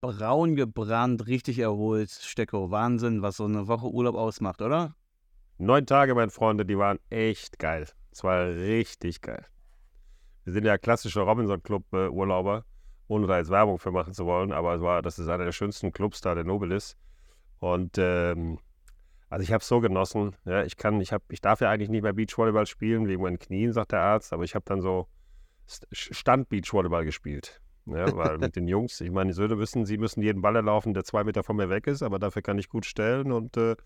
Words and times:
braun 0.00 0.54
gebrannt, 0.54 1.26
richtig 1.26 1.58
erholt. 1.58 2.10
Stecko, 2.10 2.70
Wahnsinn, 2.70 3.22
was 3.22 3.36
so 3.36 3.44
eine 3.44 3.66
Woche 3.68 3.86
Urlaub 3.86 4.14
ausmacht, 4.14 4.62
oder? 4.62 4.94
Neun 5.58 5.86
Tage, 5.86 6.14
meine 6.14 6.30
Freunde, 6.30 6.64
die 6.64 6.78
waren 6.78 7.00
echt 7.10 7.58
geil. 7.58 7.86
Es 8.12 8.22
war 8.22 8.46
richtig 8.46 9.20
geil. 9.20 9.44
Wir 10.44 10.52
sind 10.52 10.64
ja 10.64 10.78
klassische 10.78 11.20
Robinson-Club-Urlauber, 11.20 12.64
ohne 13.08 13.26
da 13.26 13.38
jetzt 13.38 13.50
Werbung 13.50 13.78
für 13.78 13.90
machen 13.90 14.14
zu 14.14 14.24
wollen, 14.24 14.52
aber 14.52 14.76
es 14.76 14.80
war, 14.80 15.02
das 15.02 15.18
ist 15.18 15.28
einer 15.28 15.44
der 15.44 15.52
schönsten 15.52 15.92
Clubs 15.92 16.20
da, 16.20 16.34
der 16.34 16.44
Nobilis. 16.44 16.96
Und 17.58 17.98
ähm, 17.98 18.58
also 19.28 19.42
ich 19.42 19.52
habe 19.52 19.62
es 19.62 19.68
so 19.68 19.80
genossen. 19.80 20.36
Ja, 20.44 20.62
ich 20.62 20.76
kann, 20.76 21.00
ich 21.00 21.12
habe, 21.12 21.24
ich 21.28 21.40
darf 21.40 21.60
ja 21.60 21.70
eigentlich 21.70 21.90
nicht 21.90 22.02
mehr 22.02 22.12
Beachvolleyball 22.12 22.66
spielen 22.66 23.08
wegen 23.08 23.22
meinen 23.22 23.38
Knien, 23.38 23.72
sagt 23.72 23.92
der 23.92 24.00
Arzt, 24.00 24.32
aber 24.32 24.44
ich 24.44 24.54
habe 24.54 24.64
dann 24.64 24.80
so 24.80 25.08
Stand-Beachvolleyball 25.90 27.04
gespielt. 27.04 27.60
Ja, 27.90 28.14
weil 28.16 28.38
mit 28.38 28.56
den 28.56 28.68
Jungs, 28.68 29.00
ich 29.00 29.10
meine, 29.10 29.30
die 29.30 29.34
Söhne 29.34 29.58
wissen, 29.58 29.86
sie 29.86 29.98
müssen 29.98 30.22
jeden 30.22 30.42
Ball 30.42 30.56
erlaufen, 30.56 30.94
der 30.94 31.04
zwei 31.04 31.24
Meter 31.24 31.42
von 31.42 31.56
mir 31.56 31.70
weg 31.70 31.86
ist, 31.86 32.02
aber 32.02 32.18
dafür 32.18 32.42
kann 32.42 32.58
ich 32.58 32.68
gut 32.68 32.84
stellen 32.84 33.32
und 33.32 33.56
äh, 33.56 33.76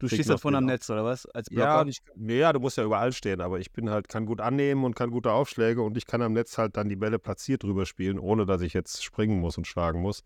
Du 0.00 0.08
stehst 0.08 0.30
da 0.30 0.38
vorne 0.38 0.56
am 0.56 0.64
Netz, 0.64 0.88
oder 0.88 1.04
was? 1.04 1.26
Als 1.26 1.48
Ja, 1.50 1.84
ich, 1.84 2.00
ja, 2.16 2.54
du 2.54 2.58
musst 2.58 2.78
ja 2.78 2.84
überall 2.84 3.12
stehen, 3.12 3.42
aber 3.42 3.58
ich 3.58 3.70
bin 3.70 3.90
halt, 3.90 4.08
kann 4.08 4.24
gut 4.24 4.40
annehmen 4.40 4.84
und 4.84 4.96
kann 4.96 5.10
gute 5.10 5.30
Aufschläge 5.30 5.82
und 5.82 5.94
ich 5.98 6.06
kann 6.06 6.22
am 6.22 6.32
Netz 6.32 6.56
halt 6.56 6.78
dann 6.78 6.88
die 6.88 6.96
Bälle 6.96 7.18
platziert 7.18 7.64
drüber 7.64 7.84
spielen, 7.84 8.18
ohne 8.18 8.46
dass 8.46 8.62
ich 8.62 8.72
jetzt 8.72 9.04
springen 9.04 9.40
muss 9.40 9.58
und 9.58 9.66
schlagen 9.66 10.00
muss. 10.00 10.24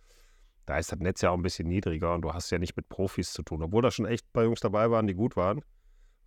Da 0.65 0.79
ist 0.79 0.93
das 0.93 1.01
Netz 1.01 1.23
ja 1.23 1.31
auch 1.31 1.37
ein 1.37 1.43
bisschen 1.43 1.67
niedriger 1.67 2.15
und 2.15 2.23
du 2.23 2.33
hast 2.33 2.51
ja 2.51 2.59
nicht 2.59 2.77
mit 2.77 2.89
Profis 2.89 3.33
zu 3.33 3.43
tun. 3.43 3.65
Obwohl 3.65 3.83
da 3.83 3.91
schon 3.91 4.07
echt 4.07 4.27
ein 4.27 4.33
paar 4.33 4.45
Jungs 4.45 4.61
dabei 4.61 4.93
waren, 4.93 5.09
die 5.09 5.15
gut 5.15 5.35
waren, 5.35 5.61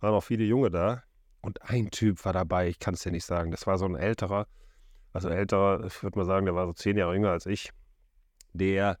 waren 0.00 0.14
auch 0.14 0.24
viele 0.24 0.44
Junge 0.44 0.70
da. 0.70 1.02
Und 1.40 1.62
ein 1.62 1.90
Typ 1.90 2.22
war 2.26 2.34
dabei, 2.34 2.68
ich 2.68 2.78
kann 2.78 2.94
es 2.94 3.02
dir 3.02 3.12
nicht 3.12 3.24
sagen. 3.24 3.50
Das 3.50 3.66
war 3.66 3.78
so 3.78 3.86
ein 3.86 3.96
älterer, 3.96 4.46
also 5.12 5.28
älterer, 5.28 5.84
ich 5.86 6.02
würde 6.02 6.18
mal 6.18 6.24
sagen, 6.24 6.46
der 6.46 6.54
war 6.54 6.66
so 6.66 6.72
zehn 6.72 6.96
Jahre 6.96 7.14
jünger 7.14 7.30
als 7.30 7.46
ich, 7.46 7.70
der 8.52 8.98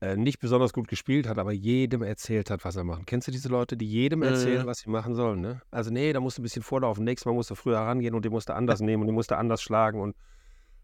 äh, 0.00 0.16
nicht 0.16 0.38
besonders 0.38 0.72
gut 0.72 0.88
gespielt 0.88 1.28
hat, 1.28 1.38
aber 1.38 1.52
jedem 1.52 2.02
erzählt 2.02 2.50
hat, 2.50 2.64
was 2.64 2.76
er 2.76 2.84
macht. 2.84 3.06
Kennst 3.06 3.26
du 3.26 3.32
diese 3.32 3.48
Leute, 3.48 3.76
die 3.76 3.86
jedem 3.86 4.22
erzählen, 4.22 4.62
äh. 4.62 4.66
was 4.66 4.80
sie 4.80 4.90
machen 4.90 5.14
sollen? 5.14 5.40
Ne? 5.40 5.60
Also, 5.70 5.90
nee, 5.90 6.12
da 6.12 6.20
musst 6.20 6.38
du 6.38 6.42
ein 6.42 6.44
bisschen 6.44 6.62
vorlaufen. 6.62 7.04
Nächstes 7.04 7.26
Mal 7.26 7.32
musst 7.32 7.50
du 7.50 7.56
früher 7.56 7.78
rangehen 7.78 8.14
und 8.14 8.24
den 8.24 8.32
musst 8.32 8.48
du 8.48 8.54
anders 8.54 8.80
nehmen 8.80 9.02
und 9.02 9.08
den 9.08 9.14
musst 9.14 9.30
du 9.30 9.36
anders 9.36 9.60
schlagen. 9.60 10.00
Und, 10.00 10.16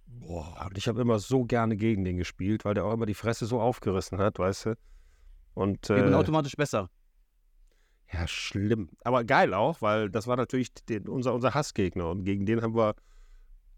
boah, 0.06 0.66
und 0.68 0.76
ich 0.76 0.88
habe 0.88 1.00
immer 1.00 1.20
so 1.20 1.44
gerne 1.44 1.76
gegen 1.76 2.04
den 2.04 2.16
gespielt, 2.16 2.64
weil 2.64 2.74
der 2.74 2.84
auch 2.84 2.92
immer 2.92 3.06
die 3.06 3.14
Fresse 3.14 3.46
so 3.46 3.60
aufgerissen 3.60 4.18
hat, 4.18 4.38
weißt 4.38 4.66
du? 4.66 4.74
Und, 5.54 5.90
äh, 5.90 6.02
bin 6.02 6.14
automatisch 6.14 6.56
besser. 6.56 6.90
Ja, 8.12 8.26
schlimm. 8.26 8.90
Aber 9.04 9.24
geil 9.24 9.54
auch, 9.54 9.80
weil 9.80 10.10
das 10.10 10.26
war 10.26 10.36
natürlich 10.36 10.72
den, 10.74 11.08
unser, 11.08 11.34
unser 11.34 11.54
Hassgegner 11.54 12.08
und 12.08 12.24
gegen 12.24 12.46
den 12.46 12.62
haben 12.62 12.74
wir 12.74 12.94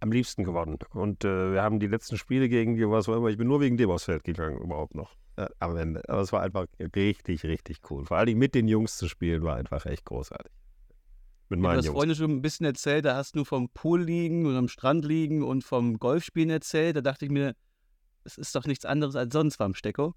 am 0.00 0.12
liebsten 0.12 0.44
gewonnen. 0.44 0.78
Und 0.90 1.24
äh, 1.24 1.52
wir 1.52 1.62
haben 1.62 1.80
die 1.80 1.86
letzten 1.86 2.18
Spiele 2.18 2.48
gegen 2.48 2.76
die, 2.76 2.88
was 2.88 3.08
auch 3.08 3.16
immer, 3.16 3.28
ich 3.28 3.38
bin 3.38 3.48
nur 3.48 3.60
wegen 3.60 3.76
dem 3.76 3.90
aufs 3.90 4.04
Feld 4.04 4.24
gegangen 4.24 4.58
überhaupt 4.58 4.94
noch 4.94 5.16
äh, 5.36 5.46
am 5.58 5.76
Ende. 5.76 6.02
Aber 6.08 6.20
es 6.20 6.32
war 6.32 6.42
einfach 6.42 6.66
richtig, 6.94 7.44
richtig 7.44 7.78
cool. 7.90 8.04
Vor 8.04 8.16
allem 8.16 8.38
mit 8.38 8.54
den 8.54 8.68
Jungs 8.68 8.96
zu 8.96 9.08
spielen 9.08 9.42
war 9.42 9.56
einfach 9.56 9.86
echt 9.86 10.04
großartig. 10.04 10.52
Mit 11.48 11.60
meinen 11.60 11.82
du 11.82 11.88
hast 11.88 11.92
vorhin 11.92 12.14
schon 12.14 12.30
ein 12.32 12.42
bisschen 12.42 12.66
erzählt, 12.66 13.04
da 13.04 13.16
hast 13.16 13.36
du 13.36 13.44
vom 13.44 13.68
Pool 13.70 14.02
liegen 14.02 14.46
und 14.46 14.56
am 14.56 14.68
Strand 14.68 15.04
liegen 15.04 15.44
und 15.44 15.62
vom 15.62 15.98
Golfspielen 15.98 16.50
erzählt. 16.50 16.96
Da 16.96 17.00
dachte 17.02 17.24
ich 17.24 17.30
mir, 17.30 17.54
es 18.24 18.36
ist 18.36 18.54
doch 18.56 18.66
nichts 18.66 18.84
anderes 18.84 19.14
als 19.14 19.32
sonst 19.32 19.58
beim 19.58 19.74
Stecko. 19.74 20.14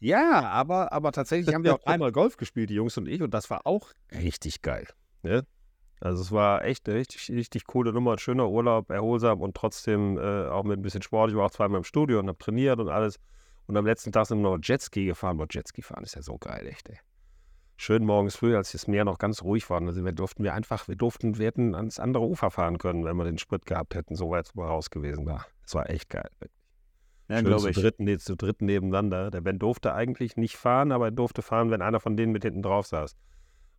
Ja, 0.00 0.48
aber, 0.48 0.92
aber 0.92 1.10
tatsächlich 1.10 1.52
haben 1.52 1.64
wir 1.64 1.74
auch 1.74 1.84
einmal 1.84 2.12
Golf 2.12 2.36
gespielt, 2.36 2.70
die 2.70 2.74
Jungs 2.74 2.96
und 2.96 3.08
ich, 3.08 3.20
und 3.20 3.34
das 3.34 3.50
war 3.50 3.66
auch 3.66 3.90
richtig 4.12 4.62
geil. 4.62 4.86
Ne? 5.24 5.44
Also 6.00 6.22
es 6.22 6.32
war 6.32 6.64
echt 6.64 6.88
eine 6.88 6.98
richtig, 6.98 7.28
richtig 7.30 7.66
coole 7.66 7.92
Nummer, 7.92 8.12
ein 8.12 8.18
schöner 8.18 8.48
Urlaub, 8.48 8.90
erholsam 8.90 9.40
und 9.40 9.56
trotzdem 9.56 10.16
äh, 10.16 10.46
auch 10.46 10.64
mit 10.64 10.78
ein 10.78 10.82
bisschen 10.82 11.02
Sport. 11.02 11.30
Ich 11.30 11.36
war 11.36 11.46
auch 11.46 11.50
zweimal 11.50 11.78
im 11.78 11.84
Studio 11.84 12.20
und 12.20 12.28
habe 12.28 12.38
trainiert 12.38 12.78
und 12.78 12.88
alles. 12.88 13.18
Und 13.66 13.76
am 13.76 13.84
letzten 13.84 14.12
Tag 14.12 14.26
sind 14.26 14.40
wir 14.40 14.50
noch 14.50 14.58
Jetski 14.62 15.06
gefahren. 15.06 15.36
Boah, 15.36 15.46
Jetski 15.50 15.82
fahren 15.82 16.04
ist 16.04 16.14
ja 16.14 16.22
so 16.22 16.38
geil, 16.38 16.66
echt, 16.66 16.88
ey. 16.88 16.98
Schön 17.76 18.04
morgens 18.04 18.34
früh, 18.34 18.56
als 18.56 18.72
das 18.72 18.88
Meer 18.88 19.04
noch 19.04 19.18
ganz 19.18 19.42
ruhig 19.42 19.70
war. 19.70 19.80
Also 19.80 20.04
wir 20.04 20.12
durften 20.12 20.42
wir 20.42 20.54
einfach, 20.54 20.88
wir 20.88 20.96
durften, 20.96 21.38
wir 21.38 21.46
hätten 21.46 21.74
ans 21.76 22.00
andere 22.00 22.24
Ufer 22.24 22.50
fahren 22.50 22.78
können, 22.78 23.04
wenn 23.04 23.16
wir 23.16 23.24
den 23.24 23.38
Sprit 23.38 23.66
gehabt 23.66 23.94
hätten, 23.94 24.16
so 24.16 24.30
weit 24.30 24.46
es 24.46 24.54
mal 24.54 24.66
raus 24.66 24.90
gewesen 24.90 25.26
war. 25.26 25.46
Das 25.62 25.74
war 25.74 25.88
echt 25.88 26.08
geil. 26.08 26.28
Ja, 27.28 27.40
glaube 27.40 27.68
ich. 27.68 27.76
Zu 27.76 27.82
dritten, 27.82 28.18
zu 28.18 28.36
dritten 28.36 28.64
nebeneinander. 28.64 29.30
Der 29.30 29.42
Ben 29.42 29.58
durfte 29.58 29.94
eigentlich 29.94 30.36
nicht 30.36 30.56
fahren, 30.56 30.90
aber 30.90 31.06
er 31.06 31.10
durfte 31.12 31.42
fahren, 31.42 31.70
wenn 31.70 31.82
einer 31.82 32.00
von 32.00 32.16
denen 32.16 32.32
mit 32.32 32.42
hinten 32.42 32.62
drauf 32.62 32.86
saß. 32.86 33.16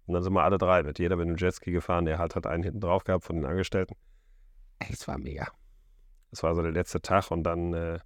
Und 0.10 0.14
dann 0.14 0.24
sind 0.24 0.34
wir 0.34 0.44
alle 0.44 0.58
drei 0.58 0.82
mit. 0.82 0.98
Jeder 0.98 1.16
mit 1.18 1.28
dem 1.28 1.36
Jetski 1.36 1.72
gefahren. 1.72 2.06
Der 2.06 2.18
halt 2.18 2.36
hat 2.36 2.48
einen 2.48 2.64
hinten 2.64 2.80
drauf 2.80 3.04
gehabt 3.04 3.24
von 3.26 3.36
den 3.36 3.46
Angestellten. 3.46 3.96
Es 4.92 5.08
war 5.08 5.20
mega. 5.20 5.50
Das 6.32 6.42
war 6.42 6.56
so 6.56 6.64
der 6.64 6.72
letzte 6.72 7.00
Tag 7.00 7.30
und 7.30 7.44
dann 7.44 7.76
äh, 7.76 8.00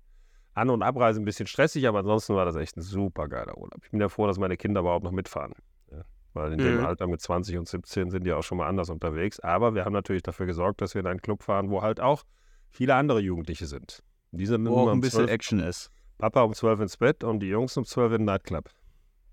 An- 0.53 0.69
und 0.69 0.83
Abreise 0.83 1.21
ein 1.21 1.23
bisschen 1.23 1.47
stressig, 1.47 1.87
aber 1.87 1.99
ansonsten 1.99 2.35
war 2.35 2.43
das 2.43 2.57
echt 2.57 2.75
ein 2.75 2.81
super 2.81 3.29
geiler 3.29 3.57
Urlaub. 3.57 3.79
Ich 3.85 3.91
bin 3.91 4.01
ja 4.01 4.09
froh, 4.09 4.27
dass 4.27 4.37
meine 4.37 4.57
Kinder 4.57 4.81
überhaupt 4.81 5.05
noch 5.05 5.13
mitfahren. 5.13 5.53
Ja, 5.91 6.03
weil 6.33 6.51
in 6.51 6.59
mhm. 6.59 6.77
dem 6.77 6.85
Alter 6.85 7.07
mit 7.07 7.21
20 7.21 7.57
und 7.57 7.69
17 7.69 8.11
sind 8.11 8.25
die 8.25 8.33
auch 8.33 8.43
schon 8.43 8.57
mal 8.57 8.67
anders 8.67 8.89
unterwegs. 8.89 9.39
Aber 9.39 9.73
wir 9.73 9.85
haben 9.85 9.93
natürlich 9.93 10.23
dafür 10.23 10.45
gesorgt, 10.45 10.81
dass 10.81 10.95
wir 10.95 10.99
in 10.99 11.07
einen 11.07 11.21
Club 11.21 11.41
fahren, 11.41 11.69
wo 11.69 11.83
halt 11.83 12.01
auch 12.01 12.23
viele 12.69 12.95
andere 12.95 13.21
Jugendliche 13.21 13.65
sind. 13.65 14.03
Die 14.31 14.45
sind 14.45 14.67
wo 14.67 14.75
auch 14.75 14.91
ein 14.91 14.99
bisschen 14.99 15.19
12, 15.19 15.31
Action 15.31 15.59
ist. 15.59 15.89
Papa 16.17 16.41
um 16.41 16.53
12 16.53 16.81
ins 16.81 16.97
Bett 16.97 17.23
und 17.23 17.39
die 17.39 17.47
Jungs 17.47 17.77
um 17.77 17.85
12 17.85 18.11
in 18.11 18.17
den 18.19 18.25
Nightclub. 18.25 18.69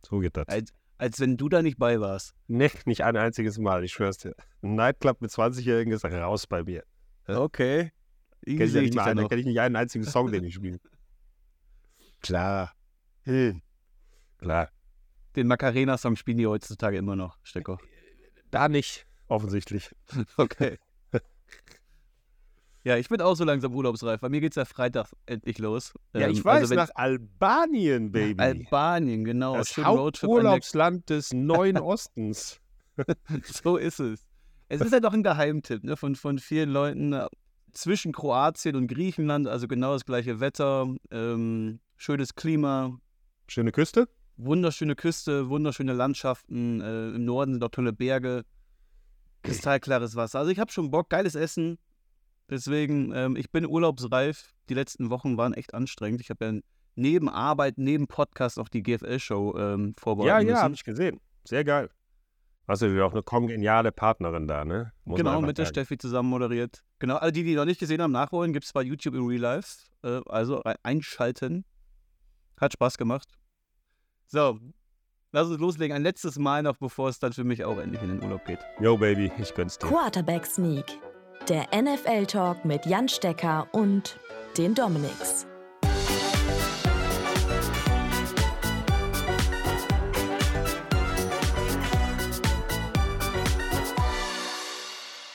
So 0.06 0.20
geht 0.20 0.36
das. 0.36 0.46
Als, 1.00 1.18
wenn 1.18 1.38
du 1.38 1.48
da 1.48 1.62
nicht 1.62 1.78
bei 1.78 1.98
warst. 1.98 2.34
Nee, 2.46 2.70
nicht 2.84 3.04
ein 3.04 3.16
einziges 3.16 3.56
Mal, 3.56 3.82
ich 3.84 3.92
schwör's 3.92 4.18
dir. 4.18 4.34
Ein 4.60 4.74
Nightclub 4.74 5.22
mit 5.22 5.30
20-Jährigen 5.30 5.94
ist 5.94 6.04
raus 6.04 6.46
bei 6.46 6.62
mir. 6.62 6.84
Okay. 7.26 7.90
Kenn 8.44 8.60
ich, 8.60 8.74
ja 8.74 8.82
nicht 8.82 8.94
mal, 8.94 9.14
kenn 9.28 9.38
ich 9.38 9.46
nicht 9.46 9.58
einen 9.60 9.76
einzigen 9.76 10.04
Song, 10.04 10.30
den 10.30 10.44
ich 10.44 10.52
spiele. 10.52 10.78
Klar. 12.20 12.74
Hm. 13.22 13.62
Klar. 14.40 14.68
Den 15.36 15.46
Macarena-Song 15.46 16.16
spielen 16.16 16.36
die 16.36 16.46
heutzutage 16.46 16.98
immer 16.98 17.16
noch, 17.16 17.38
Stecko. 17.44 17.78
Da 18.50 18.68
nicht, 18.68 19.06
offensichtlich. 19.26 19.96
okay. 20.36 20.76
Ja, 22.82 22.96
ich 22.96 23.08
bin 23.08 23.20
auch 23.20 23.34
so 23.34 23.44
langsam 23.44 23.74
urlaubsreif. 23.74 24.20
Bei 24.20 24.30
mir 24.30 24.40
geht 24.40 24.52
es 24.52 24.56
ja 24.56 24.64
Freitag 24.64 25.08
endlich 25.26 25.58
los. 25.58 25.92
Ja, 26.14 26.28
ich 26.28 26.38
ähm, 26.38 26.44
weiß, 26.44 26.62
also 26.62 26.74
nach 26.74 26.90
Albanien, 26.94 28.10
Baby. 28.10 28.40
Albanien, 28.40 29.24
genau. 29.24 29.56
Das 29.56 29.76
Haupturlaubsland 29.76 31.10
des 31.10 31.32
neuen 31.34 31.76
Ostens. 31.78 32.60
so 33.44 33.76
ist 33.76 34.00
es. 34.00 34.26
Es 34.68 34.80
ist 34.80 34.92
ja 34.92 35.00
doch 35.00 35.12
ein 35.12 35.22
Geheimtipp 35.22 35.84
ne, 35.84 35.96
von, 35.96 36.14
von 36.14 36.38
vielen 36.38 36.70
Leuten 36.70 37.12
äh, 37.12 37.26
zwischen 37.72 38.12
Kroatien 38.12 38.76
und 38.76 38.86
Griechenland, 38.86 39.46
also 39.46 39.66
genau 39.68 39.92
das 39.92 40.04
gleiche 40.06 40.40
Wetter, 40.40 40.86
ähm, 41.10 41.80
schönes 41.96 42.34
Klima. 42.34 42.98
Schöne 43.48 43.72
Küste? 43.72 44.08
Wunderschöne 44.36 44.94
Küste, 44.94 45.50
wunderschöne 45.50 45.92
Landschaften. 45.92 46.80
Äh, 46.80 47.10
Im 47.10 47.24
Norden 47.24 47.54
sind 47.54 47.64
auch 47.64 47.70
tolle 47.70 47.92
Berge, 47.92 48.44
kristallklares 49.42 50.16
Wasser. 50.16 50.38
Also 50.38 50.50
ich 50.50 50.58
habe 50.58 50.72
schon 50.72 50.90
Bock, 50.90 51.10
geiles 51.10 51.34
Essen. 51.34 51.76
Deswegen, 52.50 53.12
ähm, 53.14 53.36
ich 53.36 53.50
bin 53.50 53.64
urlaubsreif. 53.64 54.52
Die 54.68 54.74
letzten 54.74 55.08
Wochen 55.08 55.36
waren 55.36 55.54
echt 55.54 55.72
anstrengend. 55.72 56.20
Ich 56.20 56.30
habe 56.30 56.44
ja 56.44 56.60
neben 56.96 57.28
Arbeit, 57.28 57.78
neben 57.78 58.08
Podcast 58.08 58.58
auch 58.58 58.68
die 58.68 58.82
GFL-Show 58.82 59.56
ähm, 59.56 59.94
vorbereitet. 59.96 60.48
Ja, 60.48 60.56
ja, 60.56 60.62
habe 60.62 60.74
ich 60.74 60.84
gesehen. 60.84 61.20
Sehr 61.44 61.64
geil. 61.64 61.88
Hast 62.66 62.82
du 62.82 63.04
auch 63.04 63.12
eine 63.12 63.22
kongeniale 63.22 63.90
Partnerin 63.90 64.46
da, 64.46 64.64
ne? 64.64 64.92
Muss 65.04 65.16
genau, 65.16 65.40
mit 65.40 65.58
der 65.58 65.64
Steffi 65.64 65.98
zusammen 65.98 66.28
moderiert. 66.28 66.84
Genau, 67.00 67.16
alle 67.16 67.32
die, 67.32 67.42
die 67.42 67.54
noch 67.54 67.64
nicht 67.64 67.80
gesehen 67.80 68.00
haben, 68.02 68.12
nachholen, 68.12 68.52
gibt 68.52 68.64
es 68.64 68.72
bei 68.72 68.82
YouTube 68.82 69.14
in 69.14 69.26
Real 69.26 69.40
Life. 69.40 69.86
Äh, 70.02 70.20
also 70.26 70.62
einschalten. 70.82 71.64
Hat 72.60 72.72
Spaß 72.72 72.98
gemacht. 72.98 73.28
So, 74.26 74.60
lass 75.32 75.48
uns 75.48 75.58
loslegen. 75.58 75.96
Ein 75.96 76.02
letztes 76.02 76.38
Mal 76.38 76.62
noch, 76.62 76.76
bevor 76.76 77.08
es 77.08 77.18
dann 77.18 77.32
für 77.32 77.44
mich 77.44 77.64
auch 77.64 77.78
endlich 77.78 78.02
in 78.02 78.08
den 78.08 78.22
Urlaub 78.22 78.44
geht. 78.44 78.60
Yo, 78.80 78.96
Baby, 78.96 79.32
ich 79.38 79.54
gönn's 79.54 79.78
dir. 79.78 79.88
Quarterback 79.88 80.46
Sneak 80.46 80.98
der 81.48 81.66
NFL-Talk 81.74 82.64
mit 82.64 82.86
Jan 82.86 83.08
Stecker 83.08 83.68
und 83.72 84.18
den 84.56 84.74
Dominics. 84.74 85.46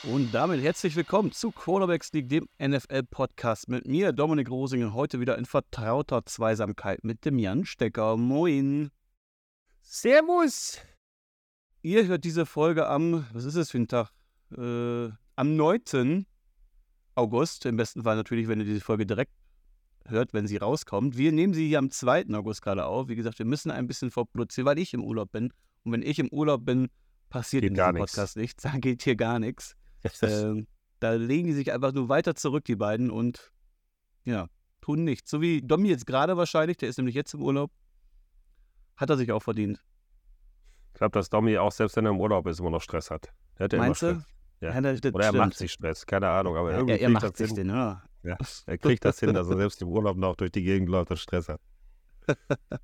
Und 0.04 0.32
damit 0.32 0.62
herzlich 0.62 0.94
willkommen 0.96 1.32
zu 1.32 1.50
Quarterbacks 1.50 2.12
League, 2.12 2.28
dem 2.28 2.48
NFL-Podcast 2.58 3.68
mit 3.68 3.86
mir, 3.86 4.12
Dominik 4.12 4.48
Rosingen, 4.48 4.94
heute 4.94 5.20
wieder 5.20 5.36
in 5.36 5.44
vertrauter 5.44 6.24
Zweisamkeit 6.24 7.04
mit 7.04 7.24
dem 7.24 7.38
Jan 7.38 7.66
Stecker. 7.66 8.16
Moin. 8.16 8.90
Servus. 9.82 10.78
Ihr 11.82 12.06
hört 12.06 12.24
diese 12.24 12.46
Folge 12.46 12.86
am, 12.86 13.26
was 13.32 13.44
ist 13.44 13.56
es 13.56 13.70
für 13.70 13.78
ein 13.78 13.88
Tag? 13.88 14.10
Äh, 14.56 15.10
am 15.36 15.56
9. 15.56 16.26
August, 17.14 17.64
im 17.66 17.76
besten 17.76 18.02
Fall 18.02 18.16
natürlich, 18.16 18.48
wenn 18.48 18.58
ihr 18.58 18.66
diese 18.66 18.80
Folge 18.80 19.06
direkt 19.06 19.32
hört, 20.06 20.32
wenn 20.32 20.46
sie 20.46 20.56
rauskommt. 20.56 21.16
Wir 21.16 21.32
nehmen 21.32 21.54
sie 21.54 21.68
hier 21.68 21.78
am 21.78 21.90
2. 21.90 22.26
August 22.34 22.62
gerade 22.62 22.84
auf. 22.84 23.08
Wie 23.08 23.16
gesagt, 23.16 23.38
wir 23.38 23.46
müssen 23.46 23.70
ein 23.70 23.86
bisschen 23.86 24.10
vorproduzieren, 24.10 24.66
weil 24.66 24.78
ich 24.78 24.94
im 24.94 25.04
Urlaub 25.04 25.32
bin. 25.32 25.52
Und 25.84 25.92
wenn 25.92 26.02
ich 26.02 26.18
im 26.18 26.28
Urlaub 26.28 26.64
bin, 26.64 26.88
passiert 27.28 27.62
geht 27.62 27.70
in 27.70 27.74
diesem 27.74 27.96
Podcast 27.96 28.36
nichts. 28.36 28.62
Da 28.62 28.78
geht 28.78 29.02
hier 29.02 29.16
gar 29.16 29.38
nichts. 29.38 29.76
ähm, 30.22 30.66
da 31.00 31.12
legen 31.12 31.46
die 31.46 31.52
sich 31.52 31.72
einfach 31.72 31.92
nur 31.92 32.08
weiter 32.08 32.34
zurück, 32.34 32.64
die 32.64 32.76
beiden. 32.76 33.10
Und 33.10 33.52
ja, 34.24 34.48
tun 34.80 35.04
nichts. 35.04 35.30
So 35.30 35.40
wie 35.40 35.62
Domi 35.62 35.88
jetzt 35.88 36.06
gerade 36.06 36.36
wahrscheinlich, 36.36 36.76
der 36.76 36.88
ist 36.88 36.96
nämlich 36.98 37.14
jetzt 37.14 37.34
im 37.34 37.42
Urlaub. 37.42 37.70
Hat 38.96 39.10
er 39.10 39.16
sich 39.16 39.30
auch 39.32 39.42
verdient. 39.42 39.82
Ich 40.92 40.98
glaube, 40.98 41.12
dass 41.12 41.28
Domi 41.28 41.58
auch 41.58 41.72
selbst 41.72 41.96
wenn 41.96 42.06
er 42.06 42.12
im 42.12 42.20
Urlaub 42.20 42.46
ist, 42.46 42.60
immer 42.60 42.70
noch 42.70 42.80
Stress 42.80 43.10
hat. 43.10 43.32
Er 43.56 43.64
hat 43.64 43.72
ja 43.72 43.78
Meinst 43.78 44.02
immer 44.02 44.14
du? 44.14 44.20
Stress. 44.20 44.35
Ja. 44.60 44.72
Ja, 44.74 44.80
das, 44.80 45.00
das 45.00 45.12
Oder 45.14 45.24
er 45.24 45.28
stimmt. 45.28 45.44
macht 45.46 45.54
sich 45.58 45.72
Stress, 45.72 46.06
keine 46.06 46.28
Ahnung. 46.28 46.56
Aber 46.56 46.72
irgendwie 46.72 46.94
er, 46.94 47.00
er 47.02 47.08
macht 47.10 47.24
das 47.24 47.36
sich 47.38 47.48
hin. 47.48 47.56
den, 47.56 47.68
ja. 47.70 48.02
Ja, 48.22 48.36
er 48.66 48.78
kriegt 48.78 49.04
das 49.04 49.20
hin, 49.20 49.34
dass 49.34 49.48
er 49.48 49.56
selbst 49.56 49.80
im 49.82 49.88
Urlaub 49.88 50.16
noch 50.16 50.34
durch 50.36 50.50
die 50.50 50.62
Gegend 50.62 50.88
läuft 50.88 51.10
und 51.10 51.18
Stress 51.18 51.48
hat. 51.48 51.60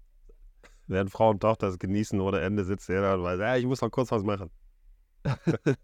Während 0.86 1.10
Frau 1.10 1.30
und 1.30 1.40
Tochter 1.40 1.66
das 1.68 1.78
genießen 1.78 2.20
ohne 2.20 2.40
Ende, 2.40 2.64
sitzt 2.64 2.88
er 2.90 3.02
da 3.02 3.14
und 3.14 3.22
weiß, 3.24 3.40
ja, 3.40 3.56
ich 3.56 3.64
muss 3.66 3.80
noch 3.80 3.90
kurz 3.90 4.12
was 4.12 4.22
machen. 4.22 4.50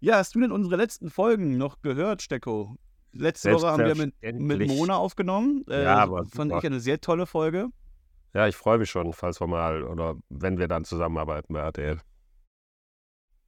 Ja, 0.00 0.16
hast 0.16 0.34
du 0.34 0.40
denn 0.40 0.52
unsere 0.52 0.76
letzten 0.76 1.08
Folgen 1.08 1.56
noch 1.56 1.80
gehört, 1.80 2.20
Stecko? 2.20 2.76
Letzte 3.12 3.54
Woche 3.54 3.68
haben 3.68 3.86
wir 3.86 3.94
mit, 3.94 4.14
mit. 4.38 4.68
Mona 4.68 4.96
aufgenommen. 4.98 5.64
Äh, 5.70 5.84
Ja, 5.84 5.96
aber 5.96 6.26
fand 6.26 6.50
super. 6.50 6.58
ich 6.58 6.66
eine 6.66 6.80
sehr 6.80 7.00
tolle 7.00 7.24
Folge. 7.24 7.68
Ja, 8.34 8.46
ich 8.46 8.54
freue 8.54 8.76
mich 8.76 8.90
schon, 8.90 9.14
falls 9.14 9.40
wir 9.40 9.46
mal 9.46 9.82
oder 9.84 10.16
wenn 10.28 10.58
wir 10.58 10.68
dann 10.68 10.84
zusammenarbeiten 10.84 11.54
bei 11.54 11.60
RTL. 11.60 12.00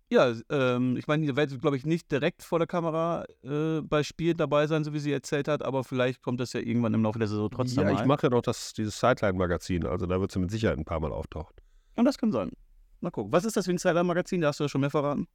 Ja, 0.09 0.33
ähm, 0.51 0.97
ich 0.97 1.09
meine, 1.09 1.27
ihr 1.27 1.35
werdet, 1.35 1.61
glaube 1.61 1.77
ich, 1.77 1.85
nicht 1.85 2.13
direkt 2.13 2.45
vor 2.45 2.61
der 2.61 2.69
Kamera 2.69 3.25
äh, 3.43 3.81
bei 3.83 4.05
Spiel 4.05 4.35
dabei 4.35 4.69
sein, 4.69 4.85
so 4.85 4.93
wie 4.93 5.01
sie 5.01 5.13
erzählt 5.13 5.49
hat, 5.49 5.65
aber 5.65 5.83
vielleicht 5.83 6.23
kommt 6.23 6.39
das 6.39 6.53
ja 6.53 6.61
irgendwann 6.61 6.95
im 6.95 7.03
Laufe 7.03 7.19
der 7.19 7.27
Saison 7.27 7.51
trotzdem 7.51 7.85
ja, 7.85 7.93
mal. 7.93 8.01
ich 8.01 8.07
mache 8.07 8.25
ja 8.25 8.31
doch 8.31 8.43
das, 8.43 8.73
dieses 8.73 9.01
Sideline-Magazin, 9.01 9.85
also 9.85 10.07
da 10.07 10.21
wird 10.21 10.31
sie 10.31 10.39
mit 10.39 10.53
Sicherheit 10.53 10.79
ein 10.79 10.85
paar 10.85 11.01
Mal 11.01 11.11
auftauchen. 11.11 11.57
Und 11.97 12.05
das 12.05 12.19
kann 12.19 12.31
sein. 12.31 12.53
Mal 13.01 13.11
gucken. 13.11 13.33
Was 13.33 13.45
ist 13.45 13.57
das 13.57 13.65
für 13.65 13.73
ein 13.73 13.75
Insider-Magazin? 13.75 14.41
Da 14.41 14.49
hast 14.49 14.61
du 14.61 14.65
ja 14.65 14.69
schon 14.69 14.81
mehr 14.81 14.91
verraten. 14.91 15.27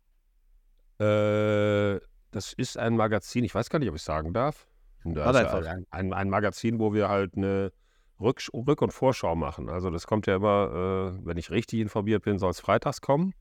Äh, 1.00 2.00
das 2.32 2.54
ist 2.54 2.78
ein 2.78 2.96
Magazin, 2.96 3.44
ich 3.44 3.54
weiß 3.54 3.70
gar 3.70 3.80
nicht, 3.80 3.90
ob 3.90 3.96
ich 3.96 4.04
sagen 4.04 4.34
darf. 4.34 4.68
Einfach. 5.04 5.66
ein, 5.66 5.86
ein, 5.90 6.14
ein 6.14 6.30
Magazin, 6.30 6.80
wo 6.80 6.94
wir 6.94 7.10
halt 7.10 7.36
eine 7.36 7.74
Rück 8.22 8.40
Rück- 8.54 8.82
und 8.82 8.94
Vorschau 8.94 9.36
machen. 9.36 9.68
Also 9.68 9.90
das 9.90 10.08
kommt 10.08 10.28
ja 10.28 10.36
immer, 10.36 11.16
äh, 11.18 11.26
wenn 11.26 11.38
ich 11.38 11.50
richtig 11.50 11.80
informiert 11.80 12.24
bin, 12.24 12.38
soll 12.38 12.52
es 12.52 12.60
freitags 12.60 13.02
kommen. 13.02 13.34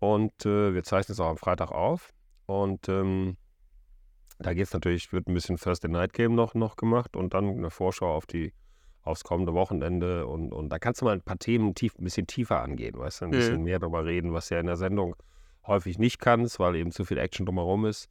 Und 0.00 0.44
äh, 0.46 0.74
wir 0.74 0.82
zeichnen 0.82 1.12
es 1.12 1.20
auch 1.20 1.28
am 1.28 1.36
Freitag 1.36 1.70
auf. 1.70 2.10
Und 2.46 2.88
ähm, 2.88 3.36
da 4.38 4.54
geht 4.54 4.64
es 4.64 4.72
natürlich, 4.72 5.12
wird 5.12 5.28
ein 5.28 5.34
bisschen 5.34 5.56
Thursday 5.56 5.90
Night 5.90 6.14
Game 6.14 6.34
noch, 6.34 6.54
noch 6.54 6.76
gemacht 6.76 7.14
und 7.14 7.34
dann 7.34 7.48
eine 7.50 7.70
Vorschau 7.70 8.12
auf 8.14 8.26
die 8.26 8.52
aufs 9.02 9.24
kommende 9.24 9.54
Wochenende 9.54 10.26
und, 10.26 10.52
und 10.52 10.68
da 10.68 10.78
kannst 10.78 11.00
du 11.00 11.06
mal 11.06 11.12
ein 11.14 11.22
paar 11.22 11.38
Themen 11.38 11.74
tief, 11.74 11.94
ein 11.98 12.04
bisschen 12.04 12.26
tiefer 12.26 12.60
angehen, 12.60 12.98
weißt 12.98 13.20
du, 13.22 13.24
ein 13.26 13.30
Mhm. 13.30 13.34
bisschen 13.36 13.62
mehr 13.62 13.78
darüber 13.78 14.04
reden, 14.04 14.32
was 14.34 14.50
ja 14.50 14.60
in 14.60 14.66
der 14.66 14.76
Sendung 14.76 15.16
häufig 15.66 15.98
nicht 15.98 16.18
kannst, 16.18 16.58
weil 16.58 16.76
eben 16.76 16.90
zu 16.90 17.04
viel 17.04 17.16
Action 17.18 17.46
drumherum 17.46 17.86
ist. 17.86 18.08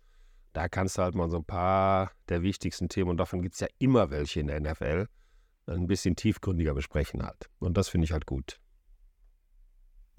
Da 0.54 0.68
kannst 0.68 0.98
du 0.98 1.04
halt 1.04 1.14
mal 1.14 1.30
so 1.30 1.38
ein 1.38 1.44
paar 1.46 2.12
der 2.28 2.42
wichtigsten 2.42 2.90
Themen, 2.90 3.12
und 3.12 3.18
davon 3.18 3.42
gibt 3.44 3.54
es 3.54 3.60
ja 3.60 3.68
immer 3.78 4.10
welche 4.10 4.40
in 4.40 4.48
der 4.48 4.60
NFL, 4.60 5.08
ein 5.68 5.86
bisschen 5.86 6.16
tiefgründiger 6.16 6.74
besprechen 6.74 7.24
halt. 7.24 7.50
Und 7.60 7.78
das 7.78 7.88
finde 7.90 8.06
ich 8.06 8.12
halt 8.12 8.26
gut. 8.26 8.60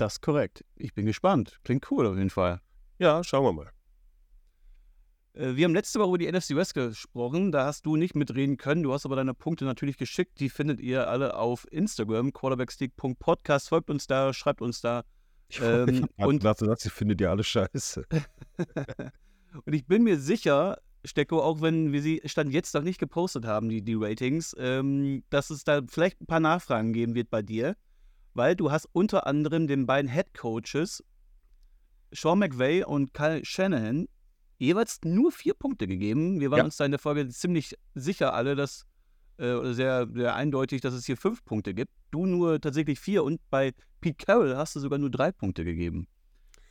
Das 0.00 0.14
ist 0.14 0.20
korrekt. 0.22 0.64
Ich 0.76 0.94
bin 0.94 1.06
gespannt. 1.06 1.58
Klingt 1.64 1.90
cool 1.90 2.06
auf 2.06 2.16
jeden 2.16 2.30
Fall. 2.30 2.60
Ja, 2.98 3.22
schauen 3.24 3.44
wir 3.44 3.52
mal. 3.52 3.70
Äh, 5.34 5.56
Wir 5.56 5.64
haben 5.64 5.74
letzte 5.74 5.98
Woche 6.00 6.08
über 6.08 6.18
die 6.18 6.30
NFC 6.30 6.54
West 6.56 6.74
gesprochen. 6.74 7.52
Da 7.52 7.66
hast 7.66 7.86
du 7.86 7.96
nicht 7.96 8.14
mitreden 8.14 8.56
können. 8.56 8.82
Du 8.82 8.92
hast 8.92 9.04
aber 9.04 9.16
deine 9.16 9.34
Punkte 9.34 9.64
natürlich 9.64 9.96
geschickt. 9.98 10.40
Die 10.40 10.48
findet 10.48 10.80
ihr 10.80 11.08
alle 11.08 11.36
auf 11.36 11.66
Instagram, 11.70 12.32
quarterbackstick.podcast. 12.32 13.68
Folgt 13.68 13.90
uns 13.90 14.06
da, 14.06 14.32
schreibt 14.32 14.62
uns 14.62 14.80
da. 14.80 15.04
Ich, 15.48 15.60
Ähm, 15.60 16.06
ich 16.16 16.24
und- 16.24 16.42
sagst, 16.42 16.62
ihr 16.84 16.90
findet 16.90 17.20
ja 17.20 17.30
alle 17.30 17.44
scheiße. 17.44 18.04
Und 19.64 19.72
ich 19.74 19.84
bin 19.86 20.04
mir 20.04 20.18
sicher, 20.18 20.78
Stecko, 21.04 21.42
auch 21.42 21.60
wenn 21.60 21.92
wir 21.92 22.02
sie 22.02 22.22
Stand 22.24 22.52
jetzt 22.52 22.72
noch 22.74 22.82
nicht 22.82 22.98
gepostet 23.00 23.44
haben, 23.46 23.68
die, 23.68 23.82
die 23.82 23.94
Ratings, 23.94 24.54
ähm, 24.58 25.24
dass 25.30 25.50
es 25.50 25.64
da 25.64 25.80
vielleicht 25.88 26.20
ein 26.20 26.26
paar 26.26 26.38
Nachfragen 26.40 26.92
geben 26.92 27.14
wird 27.16 27.30
bei 27.30 27.42
dir, 27.42 27.76
weil 28.34 28.56
du 28.56 28.70
hast 28.70 28.88
unter 28.92 29.26
anderem 29.26 29.66
den 29.66 29.86
beiden 29.86 30.10
Head 30.10 30.34
Coaches, 30.34 31.02
Sean 32.12 32.38
McVay 32.38 32.84
und 32.84 33.14
Kyle 33.14 33.44
Shanahan, 33.44 34.08
jeweils 34.58 35.00
nur 35.04 35.32
vier 35.32 35.54
Punkte 35.54 35.86
gegeben. 35.86 36.40
Wir 36.40 36.50
waren 36.50 36.58
Ja. 36.58 36.64
uns 36.64 36.76
da 36.76 36.84
in 36.84 36.90
der 36.90 36.98
Folge 37.00 37.28
ziemlich 37.28 37.74
sicher 37.94 38.34
alle, 38.34 38.56
dass 38.56 38.84
äh, 39.38 39.52
oder 39.54 39.72
sehr, 39.72 40.06
sehr 40.12 40.34
eindeutig, 40.34 40.82
dass 40.82 40.92
es 40.92 41.06
hier 41.06 41.16
fünf 41.16 41.44
Punkte 41.44 41.72
gibt. 41.72 41.92
Du 42.10 42.26
nur 42.26 42.60
tatsächlich 42.60 43.00
vier 43.00 43.24
und 43.24 43.40
bei 43.48 43.72
Pete 44.00 44.24
Carroll 44.26 44.54
hast 44.56 44.76
du 44.76 44.80
sogar 44.80 44.98
nur 44.98 45.10
drei 45.10 45.32
Punkte 45.32 45.64
gegeben. 45.64 46.06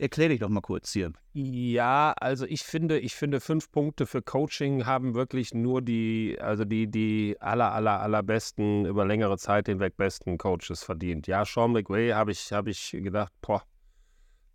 Erklär 0.02 0.30
dich 0.30 0.40
doch 0.40 0.48
mal 0.48 0.62
kurz 0.62 0.94
hier. 0.94 1.12
Ja, 1.34 2.14
also 2.22 2.46
ich 2.46 2.64
finde, 2.64 3.00
ich 3.00 3.16
finde, 3.16 3.42
fünf 3.42 3.70
Punkte 3.70 4.06
für 4.06 4.22
Coaching 4.22 4.86
haben 4.86 5.14
wirklich 5.14 5.54
nur 5.54 5.82
die, 5.82 6.38
also 6.40 6.64
die, 6.64 6.90
die 6.90 7.36
aller, 7.42 7.74
aller, 7.74 8.00
allerbesten, 8.00 8.86
über 8.86 9.06
längere 9.06 9.38
Zeit 9.38 9.68
hinweg 9.68 9.98
besten 9.98 10.38
Coaches 10.38 10.84
verdient. 10.84 11.28
Ja, 11.28 11.44
Sean 11.44 11.74
McVay 11.74 12.12
habe 12.12 12.32
ich, 12.32 12.54
habe 12.54 12.70
ich 12.70 12.92
gedacht, 12.92 13.34
boah, 13.42 13.62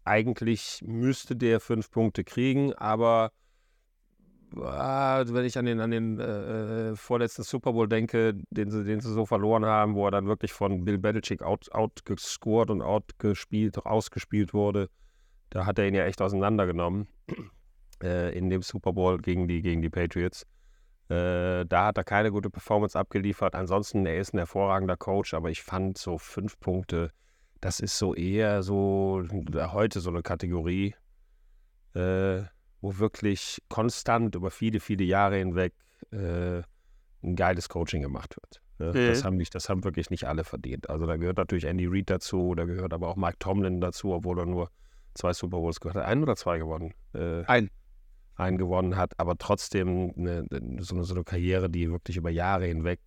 eigentlich 0.04 0.82
müsste 0.82 1.36
der 1.36 1.60
fünf 1.60 1.90
Punkte 1.90 2.24
kriegen, 2.24 2.72
aber 2.72 3.30
ah, 4.56 5.24
wenn 5.26 5.44
ich 5.44 5.58
an 5.58 5.66
den, 5.66 5.80
an 5.80 5.90
den 5.90 6.20
äh, 6.20 6.92
äh, 6.92 6.96
vorletzten 6.96 7.42
Super 7.42 7.74
Bowl 7.74 7.86
denke, 7.86 8.32
den 8.48 8.70
sie, 8.70 8.82
den 8.82 9.00
sie 9.00 9.12
so 9.12 9.26
verloren 9.26 9.66
haben, 9.66 9.94
wo 9.94 10.06
er 10.06 10.10
dann 10.10 10.26
wirklich 10.26 10.54
von 10.54 10.86
Bill 10.86 10.96
Belichick 10.96 11.42
out, 11.42 11.70
outgescored 11.70 12.70
und 12.70 12.80
outgespielt, 12.80 13.84
ausgespielt 13.84 14.54
wurde, 14.54 14.88
da 15.54 15.66
hat 15.66 15.78
er 15.78 15.86
ihn 15.86 15.94
ja 15.94 16.04
echt 16.04 16.20
auseinandergenommen 16.20 17.06
äh, 18.02 18.36
in 18.36 18.50
dem 18.50 18.60
Super 18.62 18.92
Bowl 18.92 19.18
gegen 19.18 19.46
die, 19.46 19.62
gegen 19.62 19.82
die 19.82 19.88
Patriots. 19.88 20.46
Äh, 21.08 21.64
da 21.66 21.86
hat 21.86 21.96
er 21.96 22.02
keine 22.02 22.32
gute 22.32 22.50
Performance 22.50 22.98
abgeliefert. 22.98 23.54
Ansonsten, 23.54 24.04
er 24.04 24.18
ist 24.18 24.34
ein 24.34 24.38
hervorragender 24.38 24.96
Coach, 24.96 25.32
aber 25.32 25.50
ich 25.50 25.62
fand 25.62 25.96
so 25.96 26.18
fünf 26.18 26.58
Punkte, 26.58 27.12
das 27.60 27.78
ist 27.78 27.96
so 27.96 28.16
eher 28.16 28.64
so 28.64 29.22
äh, 29.22 29.68
heute 29.68 30.00
so 30.00 30.10
eine 30.10 30.22
Kategorie, 30.22 30.96
äh, 31.94 32.42
wo 32.80 32.98
wirklich 32.98 33.62
konstant 33.68 34.34
über 34.34 34.50
viele, 34.50 34.80
viele 34.80 35.04
Jahre 35.04 35.36
hinweg 35.36 35.72
äh, 36.10 36.62
ein 37.22 37.36
geiles 37.36 37.68
Coaching 37.68 38.02
gemacht 38.02 38.36
wird. 38.36 38.60
Ne? 38.80 38.88
Mhm. 38.88 39.08
Das, 39.08 39.24
haben 39.24 39.36
nicht, 39.36 39.54
das 39.54 39.68
haben 39.68 39.84
wirklich 39.84 40.10
nicht 40.10 40.24
alle 40.24 40.42
verdient. 40.42 40.90
Also 40.90 41.06
da 41.06 41.16
gehört 41.16 41.36
natürlich 41.36 41.64
Andy 41.64 41.86
Reid 41.86 42.10
dazu, 42.10 42.56
da 42.56 42.64
gehört 42.64 42.92
aber 42.92 43.08
auch 43.08 43.16
Mike 43.16 43.38
Tomlin 43.38 43.80
dazu, 43.80 44.12
obwohl 44.12 44.40
er 44.40 44.46
nur 44.46 44.68
zwei 45.14 45.32
Super 45.32 45.58
Bowls 45.58 45.80
gehört 45.80 45.96
hat. 45.96 46.04
Ein 46.04 46.22
oder 46.22 46.36
zwei 46.36 46.58
gewonnen? 46.58 46.94
Äh, 47.14 47.44
Ein. 47.44 47.70
einen 48.36 48.58
gewonnen 48.58 48.96
hat, 48.96 49.12
aber 49.18 49.36
trotzdem 49.38 50.12
eine, 50.16 50.46
so, 50.80 50.94
eine, 50.94 51.04
so 51.04 51.14
eine 51.14 51.24
Karriere, 51.24 51.70
die 51.70 51.90
wirklich 51.90 52.16
über 52.16 52.30
Jahre 52.30 52.66
hinweg 52.66 53.00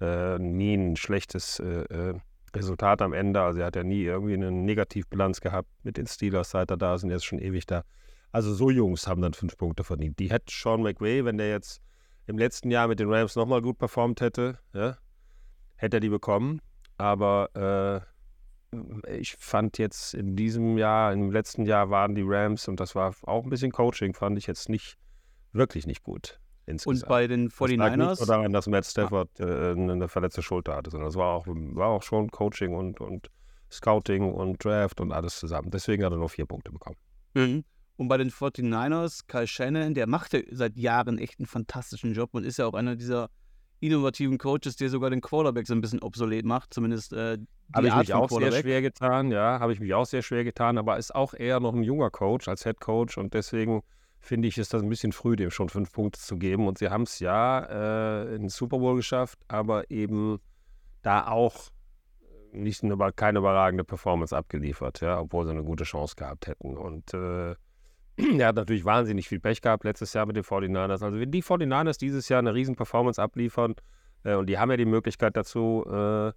äh, 0.00 0.38
nie 0.38 0.74
ein 0.74 0.96
schlechtes 0.96 1.60
äh, 1.60 1.84
äh, 1.84 2.14
Resultat 2.54 3.02
am 3.02 3.12
Ende. 3.12 3.40
Also 3.40 3.60
er 3.60 3.66
hat 3.66 3.76
ja 3.76 3.84
nie 3.84 4.02
irgendwie 4.02 4.34
eine 4.34 4.50
Negativbilanz 4.50 5.40
gehabt 5.40 5.68
mit 5.82 5.96
den 5.96 6.06
Steelers, 6.06 6.50
seit 6.50 6.70
er 6.70 6.76
da 6.76 6.94
ist 6.94 7.04
und 7.04 7.10
er 7.10 7.16
ist 7.16 7.24
schon 7.24 7.38
ewig 7.38 7.66
da. 7.66 7.84
Also 8.32 8.52
so 8.52 8.70
Jungs 8.70 9.06
haben 9.06 9.22
dann 9.22 9.32
fünf 9.32 9.56
Punkte 9.56 9.84
verdient. 9.84 10.18
Die 10.18 10.30
hätte 10.30 10.46
Sean 10.50 10.82
McVay, 10.82 11.24
wenn 11.24 11.38
der 11.38 11.50
jetzt 11.50 11.80
im 12.26 12.38
letzten 12.38 12.70
Jahr 12.70 12.88
mit 12.88 12.98
den 12.98 13.12
Rams 13.12 13.36
nochmal 13.36 13.62
gut 13.62 13.78
performt 13.78 14.20
hätte, 14.20 14.58
ja, 14.72 14.96
hätte 15.76 15.98
er 15.98 16.00
die 16.00 16.08
bekommen. 16.08 16.60
Aber 16.96 17.50
äh, 17.54 18.13
ich 19.08 19.36
fand 19.38 19.78
jetzt 19.78 20.14
in 20.14 20.36
diesem 20.36 20.78
Jahr, 20.78 21.12
im 21.12 21.30
letzten 21.30 21.64
Jahr 21.64 21.90
waren 21.90 22.14
die 22.14 22.24
Rams, 22.24 22.68
und 22.68 22.80
das 22.80 22.94
war 22.94 23.14
auch 23.22 23.44
ein 23.44 23.50
bisschen 23.50 23.72
Coaching, 23.72 24.14
fand 24.14 24.38
ich 24.38 24.46
jetzt 24.46 24.68
nicht, 24.68 24.96
wirklich 25.52 25.86
nicht 25.86 26.02
gut 26.02 26.40
insgesamt. 26.66 27.02
Und 27.02 27.08
bei 27.08 27.26
den 27.26 27.48
das 27.48 27.60
lag 27.60 27.68
nicht 27.68 27.96
nur 27.98 28.12
49ers, 28.12 28.26
daran, 28.26 28.52
dass 28.52 28.66
Matt 28.66 28.86
Stafford 28.86 29.40
äh, 29.40 29.72
eine 29.72 30.08
verletzte 30.08 30.42
Schulter 30.42 30.76
hatte, 30.76 30.90
sondern 30.90 31.08
es 31.08 31.16
war 31.16 31.34
auch, 31.34 31.46
war 31.46 31.88
auch 31.88 32.02
schon 32.02 32.30
Coaching 32.30 32.74
und, 32.74 33.00
und 33.00 33.30
Scouting 33.70 34.32
und 34.32 34.64
Draft 34.64 35.00
und 35.00 35.12
alles 35.12 35.38
zusammen. 35.38 35.70
Deswegen 35.70 36.04
hat 36.04 36.12
er 36.12 36.18
nur 36.18 36.28
vier 36.28 36.46
Punkte 36.46 36.72
bekommen. 36.72 36.96
Mhm. 37.34 37.64
Und 37.96 38.08
bei 38.08 38.16
den 38.16 38.30
49ers, 38.30 39.26
Kyle 39.28 39.46
Shannon, 39.46 39.94
der 39.94 40.08
macht 40.08 40.32
ja 40.32 40.40
seit 40.50 40.76
Jahren 40.76 41.18
echt 41.18 41.38
einen 41.38 41.46
fantastischen 41.46 42.12
Job 42.12 42.30
und 42.32 42.44
ist 42.44 42.58
ja 42.58 42.66
auch 42.66 42.74
einer 42.74 42.96
dieser 42.96 43.30
innovativen 43.80 44.38
Coaches, 44.38 44.76
der 44.76 44.90
sogar 44.90 45.10
den 45.10 45.20
Quarterback 45.20 45.66
so 45.66 45.74
ein 45.74 45.80
bisschen 45.80 46.02
obsolet 46.02 46.44
macht, 46.44 46.74
zumindest 46.74 47.12
äh, 47.12 47.38
Habe 47.72 47.86
ich 47.86 47.92
Art 47.92 48.00
mich 48.02 48.14
auch 48.14 48.30
sehr 48.30 48.52
schwer 48.52 48.82
getan, 48.82 49.30
ja, 49.30 49.58
habe 49.58 49.72
ich 49.72 49.80
mich 49.80 49.94
auch 49.94 50.06
sehr 50.06 50.22
schwer 50.22 50.44
getan, 50.44 50.78
aber 50.78 50.98
ist 50.98 51.14
auch 51.14 51.34
eher 51.34 51.60
noch 51.60 51.74
ein 51.74 51.82
junger 51.82 52.10
Coach 52.10 52.46
als 52.48 52.64
Head 52.64 52.80
Coach 52.80 53.18
und 53.18 53.34
deswegen 53.34 53.82
finde 54.24 54.48
ich, 54.48 54.58
ist 54.58 54.74
das 54.74 54.82
ein 54.82 54.88
bisschen 54.88 55.12
früh, 55.12 55.36
dem 55.36 55.50
schon 55.50 55.68
fünf 55.68 55.92
Punkte 55.92 56.18
zu 56.18 56.36
geben. 56.36 56.66
Und 56.66 56.78
sie 56.78 56.88
haben 56.88 57.02
es 57.02 57.20
ja 57.20 57.60
äh, 57.60 58.34
in 58.34 58.42
den 58.42 58.48
Super 58.48 58.78
Bowl 58.78 58.96
geschafft, 58.96 59.38
aber 59.48 59.90
eben 59.90 60.38
da 61.02 61.28
auch 61.28 61.68
nicht 62.52 62.82
eine, 62.82 62.96
keine 63.14 63.40
überragende 63.40 63.84
Performance 63.84 64.36
abgeliefert, 64.36 65.00
ja, 65.00 65.20
obwohl 65.20 65.44
sie 65.44 65.50
eine 65.50 65.64
gute 65.64 65.84
Chance 65.84 66.14
gehabt 66.16 66.46
hätten. 66.46 66.76
Und 66.76 67.12
äh, 67.12 67.54
er 68.38 68.48
hat 68.48 68.56
natürlich 68.56 68.84
wahnsinnig 68.84 69.28
viel 69.28 69.40
Pech 69.40 69.60
gehabt 69.60 69.84
letztes 69.84 70.12
Jahr 70.14 70.26
mit 70.26 70.36
den 70.36 70.44
49ers. 70.44 71.02
Also 71.04 71.20
wenn 71.20 71.30
die 71.30 71.42
49ers 71.42 71.98
dieses 71.98 72.28
Jahr 72.28 72.38
eine 72.38 72.54
riesen 72.54 72.76
Performance 72.76 73.20
abliefern, 73.20 73.74
äh, 74.24 74.34
und 74.34 74.46
die 74.46 74.58
haben 74.58 74.70
ja 74.70 74.76
die 74.76 74.86
Möglichkeit 74.86 75.36
dazu, 75.36 75.84
äh, 75.86 76.32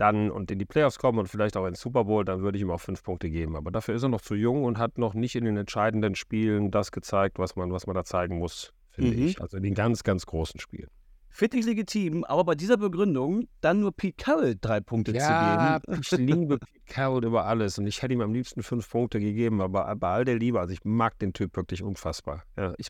dann 0.00 0.30
und 0.30 0.50
in 0.50 0.58
die 0.58 0.64
Playoffs 0.64 0.98
kommen 0.98 1.18
und 1.18 1.28
vielleicht 1.28 1.56
auch 1.56 1.66
ins 1.66 1.80
Super 1.80 2.04
Bowl, 2.04 2.24
dann 2.24 2.40
würde 2.42 2.56
ich 2.58 2.62
ihm 2.62 2.70
auch 2.70 2.80
fünf 2.80 3.02
Punkte 3.02 3.28
geben. 3.30 3.56
Aber 3.56 3.70
dafür 3.70 3.94
ist 3.94 4.02
er 4.02 4.08
noch 4.08 4.20
zu 4.22 4.34
jung 4.34 4.64
und 4.64 4.78
hat 4.78 4.98
noch 4.98 5.14
nicht 5.14 5.34
in 5.36 5.44
den 5.44 5.56
entscheidenden 5.56 6.14
Spielen 6.14 6.70
das 6.70 6.90
gezeigt, 6.92 7.38
was 7.38 7.56
man, 7.56 7.70
was 7.72 7.86
man 7.86 7.94
da 7.94 8.04
zeigen 8.04 8.38
muss, 8.38 8.72
finde 8.90 9.16
Mhm. 9.16 9.22
ich. 9.26 9.40
Also 9.40 9.58
in 9.58 9.62
den 9.62 9.74
ganz, 9.74 10.02
ganz 10.02 10.24
großen 10.26 10.58
Spielen. 10.58 10.88
Finde 11.32 11.58
ich 11.58 11.64
legitim, 11.66 12.24
aber 12.24 12.42
bei 12.44 12.54
dieser 12.56 12.76
Begründung 12.76 13.46
dann 13.60 13.80
nur 13.80 13.92
Pete 13.92 14.16
Carroll 14.24 14.56
drei 14.60 14.80
Punkte 14.80 15.12
Ja, 15.12 15.20
zu 15.20 15.86
geben. 15.92 16.00
ich 16.00 16.10
liebe 16.12 16.58
Pete 16.58 16.80
Carroll 16.86 17.24
über 17.24 17.44
alles 17.44 17.78
und 17.78 17.86
ich 17.86 18.02
hätte 18.02 18.14
ihm 18.14 18.20
am 18.20 18.34
liebsten 18.34 18.64
fünf 18.64 18.90
Punkte 18.90 19.20
gegeben, 19.20 19.60
aber 19.60 19.94
bei 19.94 20.08
all 20.08 20.24
der 20.24 20.36
Liebe, 20.38 20.58
also 20.58 20.72
ich 20.72 20.84
mag 20.84 21.18
den 21.20 21.32
Typ 21.32 21.56
wirklich 21.56 21.84
unfassbar. 21.84 22.42
Ja, 22.56 22.74
ich, 22.78 22.88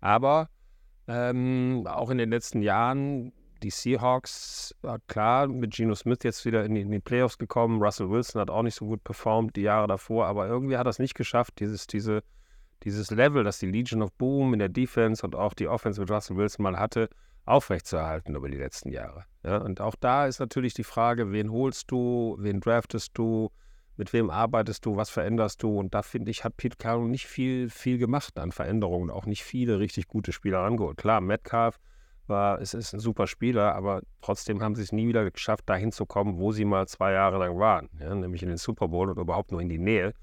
aber 0.00 0.48
ähm, 1.08 1.84
auch 1.88 2.10
in 2.10 2.18
den 2.18 2.30
letzten 2.30 2.62
Jahren, 2.62 3.32
die 3.62 3.70
Seahawks, 3.70 4.74
war 4.82 4.98
klar, 5.08 5.48
mit 5.48 5.74
Geno 5.74 5.94
Smith 5.94 6.20
jetzt 6.22 6.44
wieder 6.44 6.64
in 6.64 6.74
die, 6.74 6.82
in 6.82 6.90
die 6.90 7.00
Playoffs 7.00 7.38
gekommen. 7.38 7.82
Russell 7.82 8.10
Wilson 8.10 8.40
hat 8.40 8.50
auch 8.50 8.62
nicht 8.62 8.74
so 8.74 8.86
gut 8.86 9.04
performt 9.04 9.56
die 9.56 9.62
Jahre 9.62 9.86
davor, 9.86 10.26
aber 10.26 10.46
irgendwie 10.46 10.76
hat 10.76 10.86
er 10.86 10.90
es 10.90 10.98
nicht 10.98 11.14
geschafft, 11.14 11.60
dieses, 11.60 11.86
diese, 11.86 12.22
dieses 12.84 13.10
Level, 13.10 13.44
das 13.44 13.58
die 13.58 13.70
Legion 13.70 14.02
of 14.02 14.12
Boom 14.12 14.52
in 14.52 14.58
der 14.58 14.68
Defense 14.68 15.24
und 15.24 15.34
auch 15.34 15.54
die 15.54 15.68
Offense 15.68 16.00
mit 16.00 16.10
Russell 16.10 16.36
Wilson 16.36 16.62
mal 16.62 16.78
hatte, 16.78 17.08
aufrechtzuerhalten 17.44 18.34
über 18.34 18.48
die 18.48 18.58
letzten 18.58 18.90
Jahre. 18.90 19.24
Ja, 19.42 19.58
und 19.58 19.80
auch 19.80 19.94
da 19.96 20.26
ist 20.26 20.38
natürlich 20.38 20.74
die 20.74 20.84
Frage, 20.84 21.32
wen 21.32 21.50
holst 21.50 21.90
du, 21.90 22.36
wen 22.38 22.60
draftest 22.60 23.16
du, 23.16 23.50
mit 23.96 24.12
wem 24.12 24.30
arbeitest 24.30 24.86
du, 24.86 24.96
was 24.96 25.10
veränderst 25.10 25.62
du? 25.62 25.76
Und 25.76 25.94
da 25.94 26.02
finde 26.02 26.30
ich, 26.30 26.44
hat 26.44 26.56
Pete 26.56 26.76
Carroll 26.76 27.08
nicht 27.08 27.26
viel, 27.26 27.68
viel 27.68 27.98
gemacht 27.98 28.38
an 28.38 28.52
Veränderungen, 28.52 29.10
auch 29.10 29.26
nicht 29.26 29.42
viele 29.42 29.80
richtig 29.80 30.06
gute 30.06 30.32
Spieler 30.32 30.60
angeholt. 30.60 30.98
Klar, 30.98 31.20
Metcalf 31.20 31.80
war, 32.28 32.60
es 32.60 32.74
ist 32.74 32.92
ein 32.92 33.00
super 33.00 33.26
Spieler, 33.26 33.74
aber 33.74 34.02
trotzdem 34.20 34.62
haben 34.62 34.74
sie 34.74 34.82
es 34.82 34.92
nie 34.92 35.08
wieder 35.08 35.30
geschafft, 35.30 35.68
dahin 35.68 35.92
zu 35.92 36.06
kommen, 36.06 36.38
wo 36.38 36.52
sie 36.52 36.64
mal 36.64 36.86
zwei 36.88 37.12
Jahre 37.12 37.38
lang 37.38 37.58
waren, 37.58 37.88
ja, 38.00 38.14
nämlich 38.14 38.42
in 38.42 38.48
den 38.48 38.58
Super 38.58 38.88
Bowl 38.88 39.10
oder 39.10 39.22
überhaupt 39.22 39.52
nur 39.52 39.60
in 39.60 39.68
die 39.68 39.78
Nähe. 39.78 40.14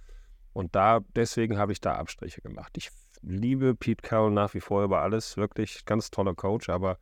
Und 0.53 0.75
da, 0.75 1.01
deswegen 1.15 1.57
habe 1.57 1.73
ich 1.73 1.81
da 1.81 1.95
Abstriche 1.95 2.41
gemacht. 2.41 2.77
Ich 2.77 2.89
liebe 3.21 3.75
Pete 3.75 4.01
Carroll 4.01 4.31
nach 4.31 4.53
wie 4.53 4.61
vor 4.61 4.83
über 4.83 5.01
alles, 5.01 5.35
wirklich 5.37 5.83
ganz 5.85 6.11
toller 6.11 6.33
Coach, 6.33 6.69
aber 6.69 6.97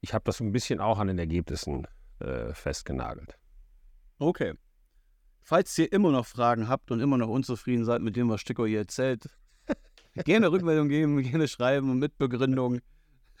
ich 0.00 0.12
habe 0.12 0.24
das 0.24 0.40
ein 0.40 0.52
bisschen 0.52 0.80
auch 0.80 0.98
an 0.98 1.06
den 1.06 1.18
Ergebnissen 1.18 1.86
äh, 2.18 2.52
festgenagelt. 2.52 3.38
Okay. 4.18 4.54
Falls 5.42 5.76
ihr 5.78 5.92
immer 5.92 6.10
noch 6.10 6.26
Fragen 6.26 6.68
habt 6.68 6.90
und 6.90 7.00
immer 7.00 7.18
noch 7.18 7.28
unzufrieden 7.28 7.84
seid 7.84 8.02
mit 8.02 8.16
dem, 8.16 8.28
was 8.28 8.40
Sticker 8.40 8.66
hier 8.66 8.80
erzählt, 8.80 9.28
gerne 10.24 10.50
Rückmeldung 10.50 10.88
geben, 10.88 11.22
gerne 11.22 11.48
schreiben 11.48 11.90
und 11.90 11.98
mit 11.98 12.18
Begründung. 12.18 12.80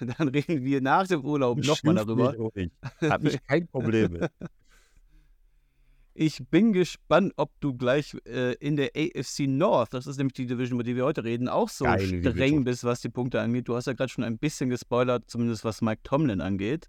Dann 0.18 0.28
reden 0.28 0.64
wir 0.64 0.80
nach 0.80 1.06
dem 1.06 1.24
Urlaub 1.24 1.58
nochmal 1.58 1.94
darüber. 1.94 2.34
Habe 3.00 3.28
ich 3.28 3.42
kein 3.46 3.66
Problem 3.66 4.12
mit. 4.12 4.30
Ich 6.16 6.40
bin 6.48 6.72
gespannt, 6.72 7.32
ob 7.36 7.50
du 7.60 7.74
gleich 7.74 8.16
äh, 8.24 8.54
in 8.54 8.76
der 8.76 8.90
AFC 8.96 9.48
North, 9.48 9.92
das 9.94 10.06
ist 10.06 10.16
nämlich 10.16 10.34
die 10.34 10.46
Division, 10.46 10.76
über 10.76 10.84
die 10.84 10.94
wir 10.94 11.04
heute 11.04 11.24
reden, 11.24 11.48
auch 11.48 11.68
so 11.68 11.84
Geile 11.84 12.06
streng 12.06 12.62
bist, 12.62 12.84
was 12.84 13.00
die 13.00 13.08
Punkte 13.08 13.40
angeht. 13.40 13.66
Du 13.66 13.74
hast 13.74 13.86
ja 13.86 13.94
gerade 13.94 14.10
schon 14.10 14.22
ein 14.22 14.38
bisschen 14.38 14.70
gespoilert, 14.70 15.24
zumindest 15.26 15.64
was 15.64 15.82
Mike 15.82 16.02
Tomlin 16.04 16.40
angeht. 16.40 16.88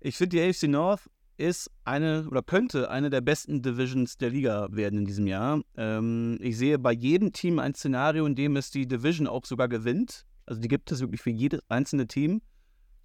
Ich 0.00 0.18
finde, 0.18 0.36
die 0.36 0.42
AFC 0.42 0.64
North 0.64 1.08
ist 1.38 1.70
eine 1.84 2.26
oder 2.28 2.42
könnte 2.42 2.90
eine 2.90 3.08
der 3.08 3.22
besten 3.22 3.62
Divisions 3.62 4.18
der 4.18 4.28
Liga 4.28 4.68
werden 4.70 4.98
in 4.98 5.04
diesem 5.06 5.26
Jahr. 5.26 5.62
Ähm, 5.76 6.38
ich 6.42 6.58
sehe 6.58 6.78
bei 6.78 6.92
jedem 6.92 7.32
Team 7.32 7.58
ein 7.58 7.74
Szenario, 7.74 8.26
in 8.26 8.34
dem 8.34 8.56
es 8.56 8.70
die 8.70 8.86
Division 8.86 9.26
auch 9.26 9.46
sogar 9.46 9.68
gewinnt. 9.68 10.26
Also 10.46 10.60
die 10.60 10.68
gibt 10.68 10.90
es 10.92 11.00
wirklich 11.00 11.20
für 11.20 11.30
jedes 11.30 11.60
einzelne 11.68 12.06
Team. 12.06 12.42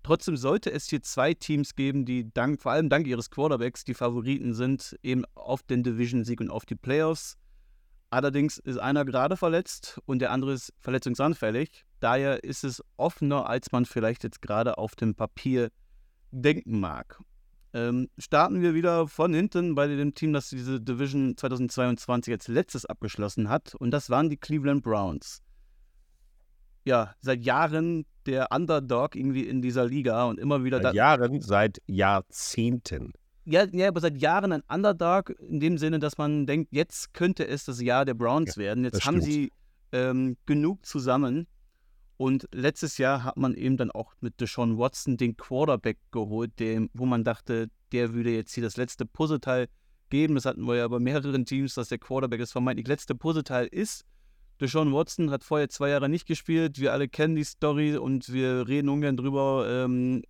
Trotzdem 0.04 0.38
sollte 0.38 0.72
es 0.72 0.88
hier 0.88 1.02
zwei 1.02 1.34
Teams 1.34 1.76
geben, 1.76 2.06
die 2.06 2.32
dank, 2.34 2.62
vor 2.62 2.72
allem 2.72 2.90
dank 2.90 3.08
ihres 3.08 3.30
Quarterbacks 3.30 3.84
die 3.84 3.94
Favoriten 3.94 4.54
sind, 4.54 4.98
eben 5.04 5.26
auf 5.36 5.64
den 5.64 5.84
Division-Sieg 5.84 6.40
und 6.40 6.50
auf 6.50 6.66
die 6.66 6.76
Playoffs. 6.76 7.38
Allerdings 8.10 8.58
ist 8.58 8.78
einer 8.78 9.04
gerade 9.04 9.36
verletzt 9.36 10.00
und 10.06 10.20
der 10.20 10.32
andere 10.32 10.54
ist 10.54 10.72
verletzungsanfällig. 10.80 11.86
Daher 12.00 12.44
ist 12.44 12.64
es 12.64 12.82
offener, 12.96 13.50
als 13.50 13.72
man 13.74 13.86
vielleicht 13.86 14.24
jetzt 14.24 14.42
gerade 14.42 14.78
auf 14.78 14.96
dem 14.96 15.14
Papier 15.14 15.72
denken 16.32 16.80
mag. 16.80 17.20
Ähm, 17.74 18.10
starten 18.18 18.62
wir 18.62 18.74
wieder 18.74 19.08
von 19.08 19.34
hinten 19.34 19.76
bei 19.76 19.88
dem 19.88 20.14
Team, 20.14 20.32
das 20.32 20.50
diese 20.50 20.80
Division 20.80 21.36
2022 21.36 22.34
als 22.34 22.48
letztes 22.48 22.86
abgeschlossen 22.86 23.50
hat. 23.50 23.76
Und 23.76 23.92
das 23.92 24.10
waren 24.10 24.30
die 24.30 24.38
Cleveland 24.38 24.84
Browns. 24.84 25.42
Ja, 26.88 27.14
seit 27.20 27.44
Jahren 27.44 28.06
der 28.26 28.52
Underdog 28.52 29.16
irgendwie 29.16 29.44
in 29.44 29.62
dieser 29.62 29.86
Liga 29.86 30.26
und 30.26 30.40
immer 30.40 30.64
wieder. 30.64 30.82
Seit 30.82 30.96
Jahren, 30.96 31.42
seit 31.42 31.82
Jahrzehnten. 31.86 33.14
Ja, 33.46 33.66
ja, 33.72 33.88
aber 33.90 34.02
seit 34.02 34.18
Jahren 34.18 34.52
ein 34.52 34.64
Underdog 34.70 35.30
in 35.40 35.60
dem 35.60 35.78
Sinne, 35.78 36.00
dass 36.00 36.18
man 36.18 36.46
denkt, 36.46 36.70
jetzt 36.72 37.14
könnte 37.14 37.48
es 37.48 37.66
das 37.66 37.82
Jahr 37.82 38.06
der 38.06 38.14
Browns 38.14 38.56
Ja, 38.56 38.64
werden. 38.64 38.84
Jetzt 38.84 39.06
haben 39.06 39.22
stimmt. 39.22 39.34
sie 39.34 39.52
ähm, 39.92 40.38
genug 40.46 40.86
zusammen. 40.86 41.48
Und 42.18 42.48
letztes 42.52 42.98
Jahr 42.98 43.24
hat 43.24 43.38
man 43.38 43.54
eben 43.54 43.78
dann 43.78 43.92
auch 43.92 44.14
mit 44.22 44.42
Deshaun 44.42 44.78
Watson 44.78 45.18
den 45.18 45.38
Quarterback 45.38 45.98
geholt, 46.12 46.60
dem, 46.60 46.90
wo 46.94 47.06
man 47.06 47.24
dachte, 47.24 47.70
der 47.92 48.14
würde 48.14 48.32
jetzt 48.32 48.54
hier 48.54 48.64
das 48.64 48.76
letzte 48.76 49.06
Puzzleteil 49.06 49.68
geben. 50.10 50.36
Das 50.36 50.46
hatten 50.46 50.64
wir 50.64 50.76
ja 50.76 50.88
bei 50.88 51.00
mehreren 51.00 51.46
Teams, 51.46 51.76
dass 51.76 51.90
der 51.90 52.00
Quarterback 52.00 52.40
das 52.40 52.52
vermeintlich 52.52 52.88
letzte 52.88 53.14
Puzzleteil 53.14 53.68
ist. 53.68 54.04
Deshaun 54.60 54.94
Watson 54.94 55.30
hat 55.30 55.44
vorher 55.44 55.70
zwei 55.70 55.90
Jahre 55.90 56.10
nicht 56.10 56.28
gespielt. 56.28 56.80
Wir 56.80 56.94
alle 56.94 57.08
kennen 57.08 57.36
die 57.36 57.44
Story 57.44 57.96
und 57.96 58.32
wir 58.32 58.68
reden 58.68 58.90
ungern 58.90 59.16
drüber. 59.16 59.68
Ähm, 59.70 60.24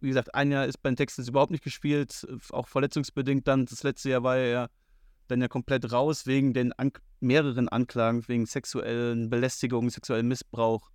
wie 0.00 0.08
gesagt, 0.08 0.34
ein 0.34 0.50
Jahr 0.50 0.66
ist 0.66 0.82
bei 0.82 0.90
den 0.90 0.96
Texans 0.96 1.28
überhaupt 1.28 1.50
nicht 1.50 1.64
gespielt, 1.64 2.26
auch 2.50 2.68
verletzungsbedingt 2.68 3.46
dann. 3.46 3.66
Das 3.66 3.82
letzte 3.82 4.10
Jahr 4.10 4.22
war 4.22 4.36
er 4.36 4.70
dann 5.26 5.40
ja 5.40 5.48
komplett 5.48 5.92
raus 5.92 6.26
wegen 6.26 6.54
den 6.54 6.72
an 6.72 6.92
mehreren 7.20 7.68
Anklagen, 7.68 8.26
wegen 8.28 8.46
sexuellen 8.46 9.28
Belästigung, 9.28 9.90
sexuellem 9.90 10.28
Missbrauch. 10.28 10.90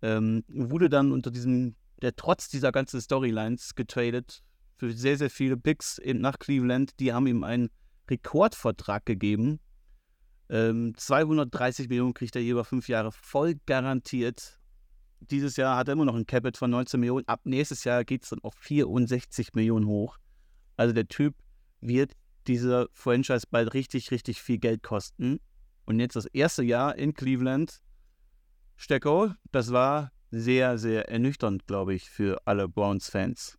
Ähm, 0.00 0.44
wurde 0.48 0.88
dann 0.88 1.12
unter 1.12 1.30
diesem, 1.30 1.74
der 2.00 2.16
trotz 2.16 2.48
dieser 2.48 2.72
ganzen 2.72 3.00
Storylines 3.00 3.74
getradet 3.74 4.42
für 4.78 4.92
sehr, 4.92 5.18
sehr 5.18 5.28
viele 5.28 5.58
Picks 5.58 5.98
eben 5.98 6.20
nach 6.20 6.38
Cleveland. 6.38 6.98
Die 7.00 7.12
haben 7.12 7.26
ihm 7.26 7.44
einen 7.44 7.68
Rekordvertrag 8.08 9.04
gegeben. 9.04 9.60
Ähm, 10.50 10.94
230 10.96 11.88
Millionen 11.88 12.12
kriegt 12.12 12.34
er 12.34 12.42
hier 12.42 12.52
über 12.52 12.64
fünf 12.64 12.88
Jahre 12.88 13.12
voll 13.12 13.54
garantiert. 13.66 14.58
Dieses 15.20 15.56
Jahr 15.56 15.76
hat 15.76 15.88
er 15.88 15.92
immer 15.92 16.04
noch 16.04 16.16
ein 16.16 16.26
Capit 16.26 16.56
von 16.56 16.70
19 16.70 16.98
Millionen. 16.98 17.28
Ab 17.28 17.42
nächstes 17.44 17.84
Jahr 17.84 18.04
geht 18.04 18.24
es 18.24 18.30
dann 18.30 18.40
auf 18.42 18.54
64 18.54 19.54
Millionen 19.54 19.86
hoch. 19.86 20.18
Also 20.76 20.92
der 20.92 21.06
Typ 21.06 21.36
wird 21.80 22.12
dieser 22.48 22.88
Franchise 22.92 23.46
bald 23.48 23.74
richtig, 23.74 24.10
richtig 24.10 24.42
viel 24.42 24.58
Geld 24.58 24.82
kosten. 24.82 25.38
Und 25.84 26.00
jetzt 26.00 26.16
das 26.16 26.26
erste 26.26 26.64
Jahr 26.64 26.96
in 26.96 27.14
Cleveland. 27.14 27.80
Stecko, 28.76 29.30
das 29.52 29.72
war 29.72 30.10
sehr, 30.30 30.78
sehr 30.78 31.08
ernüchternd, 31.08 31.66
glaube 31.66 31.94
ich, 31.94 32.10
für 32.10 32.40
alle 32.44 32.68
Browns-Fans. 32.68 33.58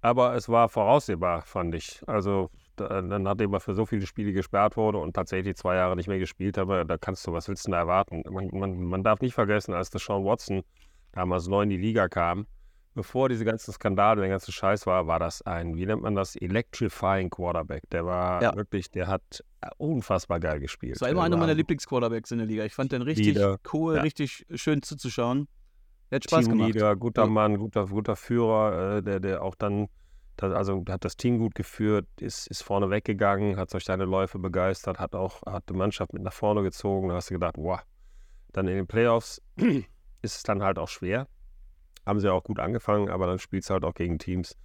Aber 0.00 0.34
es 0.34 0.48
war 0.48 0.68
voraussehbar, 0.68 1.42
fand 1.42 1.74
ich. 1.74 2.02
Also, 2.06 2.50
dann, 2.76 3.22
nachdem 3.22 3.52
er 3.54 3.60
für 3.60 3.74
so 3.74 3.86
viele 3.86 4.06
Spiele 4.06 4.32
gesperrt 4.32 4.76
wurde 4.76 4.98
und 4.98 5.14
tatsächlich 5.14 5.56
zwei 5.56 5.76
Jahre 5.76 5.96
nicht 5.96 6.08
mehr 6.08 6.18
gespielt 6.18 6.56
hat, 6.58 6.68
da 6.90 6.98
kannst 6.98 7.26
du, 7.26 7.32
was 7.32 7.48
willst 7.48 7.64
du 7.66 7.70
denn 7.70 7.72
da 7.72 7.78
erwarten? 7.78 8.22
Man, 8.30 8.48
man, 8.52 8.82
man 8.82 9.02
darf 9.04 9.20
nicht 9.20 9.34
vergessen, 9.34 9.74
als 9.74 9.90
der 9.90 10.00
Sean 10.00 10.24
Watson 10.24 10.62
damals 11.12 11.46
neu 11.48 11.62
in 11.62 11.70
die 11.70 11.76
Liga 11.76 12.08
kam, 12.08 12.46
bevor 12.94 13.28
diese 13.28 13.44
ganzen 13.44 13.72
Skandale, 13.72 14.20
der 14.20 14.30
ganze 14.30 14.52
Scheiß 14.52 14.86
war, 14.86 15.06
war 15.06 15.18
das 15.18 15.42
ein, 15.42 15.76
wie 15.76 15.86
nennt 15.86 16.02
man 16.02 16.14
das, 16.14 16.36
electrifying 16.36 17.30
Quarterback. 17.30 17.82
Der 17.90 18.04
war 18.06 18.42
Ja. 18.42 18.54
wirklich, 18.56 18.90
der 18.90 19.06
hat 19.06 19.42
unfassbar 19.78 20.40
geil 20.40 20.60
gespielt. 20.60 20.94
Das 20.96 21.02
war 21.02 21.08
immer 21.08 21.22
einer 21.22 21.36
meiner 21.36 21.54
Lieblingsquarterbacks 21.54 22.30
in 22.32 22.38
der 22.38 22.46
Liga. 22.46 22.64
Ich 22.64 22.74
fand 22.74 22.92
den 22.92 23.02
richtig 23.02 23.34
Leader. 23.34 23.58
cool, 23.72 23.96
Ja. 23.96 24.02
richtig 24.02 24.46
schön 24.54 24.82
zuzuschauen. 24.82 25.48
Der 26.10 26.16
hat 26.16 26.24
Spaß 26.24 26.48
gemacht. 26.48 26.72
Teamleader, 26.72 26.96
guter 26.96 27.22
Ja. 27.22 27.28
Mann, 27.28 27.56
guter, 27.58 27.86
guter 27.86 28.16
Führer, 28.16 28.96
äh, 28.98 29.02
der, 29.02 29.20
der 29.20 29.42
auch 29.42 29.54
dann, 29.54 29.88
also 30.40 30.84
hat 30.88 31.04
das 31.04 31.16
Team 31.16 31.38
gut 31.38 31.54
geführt, 31.54 32.06
ist, 32.20 32.46
ist 32.48 32.62
vorne 32.62 32.90
weggegangen, 32.90 33.56
hat 33.56 33.72
durch 33.72 33.84
seine 33.84 34.04
Läufe 34.04 34.38
begeistert, 34.38 34.98
hat 34.98 35.14
auch 35.14 35.42
hat 35.42 35.68
die 35.68 35.74
Mannschaft 35.74 36.12
mit 36.12 36.22
nach 36.22 36.32
vorne 36.32 36.62
gezogen. 36.62 37.08
Da 37.08 37.16
hast 37.16 37.30
du 37.30 37.34
gedacht, 37.34 37.56
wow. 37.58 37.80
Dann 38.52 38.68
in 38.68 38.76
den 38.76 38.86
Playoffs 38.86 39.40
ist 40.22 40.36
es 40.36 40.42
dann 40.42 40.62
halt 40.62 40.78
auch 40.78 40.88
schwer. 40.88 41.26
Haben 42.04 42.20
sie 42.20 42.32
auch 42.32 42.44
gut 42.44 42.58
angefangen, 42.58 43.08
aber 43.08 43.26
dann 43.26 43.38
spielst 43.38 43.70
du 43.70 43.74
halt 43.74 43.84
auch 43.84 43.94
gegen 43.94 44.18
Teams, 44.18 44.56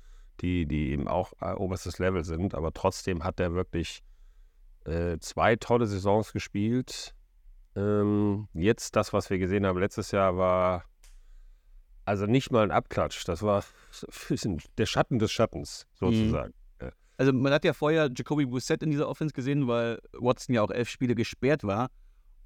die, 0.42 0.66
die 0.66 0.92
eben 0.92 1.08
auch 1.08 1.34
äh, 1.42 1.54
oberstes 1.54 2.00
Level 2.00 2.24
sind. 2.24 2.56
Aber 2.56 2.74
trotzdem 2.74 3.24
hat 3.24 3.40
er 3.40 3.54
wirklich 3.54 4.04
äh, 4.86 5.18
zwei 5.20 5.56
tolle 5.56 5.86
Saisons 5.86 6.34
gespielt. 6.34 7.14
Ähm, 7.76 8.48
jetzt 8.54 8.96
das, 8.96 9.14
was 9.14 9.30
wir 9.30 9.38
gesehen 9.38 9.66
haben 9.66 9.80
letztes 9.80 10.12
Jahr, 10.12 10.38
war 10.38 10.86
also 12.08 12.26
nicht 12.26 12.52
mal 12.52 12.64
ein 12.64 12.72
Abklatsch. 12.72 13.28
Das 13.28 13.42
war 13.44 13.66
der 14.78 14.86
Schatten 14.86 15.20
des 15.20 15.32
Schattens, 15.32 15.86
sozusagen. 15.94 16.54
Also 17.18 17.34
man 17.34 17.52
hat 17.52 17.66
ja 17.66 17.74
vorher 17.74 18.10
Jacoby 18.16 18.46
Brissett 18.46 18.84
in 18.84 18.92
dieser 18.92 19.10
Offense 19.10 19.34
gesehen, 19.34 19.68
weil 19.68 20.00
Watson 20.14 20.56
ja 20.56 20.62
auch 20.62 20.70
elf 20.70 20.88
Spiele 20.88 21.16
gesperrt 21.16 21.64
war. 21.64 21.90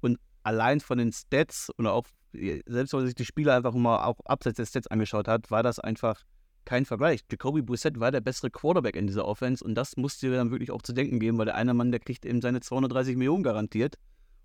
Und 0.00 0.18
allein 0.42 0.80
von 0.80 0.98
den 0.98 1.12
Stats 1.12 1.70
oder 1.78 1.92
auch, 1.92 2.06
selbst 2.32 2.92
wenn 2.92 3.00
man 3.00 3.06
sich 3.06 3.14
die 3.14 3.26
Spiele 3.26 3.54
einfach 3.54 3.74
mal 3.74 4.04
auch 4.04 4.18
abseits 4.24 4.56
der 4.56 4.66
Stats 4.66 4.88
angeschaut 4.88 5.28
hat, 5.28 5.50
war 5.50 5.62
das 5.62 5.78
einfach 5.78 6.22
kein 6.64 6.84
Vergleich. 6.84 7.20
Jacoby 7.30 7.62
Brissett 7.62 8.00
war 8.00 8.10
der 8.10 8.20
bessere 8.20 8.50
Quarterback 8.50 8.96
in 8.96 9.06
dieser 9.06 9.26
Offense 9.26 9.62
und 9.62 9.74
das 9.74 9.96
musste 9.96 10.28
dir 10.28 10.36
dann 10.36 10.50
wirklich 10.50 10.70
auch 10.72 10.82
zu 10.82 10.92
denken 10.92 11.20
geben, 11.20 11.38
weil 11.38 11.46
der 11.46 11.54
eine 11.54 11.74
Mann, 11.74 11.92
der 11.92 12.00
kriegt 12.00 12.24
eben 12.24 12.40
seine 12.40 12.60
230 12.60 13.16
Millionen 13.16 13.42
garantiert 13.42 13.96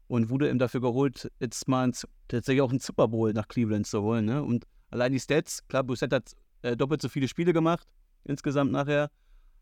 und 0.07 0.29
wurde 0.29 0.49
eben 0.49 0.59
dafür 0.59 0.81
geholt, 0.81 1.31
jetzt 1.39 1.67
mal 1.67 1.91
tatsächlich 2.27 2.61
auch 2.61 2.69
einen 2.69 2.79
Super 2.79 3.07
Bowl 3.07 3.33
nach 3.33 3.47
Cleveland 3.47 3.87
zu 3.87 4.01
holen. 4.01 4.25
Ne? 4.25 4.43
Und 4.43 4.65
allein 4.89 5.11
die 5.11 5.19
Stats, 5.19 5.67
klar, 5.67 5.83
Brissett 5.83 6.13
hat 6.13 6.33
äh, 6.61 6.75
doppelt 6.75 7.01
so 7.01 7.09
viele 7.09 7.27
Spiele 7.27 7.53
gemacht, 7.53 7.87
insgesamt 8.23 8.71
nachher. 8.71 9.09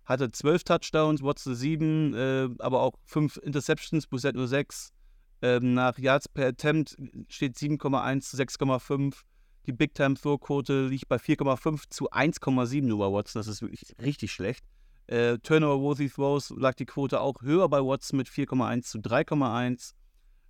Hatte 0.06 0.32
zwölf 0.32 0.64
Touchdowns, 0.64 1.24
Watson 1.24 1.56
sieben, 1.56 2.14
äh, 2.14 2.48
aber 2.60 2.82
auch 2.82 2.94
fünf 3.06 3.38
Interceptions, 3.38 4.06
Brissett 4.08 4.36
nur 4.36 4.48
sechs. 4.48 4.94
Ähm, 5.42 5.74
nach 5.74 5.98
Yards 5.98 6.30
per 6.30 6.48
Attempt 6.48 6.96
steht 7.28 7.56
7,1 7.56 8.22
zu 8.22 8.38
6,5. 8.38 9.22
Die 9.66 9.74
Big 9.74 9.96
Time 9.96 10.16
Throw 10.16 10.40
Quote 10.40 10.88
liegt 10.88 11.08
bei 11.08 11.18
4,5 11.18 11.84
zu 11.90 12.12
1,7 12.12 12.84
nur 12.84 13.00
bei 13.00 13.12
Watson. 13.12 13.40
Das 13.40 13.48
ist 13.48 13.62
wirklich 13.62 13.96
richtig 14.00 14.32
schlecht. 14.32 14.64
Äh, 15.08 15.38
Turnover-worthy 15.40 16.10
Throws 16.10 16.52
lag 16.52 16.76
die 16.76 16.86
Quote 16.86 17.20
auch 17.20 17.42
höher 17.42 17.68
bei 17.70 17.80
Watson 17.80 18.18
mit 18.18 18.28
4,1 18.28 18.84
zu 18.84 18.98
3,1. 19.00 19.94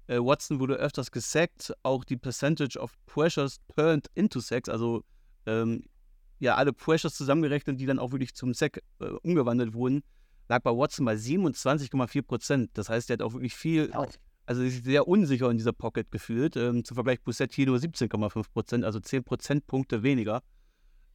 Äh, 0.07 0.17
Watson 0.17 0.59
wurde 0.59 0.75
öfters 0.75 1.11
gesackt. 1.11 1.73
Auch 1.83 2.03
die 2.03 2.17
Percentage 2.17 2.79
of 2.79 2.93
Pressures 3.05 3.57
turned 3.75 4.07
into 4.15 4.39
Sacks, 4.39 4.69
also 4.69 5.03
ähm, 5.45 5.85
ja, 6.39 6.55
alle 6.55 6.73
Pressures 6.73 7.15
zusammengerechnet, 7.15 7.79
die 7.79 7.85
dann 7.85 7.99
auch 7.99 8.11
wirklich 8.11 8.35
zum 8.35 8.53
Sack 8.53 8.81
äh, 8.99 9.05
umgewandelt 9.23 9.73
wurden, 9.73 10.03
lag 10.49 10.61
bei 10.61 10.71
Watson 10.71 11.05
bei 11.05 11.15
27,4 11.15 12.21
Prozent. 12.21 12.69
Das 12.73 12.89
heißt, 12.89 13.09
er 13.09 13.15
hat 13.15 13.21
auch 13.21 13.33
wirklich 13.33 13.55
viel 13.55 13.91
also 14.45 14.61
ist 14.61 14.83
sehr 14.83 15.07
unsicher 15.07 15.49
in 15.49 15.57
dieser 15.57 15.73
Pocket 15.73 16.11
gefühlt. 16.11 16.55
Ähm, 16.55 16.83
zum 16.83 16.95
Vergleich 16.95 17.21
Brissett 17.21 17.53
hier 17.53 17.65
nur 17.65 17.77
17,5 17.77 18.51
Prozent, 18.53 18.85
also 18.85 18.99
10 18.99 19.23
Prozentpunkte 19.23 20.03
weniger. 20.03 20.41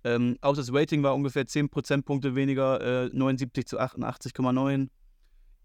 Ähm, 0.02 0.36
auch 0.40 0.56
das 0.56 0.72
Rating 0.72 1.02
war 1.02 1.14
ungefähr 1.14 1.46
10 1.46 1.68
Prozentpunkte 1.68 2.34
weniger, 2.34 3.04
äh, 3.04 3.10
79 3.12 3.66
zu 3.66 3.78
88,9. 3.78 4.88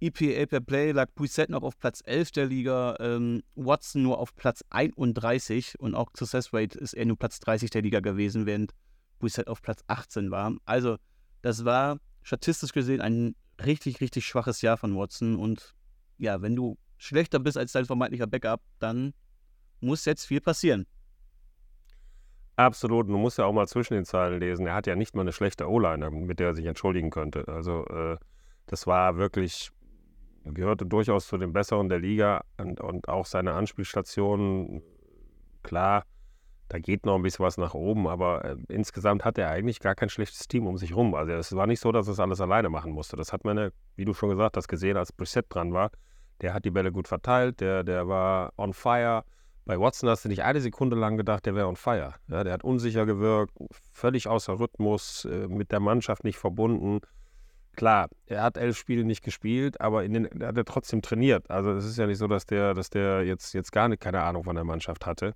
EPA 0.02 0.46
per 0.46 0.60
Play 0.60 0.92
lag 0.92 1.08
Brissett 1.16 1.50
noch 1.50 1.64
auf 1.64 1.78
Platz 1.78 2.02
11 2.06 2.32
der 2.32 2.46
Liga, 2.48 2.96
ähm, 3.00 3.44
Watson 3.56 4.04
nur 4.04 4.20
auf 4.20 4.36
Platz 4.36 4.64
31 4.70 5.80
und 5.80 5.96
auch 5.96 6.10
Success 6.16 6.54
Rate 6.54 6.78
ist 6.78 6.94
er 6.94 7.06
nur 7.06 7.18
Platz 7.18 7.40
30 7.40 7.70
der 7.70 7.82
Liga 7.82 8.02
gewesen, 8.02 8.46
während 8.46 8.74
Brissett 9.20 9.48
auf 9.48 9.62
Platz 9.62 9.84
18 9.88 10.32
war. 10.32 10.54
Also 10.66 10.98
das 11.42 11.64
war 11.64 11.98
statistisch 12.24 12.74
gesehen 12.74 13.02
ein 13.02 13.36
richtig, 13.64 14.02
richtig 14.02 14.26
schwaches 14.26 14.62
Jahr 14.62 14.78
von 14.78 14.96
Watson 14.98 15.38
und 15.38 15.74
ja, 16.18 16.42
wenn 16.42 16.56
du 16.56 16.78
schlechter 16.98 17.40
bist 17.40 17.58
als 17.58 17.72
dein 17.72 17.86
vermeintlicher 17.86 18.28
Backup, 18.28 18.62
dann 18.80 19.14
muss 19.80 20.06
jetzt 20.06 20.26
viel 20.26 20.42
passieren. 20.42 20.86
Absolut. 22.58 23.10
Du 23.10 23.18
musst 23.18 23.38
ja 23.38 23.46
auch 23.46 23.54
mal 23.54 23.68
zwischen 23.68 23.96
den 23.96 24.06
Zeilen 24.06 24.40
lesen. 24.40 24.66
Er 24.66 24.76
hat 24.76 24.88
ja 24.88 24.96
nicht 24.96 25.14
mal 25.14 25.22
eine 25.22 25.34
schlechte 25.34 25.70
O-Line, 25.70 26.10
mit 26.10 26.40
der 26.40 26.48
er 26.48 26.56
sich 26.56 26.66
entschuldigen 26.66 27.10
könnte. 27.10 27.48
Also, 27.48 27.86
äh, 27.88 28.18
das 28.68 28.88
war 28.88 29.18
wirklich, 29.18 29.72
gehörte 30.54 30.86
durchaus 30.86 31.28
zu 31.28 31.38
den 31.38 31.54
Besseren 31.54 31.90
der 31.90 32.00
Liga 32.00 32.44
und, 32.58 32.80
und 32.80 33.10
auch 33.10 33.26
seine 33.26 33.54
Anspielstationen, 33.54 34.82
klar, 35.64 36.04
da 36.68 36.80
geht 36.80 37.06
noch 37.06 37.16
ein 37.16 37.22
bisschen 37.22 37.46
was 37.46 37.58
nach 37.58 37.74
oben, 37.74 38.08
aber 38.08 38.44
äh, 38.44 38.56
insgesamt 38.70 39.24
hat 39.24 39.38
er 39.38 39.50
eigentlich 39.50 39.80
gar 39.80 39.96
kein 39.96 40.10
schlechtes 40.10 40.48
Team 40.48 40.66
um 40.66 40.78
sich 40.78 40.96
rum. 40.96 41.14
Also, 41.14 41.34
es 41.34 41.56
war 41.56 41.68
nicht 41.68 41.80
so, 41.80 41.92
dass 41.92 42.08
er 42.08 42.14
es 42.14 42.20
alles 42.20 42.42
alleine 42.42 42.70
machen 42.70 42.92
musste. 42.92 43.16
Das 43.16 43.34
hat 43.34 43.44
man, 43.44 43.58
ja, 43.58 43.70
wie 43.96 44.06
du 44.06 44.14
schon 44.14 44.30
gesagt 44.30 44.58
hast, 44.58 44.68
gesehen, 44.68 44.98
als 44.98 45.12
Brissett 45.12 45.46
dran 45.50 45.74
war. 45.74 45.92
Der 46.42 46.54
hat 46.54 46.66
die 46.66 46.72
Bälle 46.72 46.92
gut 46.92 47.08
verteilt, 47.08 47.62
der, 47.62 47.84
der 47.84 48.08
war 48.08 48.52
on 48.58 48.74
fire. 48.74 49.24
Bei 49.66 49.80
Watson 49.80 50.10
hast 50.10 50.26
du 50.26 50.30
nicht 50.30 50.44
eine 50.44 50.60
Sekunde 50.60 50.96
lang 50.96 51.18
gedacht, 51.18 51.46
der 51.46 51.56
wäre 51.56 51.68
on 51.68 51.76
fire. 51.76 52.14
Ja, 52.28 52.44
der 52.44 52.54
hat 52.54 52.64
unsicher 52.64 53.06
gewirkt, 53.06 53.54
völlig 53.94 54.28
außer 54.28 54.60
Rhythmus, 54.60 55.26
äh, 55.26 55.48
mit 55.48 55.72
der 55.72 55.80
Mannschaft 55.80 56.24
nicht 56.24 56.38
verbunden. 56.38 57.02
Klar, 57.76 58.10
er 58.26 58.42
hat 58.44 58.58
elf 58.58 58.78
Spiele 58.78 59.04
nicht 59.04 59.24
gespielt, 59.24 59.80
aber 59.82 60.04
in 60.04 60.14
den, 60.14 60.26
er 60.42 60.48
hat 60.48 60.58
er 60.58 60.66
trotzdem 60.66 61.02
trainiert. 61.02 61.50
Also 61.50 61.72
es 61.72 61.86
ist 61.86 61.98
ja 61.98 62.08
nicht 62.08 62.18
so, 62.18 62.28
dass 62.28 62.46
der, 62.46 62.74
dass 62.74 62.90
der 62.90 63.24
jetzt, 63.24 63.54
jetzt 63.54 63.72
gar 63.72 63.88
nicht, 63.90 64.02
keine 64.02 64.22
Ahnung 64.22 64.44
von 64.44 64.56
der 64.56 64.64
Mannschaft 64.64 65.06
hatte. 65.06 65.34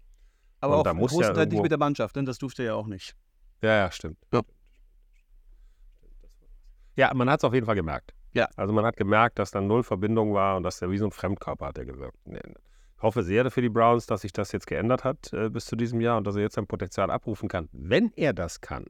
Aber 0.61 0.73
Und 0.75 0.79
auch 0.79 0.83
da 0.83 0.93
muss 0.93 1.13
ja 1.13 1.19
Teil 1.19 1.29
nicht 1.31 1.39
irgendwo- 1.53 1.61
mit 1.63 1.71
der 1.71 1.77
Mannschaft, 1.79 2.15
denn 2.15 2.25
das 2.25 2.37
durfte 2.37 2.63
er 2.63 2.67
ja 2.67 2.73
auch 2.75 2.87
nicht. 2.87 3.15
Ja, 3.61 3.71
ja, 3.75 3.91
stimmt. 3.91 4.17
Ja. 4.33 4.41
Ja, 6.95 7.13
man 7.13 7.29
hat 7.29 7.39
es 7.39 7.43
auf 7.43 7.53
jeden 7.53 7.65
Fall 7.65 7.75
gemerkt. 7.75 8.13
Ja. 8.33 8.47
Also 8.55 8.73
man 8.73 8.85
hat 8.85 8.97
gemerkt, 8.97 9.39
dass 9.39 9.51
da 9.51 9.61
null 9.61 9.83
Verbindung 9.83 10.33
war 10.33 10.57
und 10.57 10.63
dass 10.63 10.79
der 10.79 10.91
wie 10.91 10.97
so 10.97 11.05
ein 11.05 11.11
Fremdkörper 11.11 11.67
hat 11.67 11.77
er 11.77 11.85
gewirkt. 11.85 12.17
Ich 12.25 13.01
hoffe 13.01 13.23
sehr 13.23 13.49
für 13.49 13.61
die 13.61 13.69
Browns, 13.69 14.05
dass 14.05 14.21
sich 14.21 14.33
das 14.33 14.51
jetzt 14.51 14.67
geändert 14.67 15.03
hat 15.03 15.31
äh, 15.33 15.49
bis 15.49 15.65
zu 15.65 15.75
diesem 15.75 16.01
Jahr 16.01 16.17
und 16.17 16.27
dass 16.27 16.35
er 16.35 16.41
jetzt 16.41 16.55
sein 16.55 16.67
Potenzial 16.67 17.09
abrufen 17.09 17.47
kann. 17.47 17.69
Wenn 17.71 18.11
er 18.17 18.33
das 18.33 18.59
kann, 18.59 18.85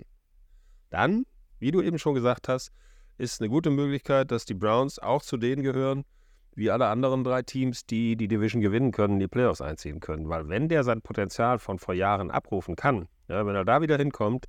dann, 0.90 1.26
wie 1.60 1.72
du 1.72 1.82
eben 1.82 2.00
schon 2.00 2.16
gesagt 2.16 2.48
hast, 2.48 2.72
ist 3.20 3.42
eine 3.42 3.50
gute 3.50 3.70
Möglichkeit, 3.70 4.32
dass 4.32 4.46
die 4.46 4.54
Browns 4.54 4.98
auch 5.00 5.22
zu 5.22 5.38
denen 5.38 5.62
gehören, 5.62 6.06
wie 6.56 6.72
alle 6.72 6.88
anderen 6.88 7.24
drei 7.24 7.42
Teams, 7.42 7.86
die 7.86 8.16
die 8.16 8.28
Division 8.28 8.62
gewinnen 8.62 8.92
können, 8.92 9.20
die 9.20 9.28
Playoffs 9.28 9.62
einziehen 9.62 10.00
können. 10.00 10.28
Weil 10.30 10.50
wenn 10.50 10.68
der 10.68 10.84
sein 10.84 11.02
Potenzial 11.02 11.60
von 11.60 11.80
vor 11.80 11.94
Jahren 11.94 12.32
abrufen 12.32 12.76
kann, 12.76 13.08
ja, 13.28 13.46
wenn 13.46 13.56
er 13.56 13.66
da 13.66 13.82
wieder 13.82 13.98
hinkommt 13.98 14.46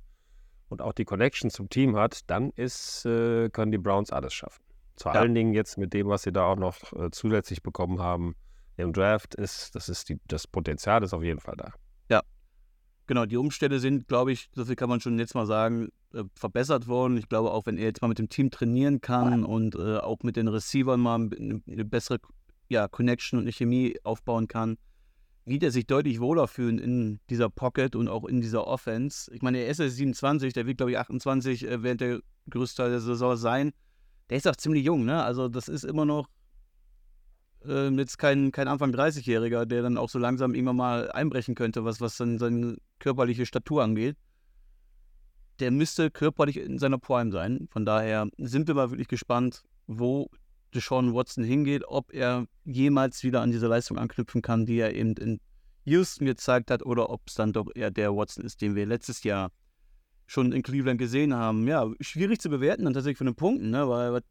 und 0.69 0.81
auch 0.81 0.93
die 0.93 1.05
Connection 1.05 1.49
zum 1.49 1.69
Team 1.69 1.95
hat, 1.95 2.21
dann 2.27 2.51
ist, 2.55 3.05
äh, 3.05 3.49
können 3.49 3.71
die 3.71 3.77
Browns 3.77 4.11
alles 4.11 4.33
schaffen. 4.33 4.63
Vor 4.97 5.13
Ja. 5.13 5.21
allen 5.21 5.35
Dingen 5.35 5.53
jetzt 5.53 5.77
mit 5.77 5.93
dem, 5.93 6.07
was 6.07 6.23
sie 6.23 6.31
da 6.31 6.45
auch 6.45 6.57
noch 6.57 6.77
äh, 6.93 7.11
zusätzlich 7.11 7.61
bekommen 7.63 7.99
haben 8.01 8.35
im 8.77 8.93
Draft, 8.93 9.35
ist, 9.35 9.75
das 9.75 9.89
ist 9.89 10.09
die, 10.09 10.19
das 10.27 10.47
Potenzial 10.47 11.03
ist 11.03 11.13
auf 11.13 11.23
jeden 11.23 11.39
Fall 11.39 11.55
da. 11.57 11.71
Genau, 13.07 13.25
die 13.25 13.37
Umstände 13.37 13.79
sind, 13.79 14.07
glaube 14.07 14.31
ich, 14.31 14.49
so 14.53 14.65
viel 14.65 14.75
kann 14.75 14.89
man 14.89 15.01
schon 15.01 15.19
jetzt 15.19 15.35
mal 15.35 15.45
sagen, 15.45 15.89
äh, 16.13 16.23
verbessert 16.35 16.87
worden. 16.87 17.17
Ich 17.17 17.27
glaube, 17.27 17.51
auch 17.51 17.65
wenn 17.65 17.77
er 17.77 17.85
jetzt 17.85 18.01
mal 18.01 18.07
mit 18.07 18.19
dem 18.19 18.29
Team 18.29 18.51
trainieren 18.51 19.01
kann 19.01 19.43
und 19.43 19.75
äh, 19.75 19.97
auch 19.97 20.19
mit 20.23 20.35
den 20.35 20.47
Receivern 20.47 20.99
mal 20.99 21.15
eine, 21.15 21.85
bessere 21.85 22.19
ja, 22.69 22.87
Connection 22.87 23.37
und 23.37 23.43
eine 23.45 23.51
Chemie 23.51 23.97
aufbauen 24.03 24.47
kann, 24.47 24.77
wird 25.45 25.63
er 25.63 25.71
sich 25.71 25.87
deutlich 25.87 26.19
wohler 26.19 26.47
fühlen 26.47 26.77
in 26.77 27.19
dieser 27.29 27.49
Pocket 27.49 27.95
und 27.95 28.07
auch 28.07 28.25
in 28.25 28.41
dieser 28.41 28.67
Offense. 28.67 29.33
Ich 29.33 29.41
meine, 29.41 29.59
er 29.59 29.69
ist 29.69 29.79
jetzt 29.79 29.95
27, 29.95 30.53
der 30.53 30.67
wird, 30.67 30.77
glaube 30.77 30.91
ich, 30.91 30.97
28 30.97 31.67
äh, 31.67 31.83
während 31.83 32.01
der 32.01 32.21
größte 32.49 32.83
Teil 32.83 32.91
der 32.91 33.01
Saison 33.01 33.35
sein. 33.35 33.71
Der 34.29 34.37
ist 34.37 34.47
auch 34.47 34.55
ziemlich 34.55 34.85
jung, 34.85 35.03
ne? 35.03 35.23
Also, 35.23 35.49
das 35.49 35.67
ist 35.67 35.83
immer 35.83 36.05
noch 36.05 36.27
ähm, 37.67 37.99
jetzt 37.99 38.17
kein, 38.17 38.51
kein 38.51 38.67
Anfang 38.67 38.91
30-Jähriger, 38.91 39.65
der 39.65 39.81
dann 39.81 39.97
auch 39.97 40.09
so 40.09 40.19
langsam 40.19 40.53
irgendwann 40.53 40.77
mal 40.77 41.11
einbrechen 41.11 41.55
könnte, 41.55 41.85
was, 41.85 42.01
was 42.01 42.17
dann 42.17 42.39
seine 42.39 42.77
körperliche 42.99 43.45
Statur 43.45 43.83
angeht. 43.83 44.17
Der 45.59 45.71
müsste 45.71 46.09
körperlich 46.09 46.57
in 46.57 46.79
seiner 46.79 46.97
Prime 46.97 47.31
sein. 47.31 47.67
Von 47.71 47.85
daher 47.85 48.27
sind 48.37 48.67
wir 48.67 48.75
mal 48.75 48.89
wirklich 48.89 49.07
gespannt, 49.07 49.61
wo 49.85 50.29
Deshaun 50.73 51.13
Watson 51.13 51.43
hingeht, 51.43 51.83
ob 51.87 52.13
er 52.13 52.45
jemals 52.63 53.23
wieder 53.23 53.41
an 53.41 53.51
diese 53.51 53.67
Leistung 53.67 53.97
anknüpfen 53.97 54.41
kann, 54.41 54.65
die 54.65 54.77
er 54.77 54.95
eben 54.95 55.13
in 55.17 55.39
Houston 55.85 56.25
gezeigt 56.25 56.71
hat, 56.71 56.83
oder 56.83 57.09
ob 57.09 57.21
es 57.27 57.35
dann 57.35 57.53
doch 57.53 57.67
eher 57.75 57.91
der 57.91 58.15
Watson 58.15 58.45
ist, 58.45 58.61
den 58.61 58.75
wir 58.75 58.85
letztes 58.85 59.23
Jahr 59.23 59.51
schon 60.27 60.53
in 60.53 60.63
Cleveland 60.63 60.97
gesehen 60.97 61.33
haben. 61.33 61.67
Ja, 61.67 61.91
schwierig 61.99 62.39
zu 62.39 62.49
bewerten 62.49 62.85
dann 62.85 62.93
tatsächlich 62.93 63.17
von 63.17 63.27
den 63.27 63.35
Punkten, 63.35 63.69
ne? 63.69 63.87
weil 63.89 64.21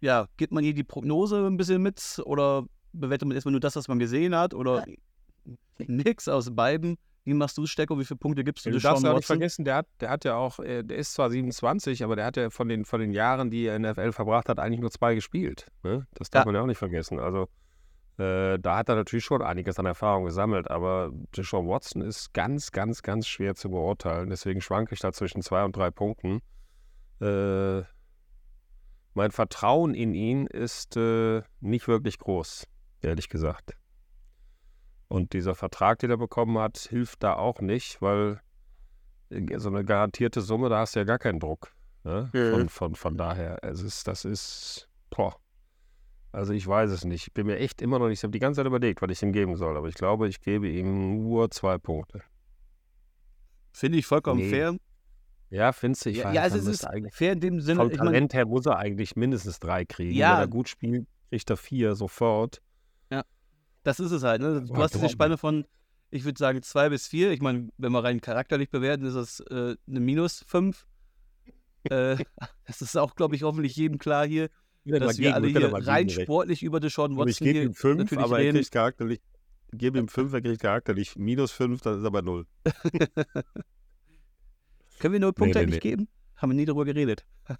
ja, 0.00 0.26
gibt 0.36 0.52
man 0.52 0.62
hier 0.64 0.74
die 0.74 0.84
Prognose 0.84 1.46
ein 1.46 1.56
bisschen 1.56 1.82
mit 1.82 2.20
oder 2.24 2.64
bewertet 2.92 3.28
man 3.28 3.34
erstmal 3.34 3.52
nur 3.52 3.60
das, 3.60 3.76
was 3.76 3.88
man 3.88 3.98
gesehen 3.98 4.34
hat 4.34 4.54
oder 4.54 4.84
ein 4.84 5.86
Mix 5.86 6.28
aus 6.28 6.54
beiden? 6.54 6.98
Wie 7.24 7.34
machst 7.34 7.58
du 7.58 7.64
es, 7.64 7.70
Stecko? 7.70 7.98
Wie 7.98 8.04
viele 8.04 8.18
Punkte 8.18 8.44
gibst 8.44 8.64
du 8.66 8.70
Du 8.70 8.78
darfst 8.78 9.02
ja 9.02 9.10
auch 9.10 9.16
nicht 9.16 9.26
vergessen, 9.26 9.64
der 9.64 9.76
hat, 9.76 9.86
der 10.00 10.10
hat 10.10 10.24
ja 10.24 10.36
auch, 10.36 10.60
äh, 10.60 10.84
der 10.84 10.96
ist 10.96 11.12
zwar 11.12 11.28
27, 11.28 12.04
aber 12.04 12.14
der 12.14 12.24
hat 12.24 12.36
ja 12.36 12.50
von 12.50 12.68
den, 12.68 12.84
von 12.84 13.00
den 13.00 13.12
Jahren, 13.12 13.50
die 13.50 13.64
er 13.66 13.74
in 13.74 13.82
der 13.82 13.92
NFL 13.94 14.12
verbracht 14.12 14.48
hat, 14.48 14.60
eigentlich 14.60 14.80
nur 14.80 14.92
zwei 14.92 15.16
gespielt. 15.16 15.66
Ne? 15.82 16.06
Das 16.14 16.30
darf 16.30 16.42
Ja. 16.42 16.46
man 16.46 16.54
ja 16.54 16.62
auch 16.62 16.66
nicht 16.66 16.78
vergessen. 16.78 17.18
Also 17.18 17.48
äh, 18.18 18.60
da 18.60 18.76
hat 18.78 18.88
er 18.88 18.94
natürlich 18.94 19.24
schon 19.24 19.42
einiges 19.42 19.78
an 19.80 19.86
Erfahrung 19.86 20.24
gesammelt, 20.24 20.70
aber 20.70 21.10
Deshaun 21.36 21.66
Watson 21.68 22.00
ist 22.00 22.32
ganz, 22.32 22.70
ganz, 22.70 23.02
ganz 23.02 23.26
schwer 23.26 23.56
zu 23.56 23.70
beurteilen. 23.70 24.30
Deswegen 24.30 24.60
schwanke 24.60 24.94
ich 24.94 25.00
da 25.00 25.12
zwischen 25.12 25.42
zwei 25.42 25.64
und 25.64 25.74
drei 25.76 25.90
Punkten. 25.90 26.40
Äh, 27.20 27.82
mein 29.16 29.30
Vertrauen 29.30 29.94
in 29.94 30.14
ihn 30.14 30.46
ist 30.46 30.96
äh, 30.96 31.42
nicht 31.60 31.88
wirklich 31.88 32.18
groß, 32.18 32.66
ehrlich 33.00 33.28
gesagt. 33.30 33.76
Und 35.08 35.32
dieser 35.32 35.54
Vertrag, 35.54 36.00
den 36.00 36.10
er 36.10 36.18
bekommen 36.18 36.58
hat, 36.58 36.76
hilft 36.76 37.22
da 37.22 37.34
auch 37.34 37.60
nicht, 37.60 38.02
weil 38.02 38.40
äh, 39.30 39.58
so 39.58 39.70
eine 39.70 39.84
garantierte 39.84 40.42
Summe, 40.42 40.68
da 40.68 40.80
hast 40.80 40.94
du 40.94 41.00
ja 41.00 41.04
gar 41.04 41.18
keinen 41.18 41.40
Druck. 41.40 41.72
Ne? 42.04 42.30
Mhm. 42.34 42.50
Von, 42.50 42.68
von, 42.68 42.94
von 42.94 43.16
daher, 43.16 43.64
es 43.64 43.80
ist, 43.80 44.06
das 44.06 44.26
ist, 44.26 44.88
boah. 45.08 45.34
Also 46.30 46.52
ich 46.52 46.66
weiß 46.66 46.90
es 46.90 47.06
nicht. 47.06 47.28
Ich 47.28 47.32
bin 47.32 47.46
mir 47.46 47.58
echt 47.58 47.80
immer 47.80 47.98
noch 47.98 48.08
nicht, 48.08 48.18
ich 48.18 48.22
habe 48.22 48.32
die 48.32 48.38
ganze 48.38 48.58
Zeit 48.58 48.66
überlegt, 48.66 49.00
was 49.00 49.10
ich 49.10 49.22
ihm 49.22 49.32
geben 49.32 49.56
soll, 49.56 49.78
aber 49.78 49.88
ich 49.88 49.94
glaube, 49.94 50.28
ich 50.28 50.42
gebe 50.42 50.68
ihm 50.68 51.22
nur 51.22 51.50
zwei 51.50 51.78
Punkte. 51.78 52.22
Finde 53.72 53.96
ich 53.96 54.04
vollkommen 54.04 54.40
Nee. 54.40 54.50
fair. 54.50 54.76
Ja, 55.50 55.72
findest 55.72 56.04
du? 56.06 56.10
Ich 56.10 56.18
Ja, 56.18 56.32
ja 56.32 56.42
er 56.42 56.42
also 56.42 56.58
es 56.58 56.66
ist 56.66 56.86
fair 57.12 57.32
in 57.32 57.40
dem 57.40 57.60
Sinne, 57.60 57.80
vom 57.80 57.90
ich 57.90 57.96
Talent 57.96 58.34
her 58.34 58.46
muss 58.46 58.66
er 58.66 58.78
eigentlich 58.78 59.16
mindestens 59.16 59.60
drei 59.60 59.84
kriegen. 59.84 60.14
Ja. 60.14 60.34
Wenn 60.34 60.40
er 60.40 60.48
gut 60.48 60.68
spielt, 60.68 61.06
kriegt 61.30 61.50
er 61.50 61.56
vier 61.56 61.94
sofort. 61.94 62.60
das 63.86 64.00
ist 64.00 64.10
es 64.10 64.22
halt. 64.24 64.42
Ne? 64.42 64.62
Du 64.62 64.72
Boah, 64.72 64.82
hast 64.82 64.94
diese. 64.94 65.08
Spanne 65.08 65.38
von, 65.38 65.64
ich 66.10 66.24
würde 66.24 66.38
sagen, 66.38 66.60
zwei 66.62 66.88
bis 66.88 67.06
vier. 67.06 67.30
Ich 67.30 67.40
meine, 67.40 67.68
wenn 67.78 67.92
wir 67.92 68.02
rein 68.02 68.20
charakterlich 68.20 68.68
bewerten, 68.68 69.04
ist 69.04 69.14
das 69.14 69.40
äh, 69.40 69.76
eine 69.88 70.00
minus 70.00 70.44
fünf. 70.46 70.86
äh, 71.84 72.16
das 72.66 72.82
ist 72.82 72.96
auch, 72.96 73.14
glaube 73.14 73.36
ich, 73.36 73.44
hoffentlich 73.44 73.76
jedem 73.76 73.98
klar 73.98 74.26
hier, 74.26 74.50
dass 74.84 75.18
wir 75.18 75.34
alle 75.34 75.48
hier 75.48 75.72
rein 75.72 76.10
sportlich 76.10 76.64
über 76.64 76.80
Deshaun 76.80 77.16
Watson 77.16 77.28
ich 77.28 77.38
gebe 77.38 77.60
ihm 77.60 77.74
fünf, 77.74 77.98
natürlich 77.98 78.24
aber 78.24 78.38
er 78.38 78.44
reden. 78.46 78.56
kriegt 78.56 78.72
charakterlich, 78.72 79.20
ich 79.72 79.78
gebe 79.78 79.98
ihm 79.98 80.08
fünf, 80.08 80.32
er 80.32 80.42
kriegt 80.42 80.62
charakterlich 80.62 81.16
minus 81.16 81.52
fünf, 81.52 81.80
das 81.80 81.98
ist 81.98 82.04
aber 82.04 82.22
null. 82.22 82.46
Können 84.98 85.12
wir 85.12 85.20
nur 85.20 85.32
Punkte 85.32 85.60
nee, 85.60 85.66
nicht 85.66 85.84
nee. 85.84 85.90
geben? 85.90 86.08
Haben 86.36 86.50
wir 86.50 86.56
nie 86.56 86.64
darüber 86.64 86.84
geredet. 86.84 87.24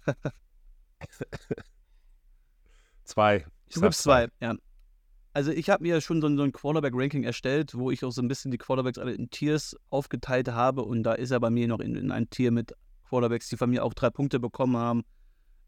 zwei. 3.03 3.45
Ich 3.67 3.75
Du 3.75 3.81
gibst 3.81 4.03
zwei, 4.03 4.27
ja. 4.39 4.55
Also 5.33 5.51
ich 5.51 5.69
habe 5.69 5.83
mir 5.83 6.01
schon 6.01 6.19
so 6.19 6.27
ein, 6.27 6.35
so 6.35 6.43
ein 6.43 6.51
Quarterback-Ranking 6.51 7.23
erstellt, 7.23 7.75
wo 7.75 7.91
ich 7.91 8.03
auch 8.03 8.11
so 8.11 8.23
ein 8.23 8.27
bisschen 8.27 8.49
die 8.49 8.57
Quarterbacks 8.57 8.97
alle 8.97 9.13
in 9.13 9.29
Tiers 9.29 9.75
aufgeteilt 9.91 10.49
habe 10.49 10.83
und 10.83 11.03
da 11.03 11.13
ist 11.13 11.29
er 11.29 11.39
bei 11.39 11.51
mir 11.51 11.67
noch 11.67 11.79
in, 11.79 11.95
in 11.95 12.11
ein 12.11 12.29
Tier 12.29 12.51
mit 12.51 12.73
Quarterbacks, 13.07 13.47
die 13.49 13.57
von 13.57 13.69
mir 13.69 13.83
auch 13.83 13.93
drei 13.93 14.09
Punkte 14.09 14.39
bekommen 14.39 14.77
haben. 14.77 15.03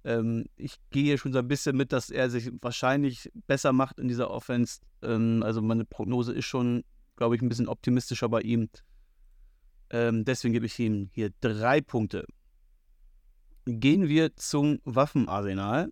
Ähm, 0.03 0.45
ich 0.55 0.77
gehe 0.89 1.17
schon 1.17 1.33
so 1.33 1.39
ein 1.39 1.47
bisschen 1.47 1.77
mit, 1.77 1.91
dass 1.91 2.09
er 2.09 2.29
sich 2.29 2.51
wahrscheinlich 2.61 3.29
besser 3.47 3.73
macht 3.73 3.99
in 3.99 4.07
dieser 4.07 4.31
Offense. 4.31 4.79
Ähm, 5.03 5.43
also 5.43 5.61
meine 5.61 5.85
Prognose 5.85 6.33
ist 6.33 6.45
schon, 6.45 6.83
glaube 7.15 7.35
ich, 7.35 7.41
ein 7.41 7.49
bisschen 7.49 7.67
optimistischer 7.67 8.29
bei 8.29 8.41
ihm. 8.41 8.69
Ähm, 9.91 10.25
deswegen 10.25 10.53
gebe 10.53 10.65
ich 10.65 10.77
ihm 10.79 11.09
hier 11.13 11.31
drei 11.41 11.81
Punkte. 11.81 12.25
Gehen 13.65 14.07
wir 14.07 14.35
zum 14.35 14.79
Waffenarsenal. 14.85 15.91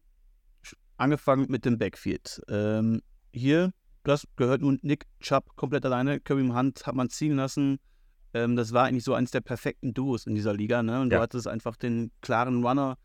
Angefangen 0.97 1.45
mit 1.49 1.65
dem 1.65 1.77
Backfield. 1.77 2.41
Ähm, 2.49 3.01
hier, 3.31 3.71
das 4.03 4.27
gehört 4.35 4.61
nun 4.61 4.79
Nick 4.81 5.05
Chubb 5.19 5.55
komplett 5.55 5.85
alleine. 5.85 6.19
Kareem 6.19 6.55
Hunt 6.57 6.87
hat 6.87 6.95
man 6.95 7.09
ziehen 7.09 7.35
lassen. 7.35 7.77
Ähm, 8.33 8.55
das 8.55 8.73
war 8.73 8.85
eigentlich 8.85 9.03
so 9.03 9.13
eines 9.13 9.31
der 9.31 9.41
perfekten 9.41 9.93
Duos 9.93 10.25
in 10.25 10.33
dieser 10.33 10.53
Liga. 10.53 10.81
Ne? 10.81 11.01
Und 11.01 11.11
Ja. 11.11 11.17
du 11.17 11.23
hattest 11.23 11.47
einfach 11.47 11.75
den 11.75 12.11
klaren 12.21 12.63
Runner, 12.65 12.97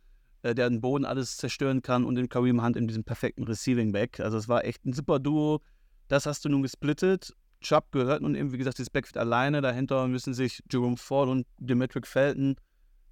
äh, 0.43 0.55
der 0.55 0.71
den 0.71 0.81
Boden 0.81 1.05
alles 1.05 1.37
zerstören 1.37 1.83
kann 1.83 2.05
und 2.05 2.15
den 2.15 2.29
Kareem 2.31 2.63
Hunt 2.63 2.77
in 2.77 2.89
diesem 2.89 3.05
perfekten 3.05 3.45
Receiving 3.45 3.93
Back. 3.93 4.21
Also 4.21 4.39
es 4.39 4.49
war 4.49 4.65
echt 4.65 4.85
ein 4.87 4.95
super 4.95 5.19
Duo. 5.19 5.61
Das 6.09 6.25
hast 6.25 6.45
du 6.45 6.49
nun 6.49 6.63
gesplittet. 6.63 7.35
Chubb 7.62 7.92
gehört 7.92 8.22
nun 8.22 8.35
eben, 8.35 8.53
wie 8.53 8.59
gesagt, 8.59 8.79
dieses 8.79 8.90
Backfield 8.90 9.16
alleine. 9.16 9.61
Dahinter 9.61 10.07
müssen 10.09 10.35
sich 10.35 10.62
Jerome 10.70 10.96
Ford 10.96 11.29
und 11.29 11.46
Demetric 11.59 12.07
Felton 12.07 12.57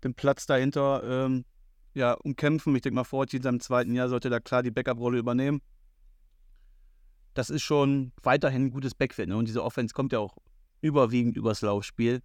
den 0.04 0.14
Platz 0.14 0.46
dahinter 0.46 1.02
ähm, 1.04 1.44
ja, 1.94 2.12
umkämpfen. 2.12 2.74
Ich 2.76 2.82
denke 2.82 2.96
mal, 2.96 3.04
Ford 3.04 3.32
in 3.34 3.42
seinem 3.42 3.60
zweiten 3.60 3.94
Jahr 3.94 4.08
sollte 4.08 4.30
da 4.30 4.40
klar 4.40 4.62
die 4.62 4.70
Backup-Rolle 4.70 5.18
übernehmen. 5.18 5.60
Das 7.34 7.50
ist 7.50 7.62
schon 7.62 8.12
weiterhin 8.22 8.66
ein 8.66 8.70
gutes 8.70 8.94
Backfield. 8.94 9.28
Ne? 9.28 9.36
Und 9.36 9.48
diese 9.48 9.62
Offense 9.62 9.94
kommt 9.94 10.12
ja 10.12 10.18
auch 10.18 10.36
überwiegend 10.80 11.36
übers 11.36 11.60
Laufspiel. 11.62 12.22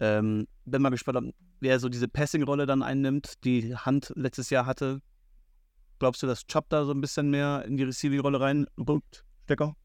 Ähm, 0.00 0.46
bin 0.64 0.82
mal 0.82 0.90
gespannt, 0.90 1.34
wer 1.60 1.78
so 1.78 1.88
diese 1.88 2.08
Passing-Rolle 2.08 2.66
dann 2.66 2.82
einnimmt, 2.82 3.44
die 3.44 3.74
Hand 3.74 4.12
letztes 4.16 4.50
Jahr 4.50 4.66
hatte. 4.66 5.00
Glaubst 5.98 6.22
du, 6.22 6.26
dass 6.26 6.46
Chubb 6.46 6.68
da 6.68 6.84
so 6.84 6.92
ein 6.92 7.00
bisschen 7.00 7.30
mehr 7.30 7.64
in 7.66 7.76
die 7.76 7.84
Receiving-Rolle 7.84 8.40
reinrückt, 8.40 9.24
Stecker? 9.44 9.76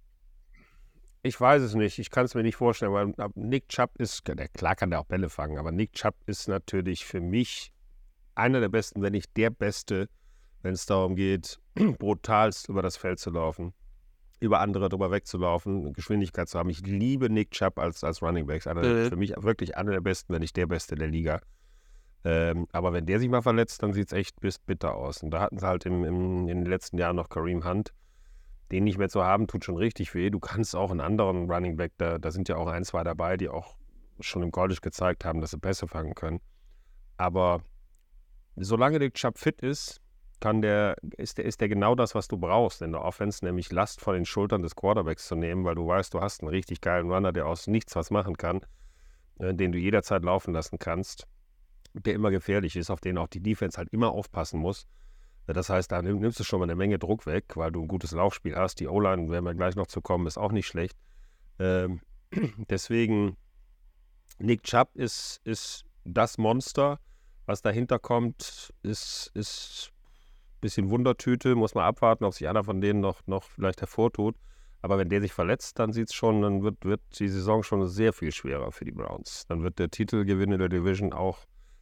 Ich 1.21 1.39
weiß 1.39 1.62
es 1.62 1.73
nicht. 1.75 1.99
Ich 1.99 2.10
kann 2.10 2.25
es 2.25 2.34
mir 2.36 2.43
nicht 2.43 2.55
vorstellen, 2.55 2.93
weil 2.93 3.13
Nick 3.36 3.67
Chubb 3.69 3.91
ist, 3.97 4.25
der- 4.27 4.47
klar 4.49 4.75
kann 4.75 4.89
der 4.89 5.01
auch 5.01 5.05
Bälle 5.05 5.29
fangen, 5.29 5.58
aber 5.58 5.71
Nick 5.71 5.93
Chubb 5.93 6.15
ist 6.25 6.47
natürlich 6.47 7.05
für 7.05 7.19
mich 7.19 7.73
einer 8.36 8.62
der 8.62 8.69
besten, 8.69 9.01
wenn 9.01 9.12
nicht 9.12 9.36
der 9.36 9.49
Beste, 9.49 10.08
wenn 10.62 10.73
es 10.73 10.86
darum 10.86 11.15
geht, 11.15 11.60
brutalst 11.99 12.69
über 12.69 12.82
das 12.82 12.95
Feld 12.95 13.19
zu 13.19 13.32
laufen, 13.32 13.73
über 14.39 14.62
andere 14.62 14.88
drüber 14.88 15.12
wegzulaufen, 15.12 15.91
Geschwindigkeit 15.91 16.47
zu 16.47 16.58
haben. 16.58 16.69
Ich 16.69 16.79
liebe 16.86 17.29
Nick 17.29 17.51
Chubb 17.51 17.79
als, 17.79 18.03
als 18.05 18.21
Running 18.21 18.45
Back. 18.45 18.65
Einer, 18.67 18.84
Äh. 18.84 19.10
Für 19.10 19.17
mich 19.17 19.34
wirklich 19.38 19.75
einer 19.75 19.91
der 19.91 20.01
besten, 20.01 20.32
wenn 20.34 20.39
nicht 20.41 20.55
der 20.55 20.67
Beste 20.67 20.95
der 20.95 21.08
Liga. 21.10 21.41
Ähm, 22.23 22.67
aber 22.71 22.93
wenn 22.93 23.05
der 23.05 23.19
sich 23.19 23.29
mal 23.29 23.41
verletzt, 23.41 23.84
dann 23.84 23.91
sieht 23.93 24.08
es 24.08 24.13
echt 24.13 24.39
bis 24.39 24.58
bitter 24.60 24.95
aus. 24.95 25.21
Und 25.23 25.32
da 25.32 25.41
hatten 25.41 25.58
sie 25.58 25.65
halt 25.67 25.86
im, 25.86 26.03
im, 26.05 26.47
in 26.47 26.63
den 26.63 26.65
letzten 26.65 26.97
Jahren 26.97 27.15
noch 27.17 27.27
Kareem 27.29 27.65
Hunt. 27.65 27.93
Den 28.71 28.84
nicht 28.84 28.97
mehr 28.97 29.10
zu 29.10 29.23
haben, 29.23 29.47
tut 29.47 29.65
schon 29.65 29.77
richtig 29.77 30.13
weh. 30.13 30.29
Du 30.29 30.39
kannst 30.39 30.75
auch 30.75 30.91
einen 30.91 31.01
anderen 31.01 31.51
Running 31.51 31.75
Back, 31.75 31.93
da, 31.97 32.17
da 32.17 32.32
sind 32.32 32.49
ja 32.49 32.55
auch 32.55 32.67
ein, 32.67 32.84
zwei 32.84 33.03
dabei, 33.03 33.38
die 33.38 33.49
auch 33.49 33.75
schon 34.19 34.43
im 34.43 34.51
College 34.51 34.79
gezeigt 34.82 35.25
haben, 35.25 35.41
dass 35.41 35.51
sie 35.51 35.58
Pässe 35.58 35.88
fangen 35.88 36.13
können. 36.13 36.41
Aber 37.17 37.62
solange 38.55 38.99
der 38.99 39.12
Chubb 39.12 39.38
fit 39.38 39.62
ist, 39.62 40.01
kann 40.39 40.62
der, 40.62 40.95
ist, 41.17 41.38
der, 41.38 41.45
ist 41.45 41.62
der 41.62 41.69
genau 41.69 41.95
das, 41.95 42.15
was 42.15 42.27
du 42.27 42.38
brauchst 42.38 42.82
in 42.82 42.91
der 42.91 43.03
Offense, 43.03 43.43
nämlich 43.43 43.71
Last 43.71 44.01
von 44.01 44.13
den 44.13 44.25
Schultern 44.25 44.62
des 44.62 44.75
Quarterbacks 44.75 45.27
zu 45.27 45.36
nehmen, 45.36 45.65
weil 45.65 45.75
du 45.75 45.86
weißt, 45.86 46.13
du 46.13 46.21
hast 46.21 46.41
einen 46.41 46.49
richtig 46.49 46.82
geilen 46.82 47.12
Runner, 47.12 47.32
der 47.32 47.45
aus 47.45 47.67
nichts 47.67 47.95
was 47.95 48.10
machen 48.10 48.38
kann, 48.38 48.62
äh, 49.39 49.53
den 49.53 49.71
du 49.71 49.77
jederzeit 49.77 50.23
laufen 50.23 50.53
lassen 50.53 50.79
kannst, 50.79 51.27
der 51.93 52.13
immer 52.13 52.32
gefährlich 52.32 52.75
ist, 52.75 52.89
auf 52.89 53.01
den 53.01 53.17
auch 53.17 53.27
die 53.27 53.41
Defense 53.41 53.77
halt 53.77 53.89
immer 53.89 54.12
aufpassen 54.12 54.60
muss. 54.60 54.88
Das 55.53 55.69
heißt, 55.69 55.91
da 55.91 56.01
nimm- 56.01 56.19
nimmst 56.19 56.39
du 56.39 56.43
schon 56.43 56.59
mal 56.59 56.65
eine 56.65 56.75
Menge 56.75 56.99
Druck 56.99 57.25
weg, 57.25 57.45
weil 57.55 57.71
du 57.71 57.81
ein 57.81 57.88
gutes 57.88 58.12
Laufspiel 58.12 58.55
hast. 58.55 58.79
Die 58.79 58.88
O-Line, 58.88 59.29
werden 59.29 59.45
wir 59.45 59.55
gleich 59.55 59.75
noch 59.75 59.88
zu 59.88 60.01
kommen, 60.01 60.27
ist 60.27 60.38
auch 60.38 60.51
nicht 60.51 60.67
schlecht. 60.67 60.97
Ähm, 61.59 62.01
deswegen, 62.69 63.35
Nick 64.38 64.63
Chubb 64.63 64.95
ist, 64.95 65.41
ist 65.43 65.85
das 66.03 66.38
Monster. 66.38 66.99
Was 67.45 67.62
dahinter 67.62 67.97
kommt, 67.97 68.73
ist, 68.83 69.31
ist 69.33 69.91
ein 69.91 70.62
bisschen 70.62 70.89
Wundertüte. 70.91 71.55
Muss 71.55 71.73
man 71.73 71.85
abwarten, 71.85 72.25
ob 72.25 72.33
sich 72.33 72.47
einer 72.47 72.63
von 72.63 72.79
denen 72.79 72.99
noch, 72.99 73.25
noch 73.25 73.43
vielleicht 73.43 73.81
hervortut. 73.81 74.35
Aber 74.81 74.97
wenn 74.97 75.09
der 75.09 75.19
sich 75.19 75.33
verletzt, 75.33 75.79
dann 75.79 75.91
sieht 75.91 76.09
es 76.09 76.13
schon, 76.13 76.41
dann 76.41 76.63
wird, 76.63 76.85
wird 76.85 77.01
die 77.19 77.27
Saison 77.27 77.63
schon 77.63 77.85
sehr 77.88 78.13
viel 78.13 78.31
schwerer 78.31 78.71
für 78.71 78.85
die 78.85 78.91
Browns. 78.91 79.45
Dann 79.47 79.63
wird 79.63 79.79
der 79.79 79.89
Titelgewinn 79.89 80.51
in 80.51 80.59
der 80.59 80.69
Division 80.69 81.12
auch 81.12 81.39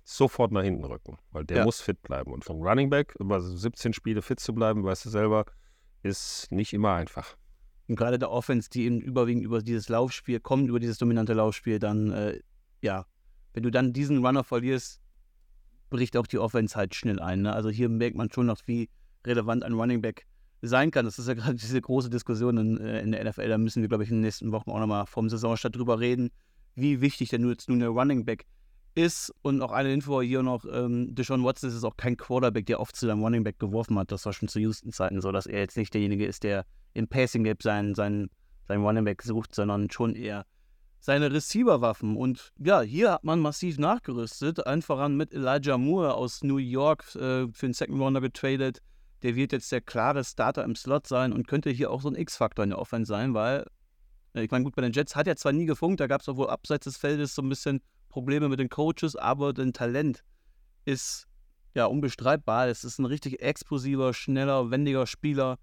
sofort 0.08 0.54
nach 0.54 0.64
hinten 0.64 0.86
rücken, 0.86 1.18
weil 1.32 1.44
der 1.44 1.58
Ja. 1.58 1.66
muss 1.66 1.82
fit 1.82 2.02
bleiben. 2.02 2.32
Und 2.32 2.46
vom 2.46 2.62
Running 2.62 2.90
Back 2.90 3.14
über 3.20 3.42
17 3.42 3.92
Spiele 3.92 4.22
fit 4.22 4.40
zu 4.40 4.54
bleiben, 4.54 4.84
weißt 4.86 5.04
du 5.06 5.10
selber, 5.10 5.46
ist 6.02 6.50
nicht 6.50 6.72
immer 6.74 6.94
einfach. 6.94 7.36
Und 7.90 7.98
gerade 7.98 8.18
der 8.18 8.32
Offense, 8.32 8.70
die 8.70 8.86
eben 8.86 9.02
überwiegend 9.02 9.44
über 9.44 9.62
dieses 9.62 9.90
Laufspiel 9.90 10.40
kommt, 10.40 10.70
über 10.70 10.80
dieses 10.80 10.98
dominante 10.98 11.34
Laufspiel, 11.34 11.80
dann, 11.80 12.12
äh, 12.12 12.40
ja, 12.82 13.06
wenn 13.54 13.64
du 13.64 13.70
dann 13.70 13.92
diesen 13.92 14.26
Runner 14.26 14.46
verlierst, 14.46 15.02
bricht 15.90 16.16
auch 16.16 16.28
die 16.28 16.40
Offense 16.40 16.76
halt 16.78 16.96
schnell 16.96 17.20
ein. 17.20 17.42
Ne? 17.42 17.52
Also 17.52 17.70
hier 17.70 17.90
merkt 17.90 18.16
man 18.16 18.32
schon 18.32 18.46
noch, 18.46 18.62
wie 18.66 18.90
relevant 19.26 19.64
ein 19.64 19.74
Running 19.74 20.02
Back 20.02 20.26
sein 20.62 20.90
kann. 20.90 21.04
Das 21.04 21.20
ist 21.20 21.28
ja 21.28 21.34
gerade 21.34 21.56
diese 21.56 21.82
große 21.82 22.10
Diskussion 22.10 22.58
in, 22.58 22.78
äh, 22.80 23.02
in 23.02 23.12
der 23.12 23.26
NFL. 23.26 23.50
Da 23.50 23.58
müssen 23.58 23.82
wir, 23.82 23.90
glaube 23.90 24.06
ich, 24.06 24.10
in 24.10 24.18
den 24.18 24.22
nächsten 24.22 24.54
Wochen 24.54 24.72
auch 24.72 24.80
nochmal 24.80 25.06
vom 25.06 25.28
Saisonstart 25.28 25.76
drüber 25.76 26.00
reden, 26.00 26.30
wie 26.76 27.02
wichtig 27.02 27.30
denn 27.30 27.48
jetzt 27.50 27.68
nun 27.68 27.80
der 27.80 27.90
Running 27.90 28.24
Back 28.24 28.46
ist. 28.98 29.34
Und 29.44 29.58
noch 29.58 29.72
eine 29.72 29.94
Info 29.94 30.22
hier 30.22 30.44
noch: 30.44 30.66
ähm, 30.66 31.14
Deshaun 31.16 31.44
Watson 31.44 31.70
ist 31.70 31.84
auch 31.84 31.96
kein 31.96 32.18
Quarterback, 32.18 32.66
der 32.66 32.80
oft 32.80 32.96
zu 32.96 33.06
seinem 33.06 33.24
Running 33.24 33.44
Back 33.44 33.60
geworfen 33.60 33.98
hat. 33.98 34.12
Das 34.12 34.26
war 34.26 34.34
schon 34.34 34.50
zu 34.50 34.60
Houston-Zeiten 34.60 35.22
so, 35.22 35.32
dass 35.32 35.46
er 35.46 35.60
jetzt 35.60 35.78
nicht 35.78 35.94
derjenige 35.94 36.26
ist, 36.26 36.44
der 36.44 36.66
im 36.94 37.08
Passing 37.08 37.44
Game 37.44 37.58
seinen, 37.62 37.96
seinen, 37.96 38.30
seinen 38.68 38.84
Running 38.84 39.06
Back 39.06 39.22
sucht, 39.22 39.54
sondern 39.54 39.90
schon 39.92 40.16
eher 40.16 40.46
seine 41.00 41.32
Receiver-Waffen. 41.32 42.18
Und 42.18 42.52
ja, 42.58 42.82
hier 42.82 43.12
hat 43.14 43.24
man 43.24 43.40
massiv 43.40 43.78
nachgerüstet. 43.78 44.66
Allen 44.66 44.82
voran 44.82 45.16
mit 45.16 45.34
Elijah 45.34 45.78
Moore 45.78 46.16
aus 46.16 46.44
New 46.44 46.58
York 46.58 47.04
äh, 47.16 47.48
für 47.52 47.68
den 47.68 47.74
Second 47.74 48.00
Rounder 48.00 48.20
getradet. 48.20 48.80
Der 49.24 49.36
wird 49.36 49.52
jetzt 49.52 49.72
der 49.72 49.82
klare 49.82 50.24
Starter 50.24 50.64
im 50.64 50.76
Slot 50.76 51.08
sein 51.08 51.34
und 51.34 51.48
könnte 51.48 51.70
hier 51.70 51.92
auch 51.92 52.02
so 52.02 52.10
ein 52.10 52.16
X-Faktor 52.16 52.64
in 52.64 52.72
der 52.72 52.80
Offense 52.80 53.10
sein, 53.10 53.34
weil, 53.34 53.66
äh, 54.34 54.44
ich 54.44 54.52
meine, 54.52 54.64
gut, 54.64 54.76
bei 54.76 54.82
den 54.82 54.92
Jets 54.92 55.16
hat 55.16 55.28
er 55.28 55.36
zwar 55.36 55.54
nie 55.54 55.66
gefunkt, 55.66 56.00
da 56.00 56.08
gab 56.08 56.22
es 56.22 56.30
auch 56.30 56.38
wohl 56.38 56.50
abseits 56.50 56.86
des 56.86 56.98
Feldes 56.98 57.34
so 57.34 57.42
ein 57.42 57.50
bisschen 57.50 57.82
Probleme 58.18 58.50
mit 58.50 58.60
den 58.60 58.70
Coaches, 58.70 59.16
aber 59.16 59.54
dein 59.54 59.74
Talent 59.74 60.24
ist 60.86 61.28
ja 61.76 61.86
unbestreitbar. 61.86 62.68
Es 62.68 62.84
ist 62.84 62.98
ein 62.98 63.06
richtig 63.06 63.44
explosiver, 63.44 64.12
schneller, 64.12 64.72
wendiger 64.72 65.06
Spieler. 65.06 65.60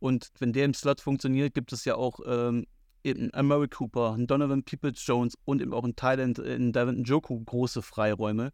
Und 0.00 0.28
wenn 0.38 0.52
der 0.52 0.66
im 0.66 0.74
Slot 0.74 1.00
funktioniert, 1.00 1.54
gibt 1.54 1.72
es 1.72 1.86
ja 1.86 1.94
auch 1.94 2.20
ähm, 2.26 2.66
eben 3.04 3.32
einen 3.32 3.48
Murray 3.48 3.68
Cooper, 3.68 4.12
einen 4.12 4.26
Donovan 4.26 4.64
Peoples-Jones 4.64 5.38
und 5.46 5.62
eben 5.62 5.72
auch 5.72 5.82
einen 5.82 5.96
Thailand 5.96 6.38
in 6.40 6.74
Devin 6.74 7.00
Njoku 7.00 7.42
große 7.42 7.80
Freiräume. 7.80 8.50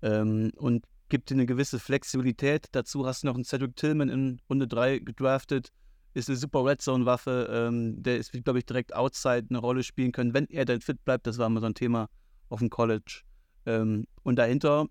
Ähm, 0.00 0.52
und 0.56 0.86
gibt 1.10 1.28
dir 1.28 1.34
eine 1.34 1.44
gewisse 1.44 1.78
Flexibilität. 1.78 2.64
Dazu 2.72 3.04
hast 3.04 3.24
du 3.24 3.26
noch 3.26 3.34
einen 3.34 3.44
Cedric 3.44 3.76
Tillman 3.76 4.08
in 4.08 4.40
Runde 4.48 4.68
3 4.68 5.00
gedraftet. 5.00 5.68
Ist 6.14 6.30
eine 6.30 6.38
super 6.38 6.64
Red 6.64 6.80
Zone-Waffe. 6.80 7.46
Ähm, 7.50 8.02
der 8.02 8.16
ist, 8.16 8.32
glaube 8.32 8.58
ich, 8.58 8.64
direkt 8.64 8.94
outside 8.94 9.48
eine 9.50 9.58
Rolle 9.58 9.82
spielen 9.82 10.12
können, 10.12 10.32
wenn 10.32 10.46
er 10.46 10.64
dann 10.64 10.80
fit 10.80 11.04
bleibt. 11.04 11.26
Das 11.26 11.36
war 11.36 11.48
immer 11.48 11.60
so 11.60 11.66
ein 11.66 11.74
Thema 11.74 12.08
auf 12.48 12.60
dem 12.60 12.70
College. 12.70 13.22
Ähm, 13.66 14.06
und 14.22 14.36
dahinter 14.36 14.86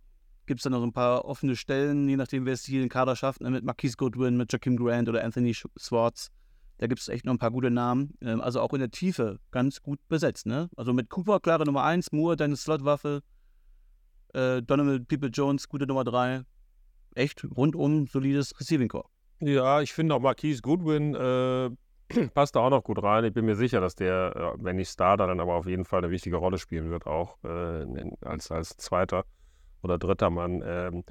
gibt 0.45 0.59
es 0.59 0.63
dann 0.63 0.73
noch 0.73 0.83
ein 0.83 0.93
paar 0.93 1.25
offene 1.25 1.55
Stellen, 1.55 2.07
je 2.07 2.17
nachdem, 2.17 2.45
wer 2.45 2.53
es 2.53 2.63
hier 2.65 2.79
in 2.79 2.85
den 2.85 2.89
Kader 2.89 3.15
schafft, 3.15 3.41
ne, 3.41 3.49
mit 3.49 3.63
Marquise 3.63 3.97
Goodwin, 3.97 4.37
mit 4.37 4.51
Jakim 4.51 4.77
Grant 4.77 5.09
oder 5.09 5.23
Anthony 5.23 5.53
Swartz. 5.53 6.31
Da 6.77 6.87
gibt 6.87 6.99
es 6.99 7.07
echt 7.07 7.25
noch 7.25 7.33
ein 7.33 7.39
paar 7.39 7.51
gute 7.51 7.71
Namen. 7.71 8.13
Ähm, 8.21 8.41
also 8.41 8.59
auch 8.61 8.73
in 8.73 8.79
der 8.79 8.91
Tiefe 8.91 9.39
ganz 9.51 9.81
gut 9.81 9.99
besetzt. 10.07 10.45
Ne? 10.45 10.69
Also 10.75 10.93
mit 10.93 11.09
Cooper, 11.09 11.39
klare 11.39 11.65
Nummer 11.65 11.83
1, 11.83 12.11
Moore, 12.11 12.35
deine 12.35 12.57
Slotwaffe, 12.57 13.21
äh, 14.33 14.61
Donovan 14.61 15.05
People 15.05 15.29
Jones, 15.29 15.69
gute 15.69 15.87
Nummer 15.87 16.03
3. 16.03 16.43
Echt 17.15 17.45
rundum 17.55 18.07
solides 18.07 18.59
Receiving 18.59 18.89
Core. 18.89 19.07
Ja, 19.39 19.81
ich 19.81 19.93
finde 19.93 20.15
auch 20.15 20.19
Marquise 20.19 20.61
Goodwin 20.61 21.15
äh, 21.15 21.69
passt 22.33 22.55
da 22.55 22.59
auch 22.61 22.69
noch 22.69 22.83
gut 22.83 23.01
rein. 23.01 23.25
Ich 23.25 23.33
bin 23.33 23.45
mir 23.45 23.55
sicher, 23.55 23.81
dass 23.81 23.95
der, 23.95 24.35
äh, 24.35 24.63
wenn 24.63 24.75
nicht 24.75 24.89
Starter, 24.89 25.27
dann 25.27 25.39
aber 25.39 25.55
auf 25.55 25.67
jeden 25.67 25.85
Fall 25.85 25.99
eine 25.99 26.11
wichtige 26.11 26.37
Rolle 26.37 26.57
spielen 26.57 26.89
wird, 26.89 27.07
auch 27.07 27.37
äh, 27.43 27.85
als, 28.21 28.51
als 28.51 28.77
zweiter 28.77 29.25
oder 29.81 29.97
dritter 29.97 30.29
Mann. 30.29 30.63
Ähm, 30.65 31.03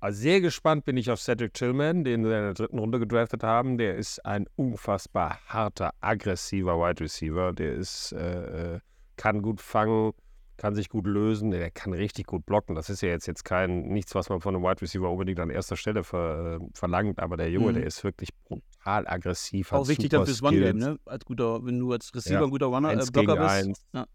also 0.00 0.20
sehr 0.20 0.40
gespannt 0.40 0.84
bin 0.84 0.96
ich 0.96 1.10
auf 1.10 1.20
Cedric 1.20 1.54
Tillman, 1.54 2.04
den 2.04 2.24
wir 2.24 2.36
in 2.36 2.44
der 2.44 2.54
dritten 2.54 2.78
Runde 2.78 2.98
gedraftet 2.98 3.42
haben. 3.42 3.78
Der 3.78 3.96
ist 3.96 4.24
ein 4.24 4.46
unfassbar 4.56 5.38
harter, 5.46 5.92
aggressiver 6.00 6.78
Wide 6.78 7.02
Receiver. 7.02 7.52
Der 7.52 7.74
ist, 7.74 8.12
äh, 8.12 8.74
äh, 8.74 8.80
kann 9.16 9.40
gut 9.40 9.60
fangen, 9.60 10.12
kann 10.56 10.74
sich 10.74 10.88
gut 10.88 11.06
lösen, 11.06 11.50
der 11.50 11.70
kann 11.70 11.92
richtig 11.92 12.26
gut 12.26 12.46
blocken. 12.46 12.74
Das 12.74 12.88
ist 12.90 13.02
ja 13.02 13.08
jetzt, 13.10 13.26
jetzt 13.26 13.44
kein, 13.44 13.82
nichts, 13.88 14.14
was 14.14 14.28
man 14.30 14.40
von 14.40 14.54
einem 14.54 14.64
Wide 14.64 14.80
Receiver 14.80 15.10
unbedingt 15.10 15.38
an 15.40 15.50
erster 15.50 15.76
Stelle 15.76 16.02
ver, 16.04 16.58
äh, 16.60 16.66
verlangt, 16.74 17.18
aber 17.18 17.36
der 17.36 17.50
Junge, 17.50 17.72
Mhm. 17.72 17.74
der 17.76 17.84
ist 17.86 18.02
wirklich 18.04 18.30
brutal 18.44 19.06
aggressiv. 19.06 19.72
Auch 19.72 19.86
wichtig 19.88 20.10
dann 20.10 20.24
fürs 20.24 20.42
One-Game, 20.42 20.78
ne? 20.78 20.98
Als 21.04 21.24
guter, 21.24 21.64
wenn 21.64 21.78
du 21.78 21.92
als 21.92 22.14
Receiver 22.14 22.40
Ja. 22.40 22.44
ein 22.44 22.50
guter 22.50 22.66
Runner, 22.66 22.88
äh, 22.88 22.92
Eins 22.92 23.12
gegen 23.12 23.26
Blocker 23.26 23.42
bist. 23.42 23.66
eins. 23.66 23.86
Ja. 23.92 24.06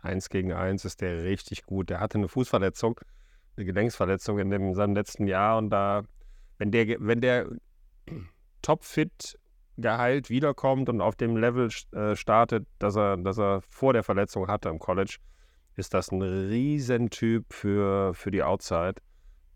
Eins 0.00 0.28
gegen 0.28 0.52
eins 0.52 0.84
ist 0.84 1.00
der 1.00 1.22
richtig 1.24 1.62
gut. 1.64 1.88
Der 1.88 1.98
hatte 2.00 2.18
eine 2.18 2.28
Fußverletzung, 2.28 3.00
eine 3.56 3.64
Gelenksverletzung 3.64 4.38
in, 4.38 4.50
dem, 4.50 4.62
in 4.68 4.74
seinem 4.74 4.94
letzten 4.94 5.26
Jahr 5.26 5.56
und 5.56 5.70
da, 5.70 6.02
wenn 6.58 6.70
der, 6.70 6.96
wenn 7.00 7.22
der 7.22 7.48
topfit 8.62 9.38
geheilt 9.76 10.30
wiederkommt 10.30 10.88
und 10.88 11.00
auf 11.00 11.16
dem 11.16 11.36
Level 11.36 11.68
äh, 11.92 12.14
startet, 12.16 12.66
dass 12.78 12.96
er, 12.96 13.16
dass 13.16 13.38
er 13.38 13.60
vor 13.68 13.92
der 13.92 14.02
Verletzung 14.02 14.46
hatte 14.48 14.68
im 14.68 14.78
College, 14.78 15.16
ist 15.76 15.94
das 15.94 16.12
ein 16.12 16.22
Riesentyp 16.22 17.52
für, 17.52 18.14
für 18.14 18.30
die 18.30 18.42
Outside, 18.42 18.94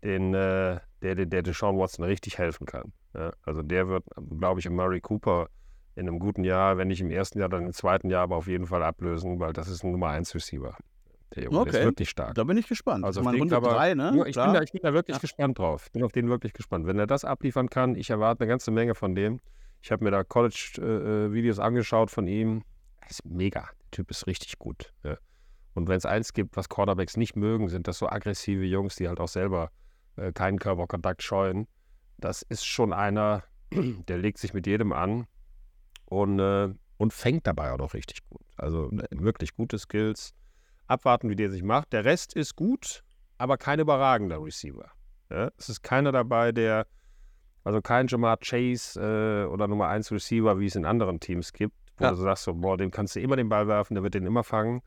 den, 0.03 0.33
äh, 0.33 0.79
der, 1.01 1.15
der, 1.15 1.25
der 1.25 1.41
Deshaun 1.43 1.77
Watson 1.77 2.05
richtig 2.05 2.37
helfen 2.37 2.65
kann. 2.65 2.91
Ja, 3.13 3.31
also 3.43 3.61
der 3.63 3.87
wird, 3.87 4.03
glaube 4.37 4.59
ich, 4.59 4.69
Murray 4.69 5.01
Cooper 5.01 5.47
in 5.95 6.07
einem 6.07 6.19
guten 6.19 6.43
Jahr, 6.43 6.77
wenn 6.77 6.87
nicht 6.89 7.01
im 7.01 7.09
ersten 7.11 7.39
Jahr, 7.39 7.49
dann 7.49 7.65
im 7.65 7.73
zweiten 7.73 8.09
Jahr, 8.09 8.23
aber 8.23 8.35
auf 8.37 8.47
jeden 8.47 8.67
Fall 8.67 8.83
ablösen, 8.83 9.39
weil 9.39 9.53
das 9.53 9.67
ist 9.67 9.83
ein 9.83 9.91
Nummer 9.91 10.09
1 10.09 10.33
Receiver. 10.35 10.75
Der 11.35 11.43
Junge 11.43 11.55
der 11.55 11.61
Okay. 11.61 11.77
ist 11.79 11.83
wirklich 11.85 12.09
stark. 12.09 12.35
Da 12.35 12.43
bin 12.43 12.57
ich 12.57 12.67
gespannt. 12.67 13.05
Also 13.05 13.21
ich 13.21 13.25
meine, 13.25 13.37
Runde 13.37 13.55
aber- 13.55 13.69
3, 13.73 13.93
ne? 13.95 14.23
Ich, 14.27 14.35
bin 14.35 14.53
da, 14.53 14.61
ich 14.61 14.71
bin 14.71 14.81
da 14.83 14.93
wirklich 14.93 15.17
Ja. 15.17 15.21
gespannt 15.21 15.59
drauf. 15.59 15.83
Ich 15.87 15.91
bin 15.91 16.03
auf 16.03 16.11
den 16.11 16.27
wirklich 16.29 16.53
gespannt. 16.53 16.87
Wenn 16.87 16.97
er 16.97 17.07
das 17.07 17.23
abliefern 17.25 17.69
kann, 17.69 17.95
ich 17.95 18.09
erwarte 18.09 18.41
eine 18.41 18.49
ganze 18.49 18.71
Menge 18.71 18.95
von 18.95 19.13
dem. 19.15 19.39
Ich 19.81 19.91
habe 19.91 20.03
mir 20.03 20.11
da 20.11 20.23
College-Videos 20.23 21.59
angeschaut 21.59 22.11
von 22.11 22.27
ihm. 22.27 22.63
Er 23.01 23.09
ist 23.09 23.25
mega. 23.25 23.61
Der 23.61 23.91
Typ 23.91 24.11
ist 24.11 24.27
richtig 24.27 24.59
gut. 24.59 24.93
Ja. 25.03 25.17
Und 25.73 25.87
wenn 25.87 25.97
es 25.97 26.05
eins 26.05 26.33
gibt, 26.33 26.57
was 26.57 26.69
Quarterbacks 26.69 27.17
nicht 27.17 27.35
mögen, 27.35 27.69
sind 27.69 27.87
das 27.87 27.97
so 27.97 28.09
aggressive 28.09 28.65
Jungs, 28.65 28.95
die 28.95 29.07
halt 29.07 29.19
auch 29.19 29.27
selber 29.27 29.71
äh, 30.17 30.31
keinen 30.33 30.59
Körperkontakt 30.59 31.23
scheuen. 31.23 31.67
Das 32.17 32.41
ist 32.41 32.65
schon 32.65 32.91
einer, 32.91 33.43
der 33.71 34.17
legt 34.17 34.39
sich 34.39 34.53
mit 34.53 34.67
jedem 34.67 34.91
an 34.91 35.25
und, 36.05 36.39
äh, 36.39 36.73
und 36.97 37.13
fängt 37.13 37.47
dabei 37.47 37.71
auch 37.71 37.77
noch 37.77 37.93
richtig 37.93 38.27
gut. 38.29 38.41
Also 38.57 38.91
äh, 38.91 39.07
wirklich 39.11 39.55
gute 39.55 39.79
Skills. 39.79 40.33
Abwarten, 40.87 41.29
wie 41.29 41.35
der 41.35 41.51
sich 41.51 41.63
macht. 41.63 41.93
Der 41.93 42.03
Rest 42.03 42.33
ist 42.33 42.55
gut, 42.55 43.03
aber 43.37 43.57
kein 43.57 43.79
überragender 43.79 44.43
Receiver. 44.43 44.91
Ja? 45.29 45.51
Es 45.57 45.69
ist 45.69 45.83
keiner 45.83 46.11
dabei, 46.11 46.51
der, 46.51 46.87
also 47.69 47.81
kein 47.81 48.07
Jamar 48.07 48.37
Chase 48.37 48.99
äh, 48.99 49.45
oder 49.47 49.67
Nummer 49.67 49.87
1 49.89 50.11
Receiver, 50.11 50.59
wie 50.59 50.65
es 50.65 50.75
in 50.75 50.85
anderen 50.85 51.19
Teams 51.19 51.53
gibt, 51.53 51.75
wo 51.97 52.05
Ja. 52.05 52.09
du 52.09 52.15
sagst, 52.17 52.45
so, 52.45 52.53
boah, 52.55 52.77
dem 52.77 52.89
kannst 52.89 53.15
du 53.15 53.19
immer 53.19 53.35
den 53.35 53.47
Ball 53.47 53.67
werfen, 53.67 53.93
der 53.93 54.01
wird 54.03 54.15
den 54.15 54.25
immer 54.25 54.43
fangen. 54.43 54.81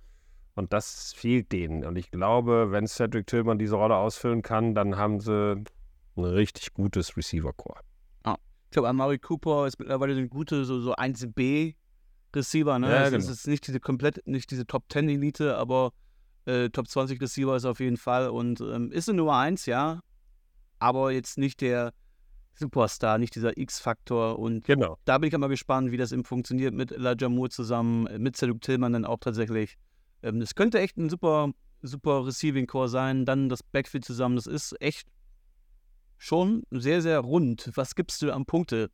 Und 0.55 0.73
das 0.73 1.13
fehlt 1.15 1.53
denen. 1.53 1.85
Und 1.85 1.97
ich 1.97 2.11
glaube, 2.11 2.73
wenn 2.73 2.87
Cedric 2.89 3.27
Tillman 3.29 3.59
diese 3.59 3.77
Rolle 3.77 3.95
ausfüllen 3.97 4.43
kann, 4.43 4.75
dann 4.75 4.97
haben 4.97 5.21
sie 5.21 5.63
ein 6.17 6.25
richtig 6.25 6.75
gutes 6.75 7.17
Receiver-Core. 7.17 7.81
Ich 8.27 8.75
glaube, 8.75 8.89
Amari 8.89 9.19
Cooper 9.19 9.67
ist 9.67 9.79
mittlerweile 9.79 10.15
eine 10.15 10.29
gute, 10.29 10.65
so, 10.65 10.81
so 10.81 10.95
1B 10.95 11.75
Receiver, 12.35 12.79
ne? 12.79 12.91
Ja, 12.91 13.03
es 13.03 13.11
genau. 13.11 13.23
ist 13.23 13.29
jetzt 13.29 13.47
nicht 13.47 13.67
diese 13.67 13.81
komplett, 13.81 14.27
nicht 14.27 14.51
diese 14.51 14.67
Top 14.67 14.85
10 14.91 15.11
Elite, 15.11 15.59
aber 15.59 15.93
äh, 16.47 16.71
Top 16.71 16.89
20 16.89 17.21
Receiver 17.21 17.55
ist 17.55 17.67
auf 17.67 17.81
jeden 17.81 17.99
Fall 17.99 18.31
und 18.31 18.63
ähm, 18.63 18.91
ist 18.91 19.11
eine 19.11 19.19
Nummer 19.19 19.37
1, 19.37 19.67
ja. 19.67 20.01
Aber 20.79 21.13
jetzt 21.13 21.37
nicht 21.37 21.61
der 21.61 21.93
Superstar, 22.55 23.19
nicht 23.19 23.35
dieser 23.35 23.57
X-Faktor 23.57 24.39
und 24.39 24.65
Genau. 24.65 24.99
da 25.05 25.19
bin 25.19 25.29
ich 25.29 25.39
mal 25.39 25.49
gespannt, 25.49 25.91
wie 25.91 25.97
das 25.97 26.13
eben 26.13 26.25
funktioniert 26.25 26.75
mit 26.75 26.93
Elijah 26.93 27.29
Moore 27.29 27.51
zusammen, 27.51 28.07
äh, 28.07 28.19
mit 28.19 28.37
Cedric 28.37 28.61
Tillman 28.61 28.93
dann 28.93 29.05
auch 29.05 29.19
tatsächlich. 29.19 29.77
Ähm, 30.23 30.41
das 30.41 30.55
könnte 30.55 30.79
echt 30.81 30.97
ein 30.99 31.09
super, 31.09 31.53
super 31.83 32.27
Receiving 32.27 32.67
Core 32.67 32.89
sein. 32.89 33.25
Dann 33.25 33.49
das 33.49 33.63
Backfield 33.63 34.05
zusammen, 34.05 34.37
das 34.37 34.47
ist 34.47 34.75
echt 34.81 35.09
schon 36.19 36.63
sehr, 36.71 37.03
sehr 37.03 37.19
rund. 37.21 37.71
Was 37.75 37.95
gibst 37.95 38.23
du 38.23 38.33
an 38.33 38.45
Punkte? 38.45 38.91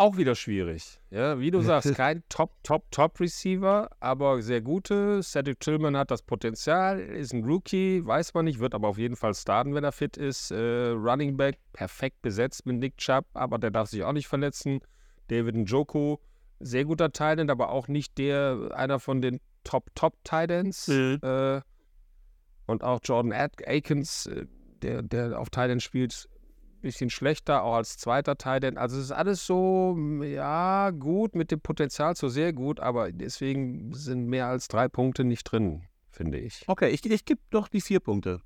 Auch 0.00 0.16
wieder 0.16 0.36
schwierig. 0.36 1.00
Ja, 1.10 1.40
wie 1.40 1.50
du 1.50 1.60
sagst, 1.60 1.92
kein 1.96 2.22
Top, 2.28 2.52
Top, 2.62 2.88
Top 2.92 3.18
Receiver, 3.18 3.90
aber 3.98 4.40
sehr 4.42 4.60
gute. 4.60 5.20
Cedric 5.24 5.58
Tillman 5.58 5.96
hat 5.96 6.12
das 6.12 6.22
Potenzial, 6.22 7.00
ist 7.00 7.32
ein 7.32 7.44
Rookie, 7.44 8.06
weiß 8.06 8.32
man 8.32 8.44
nicht, 8.44 8.60
wird 8.60 8.76
aber 8.76 8.86
auf 8.86 8.96
jeden 8.96 9.16
Fall 9.16 9.34
starten, 9.34 9.74
wenn 9.74 9.82
er 9.82 9.90
fit 9.90 10.16
ist. 10.16 10.52
Äh, 10.52 10.90
Running 10.90 11.36
Back, 11.36 11.58
perfekt 11.72 12.22
besetzt 12.22 12.64
mit 12.64 12.76
Nick 12.76 12.96
Chubb, 12.98 13.26
aber 13.34 13.58
der 13.58 13.72
darf 13.72 13.88
sich 13.88 14.04
auch 14.04 14.12
nicht 14.12 14.28
verletzen. 14.28 14.78
David 15.26 15.56
Njoku, 15.56 16.18
sehr 16.60 16.84
guter 16.84 17.10
Titan, 17.10 17.50
aber 17.50 17.70
auch 17.70 17.88
nicht 17.88 18.18
der, 18.18 18.70
einer 18.74 19.00
von 19.00 19.20
den 19.20 19.40
Top, 19.64 19.90
Top 19.96 20.14
Titans. 20.22 20.86
Mhm. 20.86 21.18
Äh, 21.22 21.60
und 22.66 22.84
auch 22.84 23.00
Jordan 23.02 23.32
Ad 23.32 23.64
Akins, 23.66 24.26
äh, 24.26 24.46
der, 24.82 25.02
der 25.02 25.40
auf 25.40 25.50
Titan 25.50 25.80
spielt, 25.80 26.28
bisschen 26.80 27.10
schlechter, 27.10 27.62
auch 27.62 27.74
als 27.74 27.96
zweiter 27.98 28.36
Titan. 28.36 28.76
Also 28.76 28.98
es 28.98 29.06
ist 29.06 29.12
alles 29.12 29.46
so, 29.46 29.96
ja, 30.22 30.90
gut, 30.90 31.34
mit 31.34 31.50
dem 31.50 31.60
Potenzial 31.60 32.16
so 32.16 32.28
sehr 32.28 32.52
gut, 32.52 32.80
aber 32.80 33.12
deswegen 33.12 33.92
sind 33.94 34.26
mehr 34.26 34.46
als 34.46 34.68
drei 34.68 34.88
Punkte 34.88 35.24
nicht 35.24 35.44
drin, 35.44 35.82
finde 36.10 36.38
ich. 36.38 36.64
Okay, 36.66 36.90
ich, 36.90 37.04
ich 37.04 37.24
gebe 37.24 37.40
doch 37.50 37.68
die 37.68 37.80
vier 37.80 38.00
Punkte. 38.00 38.40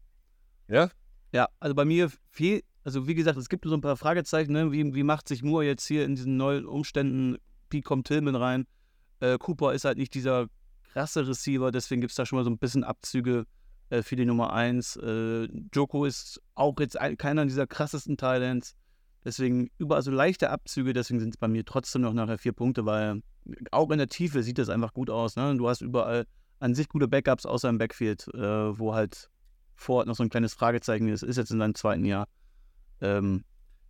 Ja? 0.68 0.90
Ja, 1.33 1.49
also 1.61 1.75
bei 1.75 1.85
mir 1.85 2.11
viel, 2.31 2.62
also 2.85 3.07
wie 3.07 3.14
gesagt, 3.14 3.38
es 3.38 3.49
gibt 3.49 3.64
so 3.64 3.75
ein 3.75 3.81
paar 3.81 3.97
Fragezeichen, 3.97 4.53
ne? 4.53 4.73
wie, 4.73 4.95
wie 4.95 5.03
macht 5.03 5.29
sich 5.29 5.42
Moore 5.42 5.64
jetzt 5.64 5.87
hier 5.87 6.05
in 6.05 6.14
diesen 6.14 6.37
neuen 6.37 6.66
Umständen, 6.66 7.37
wie 7.71 7.81
kommt 7.81 8.07
Tillman 8.07 8.37
rein? 8.37 8.66
Äh, 9.21 9.38
Cooper 9.38 9.73
ist 9.73 9.85
halt 9.85 9.99
nicht 9.99 10.14
dieser 10.14 10.49
krasse 10.92 11.27
Receiver, 11.27 11.71
deswegen 11.71 12.01
gibt 12.01 12.11
es 12.11 12.16
da 12.16 12.27
schon 12.27 12.38
mal 12.38 12.45
so 12.45 12.51
ein 12.51 12.59
bisschen 12.59 12.85
Abzüge 12.85 13.47
äh, 13.92 14.02
für 14.02 14.16
die 14.16 14.24
Nummer 14.24 14.52
1. 14.52 14.96
Äh, 14.96 15.48
Joko 15.72 16.07
ist 16.07 16.40
auch 16.55 16.78
jetzt 16.81 16.98
ein, 16.98 17.18
keiner 17.18 17.44
dieser 17.44 17.66
krassesten 17.66 18.16
Thailands, 18.16 18.74
deswegen 19.22 19.70
überall 19.76 20.02
so 20.02 20.11
leichte 20.11 20.48
Abzüge, 20.48 20.94
deswegen 20.94 21.20
sind 21.20 21.35
es 21.35 21.37
bei 21.37 21.48
mir 21.48 21.64
trotzdem 21.64 22.02
noch 22.02 22.14
nachher 22.14 22.38
vier 22.38 22.55
Punkte, 22.55 22.87
weil 22.87 23.22
auch 23.70 23.90
in 23.90 23.98
der 23.98 24.09
Tiefe 24.09 24.42
sieht 24.42 24.59
das 24.59 24.70
einfach 24.70 24.94
gut 24.94 25.11
aus. 25.11 25.37
Ne? 25.37 25.57
Du 25.57 25.68
hast 25.68 25.83
überall 25.83 26.26
an 26.59 26.74
sich 26.74 26.88
gute 26.88 27.07
Backups 27.07 27.44
außer 27.44 27.68
im 27.68 27.76
Backfield, 27.76 28.28
äh, 28.35 28.78
wo 28.78 28.94
halt 28.94 29.28
vor 29.74 29.96
Ort 29.96 30.07
noch 30.07 30.16
so 30.16 30.22
ein 30.22 30.31
kleines 30.31 30.55
Fragezeichen 30.55 31.09
ist, 31.09 31.22
ist 31.22 31.37
jetzt 31.37 31.50
in 31.50 31.59
seinem 31.59 31.74
zweiten 31.74 32.05
Jahr. 32.05 32.28
Ähm, 33.00 33.44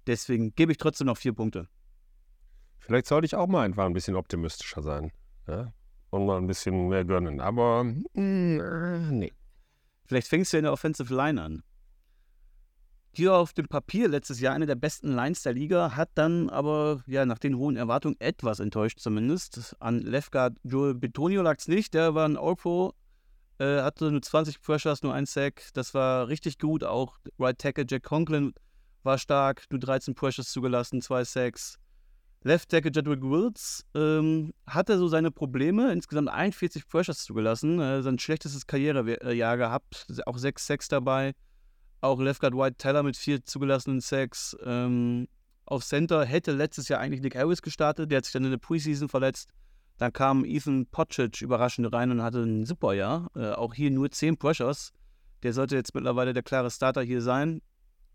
deswegen 0.07 0.55
gebe 0.55 0.73
ich 0.73 0.79
trotzdem 0.79 1.07
noch 1.07 1.19
vier 1.19 1.33
Punkte. 1.33 1.69
Vielleicht 2.79 3.07
sollte 3.07 3.27
ich 3.27 3.37
auch 3.37 3.47
mal 3.47 3.65
einfach 3.65 3.85
ein 3.85 3.93
bisschen 3.93 4.17
optimistischer 4.17 4.83
sein. 4.83 5.13
Ja? 5.47 5.73
Und 6.11 6.27
mal 6.27 6.39
ein 6.39 6.47
bisschen 6.49 6.89
mehr 6.89 7.05
gönnen. 7.05 7.41
Aber 7.41 7.85
mm, 7.85 8.61
äh, 8.61 8.99
nee. 9.13 9.33
Vielleicht 10.07 10.29
fängst 10.29 10.53
du 10.53 10.59
in 10.59 10.65
der 10.65 10.73
Offensive 10.73 11.15
Line 11.15 11.41
an. 11.41 11.63
Hier 13.15 13.35
auf 13.35 13.53
dem 13.53 13.69
Papier 13.69 14.09
letztes 14.09 14.41
Jahr 14.41 14.55
eine 14.55 14.65
der 14.65 14.75
besten 14.75 15.13
Lines 15.13 15.43
der 15.43 15.53
Liga, 15.53 15.97
hat 15.97 16.09
dann 16.15 16.49
aber 16.49 17.03
ja 17.07 17.27
nach 17.27 17.39
den 17.39 17.59
hohen 17.59 17.77
Erwartungen 17.77 18.17
etwas 18.21 18.59
enttäuscht 18.59 19.01
zumindest. 19.01 19.77
An 19.81 20.01
Left 20.01 20.33
Guard 20.33 20.57
Joel 20.63 20.95
Betonio 20.95 21.43
lag 21.43 21.59
es 21.59 21.69
nicht, 21.69 21.93
der 21.93 22.15
war 22.15 22.27
ein 22.27 22.39
All-Pro, 22.39 22.95
äh, 23.59 23.83
hatte 23.83 24.11
nur 24.11 24.23
20 24.23 24.63
Pressures, 24.63 25.03
nur 25.03 25.13
ein 25.13 25.27
Sack, 25.27 25.69
das 25.75 25.93
war 25.93 26.29
richtig 26.29 26.59
gut. 26.59 26.85
Auch 26.85 27.19
Right 27.39 27.59
Tackle 27.59 27.85
Jack 27.87 28.05
Conklin 28.05 28.55
war 29.03 29.19
stark, 29.19 29.67
nur 29.71 29.81
13 29.81 30.15
Pressures 30.15 30.51
zugelassen, 30.51 31.03
zwei 31.03 31.23
Sacks. 31.25 31.79
Left 32.45 32.71
Tackle 32.71 32.91
Jedrick 32.93 33.23
Wills 33.23 33.85
ähm, 33.95 34.53
hatte 34.67 34.99
so 34.99 35.07
seine 35.07 35.31
Probleme, 35.31 35.93
insgesamt 35.93 36.29
41 36.29 36.89
Pressures 36.89 37.25
zugelassen, 37.25 37.81
äh, 37.81 38.03
sein 38.03 38.19
schlechtestes 38.19 38.67
Karrierejahr 38.67 39.57
gehabt, 39.57 40.07
auch 40.27 40.39
6 40.39 40.67
Sacks 40.67 40.89
dabei. 40.89 41.35
Auch 42.01 42.21
Left 42.21 42.41
Guard 42.41 42.55
White 42.55 42.77
Teller 42.79 43.05
mit 43.05 43.17
vier 43.17 43.45
zugelassenen 43.45 44.01
Sacks. 44.01 44.57
Ähm, 44.65 45.29
auf 45.67 45.85
Center 45.85 46.25
hätte 46.25 46.51
letztes 46.51 46.89
Jahr 46.89 46.99
eigentlich 46.99 47.23
Nick 47.23 47.37
Harris 47.37 47.63
gestartet, 47.63 48.11
der 48.11 48.19
hat 48.19 48.25
sich 48.25 48.33
dann 48.33 48.45
in 48.45 48.51
der 48.51 48.59
Preseason 48.59 49.09
verletzt. 49.09 49.51
Dann 49.99 50.13
kam 50.13 50.45
Ethan 50.45 50.87
Potchich 50.87 51.43
überraschend 51.43 51.93
rein 51.93 52.11
und 52.11 52.23
hatte 52.23 52.43
ein 52.43 52.67
super 52.67 52.93
Jahr. 52.93 53.31
Äh, 53.37 53.53
auch 53.53 53.73
hier 53.73 53.93
nur 53.93 54.11
10 54.11 54.37
Pressures. 54.37 54.93
Der 55.45 55.53
sollte 55.53 55.77
jetzt 55.77 55.95
mittlerweile 55.95 56.33
der 56.33 56.43
klare 56.43 56.73
Starter 56.73 57.03
hier 57.03 57.23
sein. 57.23 57.63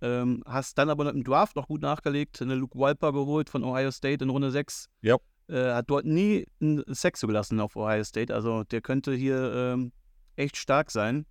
Ähm, 0.01 0.43
hast 0.45 0.77
dann 0.77 0.89
aber 0.89 1.09
im 1.09 1.23
Draft 1.23 1.55
noch 1.55 1.67
gut 1.67 1.81
nachgelegt, 1.81 2.41
eine 2.41 2.55
Luke 2.55 2.77
Walper 2.77 3.13
geholt 3.13 3.49
von 3.49 3.63
Ohio 3.63 3.91
State 3.91 4.23
in 4.23 4.29
Runde 4.29 4.51
6. 4.51 4.89
Ja. 5.01 5.17
Äh, 5.49 5.73
hat 5.73 5.89
dort 5.89 6.05
nie 6.05 6.45
einen 6.61 6.83
Sex 6.87 7.19
zugelassen 7.19 7.59
auf 7.59 7.75
Ohio 7.75 8.03
State. 8.03 8.33
Also 8.33 8.63
der 8.65 8.81
könnte 8.81 9.13
hier 9.13 9.53
ähm, 9.53 9.91
echt 10.35 10.57
stark 10.57 10.91
sein. 10.91 11.25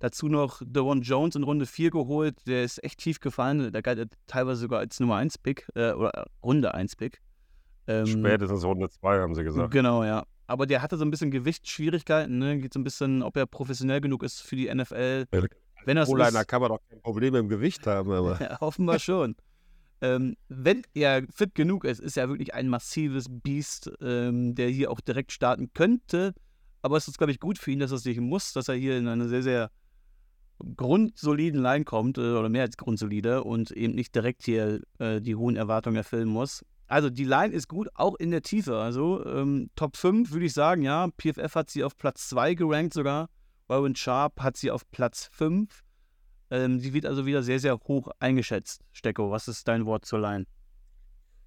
Dazu 0.00 0.28
noch 0.28 0.62
Deron 0.64 1.02
Jones 1.02 1.34
in 1.34 1.42
Runde 1.42 1.66
4 1.66 1.90
geholt. 1.90 2.36
Der 2.46 2.64
ist 2.64 2.82
echt 2.84 3.00
tief 3.00 3.20
gefallen. 3.20 3.72
Der 3.72 3.82
galt 3.82 4.12
teilweise 4.26 4.60
sogar 4.60 4.78
als 4.78 5.00
Nummer 5.00 5.16
1-Pick 5.16 5.68
äh, 5.74 5.92
oder 5.92 6.26
Runde 6.42 6.74
1-Pick. 6.74 7.20
Ähm, 7.88 8.06
Spätestens 8.06 8.64
Runde 8.64 8.88
2, 8.88 9.20
haben 9.20 9.34
sie 9.34 9.42
gesagt. 9.42 9.72
Genau, 9.72 10.04
ja. 10.04 10.24
Aber 10.46 10.66
der 10.66 10.82
hatte 10.82 10.96
so 10.96 11.04
ein 11.04 11.10
bisschen 11.10 11.30
Gewichtsschwierigkeiten. 11.30 12.38
Ne? 12.38 12.58
Geht 12.58 12.72
so 12.72 12.80
ein 12.80 12.84
bisschen, 12.84 13.22
ob 13.22 13.36
er 13.36 13.46
professionell 13.46 14.00
genug 14.00 14.22
ist 14.22 14.40
für 14.40 14.56
die 14.56 14.72
NFL. 14.72 15.26
Wenn 15.84 15.96
das 15.96 16.08
O-Liner 16.08 16.40
ist, 16.40 16.48
kann 16.48 16.60
man 16.60 16.70
doch 16.70 16.80
kein 16.88 17.00
Problem 17.00 17.34
im 17.34 17.48
Gewicht 17.48 17.86
haben, 17.86 18.10
aber. 18.10 18.38
ja, 18.40 18.60
offenbar 18.60 18.98
schon. 18.98 19.36
Ähm, 20.00 20.36
wenn 20.48 20.82
er 20.94 21.24
fit 21.34 21.54
genug 21.54 21.84
ist, 21.84 22.00
ist 22.00 22.16
er 22.16 22.28
wirklich 22.28 22.54
ein 22.54 22.68
massives 22.68 23.26
Biest, 23.28 23.90
ähm, 24.00 24.54
der 24.54 24.68
hier 24.68 24.90
auch 24.90 25.00
direkt 25.00 25.32
starten 25.32 25.72
könnte. 25.72 26.34
aber 26.82 26.96
es 26.96 27.08
ist, 27.08 27.18
glaube 27.18 27.32
ich, 27.32 27.40
gut 27.40 27.58
für 27.58 27.72
ihn, 27.72 27.80
dass 27.80 27.90
er 27.90 27.96
es 27.96 28.04
nicht 28.04 28.20
muss, 28.20 28.52
dass 28.52 28.68
er 28.68 28.76
hier 28.76 28.96
in 28.96 29.08
eine 29.08 29.28
sehr, 29.28 29.42
sehr 29.42 29.70
grundsoliden 30.76 31.60
Line 31.60 31.84
kommt, 31.84 32.18
äh, 32.18 32.20
oder 32.20 32.48
mehr 32.48 32.62
als 32.62 32.76
grundsolide, 32.76 33.42
und 33.42 33.70
eben 33.72 33.94
nicht 33.94 34.14
direkt 34.14 34.44
hier 34.44 34.80
äh, 34.98 35.20
die 35.20 35.34
hohen 35.34 35.56
Erwartungen 35.56 35.96
erfüllen 35.96 36.28
muss. 36.28 36.64
Also 36.86 37.10
die 37.10 37.24
Line 37.24 37.52
ist 37.52 37.68
gut, 37.68 37.88
auch 37.94 38.14
in 38.16 38.30
der 38.30 38.42
Tiefe. 38.42 38.78
Also 38.78 39.24
ähm, 39.26 39.70
Top 39.76 39.96
5 39.96 40.32
würde 40.32 40.46
ich 40.46 40.54
sagen, 40.54 40.82
ja. 40.82 41.08
PFF 41.18 41.54
hat 41.54 41.70
sie 41.70 41.84
auf 41.84 41.96
Platz 41.96 42.28
2 42.28 42.54
gerankt 42.54 42.94
sogar. 42.94 43.28
Warren 43.68 43.94
Sharp 43.94 44.40
hat 44.40 44.56
sie 44.56 44.70
auf 44.70 44.90
Platz 44.90 45.28
5. 45.32 45.84
Ähm, 46.50 46.80
sie 46.80 46.94
wird 46.94 47.06
also 47.06 47.26
wieder 47.26 47.42
sehr, 47.42 47.60
sehr 47.60 47.78
hoch 47.78 48.08
eingeschätzt. 48.18 48.82
Stecko, 48.92 49.30
was 49.30 49.48
ist 49.48 49.68
dein 49.68 49.84
Wort 49.86 50.06
zur 50.06 50.20
Line? 50.20 50.46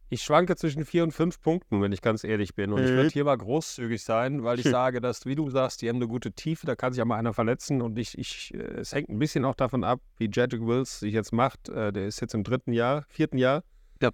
Ich 0.09 0.23
schwanke 0.23 0.57
zwischen 0.57 0.83
vier 0.83 1.03
und 1.03 1.13
fünf 1.13 1.39
Punkten, 1.39 1.81
wenn 1.81 1.93
ich 1.93 2.01
ganz 2.01 2.25
ehrlich 2.25 2.53
bin. 2.53 2.73
Und 2.73 2.83
ich 2.83 2.89
würde 2.89 3.09
hier 3.09 3.23
mal 3.23 3.37
großzügig 3.37 4.03
sein, 4.03 4.43
weil 4.43 4.59
ich 4.59 4.65
sage, 4.65 4.99
dass, 4.99 5.25
wie 5.25 5.35
du 5.35 5.49
sagst, 5.49 5.81
die 5.81 5.87
haben 5.87 5.95
eine 5.95 6.07
gute 6.07 6.33
Tiefe, 6.33 6.67
da 6.67 6.75
kann 6.75 6.91
sich 6.91 6.97
ja 6.97 7.05
mal 7.05 7.15
einer 7.15 7.33
verletzen. 7.33 7.81
Und 7.81 7.97
ich, 7.97 8.17
ich, 8.17 8.53
äh, 8.53 8.57
es 8.57 8.93
hängt 8.93 9.09
ein 9.09 9.19
bisschen 9.19 9.45
auch 9.45 9.55
davon 9.55 9.85
ab, 9.85 10.01
wie 10.17 10.29
Jedrick 10.29 10.61
Wills 10.61 10.99
sich 10.99 11.13
jetzt 11.13 11.31
macht. 11.31 11.69
Äh, 11.69 11.93
der 11.93 12.07
ist 12.07 12.19
jetzt 12.19 12.33
im 12.33 12.43
dritten 12.43 12.73
Jahr, 12.73 13.05
vierten 13.07 13.37
Jahr. 13.37 13.63
Ja. 14.01 14.11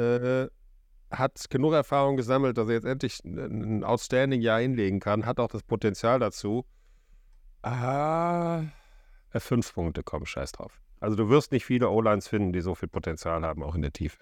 Äh, 0.00 0.48
hat 1.10 1.50
genug 1.50 1.74
Erfahrung 1.74 2.16
gesammelt, 2.16 2.56
dass 2.56 2.68
er 2.68 2.74
jetzt 2.74 2.86
endlich 2.86 3.18
ein 3.24 3.84
outstanding 3.84 4.40
Jahr 4.40 4.60
hinlegen 4.60 5.00
kann, 5.00 5.26
hat 5.26 5.40
auch 5.40 5.50
das 5.50 5.64
Potenzial 5.64 6.20
dazu. 6.20 6.64
Ah, 7.62 8.62
fünf 9.36 9.72
Punkte, 9.74 10.02
komm, 10.02 10.26
scheiß 10.26 10.52
drauf. 10.52 10.80
Also 11.00 11.16
du 11.16 11.28
wirst 11.28 11.52
nicht 11.52 11.64
viele 11.64 11.88
O-Lines 11.90 12.28
finden, 12.28 12.52
die 12.52 12.60
so 12.60 12.74
viel 12.74 12.88
Potenzial 12.88 13.42
haben, 13.42 13.62
auch 13.62 13.74
in 13.74 13.82
der 13.82 13.92
Tiefe. 13.92 14.18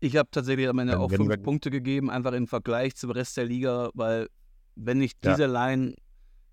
Ich 0.00 0.16
habe 0.16 0.28
tatsächlich 0.30 0.68
am 0.68 0.78
Ende 0.78 0.94
Wenn- 0.94 1.00
auch 1.00 1.10
wenn- 1.10 1.18
fünf 1.18 1.30
wenn- 1.30 1.42
Punkte 1.42 1.70
gegeben, 1.70 2.10
einfach 2.10 2.32
im 2.32 2.46
Vergleich 2.46 2.94
zum 2.96 3.10
Rest 3.10 3.36
der 3.36 3.44
Liga, 3.44 3.90
weil 3.94 4.28
wenn 4.74 4.98
nicht 4.98 5.24
Ja. 5.24 5.32
diese 5.32 5.46
Line, 5.46 5.94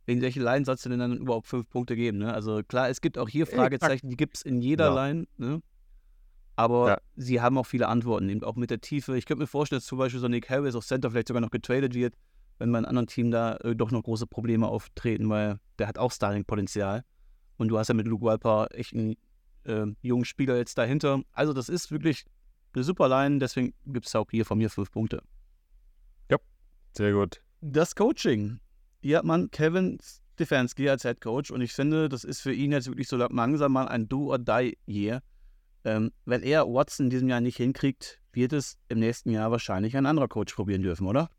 in 0.05 0.21
welche 0.21 0.41
Line 0.41 0.65
sollst 0.65 0.85
du 0.85 0.89
denn 0.89 0.99
dann 0.99 1.17
überhaupt 1.17 1.47
fünf 1.47 1.69
Punkte 1.69 1.95
geben? 1.95 2.19
Ne? 2.19 2.33
Also 2.33 2.61
klar, 2.67 2.89
es 2.89 3.01
gibt 3.01 3.17
auch 3.17 3.29
hier. 3.29 3.47
Fragezeichen, 3.47 4.09
die 4.09 4.17
gibt 4.17 4.37
es 4.37 4.41
in 4.43 4.61
jeder 4.61 4.87
Ja. 4.93 5.05
Line, 5.07 5.25
ne? 5.37 5.61
aber 6.55 6.87
Ja. 6.89 6.97
sie 7.15 7.39
haben 7.41 7.57
auch 7.57 7.65
viele 7.65 7.87
Antworten, 7.87 8.27
eben 8.29 8.43
auch 8.43 8.55
mit 8.55 8.69
der 8.69 8.81
Tiefe. 8.81 9.17
Ich 9.17 9.25
könnte 9.25 9.41
mir 9.43 9.47
vorstellen, 9.47 9.79
dass 9.79 9.85
zum 9.85 9.97
Beispiel 9.97 10.19
so 10.19 10.27
Nick 10.27 10.49
Harris 10.49 10.75
auf 10.75 10.85
Center 10.85 11.09
vielleicht 11.09 11.29
sogar 11.29 11.41
noch 11.41 11.51
getradet 11.51 11.93
wird, 11.93 12.13
wenn 12.59 12.71
bei 12.71 12.77
einem 12.77 12.85
anderen 12.87 13.07
Team 13.07 13.31
da 13.31 13.55
äh, 13.57 13.75
doch 13.75 13.91
noch 13.91 14.03
große 14.03 14.27
Probleme 14.27 14.67
auftreten, 14.67 15.29
weil 15.29 15.59
der 15.79 15.87
hat 15.87 15.97
auch 15.97 16.11
Starting-Potenzial. 16.11 17.03
Und 17.57 17.69
du 17.69 17.77
hast 17.77 17.87
ja 17.87 17.93
mit 17.93 18.07
Luke 18.07 18.23
Walper 18.23 18.67
echt 18.71 18.93
einen 18.93 19.15
äh, 19.65 19.87
jungen 20.01 20.25
Spieler 20.25 20.57
jetzt 20.57 20.77
dahinter. 20.77 21.21
Also 21.33 21.53
das 21.53 21.69
ist 21.69 21.91
wirklich 21.91 22.25
eine 22.73 22.83
super 22.83 23.09
Line, 23.09 23.39
deswegen 23.39 23.73
gibt 23.87 24.05
es 24.05 24.15
auch 24.15 24.27
hier 24.29 24.45
von 24.45 24.57
mir 24.57 24.69
fünf 24.69 24.91
Punkte. 24.91 25.23
Sehr 26.95 27.13
gut. 27.13 27.41
Das 27.61 27.95
Coaching. 27.95 28.59
Hier 29.01 29.19
hat 29.19 29.25
man 29.25 29.49
Kevin 29.51 29.99
Stefanski 30.33 30.89
als 30.89 31.03
Head 31.03 31.21
Coach 31.21 31.51
und 31.51 31.61
ich 31.61 31.73
finde, 31.73 32.09
das 32.09 32.23
ist 32.23 32.41
für 32.41 32.53
ihn 32.53 32.71
jetzt 32.71 32.87
wirklich 32.87 33.07
so 33.07 33.17
langsam 33.17 33.73
mal 33.73 33.87
ein 33.87 34.07
Do-or-Die-Year. 34.07 35.21
Ähm, 35.85 36.11
wenn 36.25 36.43
er 36.43 36.67
Watson 36.67 37.05
in 37.05 37.09
diesem 37.09 37.29
Jahr 37.29 37.41
nicht 37.41 37.57
hinkriegt, 37.57 38.19
wird 38.33 38.53
es 38.53 38.77
im 38.89 38.99
nächsten 38.99 39.31
Jahr 39.31 39.51
wahrscheinlich 39.51 39.95
ein 39.95 40.05
anderer 40.05 40.27
Coach 40.27 40.53
probieren 40.53 40.81
dürfen, 40.81 41.07
oder? 41.07 41.29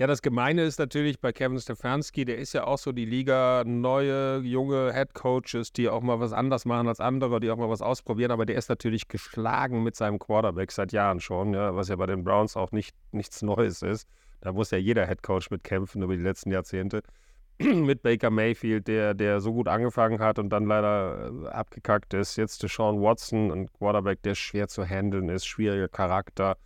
Ja, 0.00 0.06
das 0.06 0.22
Gemeine 0.22 0.62
ist 0.62 0.78
natürlich 0.78 1.18
bei 1.18 1.32
Kevin 1.32 1.58
Stefanski, 1.58 2.24
der 2.24 2.38
ist 2.38 2.52
ja 2.52 2.68
auch 2.68 2.78
so 2.78 2.92
die 2.92 3.04
Liga, 3.04 3.64
neue, 3.66 4.38
junge 4.44 4.92
Head 4.94 5.12
Coaches, 5.12 5.72
die 5.72 5.88
auch 5.88 6.02
mal 6.02 6.20
was 6.20 6.32
anders 6.32 6.64
machen 6.66 6.86
als 6.86 7.00
andere, 7.00 7.40
die 7.40 7.50
auch 7.50 7.56
mal 7.56 7.68
was 7.68 7.82
ausprobieren, 7.82 8.30
aber 8.30 8.46
der 8.46 8.54
ist 8.54 8.68
natürlich 8.68 9.08
geschlagen 9.08 9.82
mit 9.82 9.96
seinem 9.96 10.20
Quarterback 10.20 10.70
seit 10.70 10.92
Jahren 10.92 11.18
schon, 11.18 11.52
ja, 11.52 11.74
was 11.74 11.88
ja 11.88 11.96
bei 11.96 12.06
den 12.06 12.22
Browns 12.22 12.56
auch 12.56 12.70
nicht, 12.70 12.94
nichts 13.10 13.42
Neues 13.42 13.82
ist. 13.82 14.06
Da 14.40 14.52
muss 14.52 14.70
ja 14.70 14.78
jeder 14.78 15.04
Head 15.04 15.24
Coach 15.24 15.50
mitkämpfen 15.50 16.00
über 16.00 16.16
die 16.16 16.22
letzten 16.22 16.52
Jahrzehnte. 16.52 17.02
mit 17.58 18.02
Baker 18.02 18.30
Mayfield, 18.30 18.86
der, 18.86 19.14
der 19.14 19.40
so 19.40 19.52
gut 19.52 19.66
angefangen 19.66 20.20
hat 20.20 20.38
und 20.38 20.50
dann 20.50 20.66
leider 20.66 21.32
äh, 21.44 21.48
abgekackt 21.48 22.14
ist. 22.14 22.36
Jetzt 22.36 22.62
Deshaun 22.62 23.02
Watson, 23.02 23.50
ein 23.50 23.72
Quarterback, 23.72 24.22
der 24.22 24.36
schwer 24.36 24.68
zu 24.68 24.84
handeln 24.84 25.28
ist, 25.28 25.44
schwieriger 25.44 25.88
Charakter 25.88 26.56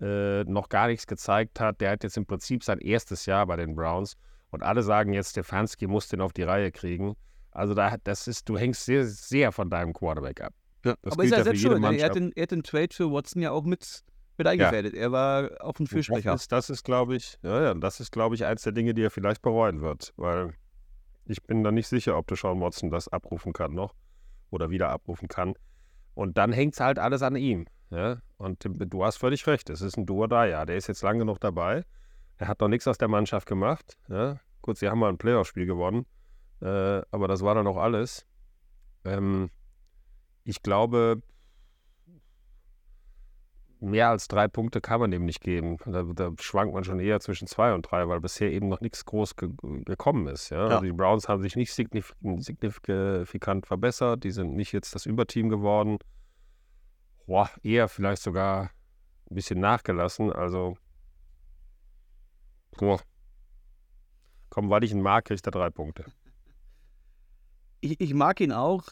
äh, 0.00 0.44
noch 0.44 0.68
gar 0.68 0.88
nichts 0.88 1.06
gezeigt 1.06 1.60
hat. 1.60 1.80
Der 1.80 1.92
hat 1.92 2.04
jetzt 2.04 2.16
im 2.16 2.26
Prinzip 2.26 2.64
sein 2.64 2.78
erstes 2.78 3.26
Jahr 3.26 3.46
bei 3.46 3.56
den 3.56 3.74
Browns 3.74 4.16
und 4.50 4.62
alle 4.62 4.82
sagen 4.82 5.12
jetzt, 5.12 5.30
Stefanski 5.30 5.86
muss 5.86 6.08
den 6.08 6.20
auf 6.20 6.32
die 6.32 6.42
Reihe 6.42 6.70
kriegen. 6.70 7.14
Also 7.50 7.74
da, 7.74 7.96
das 8.04 8.28
ist, 8.28 8.48
du 8.48 8.58
hängst 8.58 8.84
sehr, 8.84 9.06
sehr 9.06 9.52
von 9.52 9.70
deinem 9.70 9.92
Quarterback 9.92 10.42
ab. 10.42 10.52
Das 10.82 10.96
Aber 11.12 11.24
ist 11.24 11.30
ja 11.30 11.42
selbst 11.42 11.62
schuld. 11.62 11.82
Er 11.82 12.06
hat, 12.06 12.14
den, 12.14 12.32
er 12.32 12.42
hat 12.42 12.50
den 12.50 12.62
Trade 12.62 12.88
für 12.92 13.10
Watson 13.10 13.42
ja 13.42 13.50
auch 13.50 13.64
mit, 13.64 14.04
mit 14.36 14.46
eingefädelt. 14.46 14.94
Er 14.94 15.10
war 15.10 15.50
auch 15.60 15.78
ein 15.80 15.86
Fürsprecher. 15.86 16.32
Das 16.32 16.42
ist, 16.42 16.52
das 16.52 16.70
ist 16.70 16.84
glaube 16.84 17.16
ich, 17.16 17.38
ja, 17.42 17.62
ja, 17.62 17.74
das 17.74 18.00
ist, 18.00 18.12
glaube 18.12 18.34
ich, 18.34 18.44
eins 18.44 18.62
der 18.62 18.72
Dinge, 18.72 18.94
die 18.94 19.02
er 19.02 19.10
vielleicht 19.10 19.42
bereuen 19.42 19.80
wird, 19.80 20.12
weil 20.16 20.54
ich 21.24 21.42
bin 21.42 21.64
da 21.64 21.72
nicht 21.72 21.88
sicher, 21.88 22.16
ob 22.16 22.28
Deshaun 22.28 22.60
Watson 22.60 22.90
das 22.90 23.08
abrufen 23.08 23.52
kann 23.52 23.74
noch 23.74 23.94
oder 24.50 24.70
wieder 24.70 24.90
abrufen 24.90 25.28
kann. 25.28 25.54
Und 26.14 26.38
dann 26.38 26.52
hängt 26.52 26.74
es 26.74 26.80
halt 26.80 26.98
alles 26.98 27.22
an 27.22 27.36
ihm. 27.36 27.66
Ja? 27.90 28.18
Und 28.38 28.62
du 28.64 29.04
hast 29.04 29.16
völlig 29.16 29.46
recht, 29.46 29.70
es 29.70 29.80
ist 29.80 29.96
ein 29.96 30.06
Duo 30.06 30.26
da, 30.26 30.44
ja. 30.44 30.66
Der 30.66 30.76
ist 30.76 30.88
jetzt 30.88 31.02
lang 31.02 31.18
genug 31.18 31.40
dabei. 31.40 31.84
Er 32.36 32.48
hat 32.48 32.60
noch 32.60 32.68
nichts 32.68 32.86
aus 32.86 32.98
der 32.98 33.08
Mannschaft 33.08 33.46
gemacht. 33.46 33.96
Ja? 34.08 34.38
Gut, 34.60 34.76
sie 34.76 34.88
haben 34.88 34.98
mal 34.98 35.08
ein 35.08 35.18
Playoff-Spiel 35.18 35.66
gewonnen, 35.66 36.06
äh, 36.60 37.02
aber 37.10 37.28
das 37.28 37.42
war 37.42 37.54
dann 37.54 37.66
auch 37.66 37.78
alles. 37.78 38.26
Ähm, 39.04 39.50
ich 40.44 40.62
glaube, 40.62 41.22
mehr 43.80 44.10
als 44.10 44.28
drei 44.28 44.48
Punkte 44.48 44.80
kann 44.80 45.00
man 45.00 45.10
dem 45.10 45.24
nicht 45.24 45.40
geben. 45.40 45.78
Da, 45.86 46.02
da 46.02 46.32
schwankt 46.38 46.74
man 46.74 46.84
schon 46.84 47.00
eher 47.00 47.20
zwischen 47.20 47.46
zwei 47.46 47.72
und 47.72 47.90
drei, 47.90 48.06
weil 48.08 48.20
bisher 48.20 48.50
eben 48.50 48.68
noch 48.68 48.80
nichts 48.80 49.04
groß 49.04 49.36
ge 49.36 49.50
gekommen 49.84 50.26
ist. 50.28 50.50
Ja? 50.50 50.58
Ja. 50.58 50.74
Also 50.74 50.84
die 50.84 50.92
Browns 50.92 51.28
haben 51.28 51.42
sich 51.42 51.56
nicht 51.56 51.72
signif 51.72 52.14
signifikant 52.38 53.66
verbessert. 53.66 54.24
Die 54.24 54.30
sind 54.30 54.54
nicht 54.54 54.72
jetzt 54.72 54.94
das 54.94 55.06
Überteam 55.06 55.48
geworden. 55.48 55.98
Boah, 57.26 57.50
eher 57.62 57.88
vielleicht 57.88 58.22
sogar 58.22 58.70
ein 59.30 59.34
bisschen 59.34 59.60
nachgelassen. 59.60 60.32
Also, 60.32 60.76
boah. 62.78 63.00
komm, 64.48 64.70
weil 64.70 64.84
ich 64.84 64.92
ihn 64.92 65.02
mag, 65.02 65.24
kriegt 65.24 65.46
er 65.46 65.50
drei 65.50 65.70
Punkte. 65.70 66.04
ich, 67.80 68.00
ich 68.00 68.14
mag 68.14 68.40
ihn 68.40 68.52
auch. 68.52 68.84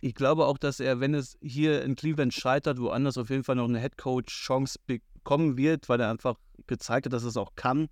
Ich 0.00 0.14
glaube 0.14 0.46
auch, 0.46 0.58
dass 0.58 0.80
er, 0.80 1.00
wenn 1.00 1.14
es 1.14 1.38
hier 1.40 1.82
in 1.82 1.94
Cleveland 1.94 2.34
scheitert, 2.34 2.78
woanders 2.78 3.16
auf 3.16 3.30
jeden 3.30 3.44
Fall 3.44 3.56
noch 3.56 3.68
eine 3.68 3.78
Headcoach-Chance 3.78 4.80
bekommen 4.86 5.56
wird, 5.56 5.88
weil 5.88 6.00
er 6.00 6.10
einfach 6.10 6.36
gezeigt 6.66 7.06
hat, 7.06 7.12
dass 7.12 7.22
es 7.22 7.36
auch 7.36 7.54
kann. 7.56 7.88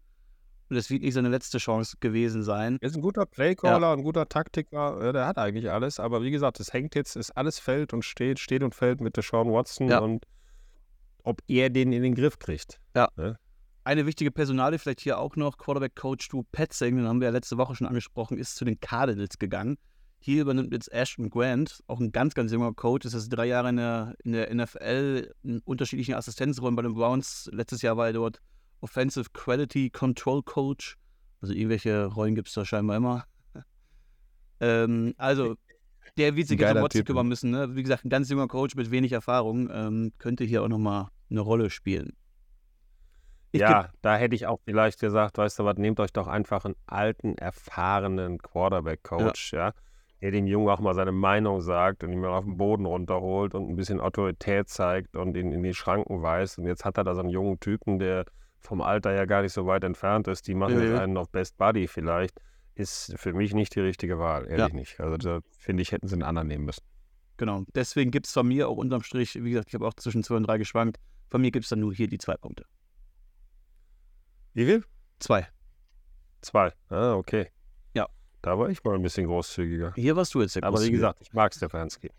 Und 0.70 0.76
es 0.76 0.88
wird 0.90 1.02
nicht 1.02 1.14
seine 1.14 1.28
letzte 1.28 1.58
Chance 1.58 1.96
gewesen 2.00 2.42
sein. 2.42 2.78
Er 2.80 2.88
ist 2.88 2.96
ein 2.96 3.02
guter 3.02 3.26
Playcaller, 3.26 3.92
ein 3.92 4.02
guter 4.02 4.28
Taktiker, 4.28 5.12
der 5.12 5.26
hat 5.26 5.36
eigentlich 5.38 5.70
alles, 5.70 6.00
aber 6.00 6.22
wie 6.22 6.30
gesagt, 6.30 6.60
es 6.60 6.72
hängt 6.72 6.94
jetzt, 6.94 7.14
ist 7.16 7.30
alles 7.36 7.58
fällt 7.58 7.92
und 7.92 8.04
steht, 8.04 8.38
steht 8.38 8.62
und 8.62 8.74
fällt 8.74 9.00
mit 9.00 9.16
Deshaun 9.16 9.52
Watson 9.52 9.88
Ja. 9.88 9.98
und 9.98 10.24
ob 11.24 11.40
er 11.46 11.68
den 11.70 11.92
in 11.92 12.02
den 12.02 12.14
Griff 12.14 12.38
kriegt. 12.38 12.80
Eine 13.84 14.06
wichtige 14.06 14.30
Personale 14.30 14.78
vielleicht 14.78 15.00
hier 15.00 15.18
auch 15.18 15.34
noch, 15.36 15.58
Quarterback-Coach 15.58 16.24
Stu 16.26 16.44
Petzing, 16.52 16.96
den 16.96 17.06
haben 17.08 17.20
wir 17.20 17.26
ja 17.26 17.32
letzte 17.32 17.58
Woche 17.58 17.74
schon 17.74 17.86
angesprochen, 17.86 18.38
ist 18.38 18.54
zu 18.56 18.64
den 18.64 18.78
Cardinals 18.80 19.38
gegangen. 19.38 19.76
Hier 20.20 20.42
übernimmt 20.42 20.72
jetzt 20.72 20.90
Ashton 20.92 21.30
Grant, 21.30 21.82
auch 21.88 21.98
ein 21.98 22.12
ganz, 22.12 22.34
ganz 22.34 22.52
junger 22.52 22.72
Coach, 22.74 23.04
ist 23.06 23.14
jetzt 23.14 23.28
drei 23.30 23.46
Jahre 23.46 23.70
in 23.70 23.76
der, 23.76 24.14
in 24.22 24.32
der 24.32 24.54
NFL, 24.54 25.32
in 25.42 25.58
unterschiedlichen 25.64 26.14
Assistenzrollen 26.14 26.76
bei 26.76 26.82
den 26.82 26.94
Browns. 26.94 27.50
Letztes 27.52 27.82
Jahr 27.82 27.96
war 27.96 28.06
er 28.06 28.12
dort 28.12 28.38
Offensive 28.82 29.30
Quality 29.32 29.90
Control 29.90 30.42
Coach. 30.42 30.96
Also 31.40 31.54
irgendwelche 31.54 32.06
Rollen 32.06 32.34
gibt 32.34 32.48
es 32.48 32.54
da 32.54 32.64
scheinbar 32.64 32.96
immer. 32.98 33.24
ähm, 34.60 35.14
also, 35.16 35.56
der 36.18 36.36
wird 36.36 36.48
sich 36.48 36.60
jetzt 36.60 36.76
um 36.76 36.82
Watson 36.82 37.04
kümmern 37.04 37.26
ne? 37.26 37.28
müssen. 37.28 37.50
Ne? 37.50 37.74
Wie 37.74 37.82
gesagt, 37.82 38.04
ein 38.04 38.10
ganz 38.10 38.28
junger 38.28 38.48
Coach 38.48 38.74
mit 38.74 38.90
wenig 38.90 39.12
Erfahrung 39.12 39.70
ähm, 39.72 40.12
könnte 40.18 40.44
hier 40.44 40.62
auch 40.62 40.68
nochmal 40.68 41.08
eine 41.30 41.40
Rolle 41.40 41.70
spielen. 41.70 42.12
Ich 43.52 43.60
ja, 43.60 43.90
da 44.00 44.16
hätte 44.16 44.34
ich 44.34 44.46
auch 44.46 44.60
vielleicht 44.64 44.98
gesagt, 44.98 45.36
weißt 45.36 45.58
du 45.58 45.64
was, 45.64 45.76
nehmt 45.76 46.00
euch 46.00 46.12
doch 46.12 46.26
einfach 46.26 46.64
einen 46.64 46.74
alten, 46.86 47.36
erfahrenen 47.36 48.38
Quarterback-Coach, 48.38 49.52
ja. 49.52 49.72
der 50.22 50.30
dem 50.30 50.46
Jungen 50.46 50.70
auch 50.70 50.80
mal 50.80 50.94
seine 50.94 51.12
Meinung 51.12 51.60
sagt 51.60 52.02
und 52.02 52.12
ihn 52.12 52.20
mal 52.20 52.30
auf 52.30 52.44
den 52.44 52.56
Boden 52.56 52.86
runterholt 52.86 53.54
und 53.54 53.68
ein 53.68 53.76
bisschen 53.76 54.00
Autorität 54.00 54.70
zeigt 54.70 55.16
und 55.16 55.36
ihn 55.36 55.52
in 55.52 55.62
die 55.62 55.74
Schranken 55.74 56.22
weist. 56.22 56.58
Und 56.58 56.66
jetzt 56.66 56.86
hat 56.86 56.96
er 56.96 57.04
da 57.04 57.14
so 57.14 57.20
einen 57.20 57.28
jungen 57.28 57.60
Typen, 57.60 57.98
der 57.98 58.24
vom 58.62 58.80
Alter 58.80 59.12
ja 59.14 59.24
gar 59.24 59.42
nicht 59.42 59.52
so 59.52 59.66
weit 59.66 59.84
entfernt 59.84 60.28
ist. 60.28 60.46
Die 60.46 60.54
machen 60.54 60.80
jetzt 60.80 60.98
einen 61.00 61.16
auf 61.16 61.28
Best 61.30 61.56
Buddy 61.58 61.88
vielleicht. 61.88 62.40
Ist 62.74 63.12
für 63.18 63.34
mich 63.34 63.52
nicht 63.52 63.74
die 63.74 63.80
richtige 63.80 64.18
Wahl, 64.18 64.46
ehrlich 64.50 64.72
nicht. 64.72 64.98
Also 65.00 65.16
da 65.18 65.40
finde 65.58 65.82
ich, 65.82 65.92
hätten 65.92 66.08
sie 66.08 66.14
einen 66.14 66.22
anderen 66.22 66.48
nehmen 66.48 66.64
müssen. 66.64 66.82
Genau. 67.36 67.64
Deswegen 67.74 68.10
gibt 68.10 68.26
es 68.26 68.32
von 68.32 68.48
mir 68.48 68.68
auch 68.68 68.76
unterm 68.76 69.02
Strich, 69.02 69.34
wie 69.34 69.50
gesagt, 69.50 69.68
ich 69.68 69.74
habe 69.74 69.86
auch 69.86 69.94
zwischen 69.94 70.22
2 70.22 70.36
und 70.36 70.46
3 70.46 70.58
geschwankt. 70.58 70.98
Von 71.28 71.40
mir 71.42 71.50
gibt 71.50 71.64
es 71.64 71.68
dann 71.70 71.80
nur 71.80 71.92
hier 71.92 72.08
die 72.08 72.18
zwei 72.18 72.36
Punkte. 72.36 72.64
Wie 74.54 74.64
viel? 74.66 74.84
Zwei. 75.18 75.48
Zwei. 76.40 76.72
Ah, 76.88 77.14
okay. 77.14 77.50
Ja. 77.94 78.08
Da 78.42 78.58
war 78.58 78.68
ich 78.68 78.82
mal 78.84 78.94
ein 78.94 79.02
bisschen 79.02 79.26
großzügiger. 79.26 79.92
Hier 79.94 80.16
warst 80.16 80.34
du 80.34 80.40
jetzt 80.42 80.56
der 80.56 80.64
Aber 80.64 80.82
wie 80.82 80.90
gesagt, 80.90 81.20
ich 81.22 81.32
mag 81.32 81.54
Stefanski. 81.54 82.10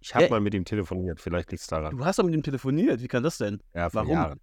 Ich 0.00 0.14
habe 0.14 0.24
Ja. 0.24 0.30
mal 0.30 0.40
mit 0.40 0.54
ihm 0.54 0.64
telefoniert, 0.64 1.20
vielleicht 1.20 1.50
liegt 1.50 1.60
es 1.62 1.66
daran. 1.68 1.96
Du 1.96 2.04
hast 2.04 2.18
doch 2.18 2.24
mit 2.24 2.34
ihm 2.34 2.42
telefoniert. 2.42 3.02
Wie 3.02 3.08
kann 3.08 3.22
das 3.22 3.38
denn? 3.38 3.60
Ja, 3.74 3.90
vor 3.90 4.02
warum? 4.02 4.12
Jahren. 4.12 4.40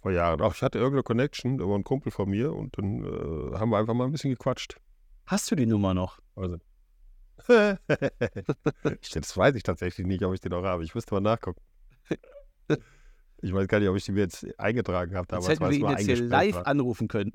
Vor 0.00 0.12
Jahren. 0.12 0.40
Auch 0.40 0.54
ich 0.54 0.62
hatte 0.62 0.78
irgendeine 0.78 1.02
Connection 1.02 1.58
über 1.58 1.74
einen 1.74 1.84
Kumpel 1.84 2.10
von 2.10 2.28
mir 2.28 2.52
und 2.52 2.76
dann 2.78 3.04
äh, 3.04 3.58
haben 3.58 3.70
wir 3.70 3.78
einfach 3.78 3.94
mal 3.94 4.04
ein 4.04 4.12
bisschen 4.12 4.30
gequatscht. 4.30 4.76
Hast 5.26 5.50
du 5.50 5.56
die 5.56 5.66
Nummer 5.66 5.94
noch? 5.94 6.18
Also. 6.34 6.58
das 7.46 9.36
weiß 9.36 9.54
ich 9.54 9.62
tatsächlich 9.62 10.06
nicht, 10.06 10.22
ob 10.24 10.34
ich 10.34 10.40
die 10.40 10.48
noch 10.48 10.62
habe. 10.64 10.84
Ich 10.84 10.94
müsste 10.94 11.14
mal 11.14 11.20
nachgucken. 11.20 11.60
Ich 13.42 13.54
weiß 13.54 13.68
gar 13.68 13.80
nicht, 13.80 13.88
ob 13.88 13.96
ich 13.96 14.04
die 14.04 14.12
mir 14.12 14.20
jetzt 14.20 14.46
eingetragen 14.58 15.16
habe. 15.16 15.26
Jetzt 15.34 15.48
hätten 15.48 15.64
wir 15.64 15.72
ihn 15.72 15.88
jetzt 15.88 16.04
hier 16.04 16.16
live 16.16 16.56
war. 16.56 16.66
anrufen 16.66 17.08
können. 17.08 17.32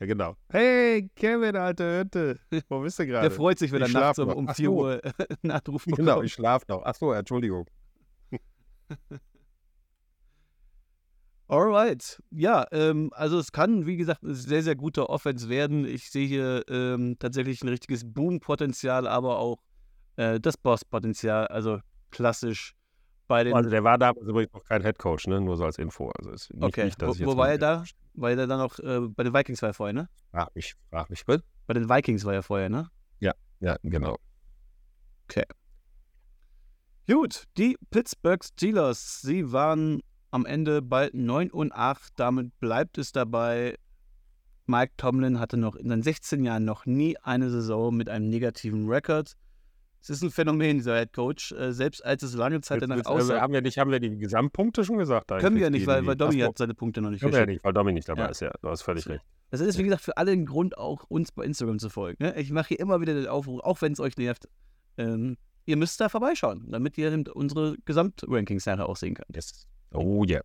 Ja, 0.00 0.06
genau. 0.06 0.36
Hey, 0.48 1.08
Kevin, 1.14 1.56
alte 1.56 2.00
Hütte. 2.00 2.40
Wo 2.68 2.80
bist 2.80 2.98
du 2.98 3.06
gerade? 3.06 3.28
Der 3.28 3.30
freut 3.30 3.58
sich, 3.58 3.70
wenn 3.70 3.82
er 3.82 3.88
nachts 3.88 4.18
um, 4.18 4.30
um 4.30 4.48
4 4.48 4.70
Uhr 4.70 5.00
einen 5.42 5.52
Anruf 5.52 5.84
bekommt. 5.84 5.98
Genau, 5.98 6.22
ich 6.22 6.32
schlafe 6.32 6.64
noch. 6.68 6.82
Achso, 6.82 7.12
Entschuldigung. 7.12 7.66
Alright. 11.50 12.22
Ja, 12.30 12.64
ähm, 12.70 13.10
also 13.12 13.36
es 13.40 13.50
kann, 13.50 13.84
wie 13.84 13.96
gesagt, 13.96 14.22
eine 14.22 14.34
sehr, 14.34 14.62
sehr 14.62 14.76
gute 14.76 15.10
Offense 15.10 15.48
werden. 15.48 15.84
Ich 15.84 16.08
sehe 16.08 16.28
hier 16.28 16.62
ähm, 16.68 17.16
tatsächlich 17.18 17.60
ein 17.62 17.68
richtiges 17.68 18.04
Boom-Potenzial, 18.04 19.08
aber 19.08 19.40
auch 19.40 19.58
äh, 20.14 20.38
das 20.38 20.56
Boss-Potenzial. 20.56 21.48
Also 21.48 21.80
klassisch 22.12 22.76
bei 23.26 23.42
den. 23.42 23.54
Also 23.54 23.68
der 23.68 23.82
war 23.82 23.98
damals 23.98 24.24
übrigens 24.28 24.52
noch 24.52 24.62
kein 24.62 24.82
Headcoach, 24.82 25.26
ne? 25.26 25.40
Nur 25.40 25.56
so 25.56 25.64
als 25.64 25.78
Info. 25.78 26.10
Also 26.10 26.30
ist 26.30 26.54
nicht, 26.54 26.62
okay. 26.62 26.84
Nicht, 26.84 27.02
wo, 27.02 27.18
wo 27.26 27.36
war 27.36 27.50
er 27.50 27.58
da? 27.58 27.84
War 28.14 28.30
er 28.30 28.46
dann 28.46 28.60
noch 28.60 28.78
äh, 28.78 29.00
bei 29.08 29.24
den 29.24 29.34
Vikings 29.34 29.60
war 29.60 29.70
er 29.70 29.74
vorher, 29.74 29.94
ne? 29.94 30.08
Frag 30.30 30.54
mich, 30.54 30.76
frag 30.88 31.10
mich, 31.10 31.24
bitte. 31.26 31.42
Bei 31.66 31.74
den 31.74 31.88
Vikings 31.88 32.24
war 32.24 32.34
er 32.34 32.44
vorher, 32.44 32.68
ne? 32.68 32.90
Ja, 33.18 33.32
ja, 33.58 33.76
genau. 33.82 34.18
Okay. 35.24 35.44
Gut, 37.08 37.48
die 37.56 37.76
Pittsburgh 37.90 38.44
Steelers, 38.44 39.20
sie 39.20 39.50
waren 39.50 40.00
am 40.30 40.46
Ende 40.46 40.82
bald 40.82 41.14
9 41.14 41.50
und 41.50 41.72
8. 41.72 42.12
Damit 42.16 42.58
bleibt 42.60 42.98
es 42.98 43.12
dabei. 43.12 43.76
Mike 44.66 44.92
Tomlin 44.96 45.40
hatte 45.40 45.56
noch 45.56 45.74
in 45.74 45.88
seinen 45.88 46.02
16 46.02 46.44
Jahren 46.44 46.64
noch 46.64 46.86
nie 46.86 47.16
eine 47.18 47.50
Saison 47.50 47.96
mit 47.96 48.08
einem 48.08 48.28
negativen 48.28 48.88
Rekord. 48.88 49.36
Es 50.02 50.08
ist 50.08 50.22
ein 50.22 50.30
Phänomen, 50.30 50.78
dieser 50.78 50.96
Head 50.96 51.12
Coach. 51.12 51.52
Äh, 51.52 51.72
selbst 51.72 52.04
als 52.04 52.22
es 52.22 52.34
lange 52.34 52.60
Zeit 52.62 52.80
danach 52.80 53.04
aussah. 53.04 53.40
Haben 53.40 53.52
wir, 53.52 53.60
nicht, 53.60 53.78
haben 53.78 53.90
wir 53.90 54.00
die 54.00 54.16
Gesamtpunkte 54.16 54.84
schon 54.84 54.96
gesagt? 54.96 55.28
Können 55.28 55.56
wir 55.56 55.64
ja 55.64 55.70
nicht, 55.70 55.86
weil, 55.86 56.06
weil 56.06 56.16
Domi 56.16 56.38
hat 56.38 56.56
seine 56.56 56.74
Punkte 56.74 57.02
noch 57.02 57.10
nicht 57.10 57.20
Können 57.20 57.32
wir 57.32 57.40
ja 57.40 57.46
nicht, 57.46 57.62
weil 57.62 57.72
Domi 57.72 57.92
nicht 57.92 58.08
dabei 58.08 58.22
ja. 58.22 58.28
ist, 58.28 58.40
ja. 58.40 58.50
Du 58.62 58.68
hast 58.68 58.82
völlig 58.82 59.06
recht. 59.08 59.24
Das 59.50 59.60
ist, 59.60 59.78
wie 59.78 59.82
gesagt, 59.82 60.02
für 60.02 60.16
alle 60.16 60.30
ein 60.30 60.46
Grund, 60.46 60.78
auch 60.78 61.04
uns 61.08 61.32
bei 61.32 61.44
Instagram 61.44 61.78
zu 61.80 61.90
folgen. 61.90 62.24
Ne? 62.24 62.38
Ich 62.38 62.50
mache 62.52 62.68
hier 62.68 62.80
immer 62.80 63.00
wieder 63.00 63.14
den 63.14 63.26
Aufruf, 63.26 63.60
auch 63.60 63.82
wenn 63.82 63.92
es 63.92 64.00
euch 64.00 64.16
nervt. 64.16 64.48
Ähm, 64.96 65.36
ihr 65.66 65.76
müsst 65.76 66.00
da 66.00 66.08
vorbeischauen, 66.08 66.70
damit 66.70 66.96
ihr 66.96 67.24
unsere 67.34 67.76
Gesamtrankings 67.84 68.64
nachher 68.66 68.88
auch 68.88 68.96
sehen 68.96 69.14
könnt. 69.14 69.34
Yes. 69.34 69.66
Oh 69.92 70.24
yeah. 70.24 70.42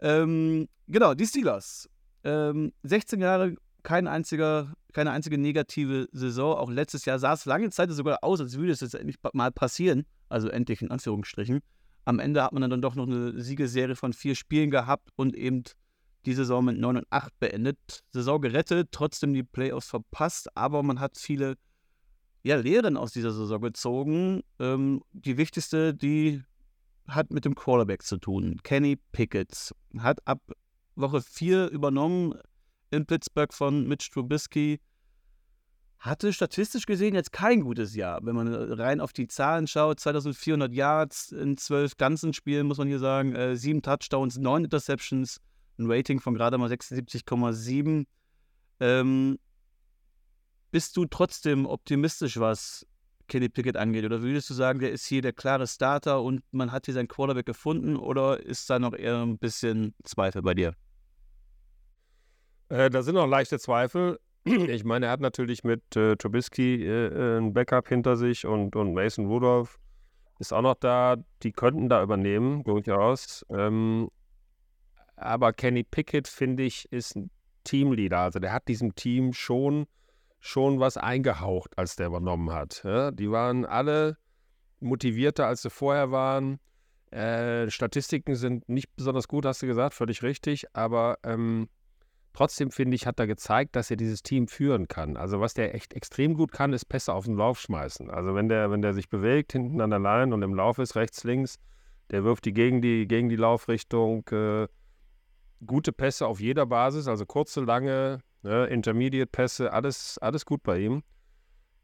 Ähm, 0.00 0.68
genau, 0.86 1.14
die 1.14 1.26
Steelers. 1.26 1.88
Ähm, 2.24 2.72
16 2.82 3.20
Jahre, 3.20 3.56
kein 3.82 4.06
einziger, 4.06 4.72
keine 4.92 5.10
einzige 5.10 5.38
negative 5.38 6.08
Saison. 6.12 6.56
Auch 6.56 6.70
letztes 6.70 7.04
Jahr 7.04 7.18
sah 7.18 7.32
es 7.32 7.44
lange 7.44 7.70
Zeit 7.70 7.90
sogar 7.92 8.18
aus, 8.22 8.40
als 8.40 8.56
würde 8.56 8.72
es 8.72 8.80
jetzt 8.80 8.94
endlich 8.94 9.16
mal 9.32 9.52
passieren. 9.52 10.06
Also 10.28 10.48
endlich 10.48 10.82
in 10.82 10.90
Anführungsstrichen. 10.90 11.60
Am 12.04 12.18
Ende 12.18 12.42
hat 12.42 12.52
man 12.52 12.68
dann 12.68 12.82
doch 12.82 12.94
noch 12.94 13.06
eine 13.06 13.40
Siegeserie 13.40 13.96
von 13.96 14.12
vier 14.12 14.34
Spielen 14.34 14.70
gehabt 14.70 15.10
und 15.16 15.36
eben 15.36 15.64
die 16.24 16.34
Saison 16.34 16.64
mit 16.64 16.78
9 16.78 16.98
und 16.98 17.06
8 17.10 17.38
beendet. 17.38 18.04
Saison 18.12 18.40
gerettet, 18.40 18.88
trotzdem 18.90 19.32
die 19.32 19.44
Playoffs 19.44 19.88
verpasst, 19.88 20.48
aber 20.56 20.82
man 20.82 21.00
hat 21.00 21.16
viele 21.16 21.56
ja, 22.42 22.56
Lehren 22.56 22.96
aus 22.96 23.12
dieser 23.12 23.32
Saison 23.32 23.60
gezogen. 23.60 24.42
Ähm, 24.58 25.02
die 25.12 25.36
wichtigste, 25.36 25.94
die 25.94 26.42
hat 27.08 27.30
mit 27.30 27.44
dem 27.44 27.54
Quarterback 27.54 28.02
zu 28.02 28.18
tun. 28.18 28.60
Kenny 28.62 28.96
Pickett 29.12 29.72
hat 29.98 30.26
ab 30.26 30.40
Woche 30.94 31.20
4 31.20 31.68
übernommen 31.68 32.34
in 32.90 33.06
Pittsburgh 33.06 33.52
von 33.52 33.86
Mitch 33.86 34.10
Trubisky. 34.10 34.80
Hatte 35.98 36.32
statistisch 36.32 36.86
gesehen 36.86 37.14
jetzt 37.14 37.32
kein 37.32 37.62
gutes 37.62 37.94
Jahr. 37.94 38.20
Wenn 38.22 38.36
man 38.36 38.48
rein 38.48 39.00
auf 39.00 39.12
die 39.12 39.28
Zahlen 39.28 39.66
schaut, 39.66 40.00
2400 40.00 40.72
Yards 40.72 41.32
in 41.32 41.56
zwölf 41.56 41.96
ganzen 41.96 42.32
Spielen, 42.32 42.66
muss 42.66 42.78
man 42.78 42.88
hier 42.88 42.98
sagen, 42.98 43.34
äh, 43.34 43.56
sieben 43.56 43.82
Touchdowns, 43.82 44.36
neun 44.36 44.64
Interceptions, 44.64 45.40
ein 45.78 45.90
Rating 45.90 46.20
von 46.20 46.34
gerade 46.34 46.58
mal 46.58 46.70
76,7. 46.70 48.06
Ähm, 48.80 49.38
bist 50.70 50.96
du 50.96 51.06
trotzdem 51.06 51.66
optimistisch, 51.66 52.38
was 52.38 52.86
Kenny 53.28 53.48
Pickett 53.48 53.76
angeht? 53.76 54.04
Oder 54.04 54.22
würdest 54.22 54.50
du 54.50 54.54
sagen, 54.54 54.78
der 54.78 54.92
ist 54.92 55.06
hier 55.06 55.22
der 55.22 55.32
klare 55.32 55.66
Starter 55.66 56.22
und 56.22 56.42
man 56.52 56.72
hat 56.72 56.86
hier 56.86 56.94
seinen 56.94 57.08
Quarterback 57.08 57.46
gefunden? 57.46 57.96
Oder 57.96 58.40
ist 58.40 58.68
da 58.70 58.78
noch 58.78 58.94
eher 58.94 59.22
ein 59.22 59.38
bisschen 59.38 59.94
Zweifel 60.04 60.42
bei 60.42 60.54
dir? 60.54 60.74
Äh, 62.68 62.90
da 62.90 63.02
sind 63.02 63.14
noch 63.14 63.26
leichte 63.26 63.58
Zweifel. 63.58 64.18
Ich 64.46 64.84
meine, 64.84 65.06
er 65.06 65.12
hat 65.12 65.20
natürlich 65.20 65.64
mit 65.64 65.96
äh, 65.96 66.14
Trubisky 66.16 66.84
äh, 66.84 67.06
äh, 67.06 67.38
ein 67.38 67.52
Backup 67.52 67.88
hinter 67.88 68.16
sich 68.16 68.46
und, 68.46 68.76
und 68.76 68.94
Mason 68.94 69.26
Rudolph 69.26 69.78
ist 70.38 70.52
auch 70.52 70.62
noch 70.62 70.76
da. 70.76 71.16
Die 71.42 71.50
könnten 71.50 71.88
da 71.88 72.02
übernehmen, 72.02 72.62
durchaus. 72.62 73.44
Ähm, 73.50 74.08
aber 75.16 75.52
Kenny 75.52 75.82
Pickett, 75.82 76.28
finde 76.28 76.62
ich, 76.62 76.90
ist 76.92 77.16
ein 77.16 77.30
Teamleader. 77.64 78.18
Also 78.18 78.38
der 78.38 78.52
hat 78.52 78.68
diesem 78.68 78.94
Team 78.94 79.32
schon 79.32 79.86
schon 80.46 80.80
was 80.80 80.96
eingehaucht, 80.96 81.76
als 81.76 81.96
der 81.96 82.06
übernommen 82.06 82.52
hat. 82.52 82.82
Ja, 82.84 83.10
die 83.10 83.30
waren 83.30 83.64
alle 83.64 84.16
motivierter, 84.80 85.46
als 85.46 85.62
sie 85.62 85.70
vorher 85.70 86.10
waren. 86.10 86.58
Äh, 87.10 87.70
Statistiken 87.70 88.34
sind 88.34 88.68
nicht 88.68 88.94
besonders 88.96 89.28
gut, 89.28 89.44
hast 89.44 89.62
du 89.62 89.66
gesagt, 89.66 89.94
völlig 89.94 90.22
richtig. 90.22 90.66
Aber 90.72 91.18
ähm, 91.24 91.68
trotzdem 92.32 92.70
finde 92.70 92.94
ich, 92.94 93.06
hat 93.06 93.18
er 93.18 93.26
gezeigt, 93.26 93.76
dass 93.76 93.90
er 93.90 93.96
dieses 93.96 94.22
Team 94.22 94.48
führen 94.48 94.88
kann. 94.88 95.16
Also 95.16 95.40
was 95.40 95.54
der 95.54 95.74
echt 95.74 95.94
extrem 95.94 96.34
gut 96.34 96.52
kann, 96.52 96.72
ist 96.72 96.84
Pässe 96.86 97.12
auf 97.12 97.24
den 97.24 97.36
Lauf 97.36 97.60
schmeißen. 97.60 98.10
Also 98.10 98.34
wenn 98.34 98.48
der, 98.48 98.70
wenn 98.70 98.82
der 98.82 98.94
sich 98.94 99.08
bewegt 99.08 99.52
hinten 99.52 99.80
an 99.80 99.90
der 99.90 100.00
Line 100.00 100.34
und 100.34 100.42
im 100.42 100.54
Lauf 100.54 100.78
ist, 100.78 100.94
rechts, 100.96 101.24
links, 101.24 101.58
der 102.10 102.24
wirft 102.24 102.44
die 102.44 102.52
gegen 102.52 102.80
die, 102.80 103.08
gegen 103.08 103.28
die 103.28 103.36
Laufrichtung. 103.36 104.28
Äh, 104.30 104.68
gute 105.64 105.92
Pässe 105.92 106.26
auf 106.26 106.40
jeder 106.40 106.66
Basis, 106.66 107.08
also 107.08 107.24
kurze, 107.24 107.62
lange, 107.62 108.20
ne, 108.46 108.66
Intermediate-Pässe, 108.66 109.72
alles, 109.72 110.18
alles 110.18 110.46
gut 110.46 110.62
bei 110.62 110.78
ihm. 110.78 111.02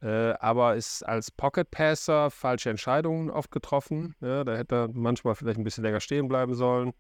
Äh, 0.00 0.34
aber 0.40 0.74
ist 0.74 1.02
als 1.02 1.30
Pocket-Passer 1.30 2.30
falsche 2.30 2.70
Entscheidungen 2.70 3.30
oft 3.30 3.50
getroffen. 3.50 4.14
Ja, 4.20 4.42
da 4.44 4.56
hätte 4.56 4.74
er 4.74 4.88
manchmal 4.92 5.34
vielleicht 5.34 5.58
ein 5.58 5.64
bisschen 5.64 5.84
länger 5.84 6.00
stehen 6.00 6.28
bleiben 6.28 6.54
sollen. 6.54 6.92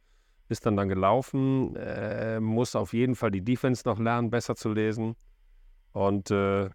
Ist 0.48 0.66
dann 0.66 0.76
dann 0.76 0.88
gelaufen. 0.88 1.74
Äh, 1.76 2.38
muss 2.40 2.76
auf 2.76 2.92
jeden 2.92 3.14
Fall 3.14 3.30
die 3.30 3.42
Defense 3.42 3.82
noch 3.86 3.98
lernen, 3.98 4.30
besser 4.30 4.54
zu 4.54 4.72
lesen. 4.72 5.16
Und 5.92 6.30
äh, 6.30 6.68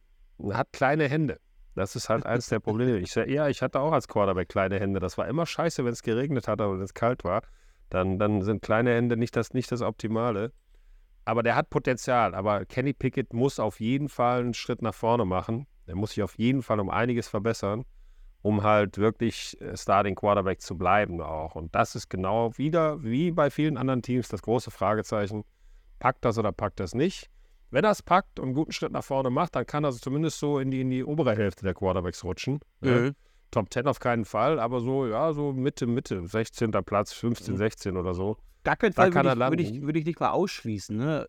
hat 0.52 0.74
kleine 0.74 1.08
Hände. 1.08 1.40
Das 1.76 1.96
ist 1.96 2.10
halt 2.10 2.26
eins 2.26 2.50
der 2.50 2.60
Probleme. 2.60 2.98
Ich, 2.98 3.16
ja, 3.16 3.48
ich 3.48 3.62
hatte 3.62 3.80
auch 3.80 3.92
als 3.92 4.08
Quarterback 4.08 4.50
kleine 4.50 4.80
Hände. 4.80 5.00
Das 5.00 5.18
war 5.18 5.28
immer 5.28 5.46
scheiße, 5.46 5.86
wenn 5.86 5.94
es 5.94 6.02
geregnet 6.02 6.48
hat 6.48 6.60
oder 6.60 6.74
wenn 6.74 6.82
es 6.82 6.94
kalt 6.94 7.24
war. 7.24 7.44
Dann, 7.90 8.20
dann 8.20 8.42
sind 8.42 8.62
kleine 8.62 8.96
Hände 8.96 9.16
nicht 9.16 9.36
das, 9.36 9.54
nicht 9.54 9.72
das 9.72 9.82
Optimale 9.82 10.52
aber 11.28 11.44
der 11.44 11.56
hat 11.58 11.70
Potenzial. 11.70 12.34
Aber 12.34 12.66
Kenny 12.66 12.94
Pickett 12.94 13.34
muss 13.34 13.60
auf 13.60 13.82
jeden 13.82 14.08
Fall 14.08 14.40
einen 14.40 14.54
Schritt 14.54 14.82
nach 14.82 14.94
vorne 14.94 15.26
machen. 15.26 15.68
Er 15.86 15.96
muss 15.96 16.12
sich 16.12 16.24
auf 16.24 16.38
jeden 16.38 16.62
Fall 16.64 16.80
um 16.80 16.90
einiges 16.90 17.28
verbessern, 17.28 17.84
um 18.42 18.64
halt 18.64 18.98
wirklich 18.98 19.60
äh, 19.60 19.76
Starting 19.76 20.16
Quarterback 20.16 20.62
zu 20.62 20.78
bleiben 20.78 21.20
auch. 21.20 21.56
Und 21.56 21.76
das 21.76 21.96
ist 21.96 22.10
genau 22.10 22.58
wieder 22.58 23.04
wie 23.04 23.32
bei 23.32 23.50
vielen 23.50 23.78
anderen 23.78 24.02
Teams 24.02 24.30
das 24.30 24.42
große 24.42 24.72
Fragezeichen. 24.72 25.44
Packt 26.00 26.24
das 26.24 26.38
oder 26.38 26.54
packt 26.54 26.80
das 26.80 26.96
nicht? 26.96 27.30
Wenn 27.72 27.84
er 27.84 27.92
es 27.92 28.02
packt 28.02 28.40
und 28.40 28.46
einen 28.46 28.56
guten 28.56 28.72
Schritt 28.72 28.94
nach 28.94 29.04
vorne 29.04 29.30
macht, 29.30 29.56
dann 29.58 29.66
kann 29.66 29.84
er 29.84 29.92
zumindest 29.92 30.40
so 30.40 30.60
in 30.60 30.72
die, 30.72 30.80
in 30.80 30.90
die 30.90 31.04
obere 31.04 31.36
Hälfte 31.36 31.66
der 31.66 31.74
Quarterbacks 31.74 32.24
rutschen. 32.24 32.62
Mhm. 32.80 33.16
Top 33.52 33.74
10 33.74 33.86
auf 33.88 34.00
keinen 34.00 34.24
Fall, 34.24 34.60
aber 34.60 34.80
so, 34.80 35.06
ja, 35.08 35.34
so 35.34 35.52
Mitte, 35.52 35.88
Mitte, 35.88 36.26
16. 36.26 36.72
Platz, 36.86 37.12
15, 37.12 37.54
mhm. 37.54 37.58
16 37.58 37.98
oder 37.98 38.14
so 38.14 38.38
gar 38.68 38.76
keinen 38.76 38.94
Fall 38.94 39.14
würde 39.14 39.32
ich, 39.32 39.70
würd 39.70 39.78
ich, 39.78 39.82
würd 39.82 39.98
ich, 39.98 40.06
nicht 40.06 40.20
mal 40.20 40.32
ausschließen. 40.32 40.98
Ne? 40.98 41.28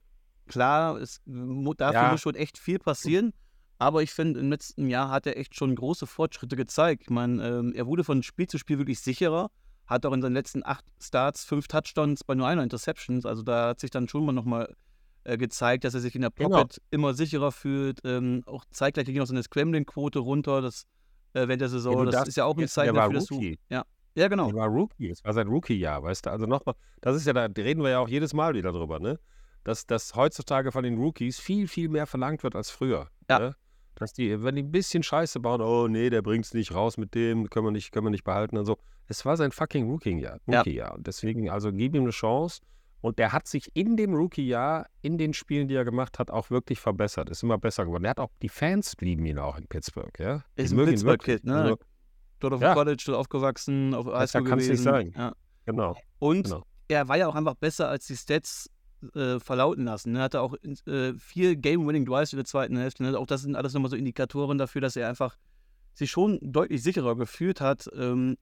Klar, 0.48 0.96
es, 0.96 1.20
dafür 1.24 1.92
ja. 1.92 2.10
muss 2.10 2.20
schon 2.20 2.34
echt 2.34 2.58
viel 2.58 2.78
passieren. 2.78 3.32
Aber 3.78 4.02
ich 4.02 4.10
finde, 4.10 4.40
im 4.40 4.50
letzten 4.50 4.88
Jahr 4.88 5.08
hat 5.10 5.24
er 5.26 5.36
echt 5.36 5.54
schon 5.54 5.76
große 5.76 6.08
Fortschritte 6.08 6.56
gezeigt. 6.56 7.02
Ich 7.02 7.10
meine, 7.10 7.46
ähm, 7.46 7.72
er 7.74 7.86
wurde 7.86 8.02
von 8.02 8.24
Spiel 8.24 8.48
zu 8.48 8.58
Spiel 8.58 8.78
wirklich 8.78 8.98
sicherer. 8.98 9.50
Hat 9.86 10.04
auch 10.04 10.12
in 10.12 10.20
seinen 10.20 10.34
letzten 10.34 10.66
acht 10.66 10.84
Starts 11.00 11.44
fünf 11.44 11.68
Touchdowns 11.68 12.24
bei 12.24 12.34
nur 12.34 12.48
einer 12.48 12.64
Interceptions. 12.64 13.24
Also 13.24 13.42
da 13.42 13.68
hat 13.68 13.80
sich 13.80 13.90
dann 13.90 14.08
schon 14.08 14.26
mal 14.26 14.32
nochmal 14.32 14.74
äh, 15.22 15.38
gezeigt, 15.38 15.84
dass 15.84 15.94
er 15.94 16.00
sich 16.00 16.16
in 16.16 16.22
der 16.22 16.32
genau. 16.32 16.48
Pocket 16.48 16.74
genau. 16.74 16.86
immer 16.90 17.14
sicherer 17.14 17.52
fühlt. 17.52 18.00
Ähm, 18.02 18.42
auch 18.46 18.64
zeitgleich 18.70 19.06
ging 19.06 19.20
auch 19.20 19.26
seine 19.26 19.44
Scrambling-Quote 19.44 20.18
runter. 20.18 20.60
Das 20.60 20.86
äh, 21.34 21.46
während 21.46 21.60
der 21.60 21.68
Saison. 21.68 21.98
Ja, 21.98 22.04
das, 22.06 22.14
das, 22.16 22.28
ist 22.30 22.36
ja 22.36 22.46
auch 22.46 22.58
ein 22.58 22.66
Zeichen 22.66 22.96
dafür, 22.96 23.14
dass 23.14 23.26
du. 23.26 23.40
Ja, 23.68 23.84
ja, 24.18 24.28
genau. 24.28 24.48
Er 24.48 24.54
war 24.54 24.68
Rookie, 24.68 25.10
es 25.10 25.24
war 25.24 25.32
sein 25.32 25.48
Rookie-Jahr, 25.48 26.02
weißt 26.02 26.26
du? 26.26 26.30
Also 26.30 26.46
nochmal, 26.46 26.74
das 27.00 27.16
ist 27.16 27.26
ja, 27.26 27.32
da 27.32 27.46
reden 27.62 27.82
wir 27.82 27.90
ja 27.90 27.98
auch 28.00 28.08
jedes 28.08 28.34
Mal 28.34 28.54
wieder 28.54 28.72
drüber, 28.72 28.98
ne? 28.98 29.18
Dass, 29.64 29.86
dass 29.86 30.14
heutzutage 30.14 30.72
von 30.72 30.82
den 30.82 30.98
Rookies 30.98 31.38
viel, 31.38 31.68
viel 31.68 31.88
mehr 31.88 32.06
verlangt 32.06 32.42
wird 32.42 32.56
als 32.56 32.70
früher. 32.70 33.08
Ja. 33.28 33.38
Ne? 33.38 33.56
dass 34.00 34.12
die, 34.12 34.42
wenn 34.42 34.54
die 34.54 34.62
ein 34.62 34.70
bisschen 34.70 35.02
Scheiße 35.02 35.40
bauen, 35.40 35.60
oh 35.60 35.88
nee, 35.88 36.10
der 36.10 36.22
bringt's 36.22 36.54
nicht 36.54 36.74
raus 36.74 36.96
mit 36.96 37.14
dem, 37.14 37.50
können 37.50 37.66
wir 37.66 37.70
nicht, 37.72 37.92
können 37.92 38.06
wir 38.06 38.10
nicht 38.10 38.24
behalten 38.24 38.56
und 38.56 38.64
so. 38.64 38.78
Es 39.06 39.24
war 39.24 39.36
sein 39.36 39.52
fucking 39.52 39.88
Rookie-Jahr. 39.90 40.38
Rookie 40.46 40.74
ja. 40.74 40.92
Und 40.92 41.06
deswegen, 41.06 41.48
also 41.50 41.72
gib 41.72 41.94
ihm 41.94 42.02
eine 42.02 42.10
Chance. 42.10 42.60
Und 43.00 43.18
der 43.18 43.32
hat 43.32 43.46
sich 43.46 43.70
in 43.74 43.96
dem 43.96 44.14
Rookie-Jahr, 44.14 44.86
in 45.02 45.18
den 45.18 45.32
Spielen, 45.32 45.68
die 45.68 45.74
er 45.74 45.84
gemacht 45.84 46.18
hat, 46.18 46.30
auch 46.30 46.50
wirklich 46.50 46.80
verbessert. 46.80 47.30
Ist 47.30 47.42
immer 47.42 47.56
besser 47.56 47.84
geworden. 47.84 48.04
Er 48.04 48.10
hat 48.10 48.20
auch, 48.20 48.30
die 48.42 48.48
Fans 48.48 48.94
lieben 49.00 49.24
ihn 49.24 49.38
auch 49.38 49.56
in 49.56 49.66
Pittsburgh, 49.66 50.16
ja. 50.18 50.44
Ist 50.56 50.72
ein 50.72 50.84
Pittsburgh-Kid, 50.84 51.44
ne? 51.44 51.54
Also, 51.54 51.78
dort 52.40 52.54
auf 52.54 52.60
ja. 52.60 52.74
College, 52.74 53.02
dort 53.06 53.18
aufgewachsen, 53.18 53.94
auf 53.94 54.06
Highschool 54.06 54.42
gewesen. 54.42 54.50
Kannst 54.50 54.68
nicht 54.68 54.82
sagen. 54.82 55.12
Ja. 55.16 55.32
Genau. 55.66 55.96
Und 56.18 56.44
genau. 56.44 56.64
er 56.88 57.08
war 57.08 57.16
ja 57.16 57.28
auch 57.28 57.34
einfach 57.34 57.54
besser 57.54 57.88
als 57.88 58.06
die 58.06 58.16
Stats 58.16 58.70
äh, 59.14 59.38
verlauten 59.38 59.84
lassen. 59.84 60.16
Er 60.16 60.22
hatte 60.22 60.40
auch 60.40 60.54
äh, 60.86 61.12
vier 61.14 61.56
Game-Winning 61.56 62.06
Drives 62.06 62.32
in 62.32 62.38
der 62.38 62.46
zweiten 62.46 62.76
Hälfte. 62.76 63.02
Ne? 63.02 63.18
Auch 63.18 63.26
das 63.26 63.42
sind 63.42 63.56
alles 63.56 63.74
nochmal 63.74 63.90
so 63.90 63.96
Indikatoren 63.96 64.58
dafür, 64.58 64.80
dass 64.80 64.96
er 64.96 65.08
einfach 65.08 65.36
sich 65.94 66.10
schon 66.10 66.38
deutlich 66.42 66.82
sicherer 66.82 67.16
gefühlt 67.16 67.60
hat. 67.60 67.88
Ähm, 67.94 68.36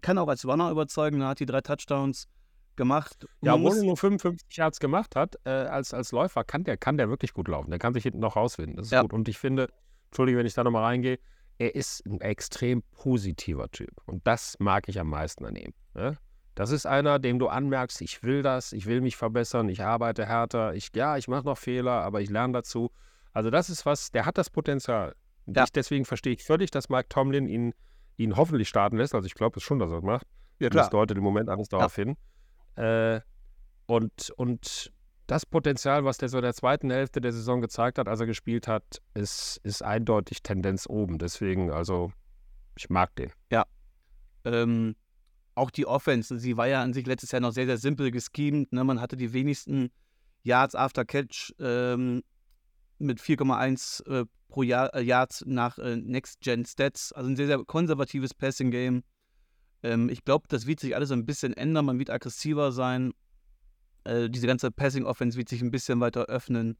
kann 0.00 0.18
auch 0.18 0.28
als 0.28 0.46
Runner 0.46 0.70
überzeugen. 0.70 1.20
Er 1.20 1.28
hat 1.28 1.40
die 1.40 1.46
drei 1.46 1.60
Touchdowns 1.60 2.28
gemacht. 2.76 3.26
Ja, 3.42 3.54
obwohl 3.54 3.76
er 3.76 3.84
nur 3.84 3.96
55 3.96 4.56
Yards 4.56 4.80
gemacht 4.80 5.16
hat, 5.16 5.36
äh, 5.44 5.50
als, 5.50 5.92
als 5.92 6.12
Läufer 6.12 6.44
kann 6.44 6.64
der, 6.64 6.76
kann 6.76 6.96
der 6.96 7.08
wirklich 7.08 7.34
gut 7.34 7.48
laufen. 7.48 7.70
Der 7.70 7.78
kann 7.78 7.92
sich 7.92 8.04
hinten 8.04 8.20
noch 8.20 8.36
rausfinden. 8.36 8.76
Das 8.76 8.86
ist 8.86 8.92
ja. 8.92 9.02
gut. 9.02 9.12
Und 9.12 9.28
ich 9.28 9.38
finde, 9.38 9.68
Entschuldige, 10.06 10.38
wenn 10.38 10.46
ich 10.46 10.54
da 10.54 10.64
nochmal 10.64 10.84
reingehe, 10.84 11.18
er 11.60 11.74
ist 11.74 12.06
ein 12.06 12.22
extrem 12.22 12.82
positiver 12.90 13.70
Typ. 13.70 13.90
Und 14.06 14.26
das 14.26 14.56
mag 14.60 14.88
ich 14.88 14.98
am 14.98 15.10
meisten 15.10 15.44
an 15.44 15.56
ihm. 15.56 15.74
Ne? 15.92 16.16
Das 16.54 16.70
ist 16.70 16.86
einer, 16.86 17.18
dem 17.18 17.38
du 17.38 17.48
anmerkst, 17.48 18.00
ich 18.00 18.22
will 18.22 18.40
das, 18.40 18.72
ich 18.72 18.86
will 18.86 19.02
mich 19.02 19.14
verbessern, 19.14 19.68
ich 19.68 19.82
arbeite 19.82 20.24
härter, 20.24 20.74
ich, 20.74 20.88
ja, 20.94 21.18
ich 21.18 21.28
mache 21.28 21.44
noch 21.44 21.58
Fehler, 21.58 22.00
aber 22.02 22.22
ich 22.22 22.30
lerne 22.30 22.54
dazu. 22.54 22.90
Also 23.32 23.50
das 23.50 23.68
ist 23.68 23.84
was, 23.84 24.10
der 24.10 24.24
hat 24.24 24.38
das 24.38 24.48
Potenzial. 24.48 25.14
Ja. 25.46 25.64
Ich, 25.64 25.70
deswegen 25.70 26.06
verstehe 26.06 26.32
ich 26.32 26.44
völlig, 26.44 26.70
dass 26.70 26.88
Mike 26.88 27.10
Tomlin 27.10 27.46
ihn, 27.46 27.74
ihn 28.16 28.36
hoffentlich 28.36 28.70
starten 28.70 28.96
lässt. 28.96 29.14
Also 29.14 29.26
ich 29.26 29.34
glaube 29.34 29.58
es 29.58 29.62
schon, 29.62 29.78
dass 29.78 29.90
er 29.90 29.96
das 29.96 30.04
macht. 30.04 30.26
Ja, 30.60 30.70
klar. 30.70 30.84
Das 30.84 30.90
deutet 30.90 31.18
im 31.18 31.22
Moment 31.22 31.50
alles 31.50 31.68
darauf 31.68 31.98
ja. 31.98 32.04
hin. 32.04 32.16
Äh, 32.82 33.20
und, 33.84 34.30
und 34.30 34.92
das 35.30 35.46
Potenzial, 35.46 36.04
was 36.04 36.18
der 36.18 36.28
so 36.28 36.38
in 36.38 36.42
der 36.42 36.54
zweiten 36.54 36.90
Hälfte 36.90 37.20
der 37.20 37.32
Saison 37.32 37.60
gezeigt 37.60 37.98
hat, 37.98 38.08
als 38.08 38.18
er 38.18 38.26
gespielt 38.26 38.66
hat, 38.66 39.00
ist, 39.14 39.60
ist 39.62 39.80
eindeutig 39.80 40.42
Tendenz 40.42 40.88
oben. 40.88 41.18
Deswegen, 41.18 41.70
also, 41.70 42.12
ich 42.76 42.90
mag 42.90 43.14
den. 43.14 43.30
Ja. 43.52 43.64
Ähm, 44.44 44.96
auch 45.54 45.70
die 45.70 45.86
Offense, 45.86 46.36
sie 46.40 46.56
war 46.56 46.66
ja 46.66 46.82
an 46.82 46.92
sich 46.92 47.06
letztes 47.06 47.30
Jahr 47.30 47.40
noch 47.40 47.52
sehr, 47.52 47.66
sehr 47.66 47.78
simpel 47.78 48.10
geschemt. 48.10 48.72
Ne? 48.72 48.82
Man 48.82 49.00
hatte 49.00 49.16
die 49.16 49.32
wenigsten 49.32 49.90
Yards 50.42 50.74
after 50.74 51.04
Catch 51.04 51.54
ähm, 51.60 52.24
mit 52.98 53.20
4,1 53.20 54.04
äh, 54.08 54.24
pro 54.48 54.64
Jahr, 54.64 54.92
äh, 54.96 55.02
Yards 55.02 55.44
nach 55.46 55.78
äh, 55.78 55.94
Next-Gen-Stats. 55.94 57.12
Also 57.12 57.30
ein 57.30 57.36
sehr, 57.36 57.46
sehr 57.46 57.58
konservatives 57.64 58.34
Passing-Game. 58.34 59.04
Ähm, 59.84 60.08
ich 60.08 60.24
glaube, 60.24 60.48
das 60.48 60.66
wird 60.66 60.80
sich 60.80 60.96
alles 60.96 61.12
ein 61.12 61.24
bisschen 61.24 61.52
ändern. 61.52 61.84
Man 61.84 62.00
wird 62.00 62.10
aggressiver 62.10 62.72
sein. 62.72 63.12
Äh, 64.04 64.30
diese 64.30 64.46
ganze 64.46 64.70
Passing-Offense 64.70 65.36
wird 65.36 65.48
sich 65.48 65.62
ein 65.62 65.70
bisschen 65.70 66.00
weiter 66.00 66.26
öffnen. 66.26 66.76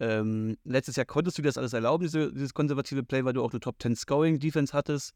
Ähm, 0.00 0.56
letztes 0.64 0.96
Jahr 0.96 1.06
konntest 1.06 1.38
du 1.38 1.42
dir 1.42 1.48
das 1.48 1.58
alles 1.58 1.72
erlauben, 1.72 2.02
diese, 2.04 2.32
dieses 2.32 2.54
konservative 2.54 3.02
Play, 3.02 3.24
weil 3.24 3.32
du 3.32 3.42
auch 3.42 3.52
eine 3.52 3.60
Top 3.60 3.76
10 3.80 3.96
Scoring-Defense 3.96 4.72
hattest. 4.72 5.14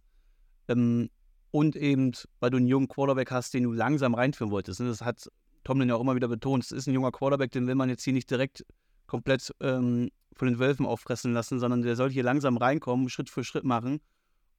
Ähm, 0.68 1.11
und 1.51 1.76
eben, 1.76 2.12
weil 2.40 2.51
du 2.51 2.59
einen 2.59 2.66
jungen 2.66 2.88
Quarterback 2.88 3.30
hast, 3.30 3.55
den 3.55 3.64
du 3.64 3.72
langsam 3.72 4.14
reinführen 4.14 4.51
wolltest. 4.51 4.80
Und 4.80 4.88
das 4.88 5.01
hat 5.01 5.30
Tomlin 5.64 5.88
ja 5.88 5.97
auch 5.97 6.01
immer 6.01 6.14
wieder 6.14 6.28
betont. 6.28 6.64
Es 6.64 6.72
ist 6.72 6.86
ein 6.86 6.94
junger 6.94 7.12
Quarterback, 7.12 7.51
den 7.51 7.66
will 7.66 7.74
man 7.74 7.88
jetzt 7.88 8.05
hier 8.05 8.12
nicht 8.12 8.30
direkt 8.30 8.64
komplett 9.07 9.53
ähm, 9.61 10.11
von 10.34 10.49
den 10.49 10.59
Wölfen 10.59 10.86
auffressen 10.86 11.32
lassen, 11.32 11.59
sondern 11.59 11.82
der 11.82 11.97
soll 11.97 12.11
hier 12.11 12.22
langsam 12.22 12.57
reinkommen, 12.57 13.09
Schritt 13.09 13.30
für 13.30 13.42
Schritt 13.42 13.64
machen. 13.64 14.01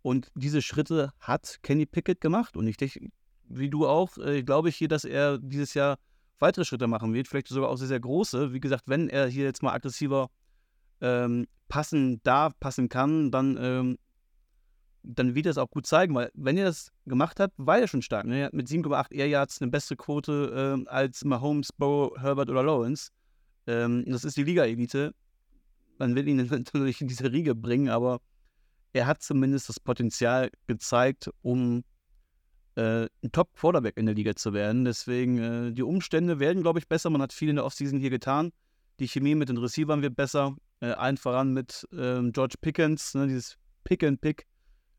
Und 0.01 0.31
diese 0.35 0.61
Schritte 0.61 1.11
hat 1.19 1.59
Kenny 1.63 1.85
Pickett 1.85 2.19
gemacht. 2.19 2.57
Und 2.57 2.67
ich 2.67 2.77
denke, 2.77 3.09
wie 3.47 3.69
du 3.69 3.87
auch, 3.87 4.17
äh, 4.17 4.43
glaube 4.43 4.69
ich 4.69 4.75
hier, 4.75 4.87
dass 4.87 5.05
er 5.05 5.37
dieses 5.37 5.73
Jahr 5.73 5.97
weitere 6.39 6.65
Schritte 6.65 6.87
machen 6.87 7.13
wird, 7.13 7.27
vielleicht 7.27 7.47
sogar 7.47 7.69
auch 7.69 7.77
sehr, 7.77 7.87
sehr 7.87 7.99
große. 7.99 8.53
Wie 8.53 8.59
gesagt, 8.59 8.83
wenn 8.87 9.09
er 9.09 9.27
hier 9.27 9.45
jetzt 9.45 9.63
mal 9.63 9.73
aggressiver 9.73 10.29
ähm, 11.01 11.47
passen 11.67 12.21
darf, 12.23 12.57
passen 12.59 12.89
kann, 12.89 13.31
dann, 13.31 13.57
ähm, 13.59 13.97
dann 15.03 15.35
wird 15.35 15.45
er 15.45 15.51
es 15.51 15.57
auch 15.57 15.69
gut 15.69 15.87
zeigen, 15.87 16.15
weil 16.15 16.31
wenn 16.33 16.57
er 16.57 16.65
das 16.65 16.91
gemacht 17.05 17.39
hat, 17.39 17.53
war 17.57 17.79
er 17.79 17.87
schon 17.87 18.01
stark. 18.01 18.25
Ne? 18.25 18.39
Er 18.39 18.45
hat 18.47 18.53
mit 18.53 18.67
7,8 18.67 19.13
Air 19.13 19.27
Yards 19.27 19.61
eine 19.61 19.71
bessere 19.71 19.95
Quote 19.95 20.85
äh, 20.85 20.89
als 20.89 21.23
Mahomes, 21.23 21.71
Bo, 21.71 22.15
Herbert 22.19 22.49
oder 22.49 22.63
Lawrence. 22.63 23.11
Ähm, 23.67 24.03
das 24.07 24.23
ist 24.23 24.37
die 24.37 24.43
Liga-Elite. 24.43 25.13
Man 25.97 26.15
will 26.15 26.27
ihn 26.27 26.37
natürlich 26.49 27.01
in 27.01 27.07
diese 27.07 27.31
Riege 27.31 27.55
bringen, 27.55 27.89
aber 27.89 28.19
er 28.93 29.07
hat 29.07 29.21
zumindest 29.21 29.69
das 29.69 29.79
Potenzial 29.79 30.49
gezeigt, 30.67 31.29
um 31.41 31.83
äh, 32.77 33.09
ein 33.23 33.31
Top-Quarterback 33.31 33.97
in 33.97 34.05
der 34.05 34.15
Liga 34.15 34.35
zu 34.35 34.53
werden. 34.53 34.85
Deswegen, 34.85 35.37
äh, 35.39 35.71
die 35.71 35.81
Umstände 35.81 36.39
werden, 36.39 36.61
glaube 36.61 36.79
ich, 36.79 36.87
besser. 36.87 37.09
Man 37.09 37.21
hat 37.21 37.33
viel 37.33 37.49
in 37.49 37.55
der 37.55 37.65
Offseason 37.65 37.99
hier 37.99 38.11
getan. 38.11 38.51
Die 38.99 39.07
Chemie 39.07 39.35
mit 39.35 39.49
den 39.49 39.57
Receivern 39.57 40.01
wird 40.01 40.15
besser. 40.15 40.55
Äh, 40.79 40.91
allen 40.91 41.17
voran 41.17 41.53
mit 41.53 41.87
ähm, 41.91 42.31
George 42.31 42.55
Pickens. 42.61 43.15
Ne, 43.15 43.27
dieses 43.27 43.57
Pick-and-Pick 43.83 44.45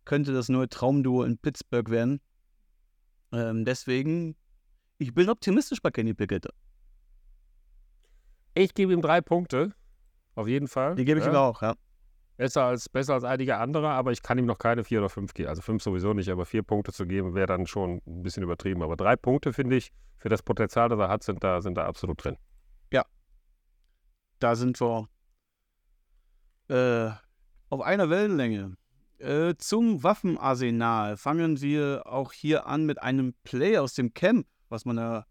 könnte 0.05 0.33
das 0.33 0.49
neue 0.49 0.69
Traumduo 0.69 1.23
in 1.23 1.39
Pittsburgh 1.39 1.89
werden. 1.91 2.21
Ähm, 3.31 3.65
deswegen, 3.65 4.35
ich 4.99 5.15
bin 5.15 5.29
optimistisch 5.29 5.81
bei 5.81 5.91
Kenny 5.91 6.15
Pickett. 6.15 6.49
Ich 8.55 8.75
gebe 8.75 8.93
ihm 8.93 9.03
drei 9.03 9.21
Punkte. 9.21 9.73
Auf 10.35 10.49
jeden 10.49 10.67
Fall. 10.67 10.97
Die 10.97 11.05
gebe 11.05 11.21
ich 11.21 11.27
ja. 11.27 11.33
ihm 11.33 11.37
auch, 11.37 11.63
ja. 11.63 11.75
Besser 12.39 12.63
als, 12.63 12.89
besser 12.89 13.15
als 13.15 13.25
einige 13.25 13.57
andere, 13.57 13.89
aber 13.89 14.13
ich 14.13 14.23
kann 14.23 14.39
ihm 14.39 14.47
noch 14.47 14.59
keine 14.59 14.85
vier 14.85 15.01
oder 15.01 15.09
fünf 15.09 15.35
geben. 15.35 15.49
Also 15.49 15.61
fünf 15.61 15.83
sowieso 15.83 16.15
nicht, 16.15 16.29
aber 16.29 16.47
vier 16.47 16.63
Punkte 16.63 16.93
zu 16.93 17.05
geben, 17.05 17.35
wäre 17.35 17.49
dann 17.49 17.67
schon 17.67 18.01
ein 18.07 18.23
bisschen 18.23 18.45
übertrieben. 18.45 18.81
Aber 18.85 18.97
drei 18.97 19.17
Punkte, 19.17 19.53
finde 19.53 19.75
ich, 19.75 19.91
für 20.19 20.29
das 20.29 20.45
Potenzial, 20.45 20.89
das 20.89 21.01
er 21.01 21.09
hat, 21.09 21.25
sind 21.25 21.43
da, 21.43 21.61
sind 21.61 21.77
da 21.77 21.87
absolut 21.87 22.23
drin. 22.23 22.37
Ja. 22.93 23.05
Da 24.39 24.55
sind 24.55 24.81
wir 24.81 25.09
äh, 26.69 27.11
auf 27.71 27.81
einer 27.81 28.09
Wellenlänge. 28.09 28.77
Äh, 29.19 29.57
zum 29.59 30.05
Waffenarsenal 30.05 31.17
fangen 31.17 31.61
wir 31.61 32.05
auch 32.07 32.33
hier 32.33 32.69
an 32.69 32.87
mit 32.87 33.03
einem 33.03 33.35
Play 33.43 33.79
aus 33.79 33.95
dem 33.95 34.15
Camp, 34.15 34.47
was 34.69 34.85
man 34.85 34.95
da, 34.95 35.27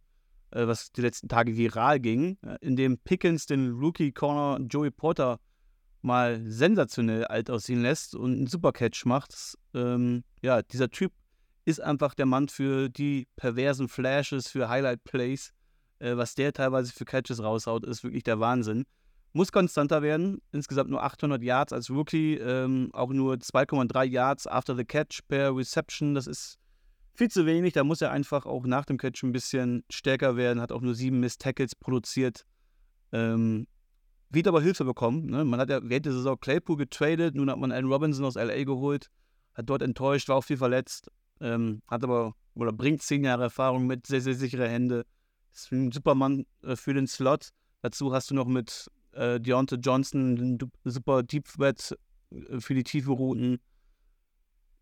äh, 0.51 0.67
was 0.67 0.91
die 0.91 1.01
letzten 1.01 1.29
Tage 1.29 1.55
viral 1.55 2.01
ging, 2.01 2.37
äh, 2.45 2.57
in 2.59 2.75
dem 2.75 2.97
Pickens 2.97 3.45
den 3.45 3.71
Rookie 3.71 4.11
Corner 4.11 4.61
Joey 4.67 4.91
Porter 4.91 5.39
mal 6.07 6.41
sensationell 6.45 7.25
alt 7.25 7.51
aussehen 7.51 7.83
lässt 7.83 8.15
und 8.15 8.33
einen 8.33 8.47
Supercatch 8.47 9.05
macht. 9.05 9.35
Ähm, 9.75 10.23
ja, 10.41 10.63
dieser 10.63 10.89
Typ 10.89 11.11
ist 11.65 11.81
einfach 11.81 12.15
der 12.15 12.25
Mann 12.25 12.47
für 12.47 12.89
die 12.89 13.27
perversen 13.35 13.89
Flashes, 13.89 14.47
für 14.47 14.69
Highlight-Plays. 14.69 15.51
Äh, 15.99 16.17
was 16.17 16.33
der 16.33 16.53
teilweise 16.53 16.91
für 16.93 17.05
Catches 17.05 17.43
raushaut, 17.43 17.85
ist 17.85 18.03
wirklich 18.03 18.23
der 18.23 18.39
Wahnsinn. 18.39 18.85
Muss 19.33 19.51
konstanter 19.51 20.01
werden. 20.01 20.41
Insgesamt 20.51 20.89
nur 20.89 21.03
800 21.03 21.43
Yards 21.43 21.73
als 21.73 21.89
Rookie, 21.89 22.35
ähm, 22.35 22.89
auch 22.93 23.09
nur 23.09 23.35
2,3 23.35 24.05
Yards 24.05 24.47
after 24.47 24.75
the 24.75 24.85
catch 24.85 25.19
per 25.27 25.55
Reception. 25.55 26.15
Das 26.15 26.25
ist 26.25 26.57
viel 27.13 27.29
zu 27.29 27.45
wenig. 27.45 27.73
Da 27.73 27.83
muss 27.83 28.01
er 28.01 28.11
einfach 28.11 28.45
auch 28.45 28.65
nach 28.65 28.85
dem 28.85 28.97
Catch 28.97 29.23
ein 29.23 29.31
bisschen 29.31 29.83
stärker 29.89 30.37
werden. 30.37 30.61
Hat 30.61 30.71
auch 30.71 30.81
nur 30.81 30.95
sieben 30.95 31.19
Miss 31.19 31.37
Tackles 31.37 31.75
produziert. 31.75 32.45
Ähm, 33.11 33.67
wird 34.29 34.47
aber 34.47 34.61
Hilfe 34.61 34.85
bekommen. 34.85 35.27
Ne? 35.27 35.45
Man 35.45 35.59
hat 35.59 35.69
ja 35.69 35.79
während 35.83 36.05
der 36.05 36.13
Saison 36.13 36.39
Claypool 36.39 36.77
getradet, 36.77 37.35
nun 37.35 37.49
hat 37.49 37.57
man 37.57 37.71
Allen 37.71 37.91
Robinson 37.91 38.25
aus 38.25 38.35
LA 38.35 38.63
geholt, 38.63 39.09
hat 39.53 39.69
dort 39.69 39.81
enttäuscht, 39.81 40.29
war 40.29 40.37
auch 40.37 40.43
viel 40.43 40.57
verletzt, 40.57 41.09
ähm, 41.39 41.81
hat 41.87 42.03
aber 42.03 42.33
oder 42.55 42.73
bringt 42.73 43.01
zehn 43.03 43.23
Jahre 43.23 43.43
Erfahrung 43.43 43.85
mit, 43.85 44.07
sehr, 44.07 44.21
sehr 44.21 44.33
sichere 44.33 44.67
Hände. 44.67 45.05
Ist 45.53 45.71
ein 45.71 45.91
Supermann 45.91 46.45
äh, 46.63 46.75
für 46.75 46.93
den 46.93 47.07
Slot. 47.07 47.49
Dazu 47.81 48.13
hast 48.13 48.31
du 48.31 48.35
noch 48.35 48.47
mit 48.47 48.89
äh, 49.13 49.39
Deontay 49.39 49.77
Johnson 49.77 50.37
einen 50.37 50.71
super 50.83 51.23
Deep 51.23 51.45
Threat 51.45 51.95
äh, 52.31 52.59
für 52.59 52.73
die 52.73 52.83
tiefe 52.83 53.11
Routen. 53.11 53.59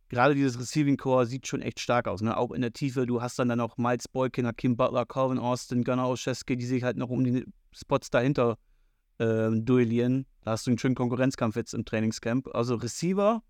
Gerade 0.08 0.36
dieses 0.36 0.60
Receiving 0.60 0.98
Core 0.98 1.26
sieht 1.26 1.48
schon 1.48 1.62
echt 1.62 1.80
stark 1.80 2.08
aus. 2.08 2.22
Ne? 2.22 2.38
Auch 2.38 2.52
in 2.52 2.62
der 2.62 2.72
Tiefe. 2.72 3.06
Du 3.06 3.22
hast 3.22 3.40
dann, 3.40 3.50
dann 3.50 3.58
noch 3.58 3.78
Miles 3.78 4.08
Boykin, 4.08 4.50
Kim 4.56 4.78
Butler, 4.78 5.06
Calvin 5.06 5.40
Austin, 5.40 5.84
Gunnar 5.84 6.10
Oshesky, 6.10 6.56
die 6.56 6.66
sich 6.66 6.84
halt 6.84 6.96
noch 6.96 7.10
um 7.10 7.24
die 7.24 7.46
Spots 7.74 8.10
dahinter 8.10 8.54
äh, 8.54 8.75
äh, 9.20 9.50
duellieren. 9.52 10.26
Da 10.42 10.52
hast 10.52 10.68
du 10.68 10.72
einen 10.72 10.78
schönen 10.78 10.96
Konkurrenzkampf 10.96 11.56
jetzt 11.56 11.74
im 11.74 11.86
Trainingscamp. 11.86 12.48
Also 12.54 12.76
Receiver 12.76 13.42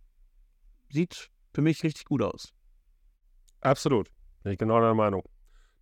sieht 0.90 1.30
für 1.54 1.62
mich 1.62 1.84
richtig 1.84 2.06
gut 2.06 2.22
aus. 2.22 2.54
Absolut. 3.62 4.10
Bin 4.44 4.54
ich 4.54 4.60
genau 4.60 4.80
der 4.80 4.94
Meinung. 4.94 5.24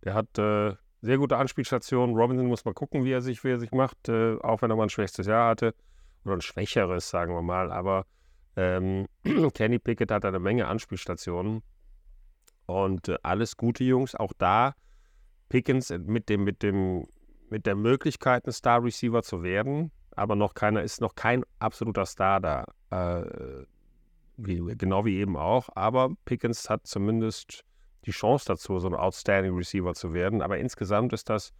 Der 0.04 0.14
hat 0.14 0.38
äh, 0.38 0.74
sehr 1.02 1.18
gute 1.18 1.36
Anspielstationen. 1.36 2.16
Robinson 2.16 2.46
muss 2.46 2.64
mal 2.64 2.74
gucken, 2.74 3.04
wie 3.04 3.12
er 3.12 3.20
sich, 3.20 3.44
wie 3.44 3.50
er 3.50 3.60
sich 3.60 3.72
macht, 3.72 4.08
äh, 4.08 4.36
auch 4.40 4.62
wenn 4.62 4.70
er 4.70 4.76
mal 4.76 4.84
ein 4.84 4.90
schwächstes 4.90 5.26
Jahr 5.26 5.50
hatte. 5.50 5.74
Oder 6.24 6.34
ein 6.34 6.40
schwächeres, 6.40 7.10
sagen 7.10 7.34
wir 7.34 7.42
mal. 7.42 7.70
Aber 7.70 8.06
ähm, 8.56 9.06
Kenny 9.54 9.78
Pickett 9.78 10.10
hat 10.10 10.24
eine 10.24 10.38
Menge 10.38 10.66
Anspielstationen. 10.66 11.62
Und 12.66 13.08
äh, 13.08 13.18
alles 13.22 13.56
gute 13.56 13.84
Jungs. 13.84 14.14
Auch 14.14 14.32
da 14.38 14.74
Pickens 15.50 15.90
mit 15.90 16.28
dem, 16.28 16.44
mit 16.44 16.62
dem 16.62 17.06
mit 17.54 17.66
der 17.66 17.76
Möglichkeit, 17.76 18.48
ein 18.48 18.52
Star 18.52 18.82
Receiver 18.82 19.22
zu 19.22 19.44
werden, 19.44 19.92
aber 20.10 20.34
noch 20.34 20.54
keiner 20.54 20.82
ist 20.82 21.00
noch 21.00 21.14
kein 21.14 21.44
absoluter 21.60 22.04
Star 22.04 22.40
da. 22.40 22.64
Äh, 22.90 23.64
wie, 24.36 24.56
genau 24.76 25.04
wie 25.04 25.18
eben 25.18 25.36
auch. 25.36 25.68
Aber 25.76 26.10
Pickens 26.24 26.68
hat 26.68 26.84
zumindest 26.84 27.62
die 28.06 28.10
Chance 28.10 28.46
dazu, 28.48 28.80
so 28.80 28.88
ein 28.88 28.94
Outstanding 28.94 29.54
Receiver 29.54 29.94
zu 29.94 30.12
werden. 30.12 30.42
Aber 30.42 30.58
insgesamt 30.58 31.12
ist 31.12 31.30
das, 31.30 31.52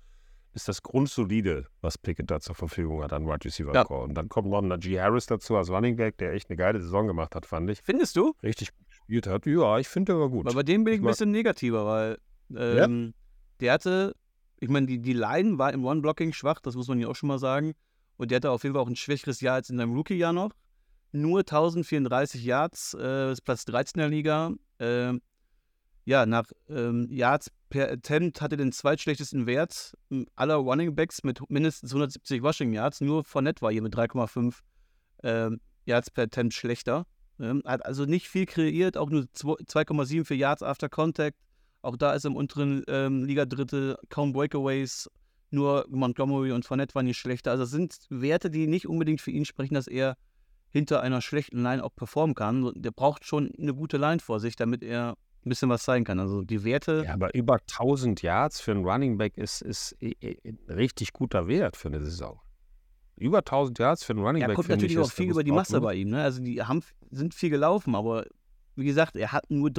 ist 0.53 0.67
das 0.67 0.83
grundsolide, 0.83 1.69
was 1.81 1.97
Pickett 1.97 2.29
da 2.29 2.41
zur 2.41 2.57
Verfügung 2.57 3.05
hat 3.05 3.13
an 3.13 3.25
Wide 3.25 3.45
Receiver 3.45 3.73
Ja. 3.73 3.85
Core. 3.85 4.03
Und 4.03 4.15
dann 4.15 4.29
kommt 4.29 4.49
noch 4.49 4.63
Najee 4.63 5.01
Harris 5.01 5.27
dazu 5.27 5.57
als 5.57 5.71
Running 5.71 5.95
Back, 5.95 6.19
der 6.19 6.33
echt 6.33 6.51
eine 6.51 6.57
geile 6.57 6.81
Saison 6.81 7.07
gemacht 7.07 7.37
hat, 7.37 7.47
fand 7.47 7.71
ich. 7.71 7.83
Findest 7.83 8.17
du? 8.17 8.35
Richtig 8.43 8.77
gut 8.77 8.89
gespielt 8.89 9.29
hat. 9.29 9.47
Ja, 9.47 9.79
ich 9.79 9.87
finde, 9.87 10.15
der 10.15 10.21
war 10.21 10.29
gut. 10.29 10.45
Weil 10.47 10.55
bei 10.55 10.65
dem 10.65 10.83
bin 10.83 10.95
ich 10.95 10.99
Ich 10.99 11.07
ein 11.07 11.09
bisschen 11.09 11.31
negativer, 11.31 11.87
weil 11.87 12.19
ähm, 12.57 13.15
der 13.61 13.75
hatte, 13.75 14.17
ich 14.65 14.71
meine, 14.71 14.87
die, 14.87 14.99
die 14.99 15.13
Line 15.13 15.59
war 15.59 15.75
im 15.75 15.85
One-Blocking 15.85 16.33
schwach, 16.33 16.59
das 16.59 16.75
muss 16.75 16.89
man 16.89 16.99
ja 16.99 17.09
auch 17.09 17.15
schon 17.15 17.29
mal 17.29 17.39
sagen. 17.39 17.75
Und 18.17 18.31
der 18.31 18.37
hatte 18.37 18.51
auf 18.51 18.63
jeden 18.63 18.75
Fall 18.75 18.83
auch 18.83 18.89
ein 18.89 18.97
schwächeres 18.97 19.43
Jahr 19.43 19.57
als 19.57 19.69
in 19.69 19.77
seinem 19.77 19.95
Rookie-Jahr 19.95 20.33
noch. 20.33 20.53
Nur 21.13 21.41
1034 21.41 22.43
Yards, 22.43 22.97
äh, 22.99 23.33
ist 23.33 23.43
Platz 23.43 23.67
13 23.67 23.99
der 23.99 24.09
Liga. 24.09 24.53
Ähm, 24.79 25.21
ja, 26.07 26.25
nach 26.25 26.47
ähm, 26.71 27.07
Yards 27.11 27.51
per 27.69 27.91
Attempt 27.91 28.41
hatte 28.41 28.57
den 28.57 28.73
zweitschlechtesten 28.73 29.47
Wert 29.47 29.99
aller 30.35 30.55
Running 30.57 30.95
Backs 30.95 31.25
mit 31.25 31.41
mindestens 31.51 31.93
170 31.93 32.43
Rushing 32.43 32.73
Yards. 32.73 33.03
Nur 33.03 33.23
Fournette 33.23 33.61
war 33.61 33.71
hier 33.71 33.83
mit 33.83 33.95
3,5 33.95 34.61
ähm, 35.25 35.61
Yards 35.85 36.11
per 36.11 36.25
Attempt 36.25 36.55
schlechter. 36.55 37.07
Ähm, 37.39 37.63
hat 37.67 37.85
also 37.85 38.07
nicht 38.07 38.29
viel 38.29 38.47
kreiert, 38.47 38.97
auch 38.97 39.11
nur 39.11 39.25
2,74 39.25 40.35
Yards 40.35 40.63
after 40.63 40.89
Contact. 40.89 41.37
Auch 41.85 41.97
da 41.97 42.15
ist 42.15 42.25
im 42.25 42.35
unteren 42.35 42.83
ähm, 42.89 43.25
Liga-Drittel 43.25 43.97
kaum 44.09 44.33
Breakaways. 44.33 45.11
Nur 45.51 45.87
Montgomery 45.89 46.51
und 46.51 46.65
Fournette 46.65 46.95
waren 46.95 47.05
nicht 47.05 47.19
schlechter. 47.19 47.51
Also 47.51 47.65
das 47.65 47.71
sind 47.71 47.99
Werte, 48.09 48.51
die 48.51 48.67
nicht 48.67 48.89
unbedingt 48.89 49.21
für 49.21 49.31
ihn 49.31 49.45
sprechen, 49.45 49.75
dass 49.75 49.87
er 49.87 50.17
hinter 50.71 51.03
einer 51.03 51.21
schlechten 51.21 51.63
Line 51.63 51.85
auch 51.85 51.95
performen 51.95 52.35
kann. 52.35 52.73
Der 52.75 52.91
braucht 52.91 53.25
schon 53.25 53.53
eine 53.57 53.75
gute 53.75 53.97
Line 53.99 54.19
vor 54.19 54.41
sich, 54.41 54.57
damit 54.57 54.83
er 54.83 55.11
ein 55.45 55.49
bisschen 55.49 55.69
was 55.69 55.85
zeigen 55.85 56.05
kann. 56.05 56.19
Also 56.19 56.43
die 56.43 56.65
Werte, 56.65 57.05
ja, 57.07 57.15
aber 57.15 57.35
über 57.35 57.59
1000 57.61 58.23
Yards 58.23 58.61
für 58.61 58.73
einen 58.73 58.85
Running 58.85 59.19
Back 59.19 59.37
ist, 59.37 59.61
ist 59.61 59.95
ein 60.01 60.59
richtig 60.69 61.13
guter 61.13 61.47
Wert 61.47 61.77
für 61.77 61.89
eine 61.89 62.01
Saison. 62.01 62.41
Über 63.17 63.39
1000 63.39 63.79
Yards 63.79 64.05
für 64.05 64.15
einen 64.15 64.25
Running 64.25 64.43
er 64.43 64.49
Back 64.49 64.57
kommt 64.57 64.67
finde 64.67 64.77
natürlich 64.79 64.97
ich, 64.97 65.05
auch 65.05 65.13
viel 65.13 65.31
über 65.31 65.45
die 65.45 65.53
Masse 65.53 65.81
bei 65.81 65.95
ihm. 65.95 66.09
Ne? 66.09 66.23
Also 66.23 66.43
die 66.43 66.63
haben, 66.63 66.83
sind 67.11 67.35
viel 67.35 67.51
gelaufen, 67.51 67.95
aber 67.95 68.25
wie 68.75 68.87
gesagt, 68.87 69.17
er 69.17 69.31
hat 69.31 69.51
nur 69.51 69.71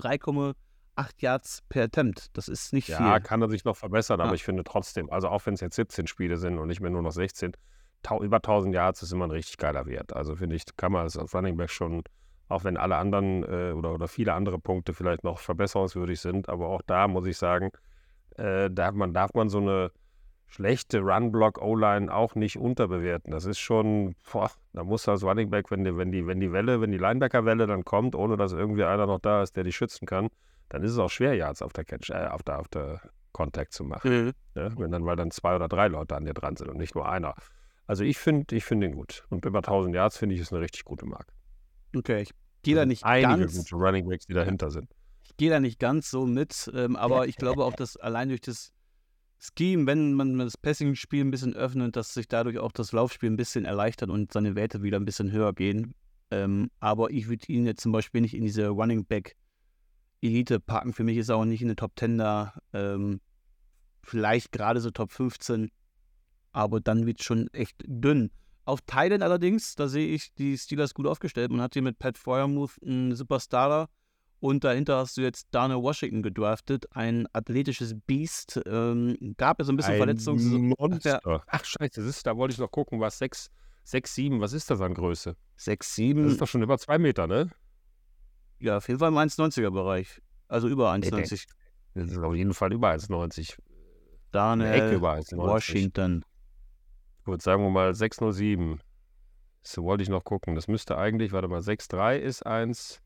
3,8 0.98 1.12
Yards 1.22 1.64
per 1.70 1.84
Attempt. 1.84 2.36
Das 2.38 2.48
ist 2.48 2.74
nicht 2.74 2.88
Ja, 2.88 3.14
viel. 3.14 3.22
kann 3.22 3.42
er 3.42 3.50
sich 3.50 3.66
noch 3.66 3.76
verbessern, 3.78 4.20
aber 4.22 4.30
Ja. 4.30 4.36
ich 4.36 4.44
finde 4.44 4.64
trotzdem, 4.64 5.10
also 5.10 5.28
auch 5.30 5.46
wenn 5.46 5.54
es 5.56 5.62
jetzt 5.62 5.76
17 5.76 6.08
Spiele 6.08 6.38
sind 6.38 6.58
und 6.58 6.68
nicht 6.68 6.82
mehr 6.82 6.92
nur 6.92 7.02
noch 7.02 7.12
16, 7.12 7.54
tau 8.04 8.22
über 8.24 8.40
1000 8.40 8.74
Yards 8.76 9.02
ist 9.04 9.12
immer 9.12 9.26
ein 9.26 9.32
richtig 9.32 9.58
geiler 9.58 9.86
Wert. 9.86 10.14
Also 10.14 10.36
finde 10.36 10.56
ich, 10.56 10.64
kann 10.78 10.92
man 10.92 11.04
als 11.04 11.18
Running 11.34 11.58
Back 11.58 11.70
schon, 11.70 12.04
auch 12.50 12.64
wenn 12.64 12.78
alle 12.78 12.98
anderen 12.98 13.44
äh, 13.44 13.72
oder, 13.74 13.94
oder 13.94 14.08
viele 14.08 14.34
andere 14.34 14.60
Punkte 14.60 14.94
vielleicht 14.94 15.24
noch 15.24 15.40
verbesserungswürdig 15.40 16.20
sind, 16.20 16.48
aber 16.50 16.68
auch 16.68 16.82
da 16.86 17.08
muss 17.08 17.26
ich 17.26 17.38
sagen, 17.38 17.72
äh, 18.38 18.70
darf, 18.70 18.94
man, 18.94 19.14
darf 19.14 19.34
man 19.34 19.50
so 19.50 19.58
eine 19.60 19.92
schlechte 20.48 21.00
Run-Block-O-Line 21.00 22.14
auch 22.14 22.36
nicht 22.36 22.58
unterbewerten. 22.58 23.32
Das 23.32 23.46
ist 23.46 23.58
schon, 23.60 24.16
boah, 24.32 24.52
da 24.74 24.84
muss 24.84 25.10
als 25.10 25.24
Running 25.24 25.50
Back, 25.50 25.72
wenn 25.72 25.84
die, 25.84 25.98
wenn 25.98 26.12
die, 26.12 26.28
wenn 26.28 26.40
die 26.40 26.52
Welle, 26.52 26.82
wenn 26.82 26.92
die 26.92 27.00
Linebacker-Welle 27.00 27.66
dann 27.66 27.84
kommt, 27.84 28.16
ohne 28.16 28.38
dass 28.38 28.54
irgendwie 28.54 28.84
einer 28.84 29.08
noch 29.08 29.20
da 29.20 29.42
ist, 29.42 29.56
der 29.56 29.64
dich 29.64 29.76
schützen 29.76 30.06
kann, 30.06 30.30
dann 30.70 30.84
ist 30.84 30.92
es 30.92 30.98
auch 30.98 31.10
schwer, 31.10 31.36
Yards 31.36 31.62
auf 31.62 31.74
der 31.74 31.86
Catch, 31.86 32.10
äh, 32.10 32.28
auf 32.28 32.44
der, 32.44 32.60
auf 32.60 32.68
der 32.68 33.02
Contact 33.32 33.74
zu 33.74 33.84
machen. 33.84 34.12
Mhm. 34.12 34.34
Ne? 34.56 34.74
Wenn 34.78 34.92
dann, 34.92 35.06
weil 35.06 35.16
dann 35.16 35.32
zwei 35.32 35.56
oder 35.56 35.68
drei 35.68 35.88
Leute 35.88 36.16
an 36.16 36.26
dir 36.26 36.34
dran 36.34 36.56
sind 36.56 36.70
und 36.70 36.78
nicht 36.78 36.96
nur 36.96 37.08
einer. 37.08 37.36
Also 37.88 38.04
ich 38.04 38.18
finde, 38.18 38.56
ich 38.56 38.64
finde 38.66 38.88
ihn 38.88 38.96
gut. 38.96 39.26
Und 39.30 39.46
über 39.46 39.60
1000 39.60 39.94
Yards 39.94 40.18
finde 40.18 40.36
ich 40.36 40.42
ist 40.42 40.52
eine 40.52 40.62
richtig 40.62 40.86
gute 40.86 41.06
Marke. 41.06 41.34
Okay, 41.96 42.22
ich 42.22 42.32
gehe 42.64 42.76
da 42.76 42.82
Also 42.82 42.88
nicht 42.90 43.04
einige 43.04 43.42
ganz, 43.42 43.58
gute 43.58 43.76
Running 43.76 44.08
Backs, 44.08 44.26
die 44.26 44.34
dahinter 44.34 44.72
sind. 44.72 44.90
ich 45.24 45.38
gehe 45.38 45.50
da 45.50 45.60
nicht 45.60 45.80
ganz 45.80 46.10
so 46.10 46.26
mit, 46.26 46.72
ähm, 46.74 46.96
aber 46.96 47.28
ich 47.28 47.36
glaube 47.36 47.64
auch, 47.64 47.74
dass 47.74 47.98
allein 47.98 48.30
durch 48.30 48.42
das 48.42 48.72
Scheme, 49.38 49.86
wenn 49.86 50.14
man 50.14 50.40
das 50.40 50.58
Passing-Spiel 50.58 51.24
ein 51.24 51.32
bisschen 51.32 51.56
öffnet, 51.56 51.96
dass 51.96 52.14
sich 52.14 52.28
dadurch 52.28 52.58
auch 52.58 52.72
das 52.72 52.92
Laufspiel 52.92 53.30
ein 53.30 53.36
bisschen 53.36 53.66
erleichtert 53.66 54.10
und 54.10 54.32
seine 54.32 54.56
Werte 54.56 54.82
wieder 54.82 54.98
ein 54.98 55.06
bisschen 55.06 55.32
höher 55.32 55.54
gehen. 55.54 55.94
Ähm, 56.32 56.72
aber 56.80 57.12
ich 57.12 57.28
würde 57.28 57.46
ihn 57.48 57.66
jetzt 57.66 57.82
zum 57.82 57.92
Beispiel 57.92 58.22
nicht 58.22 58.34
in 58.34 58.44
diese 58.44 58.70
Running 58.70 59.06
Back 59.06 59.36
Elite 60.26 60.60
packen. 60.60 60.94
Für 60.94 61.04
mich 61.04 61.18
ist 61.18 61.30
er 61.30 61.38
auch 61.38 61.46
nicht 61.46 61.62
in 61.62 61.68
der 61.68 61.76
Top 61.76 61.94
10 61.98 62.18
da. 62.18 62.54
Ähm, 62.74 63.22
vielleicht 64.02 64.52
gerade 64.52 64.80
so 64.80 64.92
Top 64.92 65.12
15. 65.12 65.72
Aber 66.52 66.80
dann 66.80 67.06
wird 67.06 67.20
es 67.20 67.26
schon 67.26 67.48
echt 67.54 67.76
dünn. 67.86 68.32
Auf 68.66 68.82
Thailand 68.82 69.22
allerdings, 69.22 69.76
da 69.76 69.88
sehe 69.88 70.08
ich 70.08 70.34
die 70.34 70.58
Steelers 70.58 70.94
gut 70.94 71.06
aufgestellt. 71.06 71.52
Man 71.52 71.62
hat 71.62 71.74
hier 71.74 71.84
mit 71.84 72.00
Pat 72.00 72.18
Fryermuth 72.18 72.82
einen 72.84 73.16
Superstar 73.16 73.90
und 74.40 74.64
dahinter 74.64 74.98
hast 74.98 75.18
du 75.18 75.22
jetzt 75.22 75.48
Darnell 75.52 75.82
Washington 75.82 76.22
gedraftet, 76.22 76.86
ein 76.92 77.28
athletisches 77.34 77.96
Biest. 78.06 78.62
Ähm, 78.66 79.36
gab 79.38 79.60
es 79.60 79.70
ein 79.70 79.78
bisschen 79.78 79.98
Verletzungs... 79.98 80.44
Monster. 80.44 81.20
Ach 81.48 81.64
scheiße, 81.64 82.02
das 82.02 82.06
ist, 82.06 82.28
da 82.28 82.36
wollte 82.36 82.54
ich 82.54 82.60
noch 82.60 82.72
gucken, 82.72 83.00
was 83.00 83.18
6, 83.20 83.50
6, 83.84 84.16
7, 84.16 84.42
was 84.42 84.54
ist 84.54 84.70
das 84.70 84.82
an 84.82 84.94
Größe? 84.94 85.36
6, 85.58 85.88
Das 85.88 85.96
7, 85.96 86.28
ist 86.28 86.42
doch 86.42 86.48
schon 86.48 86.64
über 86.64 86.78
zwei 86.78 86.98
Meter, 86.98 87.28
ne? 87.28 87.50
Ja, 88.60 88.78
auf 88.78 88.88
jeden 88.88 89.00
Fall 89.00 89.10
im 89.10 89.18
1,90er 89.18 89.72
Bereich. 89.72 90.22
Also 90.48 90.68
über 90.68 90.96
Nee, 90.98 91.08
1,90. 91.08 91.48
Das 91.94 92.12
ist 92.12 92.18
auf 92.18 92.36
jeden 92.36 92.54
Fall 92.54 92.74
über 92.74 92.92
1,90. 92.92 93.58
Eine 94.34 94.74
Ecke 94.74 94.96
über 94.96 95.14
1,90. 95.14 95.38
Washington. 95.38 96.26
Gut, 97.24 97.42
sagen 97.42 97.64
wir 97.64 97.70
mal 97.70 97.94
607. 97.96 98.82
So 99.64 99.84
wollte 99.84 100.04
ich 100.04 100.10
noch 100.10 100.24
gucken. 100.24 100.56
Das 100.56 100.68
müsste 100.68 100.98
eigentlich, 100.98 101.32
warte 101.32 101.48
mal, 101.48 101.62
6,3 101.62 102.18
ist 102.18 102.46
1. 102.46 103.02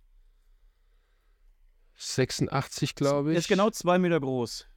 86, 1.95 2.95
glaube 2.95 3.31
ich. 3.31 3.37
Ist 3.37 3.47
genau 3.47 3.69
zwei 3.69 3.99
Meter 3.99 4.19
groß. 4.19 4.67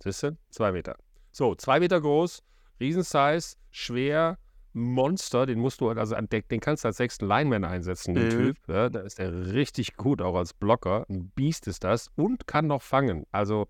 Siehst 0.00 0.22
du? 0.22 0.38
Zwei 0.50 0.72
Meter. 0.72 0.96
So, 1.32 1.54
zwei 1.54 1.80
Meter 1.80 2.00
groß, 2.00 2.42
Riesensize, 2.80 3.56
schwer, 3.70 4.38
Monster, 4.72 5.46
den 5.46 5.58
musst 5.58 5.80
du, 5.80 5.88
also 5.90 6.14
an- 6.14 6.28
den, 6.28 6.42
den 6.50 6.60
kannst 6.60 6.84
du 6.84 6.88
als 6.88 6.96
sechsten 6.98 7.26
Lineman 7.26 7.64
einsetzen, 7.64 8.14
den 8.14 8.26
Mhm. 8.26 8.30
Typ. 8.30 8.56
Ja, 8.68 8.88
da 8.88 9.00
ist 9.00 9.18
er 9.18 9.52
richtig 9.52 9.96
gut, 9.96 10.20
auch 10.22 10.34
als 10.36 10.52
Blocker. 10.54 11.04
Ein 11.08 11.30
Biest 11.34 11.66
ist 11.66 11.84
das 11.84 12.08
und 12.16 12.46
kann 12.46 12.66
noch 12.66 12.82
fangen. 12.82 13.24
Also 13.32 13.66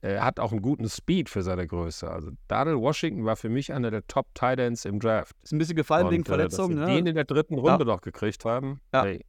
er 0.00 0.24
hat 0.24 0.38
auch 0.38 0.52
einen 0.52 0.62
guten 0.62 0.88
Speed 0.88 1.28
für 1.28 1.42
seine 1.42 1.66
Größe. 1.66 2.08
Also 2.08 2.30
Daniel 2.46 2.76
Washington 2.76 3.24
war 3.24 3.34
für 3.36 3.48
mich 3.48 3.72
einer 3.72 3.90
der 3.90 4.06
Top 4.06 4.32
Titans 4.34 4.84
im 4.84 5.00
Draft. 5.00 5.34
Ist 5.42 5.52
ein 5.52 5.58
bisschen 5.58 5.74
gefallen 5.76 6.08
wegen 6.10 6.22
Und, 6.22 6.28
äh, 6.28 6.38
dass 6.44 6.54
Verletzungen. 6.54 6.78
sie 6.86 6.92
ne? 6.92 6.96
den 6.98 7.06
in 7.08 7.14
der 7.16 7.24
dritten 7.24 7.58
Runde 7.58 7.84
noch 7.84 8.00
gekriegt 8.00 8.44
haben, 8.44 8.80
Ja. 8.94 9.02
hey, 9.02 9.24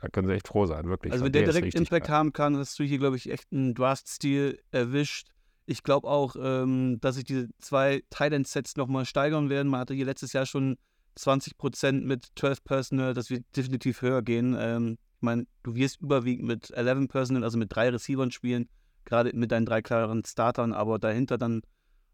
da 0.00 0.08
können 0.08 0.26
sie 0.26 0.34
echt 0.34 0.48
froh 0.48 0.66
sein, 0.66 0.86
wirklich. 0.88 1.12
Also 1.12 1.24
wenn 1.24 1.30
der 1.32 1.44
ist 1.44 1.54
direkt 1.54 1.74
Impact 1.76 2.06
geil. 2.08 2.16
haben 2.16 2.32
kann, 2.32 2.56
hast 2.56 2.76
du 2.80 2.82
hier, 2.82 2.98
glaube 2.98 3.16
ich, 3.16 3.30
echt 3.30 3.52
einen 3.52 3.74
Draft-Stil 3.74 4.58
erwischt. 4.72 5.28
Ich 5.72 5.82
glaube 5.82 6.06
auch, 6.08 6.36
ähm, 6.38 6.98
dass 7.00 7.14
sich 7.16 7.24
diese 7.24 7.48
zwei 7.58 8.02
Tight-End-Sets 8.10 8.76
nochmal 8.76 9.06
steigern 9.06 9.48
werden. 9.48 9.68
Man 9.68 9.80
hatte 9.80 9.94
hier 9.94 10.04
letztes 10.04 10.32
Jahr 10.34 10.44
schon 10.46 10.76
20% 11.18 12.04
mit 12.04 12.28
12 12.36 12.62
Personal, 12.64 13.14
das 13.14 13.30
wird 13.30 13.44
definitiv 13.56 14.02
höher 14.02 14.22
gehen. 14.22 14.54
Ähm, 14.58 14.98
ich 15.16 15.22
meine, 15.22 15.46
du 15.62 15.74
wirst 15.74 16.00
überwiegend 16.00 16.46
mit 16.46 16.70
11 16.70 17.08
Personal, 17.08 17.42
also 17.44 17.56
mit 17.58 17.74
drei 17.74 17.88
Receivern 17.88 18.30
spielen, 18.30 18.68
gerade 19.04 19.30
mit 19.34 19.50
deinen 19.52 19.66
drei 19.66 19.82
klaren 19.82 20.24
Startern, 20.24 20.72
aber 20.72 20.98
dahinter 20.98 21.38
dann 21.38 21.62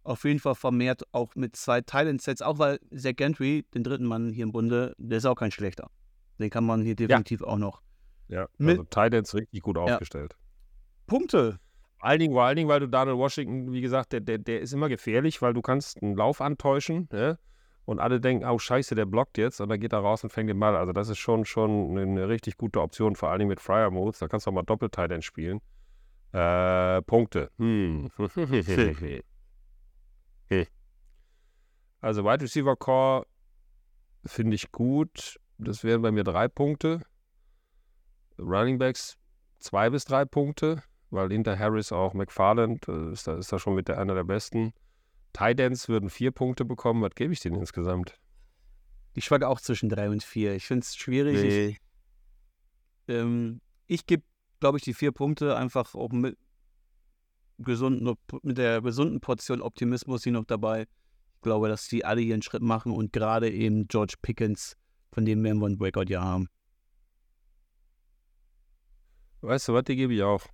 auf 0.04 0.24
jeden 0.24 0.38
Fall 0.40 0.54
vermehrt 0.54 1.02
auch 1.12 1.34
mit 1.34 1.56
zwei 1.56 1.80
Tight-End-Sets, 1.80 2.42
auch 2.42 2.58
weil 2.58 2.78
Zach 2.96 3.16
Gentry, 3.16 3.66
den 3.74 3.82
dritten 3.84 4.04
Mann 4.06 4.30
hier 4.32 4.44
im 4.44 4.52
Bunde, 4.52 4.94
der 4.98 5.18
ist 5.18 5.26
auch 5.26 5.34
kein 5.34 5.50
schlechter. 5.50 5.90
Den 6.38 6.50
kann 6.50 6.64
man 6.64 6.82
hier 6.82 6.94
definitiv 6.96 7.42
auch 7.42 7.58
noch. 7.58 7.82
Ja, 8.28 8.48
mit- 8.58 8.78
also 8.78 8.84
Titans 8.84 9.34
richtig 9.34 9.62
gut 9.62 9.76
aufgestellt. 9.78 10.36
Punkte. 11.06 11.58
Vor 11.98 12.08
allen 12.08 12.20
Dingen, 12.20 12.32
vor 12.32 12.44
allen 12.44 12.56
Dingen, 12.56 12.68
weil 12.68 12.78
du 12.80 12.86
Daniel 12.88 13.16
Washington, 13.18 13.72
wie 13.72 13.80
gesagt, 13.80 14.12
der, 14.12 14.20
der, 14.20 14.38
der 14.38 14.60
ist 14.60 14.72
immer 14.72 14.88
gefährlich, 14.88 15.42
weil 15.42 15.52
du 15.52 15.62
kannst 15.62 16.00
einen 16.00 16.16
Lauf 16.16 16.40
antäuschen, 16.40 17.08
ne? 17.10 17.38
Und 17.84 17.98
alle 18.00 18.20
denken, 18.20 18.44
oh 18.44 18.58
scheiße, 18.58 18.94
der 18.94 19.06
blockt 19.06 19.38
jetzt 19.38 19.60
und 19.60 19.70
dann 19.70 19.80
geht 19.80 19.94
er 19.94 20.00
raus 20.00 20.22
und 20.22 20.30
fängt 20.30 20.50
den 20.50 20.60
Ball. 20.60 20.76
Also 20.76 20.92
das 20.92 21.08
ist 21.08 21.18
schon, 21.18 21.46
schon 21.46 21.98
eine 21.98 22.28
richtig 22.28 22.58
gute 22.58 22.82
Option, 22.82 23.16
vor 23.16 23.30
allen 23.30 23.38
Dingen 23.40 23.48
mit 23.48 23.60
Fryer 23.60 23.90
Modes. 23.90 24.18
Da 24.18 24.28
kannst 24.28 24.46
du 24.46 24.50
auch 24.50 24.54
mal 24.54 24.62
Doppeltight 24.62 25.24
spielen. 25.24 25.60
Äh, 26.32 27.00
Punkte. 27.02 27.50
Hm. 27.56 28.10
also 32.00 32.24
Wide 32.24 32.42
Receiver 32.42 32.76
Core 32.76 33.26
finde 34.26 34.54
ich 34.54 34.70
gut. 34.70 35.40
Das 35.56 35.82
wären 35.82 36.02
bei 36.02 36.12
mir 36.12 36.24
drei 36.24 36.46
Punkte. 36.46 37.00
Running 38.38 38.78
Backs 38.78 39.16
zwei 39.58 39.88
bis 39.88 40.04
drei 40.04 40.26
Punkte 40.26 40.82
weil 41.10 41.30
hinter 41.30 41.58
Harris 41.58 41.92
auch 41.92 42.14
McFarland 42.14 42.86
äh, 42.88 43.12
ist, 43.12 43.26
da, 43.26 43.36
ist 43.36 43.52
da 43.52 43.58
schon 43.58 43.74
mit 43.74 43.88
der 43.88 43.98
einer 43.98 44.14
der 44.14 44.24
besten. 44.24 44.72
Tidans 45.32 45.88
würden 45.88 46.10
vier 46.10 46.30
Punkte 46.30 46.64
bekommen. 46.64 47.02
Was 47.02 47.14
gebe 47.14 47.32
ich 47.32 47.40
denen 47.40 47.56
insgesamt? 47.56 48.18
Ich 49.14 49.24
schwanke 49.24 49.48
auch 49.48 49.60
zwischen 49.60 49.88
drei 49.88 50.10
und 50.10 50.22
vier. 50.22 50.54
Ich 50.54 50.66
finde 50.66 50.84
es 50.84 50.96
schwierig. 50.96 51.42
Ich, 51.42 53.14
ähm, 53.14 53.60
ich 53.86 54.06
gebe, 54.06 54.22
glaube 54.60 54.78
ich, 54.78 54.84
die 54.84 54.94
vier 54.94 55.12
Punkte 55.12 55.56
einfach 55.56 55.94
auch 55.94 56.10
mit, 56.10 56.36
gesunden, 57.58 58.16
mit 58.42 58.58
der 58.58 58.80
gesunden 58.80 59.20
Portion 59.20 59.62
Optimismus 59.62 60.24
hier 60.24 60.32
noch 60.32 60.44
dabei. 60.44 60.86
Ich 61.34 61.42
glaube, 61.42 61.68
dass 61.68 61.88
die 61.88 62.04
alle 62.04 62.20
hier 62.20 62.34
einen 62.34 62.42
Schritt 62.42 62.62
machen 62.62 62.92
und 62.92 63.12
gerade 63.12 63.50
eben 63.50 63.86
George 63.88 64.14
Pickens 64.20 64.76
von 65.12 65.24
dem 65.24 65.42
werden 65.42 65.58
wir 65.60 65.66
ein 65.66 65.78
Breakout-Jahr 65.78 66.24
haben. 66.24 66.48
Weißt 69.40 69.68
du 69.68 69.74
was, 69.74 69.84
die 69.84 69.96
gebe 69.96 70.14
ich 70.14 70.22
auch. 70.22 70.44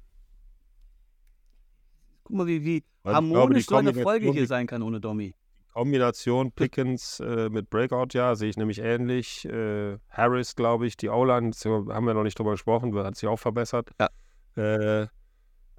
Guck 2.24 2.36
mal, 2.36 2.46
wie, 2.46 2.64
wie 2.64 2.84
harmonisch 3.04 3.66
so 3.66 3.68
glaube, 3.68 3.84
die 3.84 3.88
eine 3.90 4.02
Folge 4.02 4.32
hier 4.32 4.46
sein 4.46 4.66
kann 4.66 4.82
ohne 4.82 5.00
Domi. 5.00 5.34
Kombination 5.74 6.52
Pickens 6.52 7.20
äh, 7.20 7.48
mit 7.50 7.68
Breakout, 7.68 8.08
ja, 8.12 8.34
sehe 8.36 8.48
ich 8.48 8.56
nämlich 8.56 8.78
ähnlich. 8.78 9.44
Äh, 9.44 9.98
Harris, 10.08 10.54
glaube 10.54 10.86
ich, 10.86 10.96
die 10.96 11.08
O-Line, 11.08 11.50
haben 11.52 12.06
wir 12.06 12.14
noch 12.14 12.22
nicht 12.22 12.38
drüber 12.38 12.52
gesprochen, 12.52 12.96
hat 12.96 13.16
sich 13.16 13.28
auch 13.28 13.38
verbessert. 13.38 13.90
Ja. 13.98 14.08
Äh, 14.56 15.02
äh, 15.02 15.08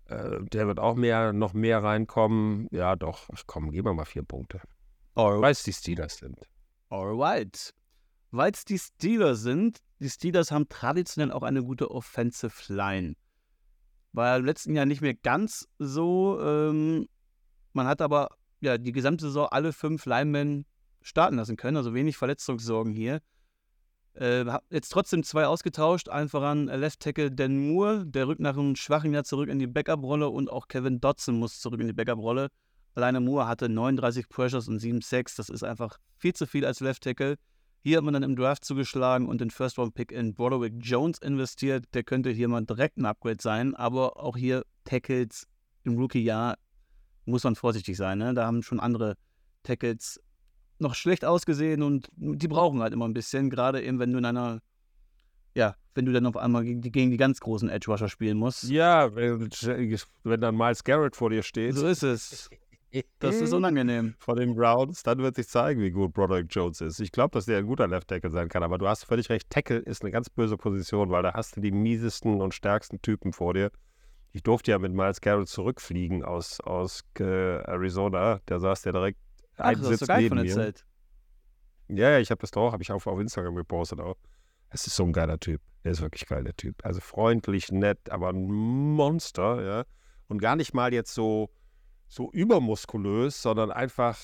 der 0.08 0.68
wird 0.68 0.80
auch 0.80 0.96
mehr, 0.96 1.34
noch 1.34 1.54
mehr 1.54 1.82
reinkommen. 1.82 2.68
Ja, 2.72 2.96
doch, 2.96 3.30
ach 3.34 3.44
komm, 3.48 3.72
geben 3.72 3.88
wir 3.88 3.94
mal 3.94 4.06
vier 4.06 4.24
Punkte. 4.24 4.62
Alright. 5.16 5.42
Weil 5.42 5.52
es 5.52 5.64
die 5.64 5.74
Steelers 5.74 6.18
sind. 6.18 6.40
Alright. 6.90 7.74
Weil 8.32 8.52
es 8.52 8.66
die 8.66 8.78
Steelers 8.78 9.42
sind, 9.42 9.80
die 10.00 10.10
Steelers 10.10 10.52
haben 10.52 10.68
traditionell 10.68 11.32
auch 11.32 11.44
eine 11.44 11.64
gute 11.64 11.90
Offensive 11.90 12.74
Line. 12.74 13.16
War 14.16 14.38
im 14.38 14.46
letzten 14.46 14.76
Jahr 14.76 14.86
nicht 14.86 15.02
mehr 15.02 15.14
ganz 15.14 15.68
so. 15.78 16.40
Ähm, 16.42 17.08
man 17.74 17.88
hat 17.88 18.02
aber 18.02 18.30
ja 18.62 18.78
die 18.78 18.92
gesamte 18.92 19.26
Saison 19.26 19.48
alle 19.50 19.74
fünf 19.74 20.06
Linemen 20.06 20.66
starten 21.02 21.36
lassen 21.36 21.58
können, 21.58 21.78
also 21.78 21.94
wenig 21.94 22.18
Verletzungssorgen 22.18 22.94
hier. 22.94 23.22
Äh, 24.14 24.46
hab 24.46 24.64
jetzt 24.72 24.90
trotzdem 24.90 25.24
zwei 25.24 25.46
ausgetauscht, 25.46 26.08
allen 26.08 26.30
voran 26.30 26.70
äh, 26.70 26.78
Left 26.78 27.02
Tackle 27.02 27.32
Dan 27.32 27.68
Moore, 27.68 28.06
der 28.06 28.28
rückt 28.28 28.40
nach 28.40 28.58
einem 28.58 28.78
schwachen 28.78 29.14
Jahr 29.14 29.26
zurück 29.26 29.50
in 29.50 29.60
die 29.60 29.68
Backup-Rolle 29.68 30.30
und 30.30 30.50
auch 30.50 30.70
Kevin 30.70 31.02
Dodson 31.02 31.38
muss 31.38 31.60
zurück 31.60 31.82
in 31.82 31.88
die 31.88 31.94
Backup-Rolle. 31.94 32.48
Alleine 32.96 33.20
Moore 33.20 33.48
hatte 33.48 33.68
39 33.68 34.30
Pressures 34.30 34.70
und 34.70 34.80
7 34.80 35.02
Sacks. 35.02 35.36
Das 35.36 35.50
ist 35.50 35.64
einfach 35.64 35.98
viel 36.18 36.34
zu 36.34 36.48
viel 36.48 36.66
als 36.66 36.80
Left 36.80 37.04
Tackle. 37.04 37.36
Hier 37.86 37.98
hat 37.98 38.04
man 38.04 38.16
dann 38.16 38.24
im 38.24 38.36
Draft 38.36 38.66
zugeschlagen 38.66 39.28
und 39.28 39.42
den 39.42 39.52
First-Round-Pick 39.52 40.12
in 40.12 40.34
Broderick 40.34 40.74
Jones 40.80 41.20
investiert. 41.20 41.86
Der 41.94 42.04
könnte 42.04 42.32
hier 42.32 42.48
mal 42.48 42.66
direkt 42.66 42.98
ein 42.98 43.06
Upgrade 43.06 43.38
sein, 43.40 43.76
aber 43.76 44.20
auch 44.20 44.36
hier 44.36 44.66
Tackles 44.86 45.46
im 45.84 45.96
Rookie-Jahr 45.96 46.58
muss 47.26 47.44
man 47.44 47.54
vorsichtig 47.54 47.96
sein. 47.96 48.18
Ne? 48.18 48.34
Da 48.34 48.48
haben 48.48 48.64
schon 48.64 48.80
andere 48.80 49.18
Tackles 49.62 50.20
noch 50.80 50.96
schlecht 50.96 51.26
ausgesehen 51.26 51.84
und 51.84 52.10
die 52.16 52.48
brauchen 52.48 52.82
halt 52.82 52.92
immer 52.92 53.08
ein 53.08 53.14
bisschen, 53.14 53.52
gerade 53.52 53.84
eben, 53.84 54.00
wenn 54.00 54.12
du 54.12 54.18
in 54.18 54.26
einer, 54.26 54.62
ja, 55.54 55.76
wenn 55.94 56.08
du 56.08 56.12
dann 56.12 56.26
auf 56.26 56.38
einmal 56.38 56.64
gegen 56.64 56.82
die, 56.82 56.92
gegen 56.92 57.12
die 57.12 57.18
ganz 57.18 57.40
großen 57.40 57.70
Edge-Rusher 57.70 58.10
spielen 58.10 58.40
musst. 58.40 58.64
Ja, 58.64 59.14
wenn, 59.14 59.48
wenn 60.24 60.42
dann 60.42 60.58
Miles 60.58 60.84
Garrett 60.84 61.16
vor 61.16 61.30
dir 61.30 61.44
steht. 61.44 61.76
So 61.76 61.86
ist 61.86 62.02
es. 62.02 62.50
Das 63.20 63.42
ist 63.42 63.52
unangenehm. 63.52 64.16
Von 64.20 64.38
den 64.38 64.56
Browns, 64.56 65.04
dann 65.04 65.18
wird 65.18 65.36
sich 65.36 65.48
zeigen, 65.50 65.82
wie 65.82 65.92
gut 65.92 66.14
Broderick 66.14 66.48
Jones 66.50 66.80
ist. 66.80 67.00
Ich 67.02 67.12
glaube, 67.12 67.32
dass 67.32 67.46
der 67.46 67.58
ein 67.58 67.66
guter 67.66 67.88
Left 67.88 68.08
Tackle 68.08 68.30
sein 68.30 68.48
kann, 68.48 68.64
aber 68.64 68.78
du 68.78 68.88
hast 68.88 69.04
völlig 69.04 69.30
recht. 69.30 69.50
Tackle 69.50 69.80
ist 69.80 70.04
eine 70.04 70.12
ganz 70.12 70.30
böse 70.30 70.56
Position, 70.56 71.10
weil 71.10 71.24
da 71.24 71.34
hast 71.34 71.58
du 71.58 71.62
die 71.62 71.72
miesesten 71.72 72.42
und 72.42 72.54
stärksten 72.54 73.02
Typen 73.02 73.34
vor 73.34 73.54
dir. 73.54 73.72
Ich 74.32 74.44
durfte 74.44 74.72
ja 74.72 74.80
mit 74.80 74.94
Miles 74.94 75.22
Garrett 75.22 75.48
zurückfliegen 75.48 76.24
aus, 76.24 76.60
aus 76.62 77.04
äh, 77.20 77.24
Arizona. 77.24 78.40
Der 78.48 78.60
saß 78.60 78.84
ja 78.86 78.92
direkt 78.92 79.20
Ach, 79.58 79.66
einen 79.66 79.82
das 79.82 79.92
ist 79.92 80.00
Sitz 80.00 80.08
so 80.08 80.14
geil 80.14 80.22
neben 80.24 80.36
von 80.38 80.46
mir. 80.46 80.50
erzählt. 80.50 80.86
Ja, 81.88 82.10
ja, 82.12 82.20
ich 82.20 82.32
habe 82.32 82.42
das 82.42 82.52
doch, 82.52 82.72
habe 82.72 82.82
ich 82.84 82.92
auch 82.92 83.06
auf 83.06 83.20
Instagram 83.20 83.56
gepostet 83.56 84.00
auch. 84.00 84.18
Es 84.70 84.88
ist 84.88 84.96
so 84.96 85.04
ein 85.04 85.14
geiler 85.14 85.40
Typ. 85.40 85.62
Der 85.84 85.92
ist 85.92 86.02
wirklich 86.02 86.26
geil, 86.26 86.44
der 86.44 86.56
Typ. 86.56 86.84
Also 86.84 87.00
freundlich, 87.00 87.72
nett, 87.72 88.10
aber 88.10 88.30
ein 88.30 88.52
Monster, 88.52 89.64
ja. 89.64 89.86
Und 90.28 90.40
gar 90.40 90.56
nicht 90.56 90.74
mal 90.74 90.94
jetzt 90.94 91.14
so, 91.14 91.50
so 92.08 92.32
übermuskulös, 92.32 93.42
sondern 93.42 93.72
einfach 93.72 94.18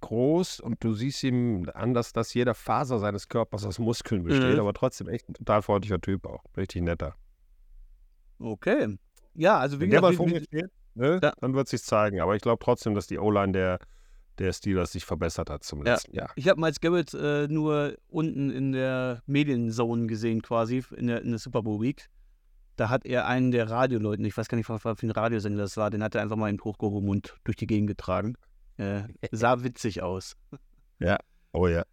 groß 0.00 0.60
und 0.60 0.82
du 0.82 0.94
siehst 0.94 1.22
ihm 1.22 1.70
an, 1.74 1.94
dass, 1.94 2.12
dass 2.12 2.34
jeder 2.34 2.54
Faser 2.54 2.98
seines 2.98 3.28
Körpers 3.28 3.64
aus 3.64 3.78
Muskeln 3.78 4.24
besteht, 4.24 4.54
Mhm. 4.54 4.60
aber 4.60 4.72
trotzdem 4.74 5.08
echt 5.08 5.28
ein 5.28 5.34
total 5.34 5.62
freundlicher 5.62 6.00
Typ 6.00 6.26
auch. 6.26 6.42
Richtig 6.56 6.82
netter. 6.82 7.14
Okay. 8.38 8.98
Ja, 9.34 9.58
also 9.58 9.78
wie 9.78 9.82
Wenn 9.84 9.90
der 9.90 10.00
mal 10.00 10.10
gesagt, 10.10 10.28
wie, 10.28 10.32
mir 10.34 10.42
steht, 10.42 10.70
ne, 10.94 11.20
Ja. 11.22 11.32
dann 11.40 11.54
wird 11.54 11.66
es 11.66 11.70
sich 11.70 11.82
zeigen. 11.82 12.20
Aber 12.20 12.34
ich 12.36 12.42
glaube 12.42 12.62
trotzdem, 12.64 12.94
dass 12.94 13.06
die 13.06 13.18
O-Line 13.18 13.52
der, 13.52 13.78
der 14.38 14.52
Steelers 14.52 14.92
sich 14.92 15.04
verbessert 15.04 15.50
hat 15.50 15.62
zum 15.64 15.84
Ja. 15.84 15.92
letzten 15.94 16.14
Jahr. 16.16 16.30
Ich 16.36 16.48
habe 16.48 16.60
Miles 16.60 16.80
Garrett 16.80 17.14
äh, 17.14 17.46
nur 17.48 17.96
unten 18.08 18.50
in 18.50 18.72
der 18.72 19.22
Medienzone 19.26 20.06
gesehen, 20.06 20.42
quasi, 20.42 20.82
in 20.96 21.06
der, 21.06 21.22
in 21.22 21.30
der 21.30 21.38
Super 21.38 21.62
Bowl 21.62 21.80
Week. 21.80 22.08
Da 22.76 22.90
hat 22.90 23.06
er 23.06 23.26
einen 23.26 23.50
der 23.50 23.70
Radioleuten, 23.70 24.24
ich 24.24 24.36
weiß 24.36 24.48
gar 24.48 24.56
nicht, 24.56 24.68
was 24.68 24.82
für 24.82 25.06
ein 25.06 25.10
Radiosender 25.10 25.62
das 25.62 25.76
war, 25.76 25.90
den 25.90 26.02
hat 26.02 26.14
er 26.14 26.22
einfach 26.22 26.36
mal 26.36 26.50
in 26.50 26.56
den 26.56 26.64
hochgehoben 26.64 27.08
und 27.08 27.34
durch 27.44 27.56
die 27.56 27.66
Gegend 27.66 27.88
getragen. 27.88 28.36
Äh, 28.76 29.02
sah 29.32 29.62
witzig 29.64 30.02
aus. 30.02 30.36
Oh 31.52 31.66
ja. 31.66 31.84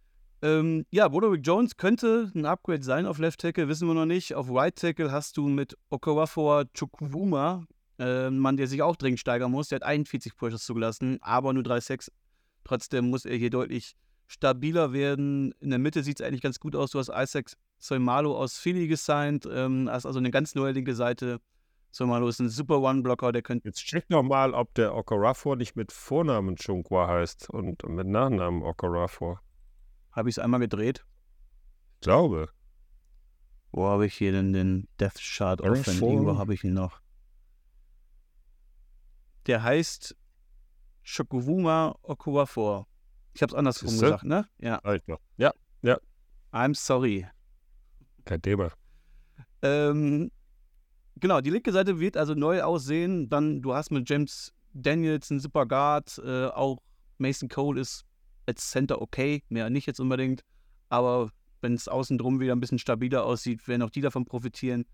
Ähm, 0.42 0.84
ja, 0.90 1.08
Broderick 1.08 1.40
Jones 1.46 1.78
könnte 1.78 2.30
ein 2.34 2.44
Upgrade 2.44 2.82
sein 2.82 3.06
auf 3.06 3.18
Left 3.18 3.40
Tackle, 3.40 3.66
wissen 3.68 3.88
wir 3.88 3.94
noch 3.94 4.04
nicht. 4.04 4.34
Auf 4.34 4.50
Right 4.50 4.76
Tackle 4.76 5.10
hast 5.10 5.38
du 5.38 5.48
mit 5.48 5.74
Okorafor 5.88 6.66
Chukwuma 6.74 7.64
äh, 7.98 8.26
einen 8.26 8.38
Mann, 8.38 8.58
der 8.58 8.66
sich 8.66 8.82
auch 8.82 8.96
dringend 8.96 9.20
steigern 9.20 9.50
muss. 9.50 9.68
Der 9.68 9.76
hat 9.76 9.84
41 9.84 10.36
Pressures 10.36 10.64
zugelassen, 10.64 11.18
aber 11.22 11.54
nur 11.54 11.62
3 11.62 11.80
Sacks. 11.80 12.12
Trotzdem 12.64 13.08
muss 13.08 13.24
er 13.24 13.36
hier 13.36 13.48
deutlich 13.50 13.94
stabiler 14.26 14.92
werden. 14.92 15.52
In 15.60 15.70
der 15.70 15.78
Mitte 15.78 16.02
sieht 16.02 16.20
es 16.20 16.26
eigentlich 16.26 16.42
ganz 16.42 16.60
gut 16.60 16.76
aus. 16.76 16.90
Du 16.90 16.98
hast 16.98 17.08
Isaac 17.08 17.52
Soimalo 17.84 18.34
aus 18.34 18.56
Philly 18.56 18.88
gesigned, 18.88 19.46
ähm, 19.52 19.88
also 19.88 20.18
eine 20.18 20.30
ganz 20.30 20.54
neue 20.54 20.72
linke 20.72 20.94
Seite. 20.94 21.38
Soimalo 21.90 22.28
ist 22.28 22.40
ein 22.40 22.48
super 22.48 22.80
One-Blocker, 22.80 23.30
der 23.30 23.42
könnte 23.42 23.68
Jetzt 23.68 23.84
check 23.84 24.08
noch 24.08 24.22
mal, 24.22 24.54
ob 24.54 24.72
der 24.72 24.94
Okorafor 24.94 25.56
nicht 25.56 25.76
mit 25.76 25.92
Vornamen 25.92 26.56
Chunkwa 26.56 27.08
heißt 27.08 27.50
und 27.50 27.86
mit 27.86 28.06
Nachnamen 28.06 28.62
Okorafor. 28.62 29.42
Habe 30.12 30.30
ich 30.30 30.36
es 30.36 30.38
einmal 30.38 30.60
gedreht. 30.60 31.04
Ich 31.96 32.00
glaube. 32.00 32.48
Wo 33.70 33.86
habe 33.86 34.06
ich 34.06 34.14
hier 34.14 34.32
denn 34.32 34.54
den 34.54 34.88
Death 34.98 35.18
Shard 35.18 35.60
offen? 35.60 36.00
Irgendwo 36.00 36.38
habe 36.38 36.54
ich 36.54 36.64
ihn 36.64 36.72
noch. 36.72 37.02
Der 39.46 39.62
heißt 39.62 40.16
Shokuwuma 41.02 41.98
Okuwafor. 42.00 42.86
Ich 43.34 43.42
habe 43.42 43.50
es 43.50 43.54
andersrum 43.54 43.90
gesagt, 43.90 44.24
ne? 44.24 44.48
Ja. 44.56 44.80
Noch. 45.06 45.20
Ja, 45.36 45.52
I'm 46.50 46.74
sorry. 46.74 47.26
Kein 48.24 48.42
Thema. 48.42 48.70
Ähm, 49.62 50.30
genau, 51.16 51.40
die 51.40 51.50
linke 51.50 51.72
Seite 51.72 52.00
wird 52.00 52.16
also 52.16 52.34
neu 52.34 52.62
aussehen. 52.62 53.28
Dann, 53.28 53.62
du 53.62 53.74
hast 53.74 53.90
mit 53.90 54.08
James 54.08 54.52
Daniels 54.72 55.30
einen 55.30 55.40
super 55.40 55.66
Guard. 55.66 56.20
Äh, 56.24 56.46
auch 56.46 56.78
Mason 57.18 57.48
Cole 57.48 57.80
ist 57.80 58.04
als 58.46 58.70
Center 58.70 59.00
okay, 59.00 59.42
mehr 59.48 59.70
nicht 59.70 59.86
jetzt 59.86 60.00
unbedingt. 60.00 60.42
Aber 60.88 61.30
wenn 61.60 61.74
es 61.74 61.88
außen 61.88 62.18
drum 62.18 62.40
wieder 62.40 62.54
ein 62.54 62.60
bisschen 62.60 62.78
stabiler 62.78 63.24
aussieht, 63.24 63.66
werden 63.66 63.82
auch 63.82 63.90
die 63.90 64.02
davon 64.02 64.26
profitieren. 64.26 64.84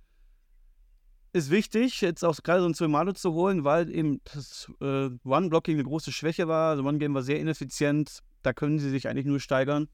Ist 1.32 1.50
wichtig, 1.50 2.00
jetzt 2.00 2.24
auch 2.24 2.36
gerade 2.42 2.60
so 2.60 2.66
ein 2.66 2.74
Zulmano 2.74 3.12
zu 3.12 3.32
holen, 3.32 3.62
weil 3.64 3.88
eben 3.94 4.20
das 4.24 4.70
äh, 4.80 5.10
One-Blocking 5.24 5.74
eine 5.74 5.84
große 5.84 6.12
Schwäche 6.12 6.48
war. 6.48 6.70
Also 6.70 6.84
One-Game 6.84 7.14
war 7.14 7.22
sehr 7.22 7.38
ineffizient. 7.38 8.20
Da 8.42 8.52
können 8.52 8.78
sie 8.78 8.90
sich 8.90 9.08
eigentlich 9.08 9.26
nur 9.26 9.38
steigern. 9.38 9.88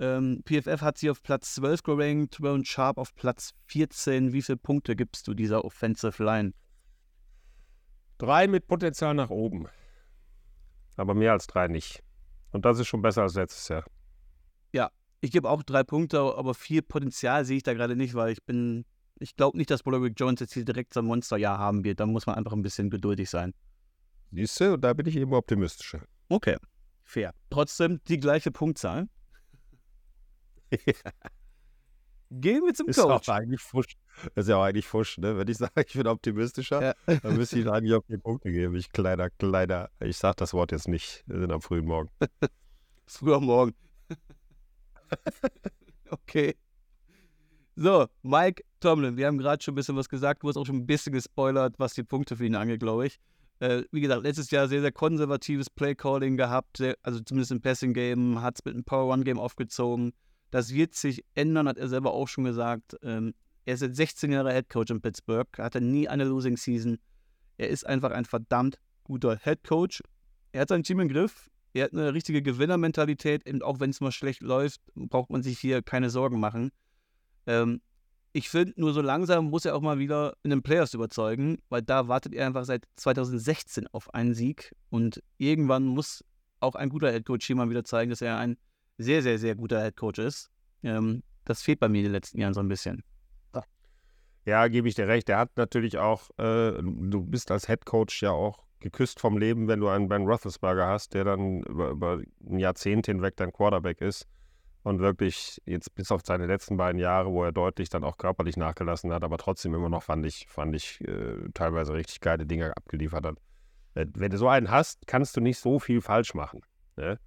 Ähm, 0.00 0.42
PFF 0.44 0.80
hat 0.80 0.98
sie 0.98 1.10
auf 1.10 1.22
Platz 1.22 1.54
12 1.54 1.82
gerankt, 1.84 2.34
Tyrone 2.34 2.64
Sharp 2.64 2.98
auf 2.98 3.14
Platz 3.14 3.52
14. 3.66 4.32
Wie 4.32 4.42
viele 4.42 4.56
Punkte 4.56 4.96
gibst 4.96 5.28
du 5.28 5.34
dieser 5.34 5.64
Offensive 5.64 6.24
Line? 6.24 6.52
Drei 8.18 8.48
mit 8.48 8.66
Potenzial 8.66 9.14
nach 9.14 9.30
oben. 9.30 9.68
Aber 10.96 11.14
mehr 11.14 11.32
als 11.32 11.46
drei 11.46 11.68
nicht. 11.68 12.02
Und 12.50 12.64
das 12.64 12.78
ist 12.78 12.88
schon 12.88 13.02
besser 13.02 13.22
als 13.22 13.34
letztes 13.34 13.68
Jahr. 13.68 13.84
Ich 15.22 15.30
gebe 15.30 15.50
auch 15.50 15.62
drei 15.62 15.82
Punkte, 15.82 16.18
aber 16.18 16.54
viel 16.54 16.80
Potenzial 16.80 17.44
sehe 17.44 17.58
ich 17.58 17.62
da 17.62 17.74
gerade 17.74 17.94
nicht, 17.94 18.14
weil 18.14 18.32
ich 18.32 18.42
bin, 18.44 18.86
ich 19.18 19.36
glaube 19.36 19.58
nicht, 19.58 19.70
dass 19.70 19.82
Broderick 19.82 20.18
Jones 20.18 20.40
jetzt 20.40 20.54
hier 20.54 20.64
direkt 20.64 20.94
so 20.94 21.00
ein 21.00 21.06
Monsterjahr 21.06 21.58
haben 21.58 21.84
wird. 21.84 22.00
Da 22.00 22.06
muss 22.06 22.26
man 22.26 22.36
einfach 22.36 22.52
ein 22.52 22.62
bisschen 22.62 22.88
geduldig 22.88 23.28
sein. 23.28 23.52
Siehst 24.32 24.58
du, 24.60 24.74
und 24.74 24.80
da 24.80 24.94
bin 24.94 25.06
ich 25.06 25.16
eben 25.16 25.34
optimistischer. 25.34 26.00
Okay, 26.30 26.56
fair. 27.04 27.34
Trotzdem 27.50 28.00
die 28.08 28.18
gleiche 28.18 28.50
Punktzahl. 28.50 29.08
Gehen 32.32 32.62
wir 32.64 32.72
zum 32.74 32.88
Ist 32.88 33.00
auch 33.00 33.08
Coach. 33.08 33.28
eigentlich 33.28 33.60
fusch. 33.60 33.96
Das 34.36 34.44
ist 34.44 34.50
ja 34.50 34.56
auch 34.56 34.62
eigentlich 34.62 34.86
fusch, 34.86 35.18
ne? 35.18 35.36
Wenn 35.36 35.48
ich 35.48 35.58
sage, 35.58 35.72
ich 35.84 35.94
bin 35.94 36.06
optimistischer, 36.06 36.80
Ja. 36.80 36.94
dann 37.18 37.36
müsste 37.36 37.58
ich 37.58 37.68
eigentlich 37.68 37.92
auch 37.94 38.04
vier 38.04 38.18
Punkte 38.18 38.52
geben. 38.52 38.76
Ich 38.76 38.92
kleiner, 38.92 39.30
kleiner, 39.30 39.90
ich 39.98 40.16
sage 40.16 40.36
das 40.36 40.54
Wort 40.54 40.70
jetzt 40.70 40.86
nicht. 40.86 41.24
Wir 41.26 41.40
sind 41.40 41.50
am 41.50 41.60
frühen 41.60 41.86
Morgen. 41.86 42.08
Früher 43.06 43.40
morgen. 43.40 43.74
okay. 46.10 46.54
So, 47.74 48.06
Mike 48.22 48.62
Tomlin, 48.78 49.16
wir 49.16 49.26
haben 49.26 49.38
gerade 49.38 49.60
schon 49.62 49.72
ein 49.72 49.76
bisschen 49.76 49.96
was 49.96 50.08
gesagt, 50.08 50.44
du 50.44 50.48
hast 50.48 50.56
auch 50.56 50.66
schon 50.66 50.76
ein 50.76 50.86
bisschen 50.86 51.12
gespoilert, 51.12 51.74
was 51.78 51.94
die 51.94 52.04
Punkte 52.04 52.36
für 52.36 52.46
ihn 52.46 52.54
angeht, 52.54 52.80
glaube 52.80 53.06
ich. 53.06 53.18
Äh, 53.58 53.82
wie 53.90 54.00
gesagt, 54.00 54.22
letztes 54.22 54.50
Jahr 54.52 54.68
sehr, 54.68 54.80
sehr 54.82 54.92
konservatives 54.92 55.68
Playcalling 55.68 56.36
gehabt, 56.36 56.76
sehr, 56.76 56.96
also 57.02 57.18
zumindest 57.20 57.50
im 57.52 57.60
Passing-Game, 57.60 58.40
hat 58.40 58.56
es 58.58 58.64
mit 58.64 58.74
einem 58.74 58.84
Power-One-Game 58.84 59.38
aufgezogen. 59.38 60.12
Das 60.50 60.72
wird 60.74 60.94
sich 60.94 61.24
ändern, 61.34 61.68
hat 61.68 61.78
er 61.78 61.88
selber 61.88 62.12
auch 62.12 62.28
schon 62.28 62.44
gesagt. 62.44 62.96
Ähm, 63.02 63.34
er 63.64 63.74
ist 63.74 63.82
jetzt 63.82 63.96
16 63.96 64.32
Jahre 64.32 64.52
Headcoach 64.52 64.90
in 64.90 65.00
Pittsburgh, 65.00 65.46
hatte 65.58 65.80
nie 65.80 66.08
eine 66.08 66.24
Losing 66.24 66.56
Season. 66.56 66.98
Er 67.56 67.68
ist 67.68 67.86
einfach 67.86 68.10
ein 68.10 68.24
verdammt 68.24 68.78
guter 69.04 69.36
Headcoach. 69.36 70.02
Er 70.52 70.62
hat 70.62 70.68
sein 70.70 70.82
Team 70.82 71.00
im 71.00 71.08
Griff, 71.08 71.50
Er 71.72 71.84
hat 71.84 71.92
eine 71.92 72.12
richtige 72.12 72.42
Gewinnermentalität, 72.42 73.48
und 73.48 73.62
auch 73.62 73.78
wenn 73.78 73.90
es 73.90 74.00
mal 74.00 74.10
schlecht 74.10 74.40
läuft, 74.40 74.80
braucht 74.94 75.30
man 75.30 75.42
sich 75.42 75.58
hier 75.58 75.82
keine 75.82 76.10
Sorgen 76.10 76.40
machen. 76.40 76.72
Ähm, 77.46 77.80
ich 78.32 78.48
finde, 78.48 78.74
nur 78.76 78.92
so 78.92 79.00
langsam 79.00 79.50
muss 79.50 79.64
er 79.64 79.74
auch 79.74 79.80
mal 79.80 79.98
wieder 79.98 80.36
in 80.42 80.50
den 80.50 80.62
Playoffs 80.62 80.94
überzeugen, 80.94 81.58
weil 81.68 81.82
da 81.82 82.08
wartet 82.08 82.34
er 82.34 82.46
einfach 82.46 82.64
seit 82.64 82.86
2016 82.96 83.88
auf 83.88 84.12
einen 84.14 84.34
Sieg 84.34 84.74
und 84.88 85.22
irgendwann 85.38 85.84
muss 85.84 86.24
auch 86.60 86.74
ein 86.74 86.90
guter 86.90 87.10
Headcoach 87.10 87.42
hier 87.42 87.56
mal 87.56 87.70
wieder 87.70 87.84
zeigen, 87.84 88.10
dass 88.10 88.22
er 88.22 88.38
ein 88.38 88.56
sehr, 89.02 89.22
sehr, 89.22 89.38
sehr 89.38 89.54
guter 89.54 89.82
Headcoach 89.82 90.18
ist. 90.18 90.50
Ähm, 90.82 91.22
das 91.44 91.62
fehlt 91.62 91.80
bei 91.80 91.88
mir 91.88 91.98
in 91.98 92.04
den 92.04 92.12
letzten 92.12 92.40
Jahren 92.40 92.54
so 92.54 92.60
ein 92.60 92.68
bisschen. 92.68 93.02
Ja, 94.46 94.68
gebe 94.68 94.88
ich 94.88 94.94
dir 94.94 95.06
recht. 95.06 95.28
Er 95.28 95.38
hat 95.38 95.56
natürlich 95.56 95.98
auch, 95.98 96.30
äh, 96.38 96.72
du 96.82 97.22
bist 97.22 97.50
als 97.50 97.68
Headcoach 97.68 98.22
ja 98.22 98.30
auch 98.30 98.64
geküsst 98.80 99.20
vom 99.20 99.36
Leben, 99.36 99.68
wenn 99.68 99.80
du 99.80 99.88
einen 99.88 100.08
Ben 100.08 100.26
Roethlisberger 100.26 100.86
hast, 100.86 101.12
der 101.12 101.24
dann 101.24 101.62
über, 101.62 101.90
über 101.90 102.22
ein 102.48 102.58
Jahrzehnt 102.58 103.06
hinweg 103.06 103.36
dein 103.36 103.52
Quarterback 103.52 104.00
ist 104.00 104.26
und 104.82 105.00
wirklich 105.00 105.60
jetzt 105.66 105.94
bis 105.94 106.10
auf 106.10 106.22
seine 106.24 106.46
letzten 106.46 106.78
beiden 106.78 106.98
Jahre, 106.98 107.30
wo 107.30 107.44
er 107.44 107.52
deutlich 107.52 107.90
dann 107.90 108.02
auch 108.02 108.16
körperlich 108.16 108.56
nachgelassen 108.56 109.12
hat, 109.12 109.22
aber 109.22 109.36
trotzdem 109.36 109.74
immer 109.74 109.90
noch 109.90 110.02
fand 110.02 110.24
ich, 110.24 110.46
fand 110.48 110.74
ich 110.74 111.00
äh, 111.02 111.50
teilweise 111.52 111.92
richtig 111.92 112.20
geile 112.20 112.46
Dinge 112.46 112.74
abgeliefert 112.74 113.26
hat. 113.26 113.36
Äh, 113.94 114.06
wenn 114.14 114.30
du 114.30 114.38
so 114.38 114.48
einen 114.48 114.70
hast, 114.70 115.06
kannst 115.06 115.36
du 115.36 115.42
nicht 115.42 115.58
so 115.58 115.78
viel 115.78 116.00
falsch 116.00 116.32
machen. 116.32 116.62
Ne? 116.96 117.18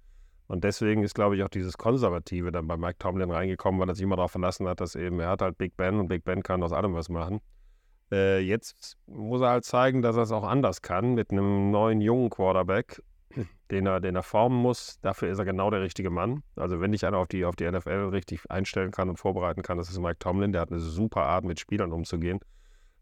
Und 0.46 0.64
deswegen 0.64 1.02
ist, 1.02 1.14
glaube 1.14 1.36
ich, 1.36 1.42
auch 1.42 1.48
dieses 1.48 1.78
Konservative 1.78 2.52
dann 2.52 2.66
bei 2.66 2.76
Mike 2.76 2.98
Tomlin 2.98 3.30
reingekommen, 3.30 3.80
weil 3.80 3.88
er 3.88 3.94
sich 3.94 4.04
immer 4.04 4.16
darauf 4.16 4.32
verlassen 4.32 4.68
hat, 4.68 4.80
dass 4.80 4.94
eben, 4.94 5.20
er 5.20 5.30
hat 5.30 5.42
halt 5.42 5.56
Big 5.56 5.76
Ben 5.76 5.98
und 5.98 6.08
Big 6.08 6.24
Ben 6.24 6.42
kann 6.42 6.62
aus 6.62 6.72
allem 6.72 6.94
was 6.94 7.08
machen. 7.08 7.40
Äh, 8.12 8.40
jetzt 8.40 8.98
muss 9.06 9.40
er 9.40 9.48
halt 9.48 9.64
zeigen, 9.64 10.02
dass 10.02 10.16
er 10.16 10.22
es 10.22 10.32
auch 10.32 10.44
anders 10.44 10.82
kann 10.82 11.14
mit 11.14 11.30
einem 11.30 11.70
neuen 11.70 12.02
jungen 12.02 12.28
Quarterback, 12.28 13.02
den 13.70 13.86
er, 13.86 14.00
den 14.00 14.16
er 14.16 14.22
formen 14.22 14.60
muss. 14.60 15.00
Dafür 15.00 15.30
ist 15.30 15.38
er 15.38 15.46
genau 15.46 15.70
der 15.70 15.80
richtige 15.80 16.10
Mann. 16.10 16.42
Also 16.56 16.78
wenn 16.78 16.92
ich 16.92 17.06
einer 17.06 17.16
auf 17.16 17.28
die, 17.28 17.46
auf 17.46 17.56
die 17.56 17.70
NFL 17.70 18.10
richtig 18.12 18.42
einstellen 18.50 18.90
kann 18.90 19.08
und 19.08 19.16
vorbereiten 19.16 19.62
kann, 19.62 19.78
das 19.78 19.88
ist 19.88 19.98
Mike 19.98 20.18
Tomlin. 20.18 20.52
Der 20.52 20.60
hat 20.60 20.70
eine 20.70 20.80
super 20.80 21.22
Art, 21.22 21.44
mit 21.44 21.58
Spielern 21.58 21.90
umzugehen. 21.90 22.40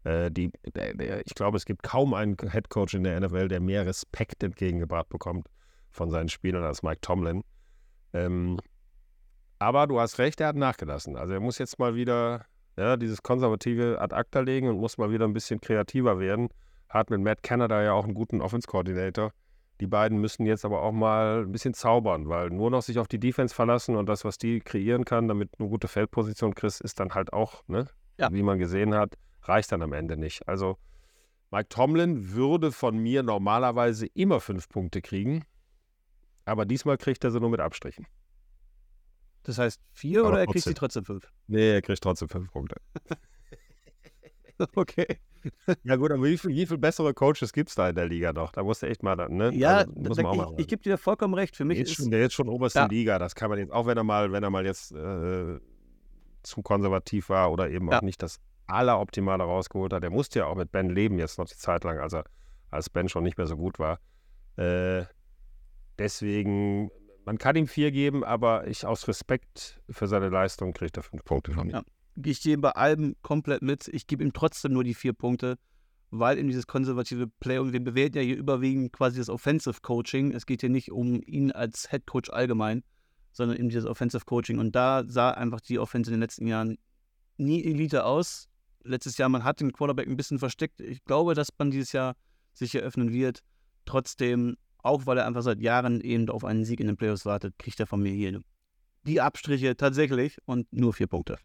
Äh, 0.05 0.31
die, 0.31 0.49
der, 0.73 0.93
der, 0.93 1.27
ich 1.27 1.35
glaube, 1.35 1.57
es 1.57 1.65
gibt 1.65 1.83
kaum 1.83 2.13
einen 2.13 2.37
Headcoach 2.37 2.93
in 2.93 3.03
der 3.03 3.19
NFL, 3.19 3.49
der 3.49 3.59
mehr 3.59 3.85
Respekt 3.85 4.41
entgegengebracht 4.43 5.09
bekommt 5.09 5.49
von 5.93 6.09
seinen 6.09 6.29
Spielern 6.29 6.63
als 6.63 6.83
Mike 6.83 7.01
Tomlin. 7.01 7.43
Ähm, 8.11 8.59
aber 9.59 9.87
du 9.87 9.99
hast 9.99 10.19
recht, 10.19 10.41
er 10.41 10.47
hat 10.47 10.55
nachgelassen. 10.57 11.15
Also 11.15 11.33
er 11.33 11.39
muss 11.39 11.57
jetzt 11.57 11.79
mal 11.79 11.95
wieder 11.95 12.45
ja, 12.77 12.97
dieses 12.97 13.21
konservative 13.21 14.01
ad 14.01 14.13
acta 14.15 14.39
legen 14.39 14.67
und 14.67 14.77
muss 14.77 14.97
mal 14.97 15.11
wieder 15.11 15.25
ein 15.25 15.33
bisschen 15.33 15.61
kreativer 15.61 16.19
werden. 16.19 16.49
Hat 16.89 17.09
mit 17.09 17.21
Matt 17.21 17.43
Canada 17.43 17.81
ja 17.83 17.93
auch 17.93 18.03
einen 18.03 18.13
guten 18.13 18.41
Offense-Coordinator. 18.41 19.31
Die 19.79 19.87
beiden 19.87 20.19
müssen 20.19 20.45
jetzt 20.45 20.65
aber 20.65 20.81
auch 20.81 20.91
mal 20.91 21.43
ein 21.43 21.51
bisschen 21.51 21.73
zaubern, 21.73 22.29
weil 22.29 22.49
nur 22.49 22.69
noch 22.69 22.81
sich 22.81 22.99
auf 22.99 23.07
die 23.07 23.19
Defense 23.19 23.53
verlassen 23.53 23.95
und 23.95 24.07
das, 24.07 24.23
was 24.23 24.37
die 24.37 24.59
kreieren 24.59 25.03
kann, 25.03 25.27
damit 25.27 25.49
eine 25.59 25.69
gute 25.69 25.87
Feldposition 25.87 26.53
kriegst, 26.53 26.81
ist 26.81 26.99
dann 26.99 27.13
halt 27.13 27.33
auch, 27.33 27.63
ne, 27.67 27.87
ja. 28.19 28.31
wie 28.31 28.43
man 28.43 28.59
gesehen 28.59 28.93
hat, 28.93 29.15
reicht 29.41 29.71
dann 29.71 29.81
am 29.81 29.93
Ende 29.93 30.15
nicht. 30.15 30.47
Also 30.47 30.77
Mike 31.51 31.69
Tomlin 31.69 32.33
würde 32.33 32.71
von 32.71 32.97
mir 32.97 33.23
normalerweise 33.23 34.07
immer 34.13 34.39
fünf 34.39 34.69
Punkte 34.69 35.01
kriegen, 35.01 35.43
aber 36.45 36.65
diesmal 36.65 36.97
kriegt 36.97 37.23
er 37.23 37.31
sie 37.31 37.39
nur 37.39 37.49
mit 37.49 37.59
Abstrichen. 37.59 38.05
Das 39.43 39.57
heißt 39.57 39.81
vier 39.91 40.21
aber 40.21 40.29
oder 40.29 40.39
er 40.39 40.47
kriegt 40.47 40.63
sie 40.63 40.73
trotzdem 40.73 41.05
fünf? 41.05 41.29
Nee, 41.47 41.73
er 41.73 41.81
kriegt 41.81 42.01
trotzdem 42.01 42.29
fünf 42.29 42.51
Punkte. 42.51 42.77
okay. 44.75 45.19
Ja 45.83 45.97
gut, 45.97 46.11
aber 46.11 46.23
wie 46.23 46.37
viel, 46.37 46.51
wie 46.51 46.65
viel 46.65 46.77
bessere 46.77 47.13
Coaches 47.13 47.51
gibt 47.51 47.69
es 47.69 47.75
da 47.75 47.89
in 47.89 47.95
der 47.95 48.07
Liga 48.07 48.31
noch? 48.31 48.53
Da 48.53 48.63
musst 48.63 48.81
du 48.81 48.87
echt 48.87 49.03
mal, 49.03 49.15
ne? 49.29 49.53
Ja, 49.53 49.79
also, 49.79 49.91
muss 49.91 50.17
da, 50.17 50.23
man 50.23 50.39
auch 50.39 50.53
ich, 50.53 50.59
ich 50.59 50.67
gebe 50.67 50.81
dir 50.81 50.97
vollkommen 50.97 51.33
recht. 51.33 51.57
Für 51.57 51.65
mich 51.65 51.77
jetzt 51.77 51.89
ist 51.89 51.95
schon, 51.95 52.11
der 52.11 52.21
jetzt 52.21 52.33
schon 52.33 52.47
oberste 52.47 52.79
ja. 52.79 52.85
Liga. 52.85 53.19
Das 53.19 53.35
kann 53.35 53.49
man 53.49 53.59
jetzt, 53.59 53.73
auch 53.73 53.85
wenn 53.85 53.97
er 53.97 54.05
mal, 54.05 54.31
wenn 54.31 54.43
er 54.43 54.49
mal 54.49 54.65
jetzt 54.65 54.93
äh, 54.93 55.59
zu 56.43 56.61
konservativ 56.61 57.29
war 57.29 57.51
oder 57.51 57.69
eben 57.69 57.89
ja. 57.91 57.97
auch 57.97 58.01
nicht 58.01 58.21
das 58.21 58.39
Alleroptimale 58.67 59.43
rausgeholt 59.43 59.91
hat. 59.91 60.03
Der 60.03 60.09
musste 60.09 60.39
ja 60.39 60.45
auch 60.45 60.55
mit 60.55 60.71
Ben 60.71 60.89
leben 60.89 61.19
jetzt 61.19 61.37
noch 61.37 61.45
die 61.45 61.57
Zeit 61.57 61.83
lang, 61.83 61.99
als 61.99 62.13
er 62.13 62.23
als 62.71 62.89
Ben 62.89 63.09
schon 63.09 63.23
nicht 63.23 63.37
mehr 63.37 63.47
so 63.47 63.57
gut 63.57 63.79
war. 63.79 63.99
Äh, 64.55 65.03
deswegen 65.97 66.91
man 67.25 67.37
kann 67.37 67.55
ihm 67.55 67.67
vier 67.67 67.91
geben, 67.91 68.23
aber 68.23 68.67
ich 68.67 68.85
aus 68.85 69.07
Respekt 69.07 69.81
für 69.89 70.07
seine 70.07 70.29
Leistung 70.29 70.73
kriege 70.73 70.91
er 70.95 71.03
fünf 71.03 71.23
Punkte 71.23 71.51
von 71.53 71.67
mir. 71.67 71.73
Ja. 71.73 71.83
Ich 72.23 72.41
gehe 72.41 72.57
bei 72.57 72.71
allem 72.71 73.15
komplett 73.21 73.61
mit. 73.61 73.87
Ich 73.87 74.07
gebe 74.07 74.23
ihm 74.23 74.33
trotzdem 74.33 74.73
nur 74.73 74.83
die 74.83 74.93
vier 74.93 75.13
Punkte, 75.13 75.57
weil 76.11 76.37
ihm 76.37 76.47
dieses 76.47 76.67
konservative 76.67 77.27
Play 77.27 77.57
und 77.57 77.73
wir 77.73 77.83
bewerten 77.83 78.17
ja 78.17 78.23
hier 78.23 78.37
überwiegend 78.37 78.93
quasi 78.93 79.17
das 79.17 79.29
Offensive 79.29 79.81
Coaching. 79.81 80.31
Es 80.31 80.45
geht 80.45 80.61
hier 80.61 80.69
nicht 80.69 80.91
um 80.91 81.21
ihn 81.25 81.51
als 81.51 81.89
Head 81.89 82.05
Coach 82.05 82.29
allgemein, 82.29 82.83
sondern 83.31 83.57
eben 83.57 83.69
dieses 83.69 83.85
Offensive 83.85 84.25
Coaching. 84.25 84.59
Und 84.59 84.75
da 84.75 85.03
sah 85.07 85.31
einfach 85.31 85.61
die 85.61 85.79
Offense 85.79 86.11
in 86.11 86.15
den 86.15 86.21
letzten 86.21 86.45
Jahren 86.45 86.77
nie 87.37 87.63
Elite 87.63 88.05
aus. 88.05 88.47
Letztes 88.83 89.17
Jahr, 89.17 89.29
man 89.29 89.43
hat 89.43 89.61
den 89.61 89.71
Quarterback 89.71 90.07
ein 90.07 90.17
bisschen 90.17 90.39
versteckt. 90.39 90.81
Ich 90.81 91.03
glaube, 91.05 91.33
dass 91.33 91.49
man 91.57 91.71
dieses 91.71 91.93
Jahr 91.93 92.15
sich 92.53 92.75
eröffnen 92.75 93.11
wird. 93.11 93.39
Trotzdem 93.85 94.55
auch 94.83 95.07
weil 95.07 95.17
er 95.17 95.25
einfach 95.25 95.41
seit 95.41 95.61
Jahren 95.61 96.01
eben 96.01 96.29
auf 96.29 96.43
einen 96.43 96.65
Sieg 96.65 96.79
in 96.79 96.87
den 96.87 96.97
Playoffs 96.97 97.25
wartet, 97.25 97.57
kriegt 97.57 97.79
er 97.79 97.87
von 97.87 98.01
mir 98.01 98.13
hier 98.13 98.41
die 99.05 99.19
Abstriche 99.19 99.75
tatsächlich 99.75 100.37
und 100.45 100.71
nur 100.71 100.93
vier 100.93 101.07
Punkte. 101.07 101.37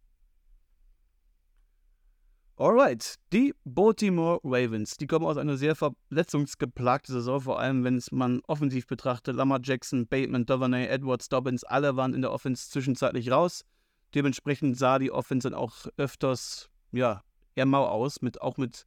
Alright, 2.57 3.15
die 3.33 3.55
Baltimore 3.65 4.41
Ravens, 4.43 4.97
die 4.97 5.07
kommen 5.07 5.25
aus 5.25 5.37
einer 5.37 5.57
sehr 5.57 5.77
verletzungsgeplagten 5.77 7.15
Saison, 7.15 7.41
vor 7.41 7.61
allem 7.61 7.85
wenn 7.85 7.97
es 7.97 8.11
man 8.11 8.41
offensiv 8.49 8.89
betrachtet. 8.89 9.37
Lamar 9.37 9.61
Jackson, 9.63 10.09
Bateman, 10.09 10.45
Dovernay, 10.45 10.87
Edwards, 10.87 11.29
Dobbins, 11.29 11.63
alle 11.63 11.95
waren 11.95 12.15
in 12.15 12.23
der 12.23 12.33
Offense 12.33 12.69
zwischenzeitlich 12.69 13.31
raus. 13.31 13.65
Dementsprechend 14.13 14.77
sah 14.77 14.99
die 14.99 15.13
Offense 15.13 15.49
dann 15.49 15.57
auch 15.57 15.87
öfters, 15.97 16.69
ja, 16.91 17.23
eher 17.55 17.67
mau 17.67 17.85
aus. 17.85 18.23
Mit, 18.23 18.41
auch 18.41 18.57
mit 18.57 18.87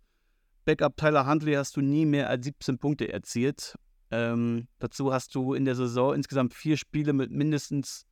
Backup 0.66 0.97
Tyler 0.97 1.26
Huntley 1.26 1.54
hast 1.54 1.78
du 1.78 1.82
nie 1.82 2.06
mehr 2.06 2.30
als 2.30 2.43
17 2.43 2.78
Punkte 2.78 3.14
erzielt. 3.14 3.76
Ähm, 4.12 4.68
dazu 4.80 5.14
hast 5.14 5.34
du 5.36 5.53
in 5.53 5.66
der 5.66 5.76
Saison 5.76 6.14
insgesamt 6.14 6.53
vier 6.53 6.76
Spiele 6.76 7.14
mit 7.14 7.32
mindestens, 7.32 8.05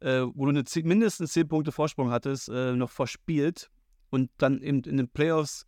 äh, 0.00 0.22
wo 0.34 0.44
du 0.44 0.50
eine, 0.50 0.64
mindestens 0.82 1.32
zehn 1.32 1.46
Punkte 1.46 1.70
Vorsprung 1.72 2.10
hattest, 2.10 2.48
äh, 2.48 2.74
noch 2.74 2.90
verspielt 2.90 3.70
und 4.10 4.30
dann 4.38 4.60
eben 4.60 4.80
in 4.82 4.96
den 4.96 5.08
Playoffs 5.08 5.66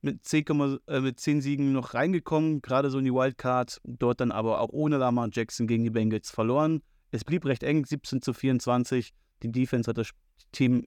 mit 0.00 0.24
10, 0.24 0.80
äh, 0.86 1.00
mit 1.00 1.18
10 1.18 1.40
Siegen 1.40 1.72
noch 1.72 1.94
reingekommen, 1.94 2.62
gerade 2.62 2.90
so 2.90 2.98
in 2.98 3.04
die 3.04 3.12
Wildcard, 3.12 3.80
dort 3.84 4.20
dann 4.20 4.30
aber 4.30 4.60
auch 4.60 4.70
ohne 4.70 4.96
Lamar 4.96 5.28
Jackson 5.32 5.66
gegen 5.66 5.82
die 5.82 5.90
Bengals 5.90 6.30
verloren. 6.30 6.82
Es 7.10 7.24
blieb 7.24 7.44
recht 7.44 7.64
eng, 7.64 7.84
17 7.84 8.22
zu 8.22 8.32
24. 8.32 9.12
Die 9.42 9.50
Defense 9.50 9.88
hat 9.88 9.98
das 9.98 10.10
Team, 10.52 10.84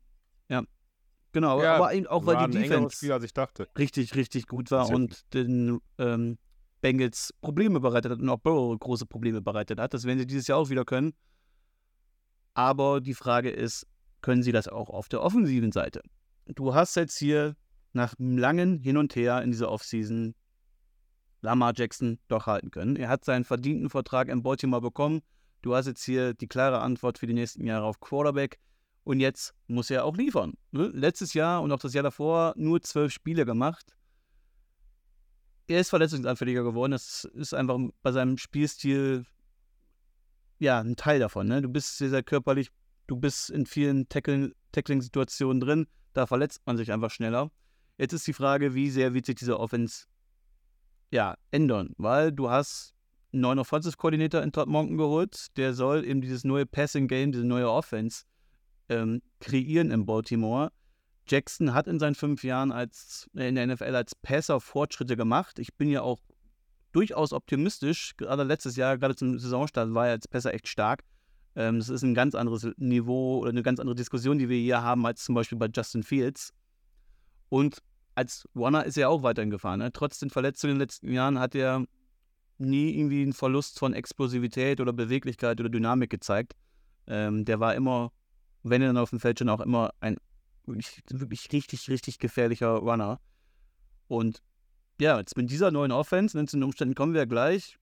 ja, 0.50 0.64
genau, 1.34 1.62
ja, 1.62 1.76
aber 1.76 1.94
eben 1.94 2.08
auch 2.08 2.26
weil 2.26 2.48
die 2.48 2.60
Defense 2.60 2.96
Spiel, 2.96 3.12
als 3.12 3.24
ich 3.26 3.34
dachte. 3.34 3.68
richtig, 3.78 4.16
richtig 4.16 4.48
gut 4.48 4.72
war 4.72 4.90
und 4.90 5.34
den 5.34 5.80
ähm, 5.98 6.38
Bengals 6.82 7.34
Probleme 7.42 7.80
bereitet 7.80 8.12
hat 8.12 8.20
und 8.20 8.30
auch 8.30 8.40
Burrow 8.40 8.78
große 8.78 9.06
Probleme 9.06 9.42
bereitet 9.42 9.80
hat. 9.80 9.94
Das 9.94 10.04
werden 10.04 10.20
sie 10.20 10.28
dieses 10.28 10.48
Jahr 10.48 10.58
auch 10.58 10.70
wieder 10.70 10.86
können. 10.86 11.14
Aber 12.54 13.00
die 13.00 13.14
Frage 13.14 13.50
ist, 13.50 13.88
können 14.22 14.44
sie 14.44 14.52
das 14.52 14.68
auch 14.68 14.90
auf 14.90 15.08
der 15.08 15.22
offensiven 15.22 15.72
Seite? 15.72 16.02
Du 16.48 16.74
hast 16.74 16.96
jetzt 16.96 17.18
hier 17.18 17.56
nach 17.94 18.18
einem 18.20 18.38
langen 18.38 18.80
Hin 18.80 18.98
und 18.98 19.16
Her 19.16 19.42
in 19.42 19.52
dieser 19.52 19.72
Offseason 19.72 20.36
Lamar 21.42 21.74
Jackson 21.76 22.20
doch 22.28 22.46
halten 22.46 22.72
können. 22.72 22.96
Er 22.96 23.10
hat 23.10 23.26
seinen 23.26 23.44
verdienten 23.44 23.90
Vertrag 23.90 24.28
in 24.28 24.44
Baltimore 24.44 24.82
bekommen. 24.82 25.22
Du 25.62 25.76
hast 25.76 25.88
jetzt 25.88 26.04
hier 26.04 26.34
die 26.34 26.48
klare 26.48 26.82
Antwort 26.82 27.18
für 27.18 27.28
die 27.28 27.34
nächsten 27.34 27.66
Jahre 27.66 27.86
auf 27.86 28.00
Quarterback. 28.00 28.60
Und 29.04 29.20
jetzt 29.20 29.54
muss 29.68 29.90
er 29.90 30.06
auch 30.06 30.16
liefern. 30.16 30.54
Ne? 30.72 30.92
Letztes 30.94 31.34
Jahr 31.34 31.62
und 31.62 31.72
auch 31.72 31.80
das 31.80 31.94
Jahr 31.94 32.04
davor 32.04 32.54
nur 32.56 32.82
zwölf 32.82 33.12
Spiele 33.12 33.46
gemacht 33.46 33.96
er 35.72 35.82
ist 35.82 35.90
verletzungsanfälliger 35.90 36.64
geworden. 36.64 36.92
Das 36.92 37.26
ist 37.34 37.54
einfach 37.54 37.80
bei 38.02 38.12
seinem 38.12 38.38
Spielstil 38.38 39.26
ja 40.60 40.80
ein 40.80 40.96
Teil 40.96 41.20
davon. 41.20 41.48
Ne? 41.48 41.62
Du 41.62 41.70
bist 41.70 41.98
sehr, 41.98 42.10
sehr 42.10 42.24
körperlich, 42.24 42.70
du 43.08 43.16
bist 43.16 43.50
in 43.50 43.66
vielen 43.66 44.08
Tackling-Situationen 44.08 45.60
drin, 45.60 45.88
da 46.14 46.28
verletzt 46.28 46.62
man 46.66 46.78
sich 46.78 46.92
einfach 46.92 47.12
schneller. 47.12 47.52
Jetzt 47.98 48.14
ist 48.14 48.28
die 48.28 48.34
Frage, 48.34 48.74
wie 48.74 48.90
sehr 48.90 49.14
wird 49.14 49.26
sich 49.26 49.36
diese 49.36 49.60
Offense 49.60 50.06
ja, 51.10 51.36
ändern, 51.52 51.94
weil 51.98 52.32
du 52.32 52.50
hast 52.50 52.94
einen 53.34 53.42
neuen 53.42 53.60
Offensive-Koordinator 53.60 54.42
in 54.42 54.52
Todd 54.52 54.68
Monken 54.68 54.98
geholt, 54.98 55.48
der 55.58 55.74
soll 55.74 56.06
eben 56.06 56.22
dieses 56.22 56.44
neue 56.44 56.66
Passing-Game, 56.66 57.32
diese 57.32 57.46
neue 57.46 57.70
Offense 57.70 58.24
ähm, 58.90 59.22
kreieren 59.40 59.92
in 59.92 60.06
Baltimore. 60.06 60.72
Jackson 61.32 61.74
hat 61.74 61.88
in 61.88 62.00
seinen 62.00 62.16
fünf 62.16 62.44
Jahren 62.44 62.72
als, 62.72 63.30
äh, 63.36 63.48
in 63.48 63.56
der 63.56 63.66
NFL 63.68 63.96
als 63.96 64.14
Passer 64.16 64.60
Fortschritte 64.60 65.16
gemacht. 65.16 65.60
Ich 65.60 65.74
bin 65.76 65.90
ja 65.90 66.02
auch 66.02 66.20
durchaus 66.92 67.32
optimistisch. 67.32 68.16
Gerade 68.18 68.44
letztes 68.44 68.76
Jahr, 68.76 68.98
gerade 68.98 69.16
zum 69.16 69.40
Saisonstart, 69.40 69.94
war 69.94 70.08
er 70.08 70.14
als 70.14 70.28
Passer 70.28 70.54
echt 70.54 70.68
stark. 70.68 71.04
Ähm, 71.56 71.80
das 71.80 71.90
ist 71.90 72.04
ein 72.04 72.14
ganz 72.14 72.36
anderes 72.36 72.68
Niveau 72.78 73.40
oder 73.40 73.50
eine 73.50 73.64
ganz 73.64 73.80
andere 73.80 73.96
Diskussion, 73.96 74.38
die 74.40 74.50
wir 74.50 74.58
hier 74.58 74.82
haben, 74.84 75.06
als 75.06 75.24
zum 75.24 75.36
Beispiel 75.36 75.58
bei 75.58 75.70
Justin 75.74 76.04
Fields. 76.04 76.54
Und 77.50 77.82
als 78.16 78.48
Runner 78.56 78.86
ist 78.86 78.98
er 78.98 79.10
auch 79.10 79.24
weiterhin 79.24 79.50
gefahren. 79.50 79.80
Ne? 79.80 79.92
Trotz 79.92 80.20
den 80.20 80.30
Verletzungen 80.30 80.74
in 80.74 80.80
den 80.80 80.84
letzten 80.84 81.12
Jahren 81.12 81.40
hat 81.40 81.56
er 81.56 81.86
nie 82.58 82.98
irgendwie 82.98 83.22
einen 83.22 83.34
Verlust 83.34 83.80
von 83.80 83.94
Explosivität 83.94 84.80
oder 84.82 84.94
Beweglichkeit 84.94 85.60
oder 85.60 85.70
Dynamik 85.70 86.10
gezeigt. 86.10 86.54
Ähm, 87.08 87.46
der 87.46 87.60
war 87.60 87.74
immer, 87.74 88.12
wenn 88.64 88.82
er 88.82 88.90
dann 88.90 88.98
auf 88.98 89.10
dem 89.10 89.20
Feld 89.20 89.40
schon 89.40 89.50
auch 89.50 89.62
immer 89.62 89.92
ein 90.00 90.18
wirklich, 90.66 91.52
richtig, 91.52 91.90
richtig 91.90 92.20
gefährlicher 92.20 92.70
Runner. 92.70 93.20
Und 94.08 94.42
ja, 95.00 95.18
jetzt 95.18 95.38
mit 95.38 95.50
dieser 95.50 95.72
neuen 95.72 95.92
Offense, 95.92 96.38
wenn 96.38 96.48
zu 96.48 96.58
den 96.58 96.64
Umständen 96.64 96.96
kommen 96.96 97.14
wir 97.14 97.26
gleich, 97.26 97.78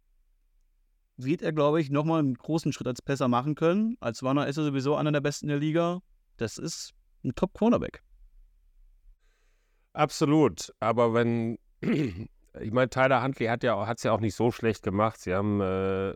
wird 1.17 1.41
er, 1.41 1.51
glaube 1.51 1.81
ich, 1.81 1.89
nochmal 1.89 2.19
einen 2.19 2.35
großen 2.35 2.71
Schritt 2.71 2.87
als 2.87 3.01
Pässer 3.01 3.27
machen 3.27 3.55
können. 3.55 3.97
Als 3.99 4.23
Runner 4.23 4.47
ist 4.47 4.57
er 4.57 4.63
sowieso 4.63 4.95
einer 4.95 5.11
der 5.11 5.21
besten 5.21 5.47
der 5.47 5.57
Liga. 5.57 6.01
Das 6.37 6.57
ist 6.57 6.93
ein 7.23 7.35
Top-Cornerback. 7.35 8.01
Absolut. 9.93 10.73
Aber 10.79 11.13
wenn, 11.13 11.57
ich 11.81 12.71
meine, 12.71 12.89
Tyler 12.89 13.21
Huntley 13.21 13.47
hat 13.47 13.63
ja 13.63 13.91
es 13.91 14.03
ja 14.03 14.13
auch 14.13 14.21
nicht 14.21 14.35
so 14.35 14.51
schlecht 14.51 14.83
gemacht. 14.83 15.19
Sie 15.19 15.33
haben 15.33 15.59
äh, 15.59 16.13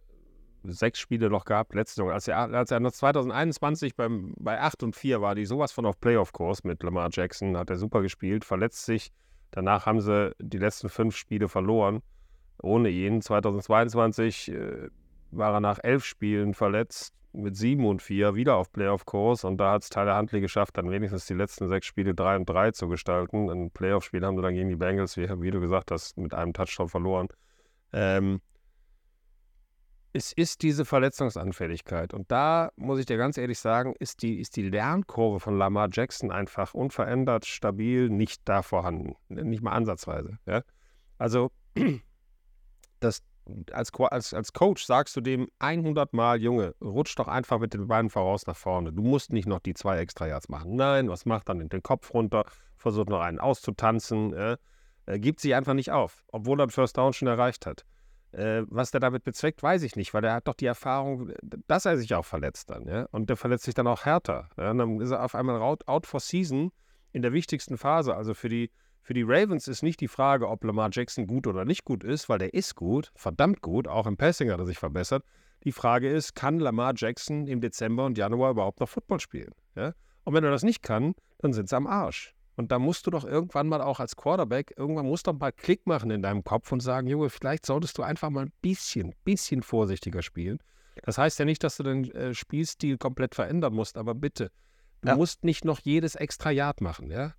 sechs 0.64 0.99
Spiele 0.99 1.30
noch 1.30 1.45
gehabt, 1.45 1.76
letzte 1.76 1.95
Saison. 1.95 2.11
Als 2.11 2.28
er, 2.28 2.38
als 2.38 2.72
er 2.72 2.82
2021 2.82 3.95
beim, 3.95 4.34
bei 4.38 4.59
8 4.59 4.84
und 4.84 4.95
4 4.95 5.22
war, 5.22 5.36
die 5.36 5.45
sowas 5.45 5.72
von 5.72 5.86
auf 5.86 5.99
Playoff-Kurs 5.99 6.64
mit 6.64 6.84
Lamar 6.84 7.09
Jackson, 7.11 7.57
hat 7.57 7.70
er 7.70 7.78
super 7.78 8.01
gespielt, 8.01 8.45
verletzt 8.45 8.86
sich. 8.86 9.11
Danach 9.51 9.86
haben 9.86 10.01
sie 10.01 10.34
die 10.39 10.57
letzten 10.57 10.89
fünf 10.89 11.16
Spiele 11.16 11.47
verloren 11.47 12.01
ohne 12.61 12.89
ihn. 12.89 13.22
2022 13.22 14.51
äh, 14.51 14.89
war 15.32 15.53
er 15.53 15.59
nach 15.59 15.80
elf 15.84 16.05
Spielen 16.05 16.53
verletzt, 16.53 17.14
mit 17.34 17.55
sieben 17.55 17.86
und 17.86 18.01
vier 18.01 18.36
wieder 18.36 18.55
auf 18.55 18.72
Playoff-Kurs 18.72 19.43
und 19.43 19.57
da 19.57 19.72
hat 19.72 19.84
es 19.84 19.89
Tyler 19.89 20.18
Huntley 20.18 20.39
geschafft, 20.39 20.78
dann 20.78 20.91
wenigstens 20.91 21.26
die 21.26 21.34
letzten 21.34 21.68
sechs 21.68 21.88
Spiele 21.88 22.14
drei 22.14 22.36
und 22.36 22.47
drei 22.47 22.72
zu 22.72 22.88
gestalten. 22.88 23.49
Ein 23.49 23.72
Playoff-Spiel 23.72 24.24
haben 24.24 24.36
sie 24.36 24.43
dann 24.43 24.53
gegen 24.53 24.70
die 24.70 24.76
Bengals, 24.76 25.18
wie, 25.18 25.28
wie, 25.41 25.51
du 25.51 25.59
gesagt 25.59 25.89
hast, 25.89 26.18
mit 26.18 26.34
einem 26.34 26.53
Touchdown 26.53 26.89
verloren. 26.89 27.28
Ähm, 27.91 28.39
es 30.14 30.32
ist 30.32 30.61
diese 30.61 30.86
Verletzungsanfälligkeit. 30.86 32.14
Und 32.14 32.32
da 32.32 32.72
muss 32.76 32.99
ich 32.99 33.07
dir 33.07 33.18
ganz 33.18 33.38
ehrlich 33.38 33.57
sagen, 33.57 33.95
ist 33.99 34.22
die, 34.22 34.39
ist 34.39 34.55
die 34.55 34.70
Lernkurve 34.70 35.39
von 35.39 35.57
Lamar 35.57 35.89
Jackson 35.91 36.32
einfach 36.32 36.76
unverändert, 36.76 37.45
stabil, 37.45 38.09
nicht 38.09 38.43
da 38.45 38.61
vorhanden. 38.61 39.16
Nicht 39.28 39.64
mal 39.64 39.72
ansatzweise. 39.72 40.38
Ja? 40.45 40.61
Also 41.18 41.51
das, 42.99 43.24
als, 43.72 43.91
als, 43.91 44.34
als 44.36 44.53
Coach 44.53 44.86
sagst 44.86 45.16
du 45.16 45.22
dem 45.22 45.47
100 45.57 46.14
Mal, 46.14 46.39
Junge, 46.39 46.76
rutsch 46.80 47.18
doch 47.18 47.28
einfach 47.28 47.57
mit 47.57 47.74
den 47.74 47.88
Beinen 47.88 48.11
voraus 48.11 48.45
nach 48.45 48.55
vorne. 48.55 48.93
Du 48.93 49.01
musst 49.01 49.34
nicht 49.34 49.47
noch 49.47 49.59
die 49.59 49.74
zwei 49.74 49.97
extra 49.97 50.28
Yards 50.28 50.47
machen. 50.47 50.76
Nein, 50.76 51.09
was 51.09 51.26
macht 51.26 51.49
dann? 51.49 51.68
Den 51.68 51.82
Kopf 51.82 52.14
runter, 52.14 52.45
versucht 52.78 53.09
noch 53.09 53.22
einen 53.22 53.39
auszutanzen. 53.39 54.34
Äh, 54.34 54.57
gibt 55.18 55.39
sich 55.39 55.55
einfach 55.55 55.74
nicht 55.74 55.91
auf, 55.91 56.24
obwohl 56.32 56.61
er 56.61 56.70
First 56.70 56.97
Down 56.97 57.14
schon 57.14 57.28
erreicht 57.28 57.66
hat. 57.66 57.84
Äh, 58.34 58.63
was 58.67 58.89
der 58.89 58.99
damit 58.99 59.23
bezweckt, 59.23 59.61
weiß 59.61 59.84
ich 59.84 59.95
nicht, 59.95 60.13
weil 60.13 60.23
er 60.23 60.34
hat 60.34 60.47
doch 60.47 60.55
die 60.55 60.65
Erfahrung, 60.65 61.31
dass 61.67 61.86
er 61.86 61.97
sich 61.97 62.15
auch 62.15 62.25
verletzt 62.25 62.69
dann. 62.69 62.88
Ja? 62.88 63.07
Und 63.11 63.29
der 63.29 63.38
verletzt 63.38 63.65
sich 63.65 63.75
dann 63.75 63.88
auch 63.88 64.05
härter. 64.05 64.49
Ja? 64.57 64.71
Und 64.71 64.79
dann 64.79 64.99
ist 65.01 65.11
er 65.11 65.23
auf 65.23 65.36
einmal 65.36 65.61
out, 65.61 65.88
out 65.88 66.07
for 66.07 66.19
season 66.19 66.71
in 67.11 67.21
der 67.21 67.31
wichtigsten 67.31 67.77
Phase, 67.77 68.15
also 68.15 68.34
für 68.34 68.49
die 68.49 68.71
für 69.03 69.13
die 69.13 69.23
Ravens 69.23 69.67
ist 69.67 69.84
nicht 69.84 69.99
die 69.99 70.07
Frage, 70.07 70.47
ob 70.47 70.63
Lamar 70.63 70.89
Jackson 70.89 71.27
gut 71.27 71.45
oder 71.45 71.65
nicht 71.65 71.84
gut 71.84 72.05
ist, 72.05 72.29
weil 72.29 72.39
der 72.39 72.53
ist 72.53 72.75
gut, 72.75 73.11
verdammt 73.15 73.61
gut, 73.61 73.86
auch 73.86 74.07
im 74.07 74.15
Passing 74.15 74.49
hat 74.49 74.59
er 74.59 74.65
sich 74.65 74.79
verbessert. 74.79 75.25
Die 75.65 75.73
Frage 75.73 76.09
ist, 76.09 76.36
kann 76.36 76.57
Lamar 76.57 76.93
Jackson 76.95 77.45
im 77.45 77.59
Dezember 77.59 78.05
und 78.05 78.17
Januar 78.17 78.51
überhaupt 78.51 78.79
noch 78.79 78.88
Football 78.88 79.19
spielen? 79.19 79.51
Ja? 79.75 79.93
Und 80.23 80.34
wenn 80.34 80.45
er 80.45 80.51
das 80.51 80.63
nicht 80.63 80.84
kann, 80.84 81.15
dann 81.39 81.51
sind 81.51 81.67
sie 81.67 81.75
am 81.75 81.86
Arsch. 81.86 82.34
Und 82.55 82.71
da 82.71 82.79
musst 82.79 83.07
du 83.07 83.11
doch 83.11 83.25
irgendwann 83.25 83.67
mal 83.67 83.81
auch 83.81 83.99
als 83.99 84.15
Quarterback, 84.15 84.73
irgendwann 84.77 85.07
musst 85.07 85.25
du 85.27 85.31
doch 85.31 85.39
mal 85.39 85.51
Klick 85.51 85.87
machen 85.87 86.11
in 86.11 86.21
deinem 86.21 86.43
Kopf 86.43 86.71
und 86.71 86.81
sagen, 86.81 87.07
Junge, 87.07 87.29
vielleicht 87.29 87.65
solltest 87.65 87.97
du 87.97 88.03
einfach 88.03 88.29
mal 88.29 88.45
ein 88.45 88.53
bisschen, 88.61 89.13
bisschen 89.23 89.63
vorsichtiger 89.63 90.21
spielen. 90.21 90.59
Das 91.03 91.17
heißt 91.17 91.39
ja 91.39 91.45
nicht, 91.45 91.63
dass 91.63 91.77
du 91.77 91.83
den 91.83 92.11
äh, 92.11 92.33
Spielstil 92.35 92.97
komplett 92.97 93.33
verändern 93.33 93.73
musst, 93.73 93.97
aber 93.97 94.13
bitte, 94.13 94.51
du 95.01 95.09
ja. 95.09 95.15
musst 95.15 95.43
nicht 95.43 95.65
noch 95.65 95.79
jedes 95.79 96.13
extra 96.15 96.51
Yard 96.51 96.81
machen, 96.81 97.09
ja? 97.09 97.33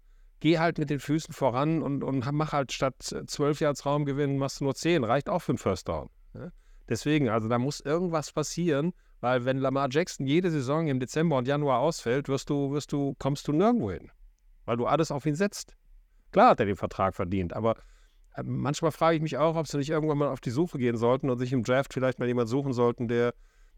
geh 0.45 0.59
halt 0.59 0.77
mit 0.77 0.91
den 0.91 1.01
Füßen 1.01 1.33
voran 1.33 1.81
und, 1.81 2.05
und 2.05 2.31
mach 2.33 2.53
halt 2.53 2.71
statt 2.71 2.97
zwölf 3.27 3.61
Yards 3.61 3.87
Raumgewinn, 3.87 4.37
machst 4.37 4.61
du 4.61 4.65
nur 4.65 4.75
zehn, 4.75 5.03
reicht 5.03 5.31
auch 5.31 5.39
für 5.39 5.53
einen 5.53 5.59
First 5.59 5.89
Down. 5.89 6.11
Ja? 6.35 6.51
Deswegen, 6.87 7.31
also 7.31 7.49
da 7.49 7.59
muss 7.59 7.81
irgendwas 7.81 8.31
passieren, 8.31 8.93
weil 9.21 9.47
wenn 9.47 9.57
Lamar 9.57 9.89
Jackson 9.91 10.27
jede 10.27 10.51
Saison 10.51 10.87
im 10.87 11.01
Dezember 11.01 11.39
und 11.39 11.49
Januar 11.49 11.79
ausfällt, 11.81 12.29
wirst 12.29 12.51
du, 12.51 12.73
wirst 12.73 12.93
du, 12.93 13.15
kommst 13.19 13.49
du 13.49 13.53
nirgendwo 13.53 13.91
hin, 13.91 14.11
weil 14.65 14.77
du 14.77 14.87
alles 14.87 15.11
auf 15.11 15.27
ihn 15.27 15.35
setzt. 15.35 15.77
Klar 16.33 16.51
hat 16.51 16.61
er 16.61 16.67
den 16.67 16.77
Vertrag 16.77 17.15
verdient, 17.15 17.53
aber 17.53 17.77
äh, 18.35 18.43
manchmal 18.43 18.93
frage 18.93 19.17
ich 19.17 19.23
mich 19.23 19.37
auch, 19.37 19.57
ob 19.57 19.67
sie 19.67 19.79
nicht 19.79 19.91
irgendwann 19.91 20.19
mal 20.19 20.29
auf 20.29 20.41
die 20.41 20.51
Suche 20.51 20.79
gehen 20.79 20.97
sollten 20.97 21.31
und 21.31 21.39
sich 21.39 21.53
im 21.53 21.63
Draft 21.63 21.93
vielleicht 21.93 22.19
mal 22.19 22.29
jemanden 22.29 22.49
suchen 22.49 22.73
sollten, 22.73 23.09
der, 23.09 23.35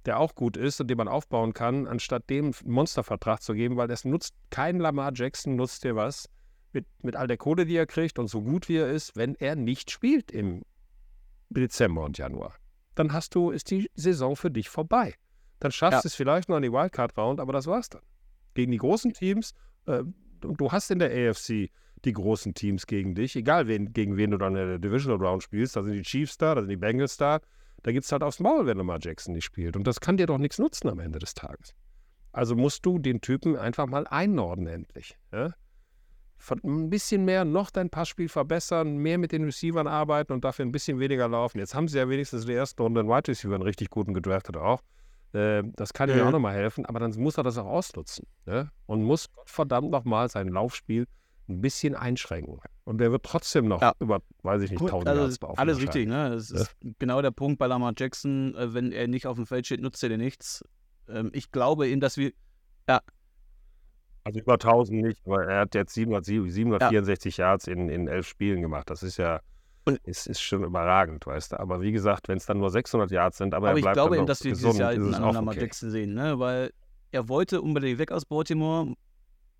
der 0.06 0.18
auch 0.18 0.34
gut 0.34 0.56
ist 0.56 0.80
und 0.80 0.88
den 0.88 0.96
man 0.96 1.08
aufbauen 1.08 1.52
kann, 1.52 1.86
anstatt 1.86 2.28
dem 2.30 2.46
einen 2.46 2.72
Monstervertrag 2.72 3.42
zu 3.42 3.54
geben, 3.54 3.76
weil 3.76 3.88
das 3.88 4.04
nutzt 4.04 4.34
kein 4.50 4.78
Lamar 4.78 5.12
Jackson, 5.14 5.56
nutzt 5.56 5.84
dir 5.84 5.96
was, 5.96 6.28
mit, 6.72 6.86
mit 7.02 7.16
all 7.16 7.26
der 7.26 7.36
Kohle, 7.36 7.66
die 7.66 7.76
er 7.76 7.86
kriegt 7.86 8.18
und 8.18 8.28
so 8.28 8.42
gut 8.42 8.68
wie 8.68 8.76
er 8.76 8.90
ist, 8.90 9.16
wenn 9.16 9.34
er 9.34 9.56
nicht 9.56 9.90
spielt 9.90 10.30
im 10.30 10.62
Dezember 11.48 12.04
und 12.04 12.18
Januar. 12.18 12.54
Dann 12.94 13.12
hast 13.12 13.34
du, 13.34 13.50
ist 13.50 13.70
die 13.70 13.90
Saison 13.94 14.36
für 14.36 14.50
dich 14.50 14.68
vorbei. 14.68 15.14
Dann 15.60 15.72
schaffst 15.72 16.04
du 16.04 16.06
ja. 16.06 16.10
es 16.10 16.14
vielleicht 16.14 16.48
noch 16.48 16.56
in 16.56 16.62
die 16.62 16.72
Wildcard-Round, 16.72 17.40
aber 17.40 17.52
das 17.52 17.66
war's 17.66 17.88
dann. 17.88 18.02
Gegen 18.54 18.72
die 18.72 18.78
großen 18.78 19.12
Teams, 19.12 19.54
äh, 19.86 20.02
du 20.54 20.72
hast 20.72 20.90
in 20.90 20.98
der 20.98 21.10
AFC 21.10 21.70
die 22.04 22.12
großen 22.12 22.54
Teams 22.54 22.86
gegen 22.86 23.14
dich, 23.14 23.36
egal 23.36 23.66
wen, 23.68 23.92
gegen 23.92 24.16
wen 24.16 24.30
du 24.30 24.38
dann 24.38 24.54
in 24.56 24.68
der 24.68 24.78
Divisional 24.78 25.24
Round 25.24 25.42
spielst, 25.42 25.76
da 25.76 25.82
sind 25.82 25.94
die 25.94 26.02
Chiefs 26.02 26.38
da, 26.38 26.54
da 26.54 26.60
sind 26.60 26.70
die 26.70 26.76
Bengals 26.76 27.16
da, 27.16 27.40
da 27.82 27.92
gibt 27.92 28.04
es 28.04 28.12
halt 28.12 28.22
aufs 28.22 28.40
Maul, 28.40 28.66
wenn 28.66 28.76
Lamar 28.76 28.98
Jackson 29.00 29.34
nicht 29.34 29.44
spielt. 29.44 29.76
Und 29.76 29.86
das 29.86 30.00
kann 30.00 30.16
dir 30.16 30.26
doch 30.26 30.38
nichts 30.38 30.58
nutzen 30.58 30.88
am 30.88 30.98
Ende 30.98 31.18
des 31.18 31.34
Tages. 31.34 31.74
Also 32.32 32.54
musst 32.54 32.84
du 32.84 32.98
den 32.98 33.20
Typen 33.20 33.56
einfach 33.56 33.86
mal 33.86 34.06
einordnen 34.06 34.66
endlich. 34.66 35.16
Ja? 35.32 35.54
ein 36.64 36.90
bisschen 36.90 37.24
mehr 37.24 37.44
noch 37.44 37.70
dein 37.70 37.90
Passspiel 37.90 38.28
verbessern, 38.28 38.98
mehr 38.98 39.18
mit 39.18 39.32
den 39.32 39.44
Receivern 39.44 39.86
arbeiten 39.86 40.32
und 40.32 40.44
dafür 40.44 40.64
ein 40.64 40.72
bisschen 40.72 41.00
weniger 41.00 41.28
laufen. 41.28 41.58
Jetzt 41.58 41.74
haben 41.74 41.88
sie 41.88 41.98
ja 41.98 42.08
wenigstens 42.08 42.42
in 42.42 42.48
der 42.48 42.58
ersten 42.58 42.82
Runde 42.82 43.00
einen 43.00 43.08
Wide 43.08 43.28
Receiver, 43.28 43.54
einen 43.54 43.62
richtig 43.62 43.90
guten 43.90 44.14
gedraftet 44.14 44.56
auch. 44.56 44.82
Äh, 45.36 45.64
das 45.76 45.92
kann 45.92 46.08
ihm 46.08 46.16
ja. 46.16 46.26
auch 46.26 46.32
nochmal 46.32 46.54
helfen, 46.54 46.86
aber 46.86 46.98
dann 46.98 47.12
muss 47.18 47.36
er 47.36 47.44
das 47.44 47.58
auch 47.58 47.66
ausnutzen. 47.66 48.26
Ne? 48.46 48.70
Und 48.86 49.02
muss 49.02 49.28
verdammt 49.44 49.90
nochmal 49.90 50.30
sein 50.30 50.48
Laufspiel 50.48 51.06
ein 51.48 51.60
bisschen 51.60 51.94
einschränken. 51.94 52.58
Und 52.84 52.98
der 52.98 53.12
wird 53.12 53.22
trotzdem 53.22 53.68
noch 53.68 53.82
ja. 53.82 53.92
über, 54.00 54.22
weiß 54.42 54.62
ich 54.62 54.70
nicht, 54.70 54.80
Gut, 54.80 54.88
1000 54.88 55.08
also 55.08 55.22
Yards 55.22 55.58
Alles 55.58 55.80
richtig, 55.80 56.08
ne? 56.08 56.30
Das 56.30 56.50
ja? 56.50 56.60
ist 56.60 56.76
genau 56.98 57.20
der 57.20 57.32
Punkt 57.32 57.58
bei 57.58 57.66
Lamar 57.66 57.92
Jackson. 57.96 58.54
Äh, 58.54 58.72
wenn 58.72 58.92
er 58.92 59.08
nicht 59.08 59.26
auf 59.26 59.36
dem 59.36 59.46
Feld 59.46 59.66
steht, 59.66 59.82
nutzt 59.82 60.02
er 60.02 60.08
dir 60.08 60.18
nichts. 60.18 60.64
Ähm, 61.08 61.30
ich 61.34 61.52
glaube 61.52 61.86
ihm, 61.88 62.00
dass 62.00 62.16
wir, 62.16 62.32
ja, 62.88 63.00
also 64.24 64.40
über 64.40 64.54
1000 64.54 65.02
nicht, 65.02 65.20
aber 65.24 65.44
er 65.44 65.60
hat 65.60 65.74
jetzt 65.76 65.94
700, 65.94 66.24
764 66.24 67.36
ja. 67.36 67.44
Yards 67.44 67.68
in, 67.68 67.88
in 67.88 68.08
elf 68.08 68.26
Spielen 68.26 68.62
gemacht. 68.62 68.90
Das 68.90 69.04
ist 69.04 69.18
ja 69.18 69.40
ist, 70.04 70.26
ist 70.26 70.40
schon 70.40 70.64
überragend, 70.64 71.26
weißt 71.26 71.52
du. 71.52 71.60
Aber 71.60 71.80
wie 71.80 71.92
gesagt, 71.92 72.28
wenn 72.28 72.36
es 72.36 72.46
dann 72.46 72.58
nur 72.58 72.70
600 72.70 73.10
Yards 73.10 73.38
sind, 73.38 73.54
aber, 73.54 73.70
aber 73.70 73.78
er 73.78 73.82
bleibt 73.82 73.96
ich 73.96 74.02
glaube 74.02 74.16
eben, 74.16 74.26
dass 74.26 74.44
wir 74.44 74.52
dieses 74.52 74.78
Jahr 74.78 74.90
einen 74.90 75.14
anderen 75.14 75.48
okay. 75.48 75.60
Jackson 75.60 75.90
sehen, 75.90 76.14
ne? 76.14 76.38
weil 76.38 76.72
er 77.12 77.28
wollte 77.28 77.62
unbedingt 77.62 77.98
weg 77.98 78.12
aus 78.12 78.24
Baltimore. 78.24 78.94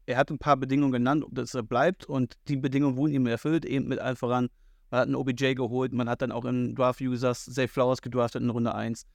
Er 0.07 0.17
hat 0.17 0.31
ein 0.31 0.39
paar 0.39 0.57
Bedingungen 0.57 0.93
genannt, 0.93 1.25
dass 1.31 1.55
er 1.55 1.63
bleibt 1.63 2.07
und 2.07 2.35
die 2.49 2.57
Bedingungen 2.57 2.97
wurden 2.97 3.13
ihm 3.13 3.27
erfüllt, 3.27 3.65
eben 3.65 3.89
mit 3.89 3.99
allen 3.99 4.17
voran. 4.17 4.49
Man 4.91 5.01
hat 5.01 5.07
einen 5.07 5.17
OBJ 5.17 5.55
geholt, 5.55 5.93
man 5.93 6.09
hat 6.09 6.23
dann 6.23 6.31
auch 6.31 6.45
in 6.45 6.75
Draft 6.77 7.01
Users 7.01 7.45
Safe 7.45 7.69
Flowers 7.69 8.03
gedraftet 8.03 8.43
in 8.43 8.51
Runde 8.51 8.75
1 8.75 9.07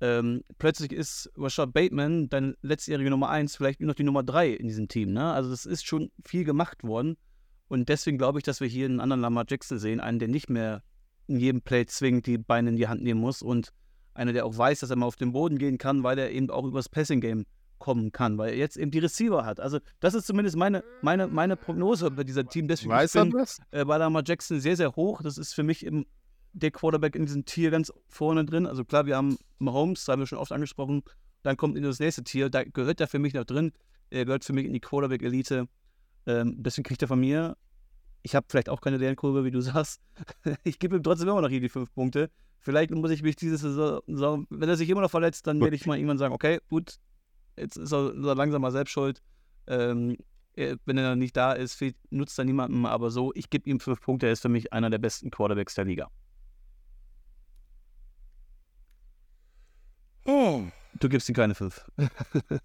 ähm, 0.00 0.44
plötzlich 0.58 0.92
ist 0.92 1.30
Rashad 1.36 1.72
Bateman 1.72 2.28
dein 2.28 2.54
letztjährige 2.62 3.10
Nummer 3.10 3.30
1 3.30 3.56
vielleicht 3.56 3.80
nur 3.80 3.88
noch 3.88 3.94
die 3.94 4.04
Nummer 4.04 4.22
3 4.22 4.50
in 4.50 4.68
diesem 4.68 4.88
Team. 4.88 5.12
Ne? 5.12 5.32
Also 5.32 5.52
es 5.52 5.66
ist 5.66 5.86
schon 5.86 6.10
viel 6.24 6.44
gemacht 6.44 6.84
worden. 6.84 7.16
Und 7.68 7.88
deswegen 7.88 8.18
glaube 8.18 8.38
ich, 8.38 8.44
dass 8.44 8.60
wir 8.60 8.68
hier 8.68 8.86
einen 8.86 9.00
anderen 9.00 9.20
Lamar 9.20 9.44
Jackson 9.48 9.78
sehen, 9.78 10.00
einen, 10.00 10.18
der 10.18 10.28
nicht 10.28 10.48
mehr 10.48 10.82
in 11.26 11.38
jedem 11.38 11.60
Play 11.60 11.86
zwingend 11.86 12.26
die 12.26 12.38
Beine 12.38 12.70
in 12.70 12.76
die 12.76 12.88
Hand 12.88 13.02
nehmen 13.02 13.20
muss 13.20 13.42
und 13.42 13.72
einer, 14.14 14.32
der 14.32 14.46
auch 14.46 14.56
weiß, 14.56 14.80
dass 14.80 14.90
er 14.90 14.96
mal 14.96 15.06
auf 15.06 15.16
den 15.16 15.32
Boden 15.32 15.58
gehen 15.58 15.78
kann, 15.78 16.02
weil 16.02 16.18
er 16.18 16.30
eben 16.30 16.50
auch 16.50 16.64
übers 16.64 16.88
Passing-Game 16.88 17.44
kommen 17.78 18.10
kann, 18.10 18.36
weil 18.38 18.50
er 18.50 18.56
jetzt 18.56 18.76
eben 18.76 18.90
die 18.90 18.98
Receiver 18.98 19.44
hat. 19.44 19.60
Also 19.60 19.78
das 20.00 20.14
ist 20.14 20.26
zumindest 20.26 20.56
meine, 20.56 20.82
meine, 21.02 21.28
meine 21.28 21.56
Prognose 21.56 22.10
bei 22.10 22.24
dieser 22.24 22.46
Team. 22.46 22.66
Deswegen 22.66 22.90
weiß 22.90 23.14
ich 23.14 23.20
bin, 23.20 23.30
das? 23.30 23.58
Äh, 23.70 23.84
bei 23.84 23.98
Lamar 23.98 24.22
Jackson 24.26 24.58
sehr, 24.60 24.76
sehr 24.76 24.96
hoch. 24.96 25.22
Das 25.22 25.38
ist 25.38 25.54
für 25.54 25.62
mich 25.62 25.86
im 25.86 26.06
der 26.52 26.70
Quarterback 26.70 27.14
in 27.14 27.26
diesem 27.26 27.44
Tier 27.44 27.70
ganz 27.70 27.92
vorne 28.08 28.44
drin. 28.44 28.66
Also 28.66 28.84
klar, 28.84 29.06
wir 29.06 29.16
haben 29.16 29.38
Mahomes, 29.58 30.04
da 30.04 30.12
haben 30.12 30.20
wir 30.20 30.26
schon 30.26 30.38
oft 30.38 30.52
angesprochen. 30.52 31.02
Dann 31.42 31.56
kommt 31.56 31.76
in 31.76 31.82
das 31.82 32.00
nächste 32.00 32.24
Tier, 32.24 32.50
da 32.50 32.64
gehört 32.64 33.00
er 33.00 33.06
für 33.06 33.18
mich 33.18 33.34
noch 33.34 33.44
drin. 33.44 33.72
Er 34.10 34.24
gehört 34.24 34.44
für 34.44 34.52
mich 34.52 34.66
in 34.66 34.72
die 34.72 34.80
Quarterback-Elite. 34.80 35.68
Ähm, 36.26 36.54
deswegen 36.58 36.84
kriegt 36.84 37.02
er 37.02 37.08
von 37.08 37.20
mir, 37.20 37.56
ich 38.22 38.34
habe 38.34 38.46
vielleicht 38.48 38.68
auch 38.68 38.80
keine 38.80 38.96
Lernkurve, 38.96 39.44
wie 39.44 39.50
du 39.50 39.60
sagst. 39.62 40.00
ich 40.64 40.78
gebe 40.78 40.96
ihm 40.96 41.02
trotzdem 41.02 41.28
immer 41.28 41.42
noch 41.42 41.48
hier 41.48 41.60
die 41.60 41.68
fünf 41.68 41.92
Punkte. 41.94 42.30
Vielleicht 42.60 42.90
muss 42.90 43.10
ich 43.10 43.22
mich 43.22 43.36
dieses 43.36 43.60
Saison, 43.60 44.46
wenn 44.50 44.68
er 44.68 44.76
sich 44.76 44.90
immer 44.90 45.00
noch 45.00 45.10
verletzt, 45.10 45.46
dann 45.46 45.60
werde 45.60 45.76
ich 45.76 45.86
mal 45.86 45.96
irgendwann 45.96 46.18
sagen, 46.18 46.34
okay, 46.34 46.60
gut, 46.68 46.96
jetzt 47.56 47.76
ist 47.76 47.92
er, 47.92 48.12
ist 48.12 48.24
er 48.24 48.34
langsam 48.34 48.62
mal 48.62 48.72
selbst 48.72 48.90
schuld. 48.90 49.22
Ähm, 49.68 50.16
wenn 50.56 50.98
er 50.98 51.14
nicht 51.14 51.36
da 51.36 51.52
ist, 51.52 51.80
nutzt 52.10 52.36
er 52.38 52.44
niemandem, 52.44 52.84
aber 52.84 53.10
so, 53.10 53.32
ich 53.34 53.48
gebe 53.48 53.70
ihm 53.70 53.78
fünf 53.78 54.00
Punkte, 54.00 54.26
er 54.26 54.32
ist 54.32 54.42
für 54.42 54.48
mich 54.48 54.72
einer 54.72 54.90
der 54.90 54.98
besten 54.98 55.30
Quarterbacks 55.30 55.74
der 55.74 55.84
Liga. 55.84 56.10
Du 60.98 61.08
gibst 61.08 61.28
ihm 61.28 61.34
keine 61.34 61.54
fünf. 61.54 61.88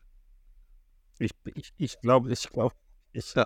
ich 1.20 1.32
ich, 1.54 1.74
ich 1.78 2.02
glaube, 2.02 2.32
ich 2.32 2.50
glaube, 2.50 2.76
ich, 3.14 3.34
Ja. 3.36 3.46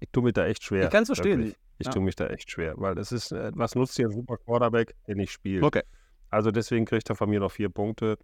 ich 0.00 0.08
tue 0.10 0.22
mich 0.22 0.32
da 0.34 0.46
echt 0.46 0.62
schwer. 0.62 0.84
Ich 0.84 0.90
kann's 0.90 1.08
verstehen. 1.08 1.38
wirklich. 1.40 1.56
Ich 1.78 1.86
Ja. 1.86 1.92
tue 1.92 2.02
mich 2.02 2.14
da 2.16 2.26
echt 2.28 2.50
schwer, 2.50 2.74
weil 2.76 2.96
es 2.98 3.10
ist, 3.12 3.32
äh, 3.32 3.50
was 3.54 3.74
nutzt 3.74 3.98
dir 3.98 4.06
ein 4.06 4.12
super 4.12 4.36
Quarterback, 4.36 4.94
den 5.08 5.18
ich 5.18 5.32
spiele? 5.32 5.64
Okay. 5.66 5.82
Also 6.30 6.50
deswegen 6.50 6.84
kriegt 6.84 7.08
er 7.10 7.16
von 7.16 7.28
mir 7.28 7.40
noch 7.40 7.50
vier 7.52 7.68
Punkte. 7.68 8.16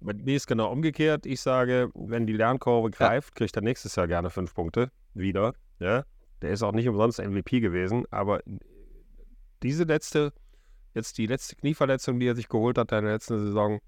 Bei 0.00 0.12
mir 0.14 0.36
ist 0.36 0.46
genau 0.46 0.70
umgekehrt. 0.70 1.26
Ich 1.26 1.40
sage, 1.40 1.90
wenn 1.94 2.26
die 2.26 2.34
Lernkurve 2.34 2.90
greift, 2.90 3.34
kriegt 3.34 3.56
er 3.56 3.62
nächstes 3.62 3.96
Jahr 3.96 4.06
gerne 4.06 4.30
fünf 4.30 4.54
Punkte 4.54 4.90
wieder. 5.14 5.54
Ja? 5.80 6.04
Der 6.42 6.50
ist 6.50 6.62
auch 6.62 6.72
nicht 6.72 6.88
umsonst 6.88 7.18
MVP 7.18 7.58
gewesen, 7.60 8.04
aber 8.10 8.40
diese 9.62 9.84
letzte, 9.84 10.32
jetzt 10.94 11.18
die 11.18 11.26
letzte 11.26 11.56
Knieverletzung, 11.56 12.20
die 12.20 12.26
er 12.28 12.36
sich 12.36 12.48
geholt 12.48 12.78
hat 12.78 12.92
in 12.92 13.04
der 13.04 13.14
letzten 13.14 13.38
Saison, 13.38 13.80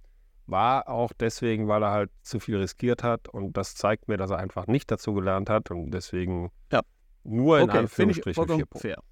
war 0.47 0.88
auch 0.88 1.12
deswegen, 1.12 1.68
weil 1.68 1.82
er 1.82 1.91
halt 1.91 2.11
zu 2.22 2.41
viel 2.41 2.57
riskiert 2.57 3.03
hat 3.03 3.28
und 3.28 3.57
das 3.57 3.74
zeigt 3.74 4.09
mir, 4.09 4.16
dass 4.16 4.30
er 4.30 4.38
einfach 4.38 4.66
nicht 4.66 4.91
dazu 4.91 5.14
gelernt 5.14 5.49
hat 5.51 5.70
und 5.70 5.91
deswegen 5.93 6.51
Ja. 6.72 6.80
nur 7.24 7.59
in 7.61 7.68
Okay, 7.70 7.78
Anführungsstrichen 7.78 8.45
vier 8.47 8.57
Punkte. 8.66 8.78
fair. 8.78 9.03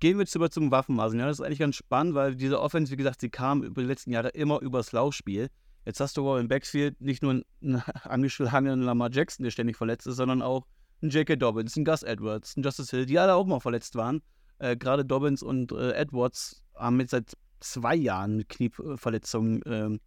Gehen 0.00 0.16
wir 0.18 0.22
jetzt 0.24 0.34
über 0.34 0.50
zum 0.50 0.70
Waffenmaßen. 0.70 1.18
Ja, 1.18 1.26
das 1.26 1.38
ist 1.38 1.44
eigentlich 1.46 1.60
ganz 1.60 1.76
spannend, 1.76 2.14
weil 2.14 2.34
diese 2.34 2.60
Offense, 2.60 2.90
wie 2.90 2.96
gesagt, 2.96 3.20
sie 3.20 3.30
kam 3.30 3.62
über 3.62 3.82
die 3.82 3.86
letzten 3.88 4.10
Jahre 4.10 4.30
immer 4.30 4.60
übers 4.60 4.90
Laufspiel. 4.92 5.48
Jetzt 5.84 6.00
hast 6.00 6.16
du 6.16 6.28
aber 6.28 6.40
im 6.40 6.48
Backfield 6.48 7.00
nicht 7.00 7.22
nur 7.22 7.30
einen 7.32 7.44
angeschlagenen 8.02 8.82
Lamar 8.82 9.10
Jackson, 9.12 9.44
der 9.44 9.50
ständig 9.50 9.76
verletzt 9.76 10.06
ist, 10.08 10.16
sondern 10.16 10.42
auch 10.42 10.66
einen 11.00 11.10
J.K. 11.10 11.36
Dobbins, 11.36 11.76
einen 11.76 11.84
Gus 11.84 12.02
Edwards, 12.02 12.56
einen 12.56 12.64
Justice 12.64 12.94
Hill, 12.96 13.06
die 13.06 13.18
alle 13.18 13.34
auch 13.34 13.46
mal 13.46 13.60
verletzt 13.60 13.94
waren. 13.94 14.22
Äh, 14.58 14.76
Gerade 14.76 15.04
Dobbins 15.04 15.42
und 15.42 15.70
äh, 15.72 15.92
Edwards 15.92 16.64
haben 16.74 16.98
jetzt 17.00 17.10
seit 17.12 17.32
zwei 17.62 17.94
Jahren 17.94 18.36
mit 18.36 18.48
Knieverletzungen 18.48 19.60
ähm, 19.66 20.00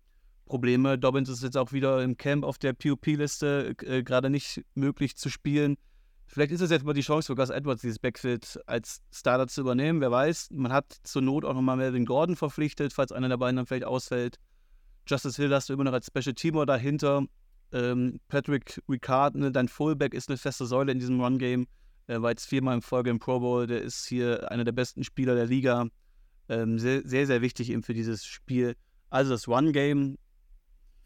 Probleme. 0.46 0.98
Dobbins 0.98 1.30
ist 1.30 1.44
jetzt 1.44 1.58
auch 1.58 1.72
wieder 1.72 2.04
im 2.04 2.18
Camp 2.18 2.44
auf 2.44 2.58
der 2.58 2.74
POP-Liste, 2.74 3.76
äh, 3.82 4.04
gerade 4.04 4.30
nicht 4.30 4.64
möglich 4.76 5.18
zu 5.18 5.30
spielen. 5.30 5.76
Vielleicht 6.28 6.52
ist 6.52 6.62
es 6.62 6.72
jetzt 6.72 6.86
mal 6.86 6.94
die 6.94 7.02
Chance 7.02 7.28
für 7.28 7.36
Gus 7.36 7.50
Edwards, 7.50 7.82
dieses 7.82 8.00
Backfield 8.00 8.60
als 8.66 9.02
Starter 9.12 9.48
zu 9.48 9.62
übernehmen. 9.62 10.02
Wer 10.02 10.12
weiß, 10.12 10.50
man 10.52 10.72
hat 10.72 10.98
zur 11.04 11.22
Not 11.22 11.46
auch 11.46 11.54
nochmal 11.54 11.78
Melvin 11.78 12.06
Gordon 12.06 12.36
verpflichtet, 12.36 12.94
falls 12.94 13.12
einer 13.12 13.30
der 13.30 13.38
beiden 13.38 13.58
dann 13.58 13.66
vielleicht 13.66 13.86
ausfällt. 13.86 14.38
Justice 15.08 15.40
Hill 15.42 15.54
hast 15.54 15.70
du 15.70 15.74
immer 15.74 15.84
noch 15.84 15.94
als 15.94 16.08
Special 16.08 16.34
Teamer 16.34 16.66
dahinter. 16.66 17.26
Ähm, 17.72 18.20
Patrick 18.28 18.82
Ricard, 18.90 19.36
ne, 19.36 19.52
dein 19.52 19.68
Fullback, 19.68 20.14
ist 20.14 20.30
eine 20.30 20.38
feste 20.38 20.66
Säule 20.66 20.92
in 20.92 21.00
diesem 21.00 21.22
Run-Game. 21.22 21.68
Er 22.08 22.22
war 22.22 22.32
jetzt 22.32 22.46
viermal 22.46 22.76
in 22.76 22.82
Folge 22.82 23.10
im 23.10 23.20
Pro 23.20 23.40
Bowl. 23.40 23.68
Der 23.68 23.82
ist 23.82 24.08
hier 24.08 24.52
einer 24.52 24.64
der 24.64 24.72
besten 24.72 25.04
Spieler 25.04 25.36
der 25.36 25.46
Liga. 25.46 25.88
Ähm, 26.48 26.78
sehr, 26.80 27.02
sehr, 27.08 27.26
sehr 27.26 27.42
wichtig 27.42 27.72
eben 27.72 27.84
für 27.84 27.94
dieses 27.94 28.26
Spiel. 28.26 28.76
Also 29.10 29.32
das 29.32 29.48
Run-Game, 29.48 30.18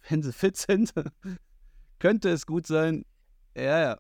wenn 0.10 0.22
sie 0.24 0.34
fit 0.34 0.58
sind, 0.58 0.94
könnte 2.00 2.30
es 2.30 2.46
gut 2.46 2.68
sein. 2.68 3.06
Ja, 3.56 3.80
ja. 3.80 3.98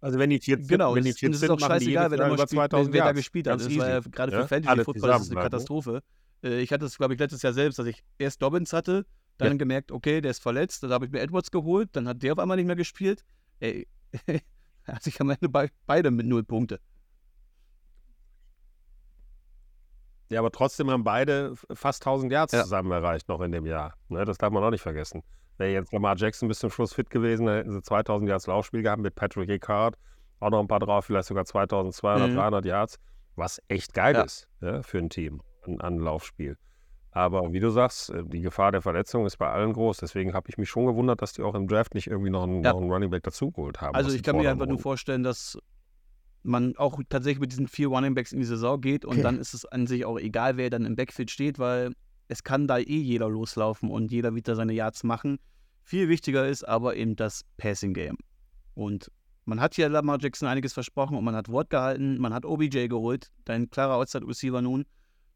Also 0.00 0.18
wenn 0.18 0.30
die 0.30 0.38
sind, 0.40 0.66
Genau, 0.66 0.94
wenn 0.94 1.04
die 1.04 1.10
und 1.10 1.14
es 1.14 1.20
sind, 1.20 1.32
ist 1.34 1.50
auch 1.50 1.60
scheißegal, 1.60 2.08
mal 2.08 2.16
über 2.16 2.36
spielt, 2.36 2.50
2000 2.50 2.94
wer 2.94 3.04
da 3.04 3.12
gespielt 3.12 3.46
hat. 3.48 3.60
Das 3.60 3.76
war 3.76 3.88
ja 3.88 3.98
easy. 3.98 4.10
gerade 4.10 4.32
Ja? 4.32 4.42
für 4.42 4.48
Fantasy 4.48 4.68
Alle 4.70 4.84
Football 4.84 5.10
das 5.10 5.22
ist 5.22 5.30
eine 5.30 5.40
ne? 5.40 5.42
Katastrophe. 5.44 6.02
Äh, 6.42 6.60
Ich 6.62 6.72
hatte 6.72 6.86
es, 6.86 6.96
glaube 6.96 7.14
ich, 7.14 7.20
letztes 7.20 7.42
Jahr 7.42 7.52
selbst, 7.52 7.78
dass 7.78 7.86
ich 7.86 8.02
erst 8.18 8.40
Dobbins 8.40 8.72
hatte, 8.72 9.04
dann 9.36 9.52
Ja. 9.52 9.56
gemerkt, 9.58 9.92
okay, 9.92 10.20
der 10.20 10.30
ist 10.30 10.42
verletzt, 10.42 10.82
dann 10.82 10.90
habe 10.90 11.04
ich 11.04 11.12
mir 11.12 11.20
Edwards 11.20 11.50
geholt, 11.50 11.90
dann 11.92 12.08
hat 12.08 12.22
der 12.22 12.32
auf 12.32 12.38
einmal 12.38 12.56
nicht 12.56 12.66
mehr 12.66 12.76
gespielt. 12.76 13.24
Ey, 13.60 13.86
hatte 14.84 15.08
ich 15.10 15.20
am 15.20 15.30
Ende 15.30 15.48
bei, 15.50 15.68
beide 15.86 16.10
mit 16.10 16.26
null 16.26 16.44
Punkte. 16.44 16.80
Ja, 20.30 20.38
aber 20.40 20.50
trotzdem 20.52 20.90
haben 20.90 21.04
beide 21.04 21.54
fast 21.74 22.02
1000 22.06 22.32
Yards 22.32 22.52
Ja. 22.52 22.62
zusammen 22.62 22.90
erreicht 22.92 23.28
noch 23.28 23.40
in 23.40 23.52
dem 23.52 23.66
Jahr. 23.66 23.94
Ne, 24.08 24.24
das 24.24 24.38
darf 24.38 24.50
man 24.52 24.62
auch 24.62 24.70
nicht 24.70 24.80
vergessen. 24.82 25.22
Wäre 25.58 25.72
jetzt 25.72 25.92
Lamar 25.92 26.16
Jackson 26.16 26.48
bis 26.48 26.60
zum 26.60 26.70
Schluss 26.70 26.94
fit 26.94 27.10
gewesen, 27.10 27.46
dann 27.46 27.56
hätten 27.56 27.72
sie 27.72 27.82
2000 27.82 28.28
Yards 28.30 28.46
Laufspiel 28.46 28.82
gehabt 28.82 29.02
mit 29.02 29.14
Patrick 29.14 29.48
Ricard. 29.48 29.96
Auch 30.38 30.50
noch 30.50 30.60
ein 30.60 30.68
paar 30.68 30.78
drauf, 30.80 31.04
vielleicht 31.04 31.28
sogar 31.28 31.44
2200, 31.44 32.30
Mhm. 32.30 32.36
300 32.36 32.64
Yards, 32.64 32.96
was 33.36 33.60
echt 33.68 33.92
geil 33.92 34.14
Ja. 34.14 34.22
ist 34.22 34.48
ja, 34.62 34.82
für 34.82 34.98
ein 34.98 35.10
Team 35.10 35.42
an, 35.66 35.80
an 35.80 35.98
Laufspiel. 35.98 36.56
Aber 37.12 37.52
wie 37.52 37.58
du 37.60 37.70
sagst, 37.70 38.10
äh, 38.10 38.22
die 38.24 38.40
Gefahr 38.40 38.70
der 38.70 38.82
Verletzung 38.82 39.26
ist 39.26 39.36
bei 39.36 39.48
allen 39.50 39.72
groß. 39.72 39.96
Deswegen 39.98 40.32
habe 40.32 40.48
ich 40.48 40.56
mich 40.58 40.70
schon 40.70 40.86
gewundert, 40.86 41.20
dass 41.20 41.32
die 41.32 41.42
auch 41.42 41.56
im 41.56 41.66
Draft 41.66 41.94
nicht 41.94 42.06
irgendwie 42.06 42.30
noch 42.30 42.44
einen, 42.44 42.62
Ja. 42.62 42.72
noch 42.72 42.80
einen 42.80 42.90
Running 42.90 43.10
Back 43.10 43.24
dazugeholt 43.24 43.80
haben. 43.80 43.96
Also 43.96 44.12
ich 44.14 44.22
kann 44.22 44.36
mir 44.36 44.48
einfach 44.48 44.66
nur 44.66 44.78
vorstellen, 44.78 45.24
dass 45.24 45.58
man 46.42 46.76
auch 46.76 47.00
tatsächlich 47.08 47.40
mit 47.40 47.52
diesen 47.52 47.68
vier 47.68 47.88
Running 47.88 48.14
Backs 48.14 48.32
in 48.32 48.40
die 48.40 48.46
Saison 48.46 48.80
geht 48.80 49.04
und 49.04 49.22
dann 49.22 49.38
ist 49.38 49.54
es 49.54 49.66
an 49.66 49.86
sich 49.86 50.04
auch 50.04 50.18
egal, 50.18 50.56
wer 50.56 50.70
dann 50.70 50.86
im 50.86 50.96
Backfield 50.96 51.30
steht, 51.30 51.58
weil 51.58 51.92
es 52.28 52.44
kann 52.44 52.66
da 52.66 52.78
eh 52.78 52.82
jeder 52.84 53.28
loslaufen 53.28 53.90
und 53.90 54.10
jeder 54.10 54.34
wird 54.34 54.48
da 54.48 54.54
seine 54.54 54.72
Yards 54.72 55.04
machen. 55.04 55.38
Viel 55.82 56.08
wichtiger 56.08 56.48
ist 56.48 56.66
aber 56.66 56.96
eben 56.96 57.16
das 57.16 57.44
Passing 57.56 57.92
Game. 57.92 58.16
Und 58.74 59.10
man 59.44 59.60
hat 59.60 59.74
hier 59.74 59.88
Lamar 59.88 60.18
Jackson 60.20 60.48
einiges 60.48 60.72
versprochen 60.72 61.16
und 61.16 61.24
man 61.24 61.34
hat 61.34 61.48
Wort 61.48 61.70
gehalten, 61.70 62.18
man 62.18 62.32
hat 62.32 62.44
OBJ 62.44 62.86
geholt, 62.86 63.30
dein 63.44 63.68
klarer 63.68 63.96
Outside 63.96 64.26
Receiver 64.26 64.62
nun. 64.62 64.86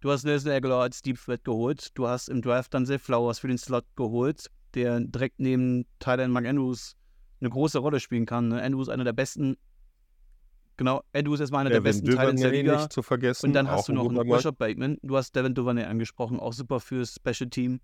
Du 0.00 0.10
hast 0.10 0.24
Nelson 0.24 0.52
Aguilar 0.52 0.82
als 0.82 1.02
Deep 1.02 1.18
Threat 1.18 1.44
geholt, 1.44 1.88
du 1.94 2.06
hast 2.06 2.28
im 2.28 2.42
Draft 2.42 2.74
dann 2.74 2.86
Zay 2.86 2.98
Flowers 2.98 3.38
für 3.38 3.48
den 3.48 3.58
Slot 3.58 3.86
geholt, 3.96 4.50
der 4.74 5.00
direkt 5.00 5.40
neben 5.40 5.86
Tyler 5.98 6.24
Andrews 6.24 6.94
eine 7.40 7.50
große 7.50 7.78
Rolle 7.78 8.00
spielen 8.00 8.26
kann. 8.26 8.52
Andrews 8.52 8.88
einer 8.88 9.04
der 9.04 9.12
besten, 9.12 9.56
genau, 10.76 11.02
Andrews 11.12 11.40
ist 11.40 11.50
mal 11.50 11.60
einer 11.60 11.70
der 11.70 11.80
Devin 11.80 11.90
besten 11.90 12.06
Titans 12.06 12.40
der 12.40 12.50
Liga. 12.50 12.76
nicht 12.76 12.92
zu 12.92 13.02
vergessen. 13.02 13.46
Und 13.46 13.52
dann 13.52 13.70
hast 13.70 13.88
du 13.88 13.92
noch 13.92 14.08
einen. 14.08 14.30
Rashad 14.30 14.58
Bateman. 14.58 14.98
Du 15.02 15.16
hast 15.16 15.34
Devin 15.34 15.54
Duvernay 15.54 15.84
angesprochen, 15.84 16.40
auch 16.40 16.52
super 16.52 16.80
fürs 16.80 17.14
Special 17.14 17.50
Team. 17.50 17.80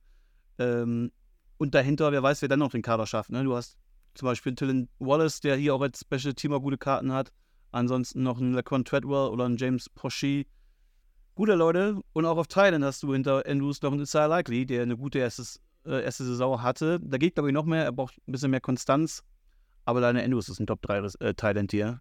Ähm, 0.58 1.10
und 1.58 1.74
dahinter, 1.74 2.12
wer 2.12 2.22
weiß, 2.22 2.42
wer 2.42 2.48
dann 2.48 2.58
noch 2.58 2.70
den 2.70 2.82
Kader 2.82 3.06
schafft. 3.06 3.30
Ne? 3.30 3.44
Du 3.44 3.54
hast 3.54 3.76
zum 4.14 4.26
Beispiel 4.26 4.52
Dylan 4.52 4.88
Wallace, 4.98 5.40
der 5.40 5.56
hier 5.56 5.74
auch 5.74 5.80
als 5.80 6.00
Special 6.00 6.34
Teamer 6.34 6.60
gute 6.60 6.78
Karten 6.78 7.12
hat. 7.12 7.32
Ansonsten 7.72 8.22
noch 8.22 8.40
einen 8.40 8.54
Laquan 8.54 8.84
Treadwell 8.84 9.30
oder 9.30 9.44
einen 9.44 9.56
James 9.56 9.88
Prochy. 9.88 10.46
Gute 11.34 11.54
Leute. 11.54 12.00
Und 12.12 12.24
auch 12.26 12.36
auf 12.36 12.48
Thailand 12.48 12.84
hast 12.84 13.02
du 13.02 13.12
hinter 13.12 13.44
Andrews 13.46 13.80
noch 13.82 13.92
einen 13.92 14.02
Isaiah 14.02 14.26
Likely, 14.26 14.66
der 14.66 14.82
eine 14.82 14.96
gute 14.96 15.18
erstes, 15.18 15.60
äh, 15.84 16.02
erste 16.02 16.24
Saison 16.24 16.62
hatte. 16.62 16.98
Da 17.00 17.18
geht, 17.18 17.34
glaube 17.34 17.50
ich, 17.50 17.54
noch 17.54 17.64
mehr. 17.64 17.84
Er 17.84 17.92
braucht 17.92 18.16
ein 18.26 18.32
bisschen 18.32 18.50
mehr 18.50 18.60
Konstanz. 18.60 19.22
Aber 19.84 20.00
deine 20.00 20.22
Andrews 20.22 20.48
ist 20.48 20.60
ein 20.60 20.66
Top 20.66 20.82
3 20.82 21.06
äh, 21.20 21.34
Thailand 21.34 21.70
hier. 21.70 22.00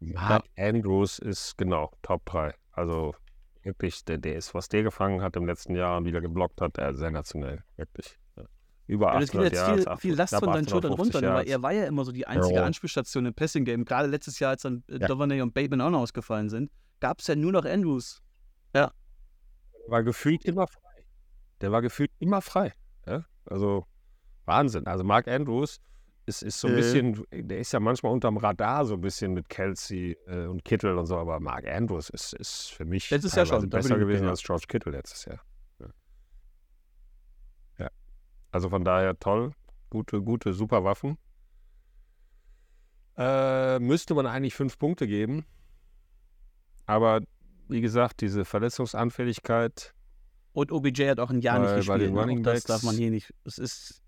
Mark 0.00 0.44
Andrews 0.56 1.18
ist 1.18 1.56
genau 1.58 1.92
Top 2.02 2.24
3. 2.26 2.54
Also 2.72 3.14
wirklich, 3.62 4.04
der, 4.04 4.18
der 4.18 4.36
ist, 4.36 4.54
was 4.54 4.68
der 4.68 4.82
gefangen 4.82 5.22
hat 5.22 5.36
im 5.36 5.46
letzten 5.46 5.74
Jahr 5.74 5.98
und 5.98 6.06
wieder 6.06 6.20
geblockt 6.20 6.60
hat, 6.60 6.76
der 6.76 6.90
ist 6.90 6.98
sensationell. 6.98 7.62
Wirklich. 7.76 8.18
Ja. 8.36 8.44
Über 8.86 9.12
Ja, 9.12 9.20
das 9.20 9.30
geht 9.30 9.40
800 9.40 9.52
jetzt 9.52 9.86
Yards, 9.86 10.00
viel, 10.00 10.10
viel 10.10 10.18
Last 10.18 10.34
von 10.36 10.52
deinen 10.52 10.68
Schultern 10.68 10.92
850 10.92 11.14
runter, 11.14 11.28
ne? 11.28 11.34
weil 11.34 11.48
er 11.48 11.62
war 11.62 11.72
ja 11.72 11.84
immer 11.84 12.04
so 12.04 12.12
die 12.12 12.26
einzige 12.26 12.56
Ja. 12.56 12.64
Anspielstation 12.64 13.26
im 13.26 13.34
Passing-Game. 13.34 13.84
Gerade 13.84 14.08
letztes 14.08 14.38
Jahr, 14.38 14.50
als 14.50 14.62
dann 14.62 14.82
äh, 14.88 14.98
Ja. 14.98 15.06
Dovernay 15.06 15.42
und 15.42 15.52
Bateman 15.52 15.80
auch 15.82 15.90
noch 15.90 16.00
ausgefallen 16.00 16.48
sind, 16.48 16.70
gab 17.00 17.20
es 17.20 17.26
ja 17.26 17.36
nur 17.36 17.52
noch 17.52 17.64
Andrews. 17.64 18.22
Der 19.90 19.90
war 19.90 20.02
gefühlt 20.02 20.44
immer 20.44 20.66
frei. 20.66 21.04
Der 21.60 21.72
war 21.72 21.82
gefühlt 21.82 22.10
immer 22.18 22.40
frei. 22.40 22.72
Ja? 23.06 23.24
Also 23.46 23.86
Wahnsinn. 24.44 24.86
Also 24.86 25.04
Mark 25.04 25.28
Andrews 25.28 25.80
ist, 26.30 26.42
ist 26.42 26.60
so 26.60 26.68
ein 26.68 26.74
Äh. 26.74 26.76
bisschen, 26.76 27.24
der 27.32 27.58
ist 27.58 27.72
ja 27.72 27.80
manchmal 27.80 28.12
unterm 28.12 28.36
Radar 28.38 28.84
so 28.86 28.94
ein 28.94 29.00
bisschen 29.00 29.34
mit 29.34 29.48
Kelsey 29.48 30.16
äh, 30.26 30.46
und 30.46 30.64
Kittel 30.64 30.96
und 30.96 31.06
so, 31.06 31.16
aber 31.18 31.38
Mark 31.40 31.66
Andrews 31.68 32.08
ist, 32.10 32.32
ist 32.34 32.70
für 32.72 32.84
mich 32.84 33.10
Letztes 33.10 33.34
Jahr 33.34 33.46
schon, 33.46 33.68
besser 33.68 33.98
gewesen 33.98 34.24
ja. 34.24 34.30
als 34.30 34.42
George 34.42 34.64
Kittle 34.68 34.92
letztes 34.92 35.24
Jahr. 35.26 35.40
Ja. 35.80 35.86
ja. 37.78 37.88
Also 38.52 38.68
von 38.70 38.84
daher 38.84 39.18
toll. 39.18 39.52
Gute, 39.90 40.22
gute, 40.22 40.52
super 40.52 40.84
Waffen. 40.84 41.18
Äh, 43.16 43.78
müsste 43.80 44.14
man 44.14 44.26
eigentlich 44.26 44.54
fünf 44.54 44.78
Punkte 44.78 45.06
geben. 45.06 45.44
Aber 46.86 47.20
wie 47.68 47.80
gesagt, 47.80 48.20
diese 48.20 48.44
Verletzungsanfälligkeit, 48.44 49.94
Und 50.52 50.72
OBJ 50.72 51.08
hat 51.10 51.20
auch 51.20 51.30
ein 51.30 51.40
Jahr 51.40 51.60
Bei- 51.60 51.66
nicht 51.76 51.86
gespielt. 51.86 52.12
ne? 52.12 52.20
Auch 52.20 52.42
das 52.42 52.64
darf 52.64 52.82
man 52.82 52.96
hier 52.96 53.10
nicht. 53.10 53.32
Es 53.44 53.58
ist, 53.58 54.02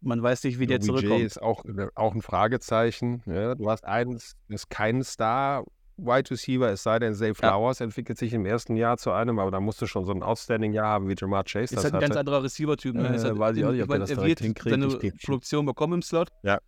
man 0.00 0.22
weiß 0.22 0.44
nicht, 0.44 0.58
wie 0.58 0.66
der 0.66 0.78
OBJ 0.78 0.86
zurückkommt. 0.86 1.22
ist 1.22 1.42
auch, 1.42 1.64
auch 1.94 2.14
ein 2.14 2.22
Fragezeichen. 2.22 3.22
Ja, 3.26 3.54
du 3.54 3.70
hast 3.70 3.84
einen, 3.84 4.18
ist 4.48 4.70
kein 4.70 5.02
Star 5.02 5.64
Wide 6.04 6.30
Receiver, 6.30 6.70
es 6.70 6.82
sei 6.82 6.98
denn, 6.98 7.14
Zay 7.14 7.34
Flowers 7.34 7.80
entwickelt 7.80 8.18
sich 8.18 8.32
im 8.32 8.46
ersten 8.46 8.76
Jahr 8.76 8.96
zu 8.96 9.10
einem, 9.12 9.38
aber 9.38 9.50
da 9.50 9.60
musst 9.60 9.82
du 9.82 9.86
schon 9.86 10.04
so 10.04 10.12
ein 10.12 10.22
Outstanding-Jahr 10.22 10.86
haben, 10.86 11.08
wie 11.08 11.14
Jamar 11.16 11.44
Chase 11.44 11.64
Ist 11.64 11.76
das 11.76 11.84
halt 11.84 11.94
ein 11.94 12.00
ganz 12.00 12.16
anderer 12.16 12.42
Receiver-Typ. 12.42 12.94
Ne? 12.94 13.08
Äh, 13.08 13.16
Ist 13.16 13.24
halt, 13.24 13.38
weiß 13.38 13.56
ich 13.56 13.64
auch 13.64 13.72
nicht, 13.72 13.82
ob 13.82 13.88
meine, 13.88 14.00
das 14.00 14.10
er 14.10 14.16
direkt 14.16 14.40
wird 14.40 14.58
hinkriegt. 14.62 15.00
seine 15.00 15.12
Produktion 15.22 15.66
bekommen 15.66 15.94
im 15.94 16.02
Slot. 16.02 16.28
Ja. 16.42 16.58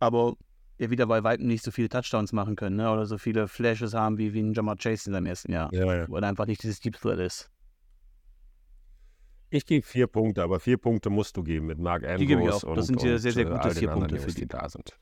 Aber 0.00 0.34
er 0.76 0.90
wird 0.90 1.00
ja 1.00 1.06
bei 1.06 1.24
weitem 1.24 1.46
nicht 1.46 1.64
so 1.64 1.70
viele 1.70 1.88
Touchdowns 1.88 2.32
machen 2.32 2.56
können 2.56 2.76
ne? 2.76 2.90
oder 2.90 3.06
so 3.06 3.18
viele 3.18 3.48
Flashes 3.48 3.94
haben 3.94 4.18
wie, 4.18 4.32
wie 4.32 4.40
ein 4.40 4.52
Jamar 4.52 4.76
Chase 4.76 5.08
in 5.08 5.12
seinem 5.14 5.26
ersten 5.26 5.52
Jahr. 5.52 5.72
Ja, 5.72 5.94
ja. 5.94 6.06
Weil 6.08 6.22
er 6.22 6.28
einfach 6.28 6.46
nicht 6.46 6.62
dieses 6.62 6.80
Deep 6.80 7.00
Threat 7.00 7.18
ist. 7.18 7.50
Ich 9.50 9.64
gebe 9.64 9.86
vier 9.86 10.06
Punkte, 10.06 10.42
aber 10.42 10.60
vier 10.60 10.76
Punkte 10.76 11.10
musst 11.10 11.36
du 11.36 11.42
geben 11.42 11.66
mit 11.66 11.78
Mark 11.78 12.02
Andrews 12.02 12.20
Die 12.20 12.26
gebe 12.26 12.42
ich 12.42 12.50
auch. 12.50 12.62
und, 12.64 12.76
Das 12.76 12.86
sind 12.86 13.00
hier 13.00 13.12
und, 13.12 13.18
sehr, 13.18 13.32
sehr 13.32 13.46
äh, 13.46 13.50
gute 13.50 13.70
vier 13.70 13.88
Punkte 13.88 14.16
für 14.16 14.22
Jungs, 14.22 14.34
die. 14.34 14.40
die 14.42 14.48
da 14.48 14.68
sind. 14.68 14.98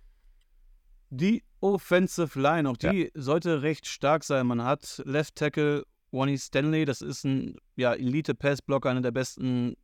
Die 1.11 1.45
Offensive 1.61 2.41
Line, 2.41 2.69
auch 2.69 2.77
die 2.77 3.11
sollte 3.15 3.63
recht 3.63 3.87
stark 3.87 4.25
sein. 4.25 4.47
Man 4.47 4.63
hat 4.63 5.03
Left 5.05 5.37
Tackle 5.37 5.85
Ronnie 6.13 6.39
Stanley, 6.39 6.85
das 6.85 7.01
ist 7.01 7.25
ein 7.25 7.57
ja, 7.77 7.95
Elite-Pass-Blocker, 7.95 8.91
einer 8.91 9.03
der 9.03 9.11
besten 9.13 9.77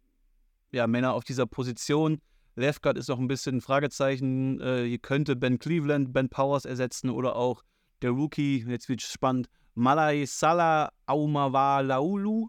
ja, 0.71 0.87
Männer 0.87 1.15
auf 1.15 1.25
dieser 1.25 1.47
Position. 1.47 2.21
Left 2.55 2.83
Guard 2.83 2.99
ist 2.99 3.09
noch 3.09 3.19
ein 3.19 3.29
bisschen 3.29 3.57
ein 3.57 3.61
Fragezeichen. 3.61 4.61
Äh, 4.61 4.87
hier 4.87 4.99
könnte 4.99 5.37
Ben 5.37 5.59
Cleveland 5.59 6.13
Ben 6.13 6.29
Powers 6.29 6.65
ersetzen 6.65 7.11
oder 7.11 7.37
auch 7.37 7.63
der 8.03 8.11
Rookie, 8.11 8.65
jetzt 8.67 8.89
wird 8.89 9.01
es 9.01 9.11
spannend, 9.11 9.49
Malai 9.75 10.25
Salah 10.27 10.91
Aumawalaulu. 11.07 12.49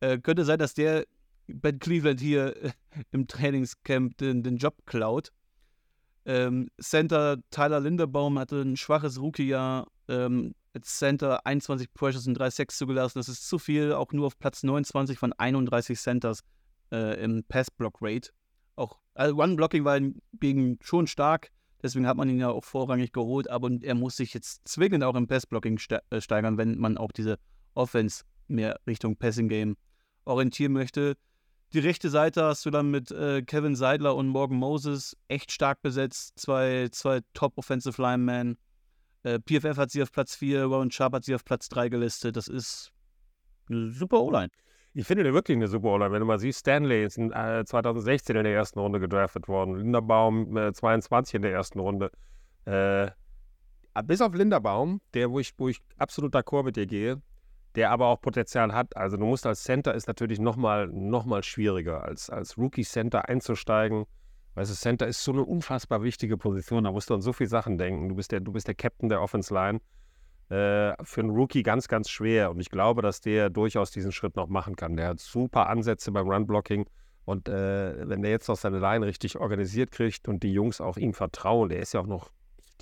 Äh, 0.00 0.18
könnte 0.18 0.44
sein, 0.44 0.58
dass 0.58 0.74
der 0.74 1.04
Ben 1.46 1.78
Cleveland 1.78 2.20
hier 2.20 2.56
äh, 2.62 2.72
im 3.10 3.26
Trainingscamp 3.26 4.16
den, 4.18 4.42
den 4.42 4.56
Job 4.56 4.76
klaut. 4.86 5.32
Ähm, 6.24 6.68
Center 6.80 7.38
Tyler 7.50 7.80
Linderbaum 7.80 8.38
hatte 8.38 8.62
ein 8.62 8.76
schwaches 8.76 9.20
Rookie-Jahr. 9.20 9.88
Ähm, 10.08 10.54
als 10.74 10.98
Center 10.98 11.44
21 11.46 11.92
Pressures 11.92 12.26
und 12.26 12.34
3 12.34 12.50
Sacks 12.50 12.78
zugelassen. 12.78 13.18
Das 13.18 13.28
ist 13.28 13.48
zu 13.48 13.58
viel, 13.58 13.92
auch 13.92 14.12
nur 14.12 14.26
auf 14.26 14.38
Platz 14.38 14.62
29 14.62 15.18
von 15.18 15.32
31 15.32 15.98
Centers 15.98 16.40
äh, 16.90 17.22
im 17.22 17.44
Pass-Block-Rate. 17.44 18.30
Auch 18.76 18.98
also 19.14 19.36
One-Blocking 19.36 19.84
war 19.84 20.00
gegen 20.40 20.78
schon 20.80 21.06
stark, 21.06 21.50
deswegen 21.82 22.06
hat 22.06 22.16
man 22.16 22.28
ihn 22.30 22.38
ja 22.38 22.48
auch 22.48 22.64
vorrangig 22.64 23.12
geholt, 23.12 23.50
aber 23.50 23.70
er 23.82 23.94
muss 23.94 24.16
sich 24.16 24.32
jetzt 24.32 24.66
zwingend 24.66 25.04
auch 25.04 25.14
im 25.14 25.26
Pass-Blocking 25.26 25.78
ste 25.78 26.02
äh, 26.10 26.20
steigern, 26.20 26.56
wenn 26.56 26.78
man 26.78 26.96
auch 26.96 27.12
diese 27.12 27.38
Offense 27.74 28.24
mehr 28.52 28.78
Richtung 28.86 29.16
Passing-Game 29.16 29.76
orientieren 30.24 30.72
möchte. 30.72 31.16
Die 31.72 31.78
rechte 31.78 32.10
Seite 32.10 32.44
hast 32.44 32.66
du 32.66 32.70
dann 32.70 32.90
mit 32.90 33.10
äh, 33.10 33.42
Kevin 33.42 33.74
Seidler 33.74 34.14
und 34.14 34.28
Morgan 34.28 34.58
Moses 34.58 35.16
echt 35.28 35.50
stark 35.52 35.80
besetzt. 35.80 36.38
Zwei, 36.38 36.88
zwei 36.92 37.20
Top-Offensive 37.32 38.00
Linemen. 38.00 38.58
Äh, 39.22 39.38
PFF 39.38 39.78
hat 39.78 39.90
sie 39.90 40.02
auf 40.02 40.12
Platz 40.12 40.34
4, 40.36 40.70
Warren 40.70 40.90
Sharp 40.90 41.14
hat 41.14 41.24
sie 41.24 41.34
auf 41.34 41.44
Platz 41.44 41.68
3 41.70 41.88
gelistet. 41.88 42.36
Das 42.36 42.48
ist 42.48 42.92
eine 43.70 43.90
super 43.90 44.20
O-Line. 44.20 44.50
Ich 44.94 45.06
finde 45.06 45.24
den 45.24 45.32
wirklich 45.32 45.56
eine 45.56 45.68
super 45.68 45.92
O-Line. 45.94 46.12
Wenn 46.12 46.20
du 46.20 46.26
mal 46.26 46.38
siehst, 46.38 46.60
Stanley 46.60 47.04
ist 47.04 47.16
in, 47.16 47.32
äh, 47.32 47.64
2016 47.64 48.36
in 48.36 48.44
der 48.44 48.52
ersten 48.52 48.78
Runde 48.78 49.00
gedraftet 49.00 49.48
worden. 49.48 49.76
Linderbaum 49.76 50.54
äh, 50.56 50.72
22 50.74 51.36
in 51.36 51.42
der 51.42 51.52
ersten 51.52 51.78
Runde. 51.78 52.10
Äh, 52.66 53.10
bis 54.04 54.20
auf 54.20 54.34
Linderbaum, 54.34 55.00
der, 55.14 55.30
wo 55.30 55.38
ich, 55.38 55.52
wo 55.56 55.68
ich 55.68 55.80
absolut 55.96 56.34
d'accord 56.34 56.64
mit 56.64 56.76
dir 56.76 56.86
gehe, 56.86 57.22
der 57.74 57.90
aber 57.90 58.06
auch 58.06 58.20
Potenzial 58.20 58.72
hat. 58.72 58.96
Also 58.96 59.16
du 59.16 59.24
musst 59.24 59.46
als 59.46 59.62
Center 59.62 59.94
ist 59.94 60.06
natürlich 60.06 60.38
nochmal 60.38 60.88
noch 60.88 61.24
mal 61.24 61.42
schwieriger, 61.42 62.04
als, 62.04 62.30
als 62.30 62.58
Rookie-Center 62.58 63.28
einzusteigen. 63.28 64.04
Weißt 64.54 64.70
du, 64.70 64.74
Center 64.74 65.06
ist 65.06 65.24
so 65.24 65.32
eine 65.32 65.42
unfassbar 65.44 66.02
wichtige 66.02 66.36
Position, 66.36 66.84
da 66.84 66.92
musst 66.92 67.08
du 67.08 67.14
an 67.14 67.22
so 67.22 67.32
viele 67.32 67.48
Sachen 67.48 67.78
denken. 67.78 68.08
Du 68.08 68.14
bist 68.16 68.32
der, 68.32 68.40
du 68.40 68.52
bist 68.52 68.68
der 68.68 68.74
Captain 68.74 69.08
der 69.08 69.22
Offense 69.22 69.52
Line. 69.52 69.80
Äh, 70.50 70.94
für 71.02 71.22
einen 71.22 71.30
Rookie 71.30 71.62
ganz, 71.62 71.88
ganz 71.88 72.10
schwer. 72.10 72.50
Und 72.50 72.60
ich 72.60 72.68
glaube, 72.68 73.00
dass 73.00 73.22
der 73.22 73.48
durchaus 73.48 73.90
diesen 73.90 74.12
Schritt 74.12 74.36
noch 74.36 74.48
machen 74.48 74.76
kann. 74.76 74.96
Der 74.96 75.08
hat 75.08 75.20
super 75.20 75.68
Ansätze 75.68 76.12
beim 76.12 76.28
Run-Blocking. 76.28 76.84
Und 77.24 77.48
äh, 77.48 78.08
wenn 78.08 78.20
der 78.20 78.32
jetzt 78.32 78.48
noch 78.48 78.56
seine 78.56 78.78
Line 78.78 79.06
richtig 79.06 79.38
organisiert 79.38 79.92
kriegt 79.92 80.28
und 80.28 80.42
die 80.42 80.52
Jungs 80.52 80.82
auch 80.82 80.98
ihm 80.98 81.14
vertrauen, 81.14 81.70
der 81.70 81.78
ist 81.78 81.94
ja 81.94 82.00
auch 82.00 82.06
noch 82.06 82.32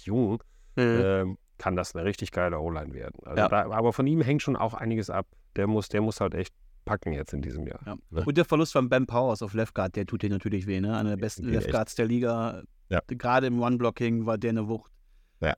jung, 0.00 0.42
mhm. 0.76 0.82
äh, 0.82 1.24
kann 1.60 1.76
das 1.76 1.94
eine 1.94 2.06
richtig 2.06 2.32
geile 2.32 2.58
O-Line 2.58 2.94
werden. 2.94 3.20
Also 3.24 3.42
ja. 3.42 3.48
da, 3.48 3.70
aber 3.70 3.92
von 3.92 4.06
ihm 4.06 4.22
hängt 4.22 4.40
schon 4.40 4.56
auch 4.56 4.72
einiges 4.72 5.10
ab. 5.10 5.26
Der 5.56 5.66
muss, 5.66 5.90
der 5.90 6.00
muss 6.00 6.18
halt 6.20 6.34
echt 6.34 6.54
packen 6.86 7.12
jetzt 7.12 7.34
in 7.34 7.42
diesem 7.42 7.66
Jahr. 7.66 7.80
Ja. 7.84 7.96
Ne? 8.08 8.24
Und 8.24 8.38
der 8.38 8.46
Verlust 8.46 8.72
von 8.72 8.88
Ben 8.88 9.06
Powers 9.06 9.42
auf 9.42 9.52
Left 9.52 9.74
Guard, 9.74 9.94
der 9.94 10.06
tut 10.06 10.22
dir 10.22 10.30
natürlich 10.30 10.66
weh, 10.66 10.80
ne? 10.80 10.96
Einer 10.96 11.10
der 11.10 11.16
besten 11.18 11.44
Left 11.44 11.70
Guards 11.70 11.94
der 11.94 12.06
Liga. 12.06 12.62
Ja. 12.88 13.00
Gerade 13.06 13.46
im 13.46 13.60
One-Blocking 13.60 14.24
war 14.24 14.38
der 14.38 14.50
eine 14.50 14.68
Wucht. 14.68 14.90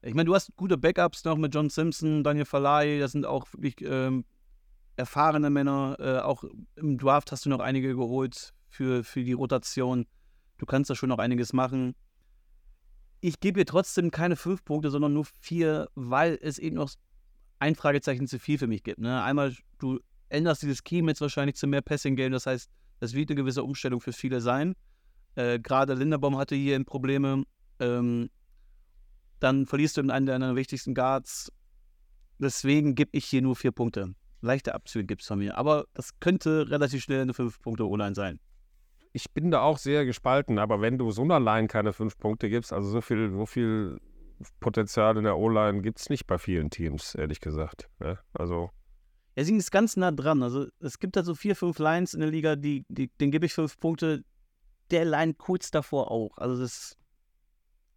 Ich 0.02 0.14
meine, 0.14 0.26
du 0.26 0.34
hast 0.34 0.54
gute 0.56 0.76
Backups 0.76 1.24
noch 1.24 1.36
mit 1.36 1.54
John 1.54 1.68
Simpson, 1.68 2.22
Daniel 2.22 2.44
Falai, 2.44 3.00
das 3.00 3.12
sind 3.12 3.26
auch 3.26 3.46
wirklich 3.52 3.76
ähm, 3.80 4.24
erfahrene 4.96 5.50
Männer. 5.50 5.96
Äh, 5.98 6.18
auch 6.18 6.44
im 6.76 6.98
Draft 6.98 7.32
hast 7.32 7.46
du 7.46 7.48
noch 7.50 7.58
einige 7.58 7.96
geholt 7.96 8.52
für, 8.68 9.02
für 9.02 9.24
die 9.24 9.32
Rotation. 9.32 10.06
Du 10.58 10.66
kannst 10.66 10.90
da 10.90 10.94
schon 10.94 11.08
noch 11.08 11.18
einiges 11.18 11.52
machen 11.52 11.94
ich 13.22 13.38
gebe 13.38 13.60
ihr 13.60 13.66
trotzdem 13.66 14.10
keine 14.10 14.34
fünf 14.36 14.64
Punkte, 14.64 14.90
sondern 14.90 15.14
nur 15.14 15.24
vier, 15.40 15.88
weil 15.94 16.38
es 16.42 16.58
eben 16.58 16.76
noch 16.76 16.90
ein 17.60 17.76
Fragezeichen 17.76 18.26
zu 18.26 18.40
viel 18.40 18.58
für 18.58 18.66
mich 18.66 18.82
gibt. 18.82 18.98
Ne? 18.98 19.22
Einmal, 19.22 19.54
du 19.78 20.00
änderst 20.28 20.62
dieses 20.62 20.80
Scheme 20.86 21.12
jetzt 21.12 21.20
wahrscheinlich 21.20 21.54
zu 21.54 21.68
mehr 21.68 21.82
Passing-Game, 21.82 22.32
das 22.32 22.46
heißt, 22.46 22.68
das 22.98 23.14
wird 23.14 23.30
eine 23.30 23.36
gewisse 23.36 23.62
Umstellung 23.62 24.00
für 24.00 24.12
viele 24.12 24.40
sein. 24.40 24.74
Äh, 25.36 25.60
Gerade 25.60 25.94
Linderbaum 25.94 26.36
hatte 26.36 26.56
hier 26.56 26.82
Probleme. 26.84 27.44
Ähm, 27.78 28.28
dann 29.38 29.66
verlierst 29.66 29.96
du 29.96 30.00
in 30.00 30.10
einen 30.10 30.26
deiner 30.26 30.56
wichtigsten 30.56 30.92
Guards. 30.92 31.52
Deswegen 32.38 32.96
gebe 32.96 33.10
ich 33.12 33.24
hier 33.24 33.42
nur 33.42 33.54
vier 33.54 33.72
Punkte. 33.72 34.14
Leichte 34.40 34.74
Abzüge 34.74 35.06
gibt 35.06 35.22
es 35.22 35.28
von 35.28 35.38
mir. 35.38 35.56
Aber 35.56 35.86
das 35.94 36.18
könnte 36.18 36.68
relativ 36.68 37.04
schnell 37.04 37.22
eine 37.22 37.34
fünf 37.34 37.60
Punkte 37.60 37.88
O-Line 37.88 38.16
sein 38.16 38.40
ich 39.12 39.32
bin 39.32 39.50
da 39.50 39.62
auch 39.62 39.78
sehr 39.78 40.04
gespalten, 40.04 40.58
aber 40.58 40.80
wenn 40.80 40.98
du 40.98 41.10
so 41.10 41.22
einer 41.22 41.38
Line 41.38 41.68
keine 41.68 41.92
fünf 41.92 42.18
Punkte 42.18 42.48
gibst, 42.48 42.72
also 42.72 42.88
so 42.88 43.00
viel, 43.00 43.30
so 43.30 43.46
viel 43.46 44.00
Potenzial 44.60 45.16
in 45.16 45.24
der 45.24 45.36
O-Line 45.38 45.82
gibt 45.82 46.00
es 46.00 46.08
nicht 46.08 46.26
bei 46.26 46.38
vielen 46.38 46.70
Teams, 46.70 47.14
ehrlich 47.14 47.40
gesagt. 47.40 47.88
Ja, 48.00 48.18
also. 48.32 48.70
Ja, 49.36 49.44
sie 49.44 49.56
ist 49.56 49.70
ganz 49.70 49.96
nah 49.96 50.10
dran. 50.10 50.42
Also 50.42 50.66
es 50.80 50.98
gibt 50.98 51.16
da 51.16 51.22
so 51.22 51.34
vier, 51.34 51.56
fünf 51.56 51.78
Lines 51.78 52.14
in 52.14 52.20
der 52.20 52.30
Liga, 52.30 52.56
die, 52.56 52.84
die, 52.88 53.08
denen 53.20 53.32
gebe 53.32 53.46
ich 53.46 53.54
fünf 53.54 53.78
Punkte. 53.78 54.24
Der 54.90 55.04
Line 55.04 55.34
kurz 55.34 55.70
davor 55.70 56.10
auch. 56.10 56.36
Also 56.36 56.60
das 56.60 56.72
ist 56.72 56.98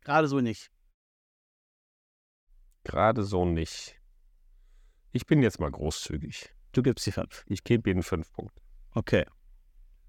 gerade 0.02 0.28
so 0.28 0.40
nicht. 0.40 0.70
Gerade 2.84 3.24
so 3.24 3.46
nicht. 3.46 4.00
Ich 5.12 5.26
bin 5.26 5.42
jetzt 5.42 5.60
mal 5.60 5.72
großzügig. 5.72 6.54
Du 6.72 6.84
gibst 6.84 7.06
die 7.06 7.12
fünf. 7.12 7.44
Ich 7.48 7.64
gebe 7.64 7.90
ihnen 7.90 8.04
fünf 8.04 8.32
Punkte. 8.32 8.62
Okay. 8.92 9.26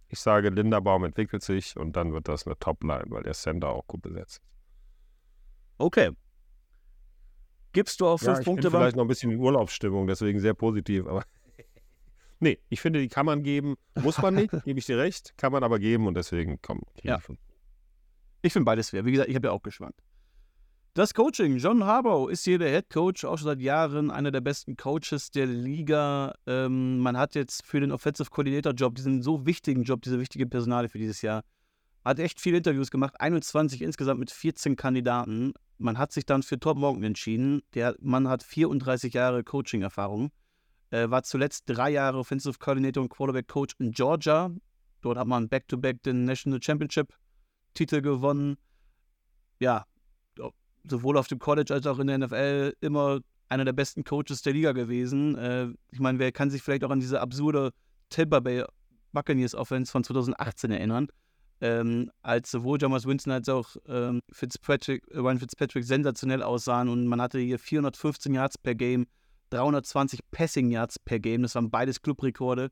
Ich 0.08 0.20
sage, 0.20 0.50
Linderbaum 0.50 1.04
entwickelt 1.04 1.42
sich 1.42 1.76
und 1.76 1.96
dann 1.96 2.12
wird 2.12 2.28
das 2.28 2.46
eine 2.46 2.58
Top-Line, 2.58 3.06
weil 3.08 3.22
der 3.22 3.34
Center 3.34 3.68
auch 3.70 3.86
gut 3.86 4.02
besetzt 4.02 4.38
ist. 4.38 4.56
Okay. 5.78 6.10
Gibst 7.72 8.00
du 8.00 8.06
auf 8.06 8.20
fünf 8.20 8.34
ja, 8.34 8.40
ich 8.40 8.44
Punkte? 8.44 8.70
Bin 8.70 8.80
vielleicht 8.80 8.96
noch 8.96 9.04
ein 9.04 9.08
bisschen 9.08 9.30
in 9.30 9.38
Urlaubsstimmung, 9.38 10.06
deswegen 10.06 10.40
sehr 10.40 10.54
positiv, 10.54 11.06
aber. 11.06 11.24
nee, 12.40 12.58
ich 12.68 12.80
finde, 12.80 13.00
die 13.00 13.08
kann 13.08 13.26
man 13.26 13.42
geben. 13.42 13.76
Muss 13.94 14.18
man 14.18 14.34
nicht, 14.34 14.50
gebe 14.64 14.78
ich 14.78 14.86
dir 14.86 14.98
recht. 14.98 15.36
Kann 15.36 15.52
man 15.52 15.62
aber 15.62 15.78
geben 15.78 16.06
und 16.06 16.14
deswegen 16.14 16.58
komm. 16.62 16.80
Ja. 17.02 17.20
Ich 18.42 18.52
finde 18.52 18.64
beides 18.64 18.90
fair. 18.90 19.04
Wie 19.04 19.12
gesagt, 19.12 19.28
ich 19.28 19.34
habe 19.34 19.48
ja 19.48 19.52
auch 19.52 19.62
geschwankt. 19.62 20.00
Das 20.96 21.12
Coaching. 21.12 21.58
John 21.58 21.84
Harbaugh 21.84 22.30
ist 22.30 22.44
hier 22.44 22.58
der 22.58 22.70
Head 22.70 22.88
Coach, 22.88 23.26
auch 23.26 23.36
schon 23.36 23.48
seit 23.48 23.60
Jahren 23.60 24.10
einer 24.10 24.30
der 24.30 24.40
besten 24.40 24.78
Coaches 24.78 25.30
der 25.30 25.44
Liga. 25.44 26.34
Ähm, 26.46 27.00
man 27.00 27.18
hat 27.18 27.34
jetzt 27.34 27.66
für 27.66 27.80
den 27.80 27.92
Offensive 27.92 28.30
Coordinator 28.30 28.72
Job, 28.72 28.94
diesen 28.94 29.20
so 29.20 29.44
wichtigen 29.44 29.82
Job, 29.82 30.00
diese 30.00 30.18
wichtige 30.18 30.46
Personale 30.46 30.88
für 30.88 30.96
dieses 30.96 31.20
Jahr, 31.20 31.42
hat 32.02 32.18
echt 32.18 32.40
viele 32.40 32.56
Interviews 32.56 32.90
gemacht, 32.90 33.20
21 33.20 33.82
insgesamt 33.82 34.20
mit 34.20 34.30
14 34.30 34.74
Kandidaten. 34.76 35.52
Man 35.76 35.98
hat 35.98 36.12
sich 36.12 36.24
dann 36.24 36.42
für 36.42 36.58
Tom 36.58 36.80
Morgan 36.80 37.02
entschieden. 37.02 37.60
Der 37.74 37.94
Mann 38.00 38.26
hat 38.26 38.42
34 38.42 39.12
Jahre 39.12 39.44
Coaching-Erfahrung, 39.44 40.30
äh, 40.92 41.10
war 41.10 41.24
zuletzt 41.24 41.64
drei 41.66 41.90
Jahre 41.90 42.16
Offensive 42.16 42.58
Coordinator 42.58 43.02
und 43.02 43.10
Quarterback 43.10 43.48
Coach 43.48 43.74
in 43.80 43.92
Georgia. 43.92 44.50
Dort 45.02 45.18
hat 45.18 45.26
man 45.26 45.50
Back-to-Back 45.50 45.96
-back 45.96 46.02
den 46.04 46.24
National 46.24 46.62
Championship-Titel 46.62 48.00
gewonnen. 48.00 48.56
Ja, 49.60 49.84
sowohl 50.88 51.16
auf 51.18 51.28
dem 51.28 51.38
College 51.38 51.72
als 51.74 51.86
auch 51.86 51.98
in 51.98 52.06
der 52.06 52.18
NFL 52.18 52.74
immer 52.80 53.20
einer 53.48 53.64
der 53.64 53.72
besten 53.72 54.04
Coaches 54.04 54.42
der 54.42 54.52
Liga 54.52 54.72
gewesen. 54.72 55.36
Äh, 55.36 55.68
ich 55.90 56.00
meine, 56.00 56.18
wer 56.18 56.32
kann 56.32 56.50
sich 56.50 56.62
vielleicht 56.62 56.84
auch 56.84 56.90
an 56.90 57.00
diese 57.00 57.20
absurde 57.20 57.72
Tampa 58.10 58.40
Bay 58.40 58.64
Buccaneers 59.12 59.54
Offense 59.54 59.90
von 59.90 60.04
2018 60.04 60.70
erinnern, 60.70 61.08
ähm, 61.60 62.10
als 62.22 62.50
sowohl 62.50 62.78
Thomas 62.78 63.06
Winston 63.06 63.32
als 63.32 63.48
auch 63.48 63.76
ähm, 63.88 64.20
Fitzpatrick, 64.30 65.02
äh, 65.10 65.18
Ryan 65.18 65.38
Fitzpatrick 65.38 65.84
sensationell 65.84 66.42
aussahen 66.42 66.88
und 66.88 67.06
man 67.06 67.20
hatte 67.20 67.38
hier 67.38 67.58
415 67.58 68.34
Yards 68.34 68.58
per 68.58 68.74
Game, 68.74 69.06
320 69.50 70.20
Passing 70.30 70.70
Yards 70.70 70.98
per 70.98 71.18
Game, 71.18 71.42
das 71.42 71.54
waren 71.54 71.70
beides 71.70 72.02
Clubrekorde. 72.02 72.70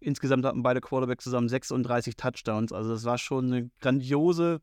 Insgesamt 0.00 0.44
hatten 0.44 0.62
beide 0.62 0.82
Quarterbacks 0.82 1.24
zusammen 1.24 1.48
36 1.48 2.16
Touchdowns, 2.16 2.72
also 2.72 2.90
das 2.90 3.04
war 3.04 3.16
schon 3.16 3.46
eine 3.46 3.70
grandiose 3.80 4.60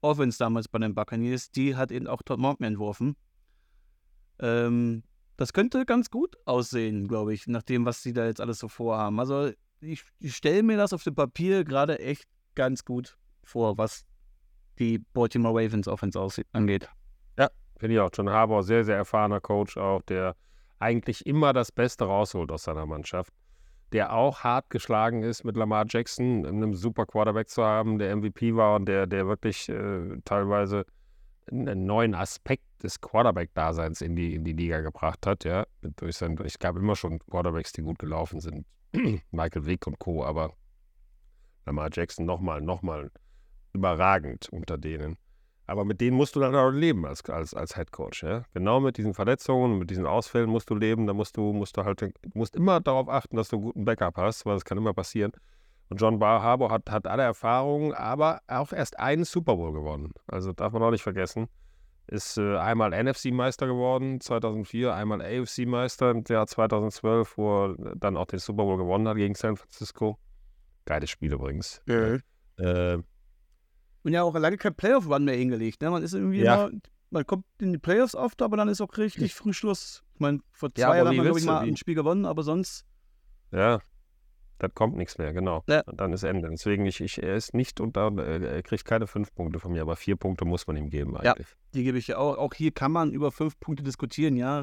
Offense 0.00 0.38
damals 0.38 0.68
bei 0.68 0.78
den 0.78 0.94
Buccaneers, 0.94 1.50
die 1.50 1.76
hat 1.76 1.90
eben 1.90 2.06
auch 2.06 2.22
Todd 2.22 2.38
Monken 2.38 2.64
entworfen. 2.64 3.16
Ähm, 4.38 5.02
das 5.36 5.52
könnte 5.52 5.84
ganz 5.84 6.10
gut 6.10 6.36
aussehen, 6.46 7.08
glaube 7.08 7.34
ich, 7.34 7.46
nach 7.46 7.62
dem, 7.62 7.84
was 7.84 8.02
sie 8.02 8.12
da 8.12 8.26
jetzt 8.26 8.40
alles 8.40 8.58
so 8.58 8.68
vorhaben. 8.68 9.20
Also 9.20 9.50
ich, 9.80 10.02
ich 10.18 10.34
stelle 10.34 10.62
mir 10.62 10.76
das 10.76 10.92
auf 10.92 11.04
dem 11.04 11.14
Papier 11.14 11.64
gerade 11.64 11.98
echt 11.98 12.24
ganz 12.54 12.84
gut 12.84 13.18
vor, 13.42 13.76
was 13.78 14.04
die 14.78 14.98
Baltimore 14.98 15.62
Ravens 15.62 15.88
Offense 15.88 16.18
angeht. 16.52 16.88
Ja, 17.38 17.50
finde 17.78 17.94
ich 17.94 18.00
auch. 18.00 18.10
John 18.12 18.30
Harbour, 18.30 18.62
sehr, 18.62 18.84
sehr 18.84 18.96
erfahrener 18.96 19.40
Coach 19.40 19.76
auch, 19.76 20.02
der 20.02 20.36
eigentlich 20.78 21.26
immer 21.26 21.52
das 21.52 21.72
Beste 21.72 22.04
rausholt 22.04 22.50
aus 22.50 22.64
seiner 22.64 22.86
Mannschaft 22.86 23.32
der 23.92 24.12
auch 24.12 24.40
hart 24.40 24.70
geschlagen 24.70 25.22
ist, 25.22 25.44
mit 25.44 25.56
Lamar 25.56 25.86
Jackson 25.88 26.44
einem 26.44 26.74
super 26.74 27.06
Quarterback 27.06 27.48
zu 27.48 27.62
haben, 27.62 27.98
der 27.98 28.14
MVP 28.16 28.56
war 28.56 28.76
und 28.76 28.86
der, 28.86 29.06
der 29.06 29.26
wirklich 29.26 29.68
äh, 29.68 30.18
teilweise 30.24 30.84
einen 31.50 31.86
neuen 31.86 32.14
Aspekt 32.14 32.64
des 32.82 33.00
Quarterback-Daseins 33.00 34.00
in 34.00 34.16
die, 34.16 34.34
in 34.34 34.44
die 34.44 34.52
Liga 34.52 34.80
gebracht 34.80 35.26
hat. 35.26 35.44
Ja, 35.44 35.66
durch 35.96 36.16
sein, 36.16 36.36
ich 36.44 36.58
gab 36.58 36.76
immer 36.76 36.96
schon 36.96 37.18
Quarterbacks, 37.20 37.72
die 37.72 37.82
gut 37.82 37.98
gelaufen 37.98 38.40
sind, 38.40 38.66
Michael 39.30 39.66
Vick 39.66 39.86
und 39.86 39.98
Co., 39.98 40.24
aber 40.24 40.52
Lamar 41.64 41.88
Jackson 41.92 42.26
nochmal, 42.26 42.60
nochmal 42.60 43.10
überragend 43.72 44.48
unter 44.50 44.78
denen. 44.78 45.16
Aber 45.66 45.84
mit 45.84 46.00
denen 46.00 46.16
musst 46.16 46.36
du 46.36 46.40
dann 46.40 46.54
auch 46.54 46.70
leben 46.70 47.06
als, 47.06 47.24
als, 47.28 47.52
als 47.52 47.74
Head 47.74 47.90
Coach. 47.90 48.22
Ja? 48.22 48.44
Genau 48.54 48.80
mit 48.80 48.96
diesen 48.98 49.14
Verletzungen, 49.14 49.78
mit 49.78 49.90
diesen 49.90 50.06
Ausfällen 50.06 50.48
musst 50.48 50.70
du 50.70 50.74
leben. 50.74 51.06
Da 51.06 51.12
musst 51.12 51.36
du, 51.36 51.52
musst 51.52 51.76
du 51.76 51.84
halt, 51.84 52.04
musst 52.34 52.54
immer 52.54 52.80
darauf 52.80 53.08
achten, 53.08 53.36
dass 53.36 53.48
du 53.48 53.56
einen 53.56 53.64
guten 53.64 53.84
Backup 53.84 54.16
hast, 54.16 54.46
weil 54.46 54.54
das 54.54 54.64
kann 54.64 54.78
immer 54.78 54.94
passieren. 54.94 55.32
Und 55.88 56.00
John 56.00 56.20
Harbour 56.20 56.70
hat, 56.70 56.90
hat 56.90 57.06
alle 57.06 57.22
Erfahrungen, 57.22 57.92
aber 57.92 58.40
auch 58.48 58.72
erst 58.72 58.98
einen 58.98 59.24
Super 59.24 59.56
Bowl 59.56 59.72
gewonnen. 59.72 60.12
Also 60.26 60.52
darf 60.52 60.72
man 60.72 60.82
auch 60.82 60.90
nicht 60.90 61.02
vergessen. 61.02 61.48
Ist 62.08 62.38
äh, 62.38 62.56
einmal 62.56 62.90
NFC-Meister 62.90 63.66
geworden, 63.66 64.20
2004, 64.20 64.94
einmal 64.94 65.20
AFC-Meister 65.20 66.12
im 66.12 66.22
Jahr 66.28 66.46
2012, 66.46 67.36
wo 67.36 67.66
er 67.66 67.76
dann 67.96 68.16
auch 68.16 68.26
den 68.26 68.38
Super 68.38 68.64
Bowl 68.64 68.76
gewonnen 68.76 69.08
hat 69.08 69.16
gegen 69.16 69.34
San 69.34 69.56
Francisco. 69.56 70.16
Geiles 70.84 71.10
Spiel 71.10 71.32
übrigens. 71.32 71.82
Ja. 71.86 72.18
Äh, 72.58 73.02
und 74.06 74.12
ja 74.12 74.22
auch 74.22 74.34
lange 74.36 74.56
kein 74.56 74.72
Playoff-Run 74.72 75.24
mehr 75.24 75.34
hingelegt. 75.34 75.82
Ne? 75.82 75.90
Man 75.90 76.04
ist 76.04 76.14
irgendwie 76.14 76.38
ja. 76.38 76.66
immer, 76.66 76.78
man 77.10 77.26
kommt 77.26 77.44
in 77.60 77.72
die 77.72 77.78
Playoffs 77.78 78.14
oft, 78.14 78.40
aber 78.40 78.56
dann 78.56 78.68
ist 78.68 78.80
auch 78.80 78.96
richtig 78.96 79.34
früh 79.34 79.52
Schluss. 79.52 80.04
Ich 80.14 80.20
meine, 80.20 80.38
vor 80.52 80.72
zwei 80.72 80.80
ja, 80.82 80.94
Jahren 80.94 81.08
haben 81.08 81.16
wir, 81.16 81.22
glaube 81.24 81.40
ich, 81.40 81.44
mal 81.44 81.58
ein 81.58 81.76
Spiel 81.76 81.96
gewonnen, 81.96 82.24
aber 82.24 82.44
sonst. 82.44 82.86
Ja, 83.50 83.80
dann 84.58 84.72
kommt 84.74 84.96
nichts 84.96 85.18
mehr, 85.18 85.32
genau. 85.32 85.64
Ja. 85.68 85.80
Und 85.86 86.00
dann 86.00 86.12
ist 86.12 86.22
Ende. 86.22 86.48
Deswegen, 86.48 86.86
ich, 86.86 87.00
ich, 87.00 87.20
er 87.20 87.34
ist 87.34 87.52
nicht 87.52 87.80
unter, 87.80 88.16
er 88.16 88.62
kriegt 88.62 88.84
keine 88.84 89.08
fünf 89.08 89.34
Punkte 89.34 89.58
von 89.58 89.72
mir, 89.72 89.82
aber 89.82 89.96
vier 89.96 90.14
Punkte 90.14 90.44
muss 90.44 90.68
man 90.68 90.76
ihm 90.76 90.88
geben 90.88 91.16
eigentlich. 91.16 91.48
Ja, 91.48 91.54
die 91.74 91.82
gebe 91.82 91.98
ich 91.98 92.06
ja 92.06 92.18
auch. 92.18 92.38
Auch 92.38 92.54
hier 92.54 92.70
kann 92.70 92.92
man 92.92 93.10
über 93.10 93.32
fünf 93.32 93.58
Punkte 93.58 93.82
diskutieren, 93.82 94.36
ja. 94.36 94.62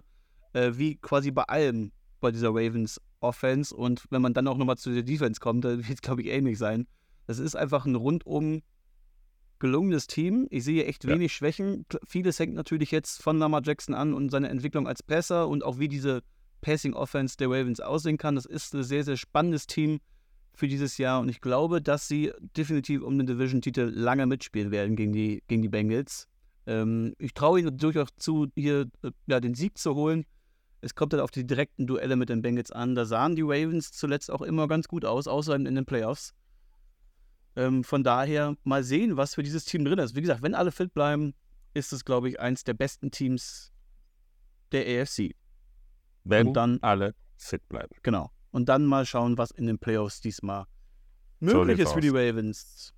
Äh, 0.54 0.72
wie 0.76 0.96
quasi 0.96 1.32
bei 1.32 1.44
allem 1.44 1.92
bei 2.22 2.32
dieser 2.32 2.52
Ravens 2.52 3.02
Offense. 3.20 3.76
Und 3.76 4.06
wenn 4.10 4.22
man 4.22 4.34
dann 4.34 4.48
auch 4.48 4.58
nochmal 4.58 4.78
zu 4.78 4.94
der 4.94 5.04
Defense 5.04 5.42
kommt, 5.42 5.66
dann 5.66 5.86
wird 5.86 5.96
es, 5.96 6.02
glaube 6.02 6.22
ich, 6.22 6.30
ähnlich 6.30 6.58
sein. 6.58 6.88
Das 7.28 7.40
ist 7.40 7.56
einfach 7.56 7.86
ein 7.86 7.96
rundum 7.96 8.62
gelungenes 9.64 10.08
Team. 10.08 10.46
Ich 10.50 10.66
sehe 10.66 10.84
echt 10.86 11.08
wenig 11.08 11.32
ja. 11.32 11.38
Schwächen. 11.38 11.86
Vieles 12.06 12.38
hängt 12.38 12.54
natürlich 12.54 12.92
jetzt 12.92 13.24
von 13.24 13.40
Lamar 13.40 13.62
Jackson 13.64 13.96
an 13.96 14.14
und 14.14 14.30
seine 14.30 14.50
Entwicklung 14.50 14.90
als 14.90 15.02
Passer 15.02 15.48
und 15.48 15.64
auch 15.64 15.80
wie 15.80 15.88
diese 15.88 16.22
Passing 16.60 16.94
Offense 16.94 17.38
der 17.38 17.48
Ravens 17.48 17.80
aussehen 17.80 18.18
kann. 18.18 18.36
Das 18.36 18.46
ist 18.46 18.76
ein 18.76 18.84
sehr, 18.84 19.06
sehr 19.06 19.16
spannendes 19.16 19.66
Team 19.66 20.02
für 20.54 20.68
dieses 20.68 20.98
Jahr 20.98 21.22
und 21.22 21.30
ich 21.30 21.40
glaube, 21.40 21.82
dass 21.82 22.10
sie 22.10 22.34
definitiv 22.58 23.04
um 23.04 23.18
den 23.18 23.26
Division-Titel 23.26 23.84
lange 23.84 24.26
mitspielen 24.26 24.70
werden 24.70 24.98
gegen 24.98 25.14
die, 25.14 25.42
gegen 25.48 25.62
die 25.62 25.70
Bengals. 25.70 26.28
Ähm, 26.68 27.16
ich 27.18 27.34
traue 27.34 27.62
ihnen 27.62 27.78
durchaus 27.78 28.10
zu, 28.18 28.48
hier 28.56 28.90
äh, 29.02 29.12
ja, 29.28 29.40
den 29.40 29.56
Sieg 29.56 29.78
zu 29.78 29.96
holen. 29.96 30.26
Es 30.82 30.94
kommt 30.94 31.14
dann 31.14 31.22
auf 31.22 31.32
die 31.32 31.48
direkten 31.48 31.88
Duelle 31.88 32.18
mit 32.18 32.28
den 32.28 32.42
Bengals 32.42 32.74
an. 32.74 32.96
Da 32.96 33.06
sahen 33.06 33.38
die 33.38 33.44
Ravens 33.44 33.94
zuletzt 33.94 34.30
auch 34.30 34.42
immer 34.42 34.68
ganz 34.68 34.90
gut 34.90 35.06
aus, 35.06 35.26
außer 35.26 35.56
in 35.56 35.64
den 35.64 35.86
Playoffs. 35.86 36.34
Ähm, 37.56 37.84
von 37.84 38.04
daher 38.04 38.56
mal 38.64 38.84
sehen, 38.84 39.18
was 39.18 39.36
für 39.36 39.44
dieses 39.44 39.66
Team 39.66 39.86
drin 39.86 40.00
ist. 40.00 40.16
Wie 40.16 40.22
gesagt, 40.22 40.42
wenn 40.42 40.56
alle 40.56 40.72
fit 40.72 40.94
bleiben, 40.94 41.34
ist 41.74 41.94
es, 41.94 42.06
glaube 42.06 42.30
ich, 42.30 42.40
eins 42.40 42.64
der 42.64 42.74
besten 42.74 43.12
Teams 43.12 43.72
der 44.72 45.02
AFC. 45.02 45.36
Wenn 46.24 46.48
Und 46.48 46.54
dann 46.54 46.80
alle 46.82 47.16
fit 47.38 47.68
bleiben. 47.70 47.96
Genau. 48.02 48.32
Und 48.52 48.70
dann 48.70 48.86
mal 48.86 49.06
schauen, 49.06 49.38
was 49.38 49.52
in 49.52 49.68
den 49.68 49.80
Playoffs 49.80 50.22
diesmal 50.22 50.66
möglich 51.40 51.80
ist 51.80 51.94
für 51.94 52.02
die 52.02 52.10
Ravens. 52.10 52.94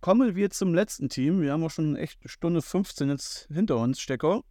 Kommen 0.00 0.34
wir 0.34 0.50
zum 0.50 0.74
letzten 0.74 1.08
Team. 1.08 1.42
Wir 1.42 1.52
haben 1.52 1.64
auch 1.64 1.70
schon 1.70 1.96
echt 1.96 2.18
Stunde 2.28 2.62
15 2.62 3.10
jetzt 3.10 3.48
hinter 3.52 3.76
uns, 3.76 4.00
Stecker. 4.00 4.42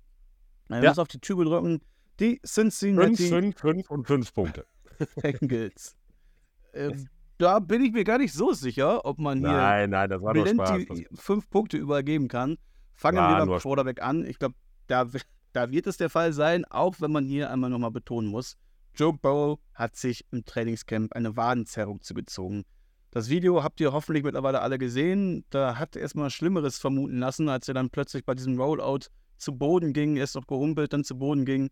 Ich 0.70 0.76
ja. 0.76 0.90
muss 0.90 1.00
auf 1.00 1.08
die 1.08 1.20
Tube 1.20 1.44
drücken. 1.46 1.82
Die 2.20 2.40
Cincinnati 2.46 3.30
5, 3.30 3.58
5, 3.58 3.60
5 3.60 3.90
und 3.90 4.06
5 4.06 4.34
Punkte. 4.34 4.66
Bengals. 5.22 5.96
ähm, 6.74 7.08
da 7.40 7.60
bin 7.60 7.84
ich 7.84 7.94
mir 7.94 8.04
gar 8.04 8.18
nicht 8.18 8.34
so 8.34 8.52
sicher, 8.54 9.06
ob 9.06 9.18
man 9.18 9.40
hier 9.40 9.48
nein, 9.48 9.90
nein, 9.90 10.10
das 10.10 10.22
war 10.22 10.36
Valenti 10.36 11.08
fünf 11.16 11.50
Punkte 11.50 11.78
übergeben 11.78 12.28
kann. 12.28 12.58
Fangen 12.94 13.18
war 13.18 13.40
wir 13.40 13.46
beim 13.46 13.60
Quarterback 13.60 14.02
an. 14.04 14.26
Ich 14.26 14.38
glaube, 14.38 14.56
da, 14.88 15.08
da 15.54 15.72
wird 15.72 15.88
es 15.88 15.96
der 15.96 16.10
Fall 16.10 16.34
sein, 16.34 16.66
auch 16.66 16.96
wenn 17.00 17.12
man 17.12 17.26
hier 17.26 17.50
einmal 17.50 17.70
nochmal 17.70 17.92
betonen 17.92 18.30
muss. 18.30 18.58
Joe 18.94 19.14
Burrow 19.14 19.58
hat 19.74 19.96
sich 19.96 20.26
im 20.32 20.44
Trainingscamp 20.44 21.14
eine 21.14 21.38
Wadenzerrung 21.38 22.02
zugezogen. 22.02 22.66
Das 23.12 23.30
Video 23.30 23.64
habt 23.64 23.80
ihr 23.80 23.94
hoffentlich 23.94 24.26
mittlerweile 24.26 24.62
alle 24.62 24.78
gesehen. 24.78 25.46
Da 25.50 25.80
hat 25.80 25.96
er 25.96 26.02
erstmal 26.02 26.30
Schlimmeres 26.30 26.78
vermuten 26.78 27.20
lassen, 27.20 27.48
als 27.48 27.70
er 27.70 27.74
dann 27.74 27.90
plötzlich 27.90 28.26
bei 28.26 28.36
diesem 28.36 28.60
Rollout 28.60 29.08
zu 29.38 29.58
Boden 29.58 29.94
ging. 29.94 30.18
Er 30.18 30.26
ist 30.26 30.36
noch 30.36 30.46
gerumpelt, 30.46 30.92
dann 30.92 31.06
zu 31.06 31.18
Boden 31.18 31.46
ging 31.46 31.70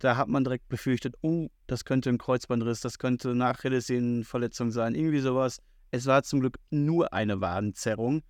da 0.00 0.16
hat 0.16 0.28
man 0.28 0.44
direkt 0.44 0.68
befürchtet, 0.68 1.14
oh, 1.20 1.48
das 1.66 1.84
könnte 1.84 2.08
ein 2.08 2.18
Kreuzbandriss, 2.18 2.80
das 2.80 2.98
könnte 2.98 3.30
eine 3.30 3.46
Achillessehnenverletzung 3.46 4.70
sein, 4.70 4.94
irgendwie 4.94 5.20
sowas. 5.20 5.58
Es 5.90 6.06
war 6.06 6.22
zum 6.22 6.40
Glück 6.40 6.56
nur 6.70 7.12
eine 7.12 7.40
Wadenzerrung. 7.40 8.22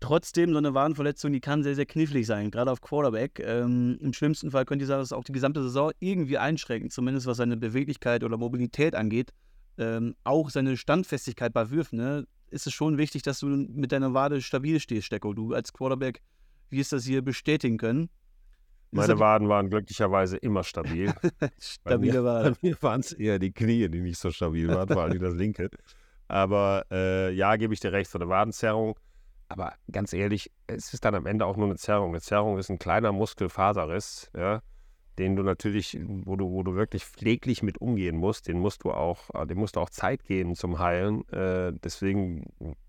Trotzdem, 0.00 0.52
so 0.52 0.58
eine 0.58 0.74
Wadenverletzung, 0.74 1.32
die 1.32 1.40
kann 1.40 1.62
sehr, 1.62 1.74
sehr 1.74 1.86
knifflig 1.86 2.26
sein, 2.26 2.50
gerade 2.50 2.70
auf 2.72 2.80
Quarterback. 2.80 3.38
Ähm, 3.38 3.98
Im 4.00 4.12
schlimmsten 4.12 4.50
Fall 4.50 4.64
könnte 4.64 4.86
das 4.86 5.12
auch 5.12 5.24
die 5.24 5.32
gesamte 5.32 5.62
Saison 5.62 5.92
irgendwie 6.00 6.38
einschränken, 6.38 6.90
zumindest 6.90 7.26
was 7.26 7.36
seine 7.36 7.56
Beweglichkeit 7.56 8.24
oder 8.24 8.38
Mobilität 8.38 8.94
angeht. 8.94 9.32
Ähm, 9.78 10.16
auch 10.24 10.50
seine 10.50 10.76
Standfestigkeit 10.76 11.52
bei 11.52 11.70
Würfen. 11.70 11.98
Ne? 11.98 12.26
Ist 12.50 12.66
es 12.66 12.72
schon 12.72 12.98
wichtig, 12.98 13.22
dass 13.22 13.40
du 13.40 13.46
mit 13.46 13.92
deiner 13.92 14.14
Wade 14.14 14.40
stabil 14.40 14.80
stehst, 14.80 15.06
Stecko. 15.06 15.34
Du 15.34 15.52
als 15.52 15.72
Quarterback 15.72 16.22
wirst 16.70 16.92
das 16.92 17.04
hier 17.04 17.22
bestätigen 17.22 17.76
können. 17.76 18.08
Meine 18.92 19.18
Waden 19.18 19.48
waren 19.48 19.70
glücklicherweise 19.70 20.36
immer 20.36 20.64
stabil. 20.64 21.12
Stabile 21.60 22.24
Waden. 22.24 22.56
Bei 22.60 22.68
mir 22.68 22.76
waren 22.82 23.00
es 23.00 23.12
eher 23.12 23.38
die 23.38 23.52
Knie, 23.52 23.88
die 23.88 24.00
nicht 24.00 24.18
so 24.18 24.30
stabil 24.30 24.68
waren, 24.68 24.88
vor 24.88 25.02
allem 25.02 25.20
das 25.20 25.34
linke. 25.34 25.70
Aber 26.28 26.84
äh, 26.90 27.32
ja, 27.32 27.56
gebe 27.56 27.74
ich 27.74 27.80
dir 27.80 27.92
recht, 27.92 28.10
so 28.10 28.18
eine 28.18 28.28
Wadenzerrung. 28.28 28.98
Aber 29.48 29.74
ganz 29.90 30.12
ehrlich, 30.12 30.52
es 30.68 30.94
ist 30.94 31.04
dann 31.04 31.14
am 31.16 31.26
Ende 31.26 31.44
auch 31.44 31.56
nur 31.56 31.66
eine 31.66 31.76
Zerrung. 31.76 32.10
Eine 32.10 32.20
Zerrung 32.20 32.58
ist 32.58 32.70
ein 32.70 32.78
kleiner 32.78 33.10
Muskelfaserriss, 33.10 34.30
ja, 34.36 34.60
den 35.18 35.34
du 35.34 35.42
natürlich, 35.42 35.98
wo 36.00 36.36
du, 36.36 36.50
wo 36.50 36.62
du 36.62 36.74
wirklich 36.76 37.04
pfleglich 37.04 37.64
mit 37.64 37.80
umgehen 37.80 38.16
musst. 38.16 38.46
Den 38.46 38.60
musst 38.60 38.84
du 38.84 38.92
auch, 38.92 39.30
äh, 39.34 39.46
dem 39.46 39.58
musst 39.58 39.74
du 39.74 39.80
auch 39.80 39.90
Zeit 39.90 40.24
geben 40.24 40.54
zum 40.54 40.78
Heilen. 40.78 41.28
Äh, 41.30 41.72
deswegen 41.82 42.46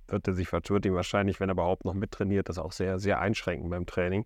wird 0.08 0.28
er 0.28 0.34
sich 0.34 0.52
wird 0.52 0.86
ihn 0.86 0.94
wahrscheinlich, 0.94 1.40
wenn 1.40 1.50
er 1.50 1.54
überhaupt 1.54 1.84
noch 1.84 1.96
mittrainiert, 1.96 2.48
das 2.48 2.60
auch 2.60 2.72
sehr, 2.72 3.00
sehr 3.00 3.20
einschränken 3.20 3.70
beim 3.70 3.88
Training. 3.88 4.26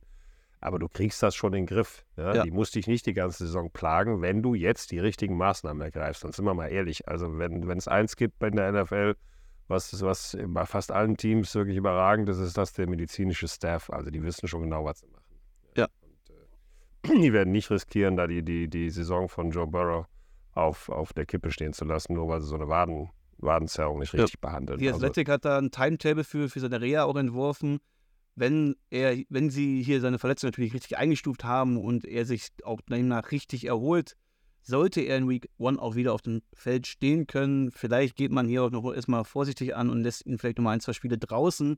Aber 0.61 0.79
du 0.79 0.87
kriegst 0.87 1.21
das 1.21 1.35
schon 1.35 1.53
in 1.53 1.65
den 1.65 1.65
Griff. 1.67 2.05
Ja? 2.17 2.35
Ja. 2.35 2.43
Die 2.43 2.51
muss 2.51 2.71
dich 2.71 2.87
nicht 2.87 3.05
die 3.05 3.13
ganze 3.13 3.45
Saison 3.45 3.69
plagen, 3.69 4.21
wenn 4.21 4.41
du 4.41 4.53
jetzt 4.53 4.91
die 4.91 4.99
richtigen 4.99 5.37
Maßnahmen 5.37 5.81
ergreifst. 5.81 6.23
Dann 6.23 6.31
sind 6.31 6.45
wir 6.45 6.53
mal 6.53 6.67
ehrlich. 6.67 7.07
Also 7.07 7.37
wenn 7.37 7.77
es 7.77 7.87
eins 7.87 8.15
gibt 8.15 8.39
bei 8.39 8.49
der 8.49 8.71
NFL, 8.71 9.15
was, 9.67 10.01
was 10.01 10.37
bei 10.47 10.65
fast 10.65 10.91
allen 10.91 11.17
Teams 11.17 11.53
wirklich 11.55 11.77
überragend 11.77 12.29
ist, 12.29 12.39
ist 12.39 12.57
das 12.57 12.73
der 12.73 12.87
medizinische 12.87 13.47
Staff. 13.47 13.89
Also 13.89 14.09
die 14.09 14.23
wissen 14.23 14.47
schon 14.47 14.63
genau, 14.63 14.85
was 14.85 14.99
sie 14.99 15.07
machen. 15.07 15.23
Ja. 15.75 15.87
Und, 16.01 17.11
äh, 17.11 17.19
die 17.21 17.33
werden 17.33 17.51
nicht 17.51 17.69
riskieren, 17.69 18.15
da 18.15 18.27
die, 18.27 18.43
die, 18.43 18.67
die 18.67 18.89
Saison 18.89 19.29
von 19.29 19.51
Joe 19.51 19.67
Burrow 19.67 20.05
auf, 20.53 20.89
auf 20.89 21.13
der 21.13 21.25
Kippe 21.25 21.51
stehen 21.51 21.73
zu 21.73 21.85
lassen, 21.85 22.13
nur 22.13 22.27
weil 22.27 22.41
sie 22.41 22.47
so 22.47 22.55
eine 22.55 22.67
Waden, 22.69 23.09
Wadenzerrung 23.37 23.99
nicht 23.99 24.13
richtig 24.13 24.39
ja. 24.41 24.49
behandeln. 24.49 24.79
Die 24.79 24.87
also 24.87 24.99
Athletic 24.99 25.29
also, 25.29 25.33
hat 25.33 25.45
da 25.45 25.57
ein 25.57 25.71
Timetable 25.71 26.23
für, 26.23 26.49
für 26.49 26.59
seine 26.59 26.81
Reha 26.81 27.03
auch 27.03 27.17
entworfen 27.17 27.79
wenn 28.35 28.75
er, 28.89 29.17
wenn 29.29 29.49
sie 29.49 29.81
hier 29.81 30.01
seine 30.01 30.19
Verletzung 30.19 30.49
natürlich 30.49 30.73
richtig 30.73 30.97
eingestuft 30.97 31.43
haben 31.43 31.77
und 31.77 32.05
er 32.05 32.25
sich 32.25 32.49
auch 32.63 32.81
danach 32.87 33.31
richtig 33.31 33.65
erholt, 33.65 34.15
sollte 34.61 35.01
er 35.01 35.17
in 35.17 35.29
Week 35.29 35.49
1 35.59 35.79
auch 35.79 35.95
wieder 35.95 36.13
auf 36.13 36.21
dem 36.21 36.41
Feld 36.53 36.87
stehen 36.87 37.27
können. 37.27 37.71
Vielleicht 37.71 38.15
geht 38.15 38.31
man 38.31 38.47
hier 38.47 38.63
auch 38.63 38.71
noch 38.71 38.91
erstmal 38.91 39.23
vorsichtig 39.23 39.75
an 39.75 39.89
und 39.89 40.01
lässt 40.01 40.25
ihn 40.25 40.37
vielleicht 40.37 40.57
nochmal 40.57 40.73
ein, 40.73 40.81
zwei 40.81 40.93
Spiele 40.93 41.17
draußen. 41.17 41.77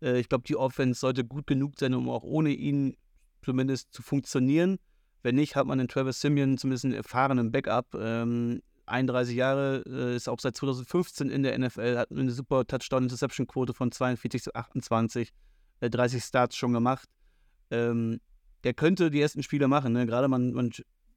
Äh, 0.00 0.20
ich 0.20 0.28
glaube, 0.28 0.44
die 0.44 0.56
Offense 0.56 1.00
sollte 1.00 1.24
gut 1.24 1.46
genug 1.46 1.78
sein, 1.78 1.94
um 1.94 2.08
auch 2.08 2.22
ohne 2.22 2.50
ihn 2.50 2.96
zumindest 3.44 3.92
zu 3.92 4.02
funktionieren. 4.02 4.78
Wenn 5.22 5.34
nicht, 5.34 5.56
hat 5.56 5.66
man 5.66 5.78
den 5.78 5.88
Travis 5.88 6.20
Simeon 6.20 6.58
zumindest 6.58 6.84
einen 6.84 6.94
erfahrenen 6.94 7.50
Backup. 7.50 7.94
Ähm, 7.94 8.62
31 8.86 9.36
Jahre, 9.36 9.82
äh, 9.86 10.16
ist 10.16 10.28
auch 10.28 10.40
seit 10.40 10.56
2015 10.56 11.28
in 11.28 11.42
der 11.42 11.58
NFL, 11.58 11.98
hat 11.98 12.10
eine 12.10 12.30
super 12.30 12.66
Touchdown-Interception-Quote 12.66 13.74
von 13.74 13.92
42 13.92 14.42
zu 14.42 14.54
28. 14.54 15.32
30 15.80 16.18
äh, 16.18 16.22
Starts 16.22 16.56
schon 16.56 16.72
gemacht. 16.72 17.08
Ähm, 17.70 18.20
der 18.64 18.74
könnte 18.74 19.10
die 19.10 19.20
ersten 19.20 19.42
Spiele 19.42 19.68
machen. 19.68 19.92
Ne? 19.92 20.06
Gerade 20.06 20.28
man, 20.28 20.52
man 20.52 20.70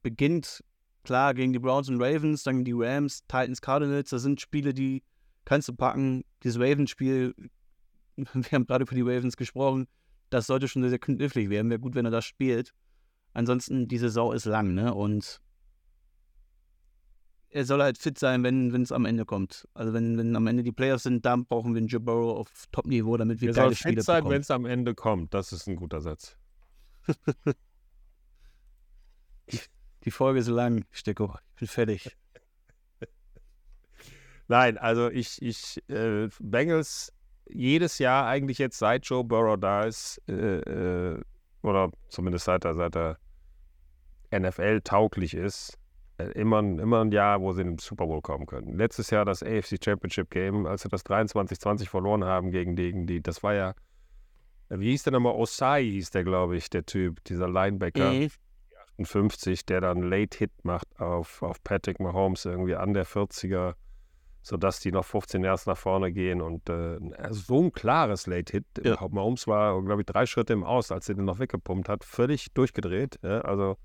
beginnt 0.03 0.63
klar 1.03 1.33
gegen 1.33 1.53
die 1.53 1.59
Browns 1.59 1.89
und 1.89 2.01
Ravens, 2.01 2.43
dann 2.43 2.63
die 2.63 2.73
Rams, 2.73 3.21
Titans, 3.21 3.61
Cardinals. 3.61 4.09
Das 4.11 4.21
sind 4.21 4.39
Spiele, 4.41 4.73
die 4.73 5.03
kannst 5.45 5.67
du 5.67 5.73
packen. 5.73 6.23
Dieses 6.43 6.59
Ravens-Spiel, 6.59 7.33
wir 8.15 8.51
haben 8.51 8.65
gerade 8.65 8.85
für 8.85 8.95
die 8.95 9.01
Ravens 9.01 9.37
gesprochen, 9.37 9.87
das 10.29 10.47
sollte 10.47 10.67
schon 10.67 10.81
sehr, 10.81 10.89
sehr 10.89 10.99
knifflig 10.99 11.49
werden. 11.49 11.69
Wäre 11.69 11.79
gut, 11.79 11.95
wenn 11.95 12.05
er 12.05 12.11
das 12.11 12.25
spielt. 12.25 12.73
Ansonsten, 13.33 13.87
die 13.87 13.97
Saison 13.97 14.33
ist 14.33 14.45
lang, 14.45 14.73
ne? 14.73 14.93
Und 14.93 15.39
er 17.51 17.65
soll 17.65 17.81
halt 17.81 17.97
fit 17.97 18.17
sein, 18.17 18.43
wenn 18.43 18.73
es 18.81 18.91
am 18.91 19.05
Ende 19.05 19.25
kommt. 19.25 19.67
Also 19.73 19.93
wenn, 19.93 20.17
wenn 20.17 20.35
am 20.35 20.47
Ende 20.47 20.63
die 20.63 20.71
Playoffs 20.71 21.03
sind, 21.03 21.25
dann 21.25 21.45
brauchen 21.45 21.73
wir 21.73 21.79
einen 21.79 21.87
Joe 21.87 21.99
Burrow 21.99 22.39
auf 22.39 22.67
Top-Niveau, 22.71 23.17
damit 23.17 23.41
wir 23.41 23.49
er 23.49 23.55
geile 23.55 23.67
soll 23.67 23.75
Spiele 23.75 23.95
fit 23.97 24.05
sein, 24.05 24.29
wenn 24.29 24.41
es 24.41 24.49
am 24.51 24.65
Ende 24.65 24.95
kommt. 24.95 25.33
Das 25.33 25.51
ist 25.51 25.67
ein 25.67 25.75
guter 25.75 26.01
Satz. 26.01 26.37
die, 29.51 29.59
die 30.05 30.11
Folge 30.11 30.39
ist 30.39 30.47
lang, 30.47 30.85
Stecko. 30.91 31.35
Ich 31.55 31.59
bin 31.59 31.67
fertig. 31.67 32.17
Nein, 34.47 34.77
also 34.77 35.09
ich, 35.09 35.41
ich, 35.41 35.81
äh, 35.89 36.29
Bengals 36.39 37.13
jedes 37.49 37.99
Jahr 37.99 38.27
eigentlich 38.27 38.57
jetzt 38.57 38.79
seit 38.79 39.05
Joe 39.05 39.23
Burrow 39.23 39.59
da 39.59 39.83
ist, 39.83 40.21
äh, 40.27 40.59
äh, 40.59 41.21
oder 41.63 41.91
zumindest 42.09 42.45
seit 42.45 42.65
er, 42.65 42.75
seit 42.75 42.95
er 42.95 43.17
NFL 44.31 44.81
tauglich 44.81 45.33
ist, 45.33 45.77
äh, 46.29 46.31
immer, 46.31 46.59
immer 46.59 47.01
ein 47.01 47.11
Jahr, 47.11 47.41
wo 47.41 47.53
sie 47.53 47.61
in 47.61 47.71
den 47.71 47.77
Super 47.77 48.07
Bowl 48.07 48.21
kommen 48.21 48.45
können. 48.45 48.77
Letztes 48.77 49.09
Jahr 49.09 49.25
das 49.25 49.43
AFC 49.43 49.77
Championship 49.83 50.29
Game, 50.29 50.65
als 50.65 50.83
sie 50.83 50.89
das 50.89 51.05
23-20 51.05 51.87
verloren 51.87 52.23
haben 52.23 52.51
gegen 52.51 52.75
die, 52.75 53.05
die, 53.05 53.21
das 53.21 53.43
war 53.43 53.53
ja, 53.53 53.73
wie 54.69 54.91
hieß 54.91 55.03
der 55.03 55.13
nochmal? 55.13 55.33
Osai 55.33 55.83
hieß 55.83 56.11
der, 56.11 56.23
glaube 56.23 56.55
ich, 56.55 56.69
der 56.69 56.85
Typ, 56.85 57.23
dieser 57.25 57.49
Linebacker. 57.49 58.11
Mhm. 58.11 58.29
58, 59.01 59.65
der 59.65 59.81
dann 59.81 60.03
Late 60.03 60.37
Hit 60.37 60.51
macht 60.63 60.87
auf, 60.99 61.41
auf 61.41 61.63
Patrick 61.63 61.99
Mahomes 61.99 62.45
irgendwie 62.45 62.75
an 62.75 62.93
der 62.93 63.05
40er, 63.05 63.73
sodass 64.41 64.79
die 64.79 64.91
noch 64.91 65.05
15 65.05 65.43
Yards 65.43 65.65
nach 65.65 65.77
vorne 65.77 66.11
gehen 66.11 66.41
und 66.41 66.69
äh, 66.69 66.99
so 67.31 67.63
ein 67.63 67.71
klares 67.71 68.27
Late 68.27 68.51
Hit. 68.51 68.65
Ja. 68.83 68.97
Mahomes 69.09 69.47
war, 69.47 69.81
glaube 69.81 70.01
ich, 70.01 70.05
drei 70.05 70.25
Schritte 70.25 70.53
im 70.53 70.63
Aus, 70.63 70.91
als 70.91 71.09
er 71.09 71.15
den 71.15 71.25
noch 71.25 71.39
weggepumpt 71.39 71.89
hat, 71.89 72.03
völlig 72.03 72.53
durchgedreht. 72.53 73.19
Ja, 73.23 73.41
also 73.41 73.77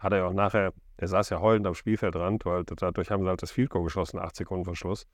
hat 0.00 0.12
er 0.12 0.18
ja 0.18 0.26
auch 0.26 0.32
nachher, 0.32 0.72
er 0.96 1.08
saß 1.08 1.30
ja 1.30 1.40
heulend 1.40 1.66
am 1.66 1.74
Spielfeldrand, 1.74 2.44
weil 2.44 2.64
dadurch 2.64 3.10
haben 3.10 3.22
sie 3.22 3.28
halt 3.28 3.42
das 3.42 3.50
Field 3.50 3.70
Goal 3.70 3.84
geschossen, 3.84 4.18
8 4.18 4.36
Sekunden 4.36 4.64
Verschluss 4.64 5.06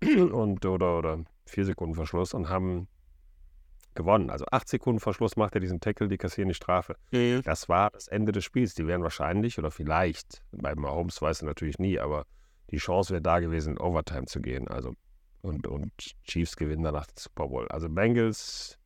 und 0.02 0.64
oder, 0.64 0.98
oder 0.98 1.24
4 1.46 1.64
Sekunden 1.64 1.94
Verschluss 1.94 2.34
und 2.34 2.48
haben 2.48 2.88
gewonnen. 3.94 4.30
Also 4.30 4.44
8 4.50 4.68
Sekunden 4.68 5.00
Verschluss 5.00 5.36
macht 5.36 5.54
er 5.54 5.60
diesen 5.60 5.80
Tackle, 5.80 6.08
die 6.08 6.18
kassieren 6.18 6.48
die 6.48 6.54
Strafe. 6.54 6.96
Mhm. 7.10 7.42
Das 7.42 7.68
war 7.68 7.90
das 7.90 8.08
Ende 8.08 8.32
des 8.32 8.44
Spiels. 8.44 8.74
Die 8.74 8.86
wären 8.86 9.02
wahrscheinlich 9.02 9.58
oder 9.58 9.70
vielleicht, 9.70 10.42
bei 10.52 10.74
Mahomes 10.74 11.20
weiß 11.20 11.42
er 11.42 11.46
natürlich 11.46 11.78
nie, 11.78 11.98
aber 11.98 12.26
die 12.70 12.78
Chance 12.78 13.10
wäre 13.10 13.22
da 13.22 13.40
gewesen, 13.40 13.74
in 13.74 13.80
Overtime 13.80 14.26
zu 14.26 14.40
gehen. 14.40 14.68
Also 14.68 14.94
und, 15.42 15.66
und 15.66 15.92
Chiefs 16.24 16.56
gewinnen 16.56 16.82
danach 16.82 17.06
den 17.06 17.16
Super 17.16 17.48
Bowl. 17.48 17.68
Also 17.68 17.88
Bengals 17.88 18.78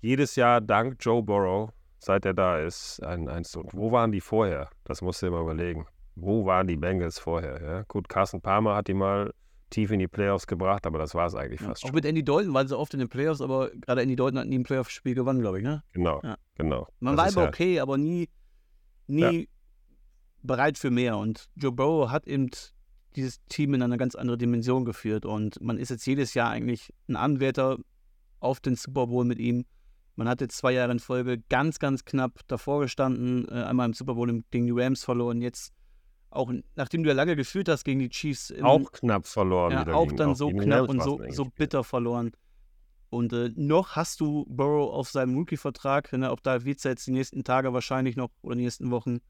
jedes 0.00 0.36
Jahr 0.36 0.60
dank 0.60 0.96
Joe 1.00 1.22
Burrow 1.22 1.72
seit 1.98 2.24
er 2.24 2.34
da 2.34 2.58
ist, 2.58 3.02
ein 3.02 3.28
1 3.28 3.56
und 3.56 3.74
wo 3.74 3.92
waren 3.92 4.12
die 4.12 4.20
vorher? 4.20 4.70
Das 4.84 5.02
musst 5.02 5.22
du 5.22 5.26
dir 5.26 5.32
mal 5.32 5.42
überlegen. 5.42 5.86
Wo 6.14 6.46
waren 6.46 6.66
die 6.66 6.76
Bengals 6.76 7.18
vorher? 7.18 7.62
Ja? 7.62 7.82
Gut, 7.88 8.08
Carsten 8.08 8.40
Palmer 8.40 8.74
hat 8.74 8.88
die 8.88 8.94
mal 8.94 9.32
tief 9.70 9.90
in 9.90 9.98
die 9.98 10.08
Playoffs 10.08 10.46
gebracht, 10.46 10.86
aber 10.86 10.98
das 10.98 11.14
war 11.14 11.26
es 11.26 11.34
eigentlich 11.34 11.60
fast 11.60 11.82
ja, 11.82 11.86
auch 11.86 11.88
schon. 11.88 11.94
mit 11.94 12.04
Andy 12.04 12.24
Dalton 12.24 12.54
waren 12.54 12.68
sie 12.68 12.78
oft 12.78 12.94
in 12.94 13.00
den 13.00 13.08
Playoffs, 13.08 13.40
aber 13.40 13.70
gerade 13.70 14.02
Andy 14.02 14.16
Dalton 14.16 14.38
hat 14.38 14.46
nie 14.46 14.58
ein 14.58 14.62
Playoff-Spiel 14.62 15.14
gewonnen, 15.14 15.40
glaube 15.40 15.58
ich, 15.58 15.64
ne? 15.64 15.82
Genau, 15.92 16.20
ja. 16.22 16.36
genau. 16.54 16.86
Man 17.00 17.16
das 17.16 17.34
war 17.34 17.42
aber 17.42 17.48
okay, 17.50 17.80
aber 17.80 17.98
nie, 17.98 18.28
nie 19.06 19.48
bereit 20.42 20.78
für 20.78 20.90
mehr. 20.90 21.18
Und 21.18 21.46
Joe 21.56 21.72
Burrow 21.72 22.10
hat 22.10 22.26
eben 22.26 22.50
dieses 23.16 23.42
Team 23.48 23.74
in 23.74 23.82
eine 23.82 23.96
ganz 23.96 24.14
andere 24.14 24.38
Dimension 24.38 24.84
geführt 24.84 25.26
und 25.26 25.60
man 25.60 25.78
ist 25.78 25.88
jetzt 25.88 26.06
jedes 26.06 26.34
Jahr 26.34 26.50
eigentlich 26.50 26.92
ein 27.08 27.16
Anwärter 27.16 27.78
auf 28.40 28.60
den 28.60 28.76
Super 28.76 29.06
Bowl 29.06 29.24
mit 29.24 29.38
ihm. 29.38 29.64
Man 30.16 30.28
hat 30.28 30.40
jetzt 30.40 30.56
zwei 30.56 30.72
Jahre 30.72 30.92
in 30.92 30.98
Folge 30.98 31.38
ganz, 31.48 31.78
ganz 31.78 32.04
knapp 32.04 32.40
davor 32.48 32.80
gestanden, 32.80 33.46
äh, 33.48 33.64
einmal 33.64 33.86
im 33.86 33.92
Super 33.92 34.14
Bowl 34.14 34.42
gegen 34.50 34.66
die 34.66 34.72
Rams 34.72 35.04
verloren, 35.04 35.42
jetzt 35.42 35.72
auch 36.30 36.52
nachdem 36.74 37.02
du 37.02 37.08
ja 37.08 37.14
lange 37.14 37.36
geführt 37.36 37.68
hast 37.68 37.84
gegen 37.84 38.00
die 38.00 38.08
Chiefs. 38.08 38.50
Im, 38.50 38.64
auch 38.64 38.92
knapp 38.92 39.26
verloren. 39.26 39.72
Ja, 39.72 39.94
auch 39.94 40.12
dann 40.12 40.34
so 40.34 40.50
knapp 40.50 40.88
und 40.88 41.02
so, 41.02 41.20
so 41.30 41.46
bitter 41.46 41.84
verloren. 41.84 42.32
Und 43.08 43.32
äh, 43.32 43.50
noch 43.54 43.96
hast 43.96 44.20
du 44.20 44.44
Burrow 44.48 44.92
auf 44.92 45.08
seinem 45.08 45.36
Rookie-Vertrag. 45.36 46.12
Ne, 46.12 46.30
auch 46.30 46.40
da 46.40 46.64
wird 46.64 46.78
es 46.78 46.84
jetzt 46.84 47.06
die 47.06 47.12
nächsten 47.12 47.44
Tage 47.44 47.72
wahrscheinlich 47.72 48.16
noch 48.16 48.30
oder 48.42 48.56
die 48.56 48.64
nächsten 48.64 48.90
Wochen 48.90 49.20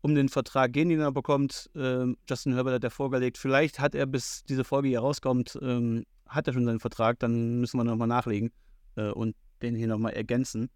um 0.00 0.14
den 0.14 0.28
Vertrag 0.28 0.72
gehen, 0.72 0.88
den 0.88 1.00
er 1.00 1.12
bekommt. 1.12 1.70
Ähm, 1.74 2.16
Justin 2.28 2.54
Herbert 2.54 2.74
hat 2.74 2.84
ja 2.84 2.90
vorgelegt. 2.90 3.38
Vielleicht 3.38 3.80
hat 3.80 3.94
er, 3.94 4.06
bis 4.06 4.44
diese 4.44 4.64
Folge 4.64 4.88
hier 4.88 5.00
rauskommt, 5.00 5.58
ähm, 5.62 6.04
hat 6.28 6.46
er 6.46 6.52
schon 6.52 6.64
seinen 6.64 6.80
Vertrag. 6.80 7.18
Dann 7.18 7.60
müssen 7.60 7.78
wir 7.78 7.84
nochmal 7.84 8.08
nachlegen. 8.08 8.52
Äh, 8.96 9.10
und 9.10 9.34
den 9.62 9.74
hier 9.74 9.88
nochmal 9.88 10.12
ergänzen. 10.12 10.70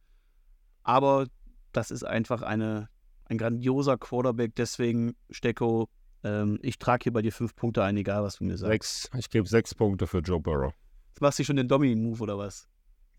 Aber 0.83 1.27
das 1.73 1.91
ist 1.91 2.05
einfach 2.05 2.43
eine, 2.43 2.89
ein 3.27 3.39
grandioser 3.39 3.99
Quarterback, 3.99 4.55
deswegen 4.57 5.15
Stecko, 5.31 5.89
ähm, 6.25 6.59
ich 6.63 6.79
trage 6.79 7.05
hier 7.05 7.13
bei 7.13 7.23
dir 7.23 7.33
fünf 7.33 7.55
Punkte 7.55 7.83
ein, 7.83 7.97
egal 7.97 8.23
was 8.23 8.37
du 8.37 8.45
mir 8.45 8.57
sagst. 8.57 8.71
Sechs, 8.73 9.11
ich 9.19 9.31
gebe 9.31 9.49
sechs 9.49 9.75
Punkte 9.75 10.07
für 10.07 10.19
Joe 10.19 10.41
Burrow. 10.41 10.73
Jetzt 11.11 11.21
machst 11.21 11.39
du 11.39 11.45
schon 11.45 11.57
den 11.57 11.69
Dommy-Move 11.69 12.23
oder 12.23 12.39
was? 12.39 12.69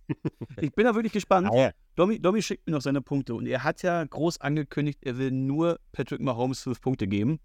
ich 0.61 0.73
bin 0.73 0.85
da 0.85 0.95
wirklich 0.95 1.13
gespannt. 1.13 1.49
Ah, 1.51 1.55
ja. 1.55 1.71
Domi, 1.95 2.19
Domi 2.19 2.41
schickt 2.41 2.65
mir 2.65 2.73
noch 2.73 2.81
seine 2.81 3.01
Punkte 3.01 3.35
und 3.35 3.45
er 3.45 3.63
hat 3.63 3.83
ja 3.83 4.03
groß 4.03 4.41
angekündigt, 4.41 4.99
er 5.03 5.17
will 5.17 5.31
nur 5.31 5.79
Patrick 5.91 6.21
Mahomes 6.21 6.61
fünf 6.61 6.81
Punkte 6.81 7.07
geben. 7.07 7.39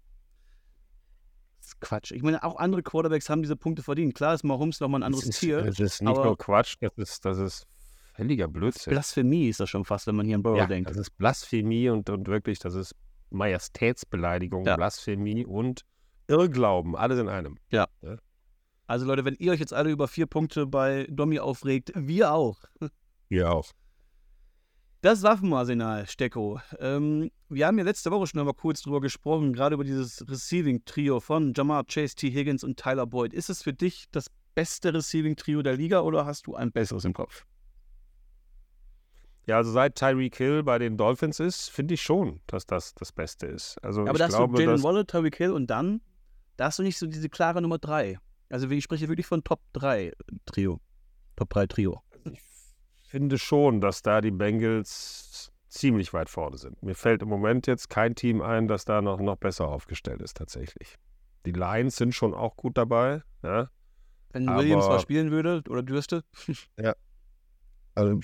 Das 1.57 1.67
ist 1.67 1.81
Quatsch. 1.81 2.11
Ich 2.11 2.23
meine, 2.23 2.43
auch 2.43 2.57
andere 2.57 2.83
Quarterbacks 2.83 3.29
haben 3.29 3.41
diese 3.41 3.55
Punkte 3.55 3.83
verdient. 3.83 4.15
Klar 4.15 4.33
ist 4.33 4.43
Mahomes 4.43 4.79
nochmal 4.79 5.01
ein 5.01 5.03
anderes 5.03 5.25
das 5.25 5.35
ist, 5.35 5.39
Tier. 5.39 5.61
Das 5.61 5.79
ist 5.79 6.01
nicht 6.01 6.15
nur 6.15 6.37
Quatsch, 6.37 6.75
das 6.79 6.93
ist, 6.97 7.25
das 7.25 7.37
ist 7.37 7.67
völliger 8.15 8.47
Blödsinn. 8.47 8.91
Blasphemie 8.91 9.49
ist 9.49 9.59
das 9.59 9.69
schon 9.69 9.85
fast, 9.85 10.07
wenn 10.07 10.15
man 10.15 10.25
hier 10.25 10.35
an 10.35 10.43
Burrow 10.43 10.57
ja, 10.57 10.67
denkt. 10.67 10.89
Das 10.89 10.97
ist 10.97 11.11
Blasphemie 11.17 11.89
und, 11.89 12.09
und 12.09 12.27
wirklich, 12.27 12.59
das 12.59 12.73
ist 12.73 12.95
Majestätsbeleidigung, 13.29 14.65
ja. 14.65 14.75
Blasphemie 14.75 15.45
und 15.45 15.81
Irrglauben, 16.27 16.95
alles 16.95 17.19
in 17.19 17.29
einem. 17.29 17.57
Ja. 17.69 17.87
ja. 18.01 18.17
Also 18.87 19.05
Leute, 19.05 19.25
wenn 19.25 19.35
ihr 19.35 19.51
euch 19.51 19.59
jetzt 19.59 19.73
alle 19.73 19.91
über 19.91 20.07
vier 20.07 20.27
Punkte 20.27 20.65
bei 20.67 21.07
Domi 21.09 21.39
aufregt, 21.39 21.91
wir 21.95 22.31
auch. 22.31 22.59
Wir 23.29 23.51
auch. 23.51 23.71
Das 25.01 25.21
Waffenarsenal, 25.21 26.07
Stecko. 26.07 26.59
Ähm, 26.79 27.29
wir 27.49 27.67
haben 27.67 27.77
ja 27.77 27.83
letzte 27.83 28.09
Woche 28.09 28.25
schon 28.25 28.43
mal 28.43 28.53
kurz 28.53 28.81
drüber 28.81 29.01
gesprochen, 29.01 29.53
gerade 29.53 29.75
über 29.75 29.83
dieses 29.83 30.27
Receiving-Trio 30.27 31.19
von 31.19 31.53
Jamar 31.55 31.83
Chase, 31.85 32.15
T. 32.15 32.31
Higgins 32.31 32.63
und 32.63 32.77
Tyler 32.77 33.05
Boyd. 33.05 33.33
Ist 33.33 33.49
es 33.49 33.61
für 33.61 33.73
dich 33.73 34.05
das 34.11 34.31
beste 34.55 34.93
Receiving-Trio 34.93 35.61
der 35.61 35.75
Liga 35.77 35.99
oder 35.99 36.25
hast 36.25 36.47
du 36.47 36.55
ein 36.55 36.71
besseres 36.71 37.05
im 37.05 37.13
Kopf? 37.13 37.45
Ja, 39.47 39.57
also 39.57 39.71
seit 39.71 39.95
Tyreek 39.95 40.35
Hill 40.35 40.63
bei 40.63 40.79
den 40.79 40.97
Dolphins 40.97 41.39
ist, 41.39 41.69
finde 41.69 41.93
ich 41.93 42.01
schon, 42.01 42.41
dass 42.47 42.65
das 42.65 42.95
das 42.95 43.11
Beste 43.11 43.45
ist. 43.45 43.77
Also 43.83 44.01
aber 44.01 44.13
ich 44.13 44.17
da 44.17 44.25
hast 44.25 44.35
glaube, 44.35 44.55
du 44.57 44.63
Jalen 44.63 44.83
Waller, 44.83 45.05
Tyreek 45.05 45.35
Hill 45.35 45.51
und 45.51 45.67
dann, 45.67 46.01
da 46.57 46.65
hast 46.65 46.79
du 46.79 46.83
nicht 46.83 46.97
so 46.97 47.05
diese 47.05 47.29
klare 47.29 47.61
Nummer 47.61 47.77
3. 47.77 48.17
Also 48.49 48.69
ich 48.69 48.83
spreche 48.83 49.07
wirklich 49.07 49.27
von 49.27 49.43
Top 49.43 49.61
3 49.73 50.13
Trio. 50.45 50.79
Top 51.35 51.49
3 51.49 51.67
Trio. 51.67 52.01
Also 52.11 52.31
ich 52.31 52.41
finde 53.07 53.37
schon, 53.37 53.81
dass 53.81 54.01
da 54.01 54.21
die 54.21 54.31
Bengals 54.31 55.51
ziemlich 55.67 56.13
weit 56.13 56.29
vorne 56.29 56.57
sind. 56.57 56.81
Mir 56.81 56.95
fällt 56.95 57.21
im 57.21 57.29
Moment 57.29 57.67
jetzt 57.67 57.89
kein 57.89 58.15
Team 58.15 58.41
ein, 58.41 58.67
das 58.67 58.85
da 58.85 59.01
noch, 59.01 59.19
noch 59.19 59.35
besser 59.35 59.67
aufgestellt 59.67 60.21
ist 60.21 60.37
tatsächlich. 60.37 60.95
Die 61.45 61.51
Lions 61.51 61.97
sind 61.97 62.15
schon 62.15 62.33
auch 62.33 62.55
gut 62.55 62.77
dabei. 62.77 63.21
Ja. 63.43 63.69
Wenn 64.31 64.47
Williams 64.47 64.87
mal 64.87 64.99
spielen 64.99 65.31
würde 65.31 65.63
oder 65.69 65.83
dürste. 65.83 66.23
Ja. 66.79 66.95
Also 67.93 68.19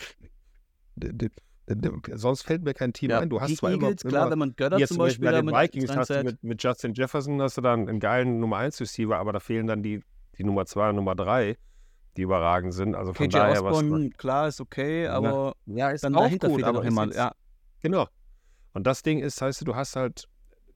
Sonst 2.15 2.43
fällt 2.43 2.63
mir 2.63 2.73
kein 2.73 2.93
Team 2.93 3.11
ja, 3.11 3.19
ein. 3.19 3.29
Du 3.29 3.39
hast 3.39 3.57
zwar 3.57 3.71
Eagles, 3.71 4.03
immer, 4.03 4.09
klar, 4.09 4.23
immer, 4.23 4.31
wenn 4.31 4.39
man 4.39 4.55
Götter 4.55 4.85
zum 4.85 4.97
Beispiel 4.97 5.25
bei 5.25 5.41
den 5.41 5.47
Vikings 5.47 5.95
hast 5.95 6.09
du 6.09 6.23
mit, 6.23 6.43
mit, 6.43 6.61
Justin 6.61 6.93
Jefferson 6.93 7.41
hast 7.41 7.57
du 7.57 7.61
dann 7.61 7.87
einen 7.87 7.99
geilen 7.99 8.39
Nummer 8.39 8.57
1 8.57 8.81
Receiver, 8.81 9.17
aber 9.17 9.31
da 9.31 9.39
fehlen 9.39 9.67
dann 9.67 9.83
die, 9.83 10.01
die 10.37 10.43
Nummer 10.43 10.65
2 10.65 10.89
und 10.89 10.95
Nummer 10.97 11.15
3, 11.15 11.57
die 12.17 12.21
überragend 12.21 12.73
sind. 12.73 12.95
Also 12.95 13.13
von 13.13 13.27
KJ 13.27 13.37
daher 13.37 13.63
Osborne, 13.63 14.09
was, 14.09 14.17
klar, 14.17 14.47
ist 14.47 14.59
okay, 14.59 15.07
aber 15.07 15.55
ja, 15.65 15.91
ist 15.91 16.03
dann 16.03 16.15
auch 16.15 16.23
dahinter 16.23 16.49
gut, 16.49 16.63
aber 16.63 16.83
jemand. 16.83 17.15
Ja. 17.15 17.33
Genau. 17.81 18.07
Und 18.73 18.87
das 18.87 19.03
Ding 19.03 19.19
ist, 19.19 19.41
heißt 19.41 19.65
du, 19.67 19.75
hast 19.75 19.95
halt 19.95 20.27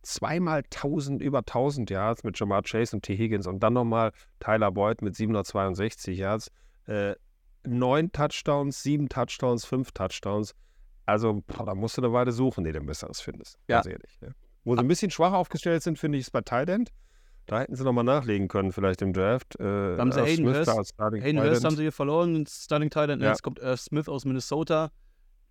zweimal 0.02 0.60
1000, 0.60 1.22
über 1.22 1.39
1000 1.39 1.89
Yards 1.89 2.23
mit 2.23 2.39
Jamar 2.39 2.61
Chase 2.64 2.95
und 2.95 3.02
T. 3.03 3.18
Higgins 3.18 3.47
und 3.47 3.61
dann 3.61 3.73
nochmal 3.73 4.11
Tyler 4.39 4.72
Boyd 4.72 5.02
mit 5.02 5.15
762 5.15 6.18
Yards. 6.18 6.52
Äh, 6.85 7.15
neun 7.68 8.12
Touchdowns, 8.12 8.84
sieben 8.84 9.10
Touchdowns, 9.10 9.66
fünf 9.66 9.92
Touchdowns. 9.92 10.54
Also, 11.06 11.44
boah, 11.46 11.66
da 11.66 11.76
musst 11.76 11.98
du 11.98 12.02
eine 12.02 12.14
Weile 12.14 12.32
suchen, 12.32 12.64
die 12.64 12.72
du 12.72 12.80
ein 12.80 12.86
besseres 12.86 13.22
findest. 13.22 13.58
Ja. 13.68 13.78
Ganz 13.78 13.88
ehrlich. 13.88 14.18
Ja. 14.22 14.30
Wo 14.64 14.76
sie 14.76 14.82
ein 14.82 14.88
bisschen 14.88 15.12
schwach 15.12 15.34
aufgestellt 15.34 15.84
sind, 15.84 16.00
finde 16.00 16.18
ich, 16.18 16.24
ist 16.26 16.32
bei 16.32 16.42
Tight 16.42 16.70
Da 17.46 17.60
hätten 17.60 17.76
sie 17.76 17.84
nochmal 17.84 18.04
nachlegen 18.04 18.48
können, 18.48 18.72
vielleicht 18.72 19.04
im 19.04 19.14
Draft. 19.14 19.60
Äh, 19.60 19.64
haben 19.98 20.12
sie 20.12 20.22
Hayden 20.22 20.48
Hurst, 20.48 20.96
Hayden 21.00 21.40
Hurst 21.40 21.64
haben 21.64 21.76
sie 21.76 21.84
hier 21.84 21.92
verloren, 21.92 22.46
Starting 22.48 22.90
Tight 22.90 23.10
Ja. 23.10 23.30
Jetzt 23.30 23.44
kommt 23.44 23.60
Irv 23.60 23.80
Smith 23.80 24.10
aus 24.10 24.26
Minnesota 24.26 24.92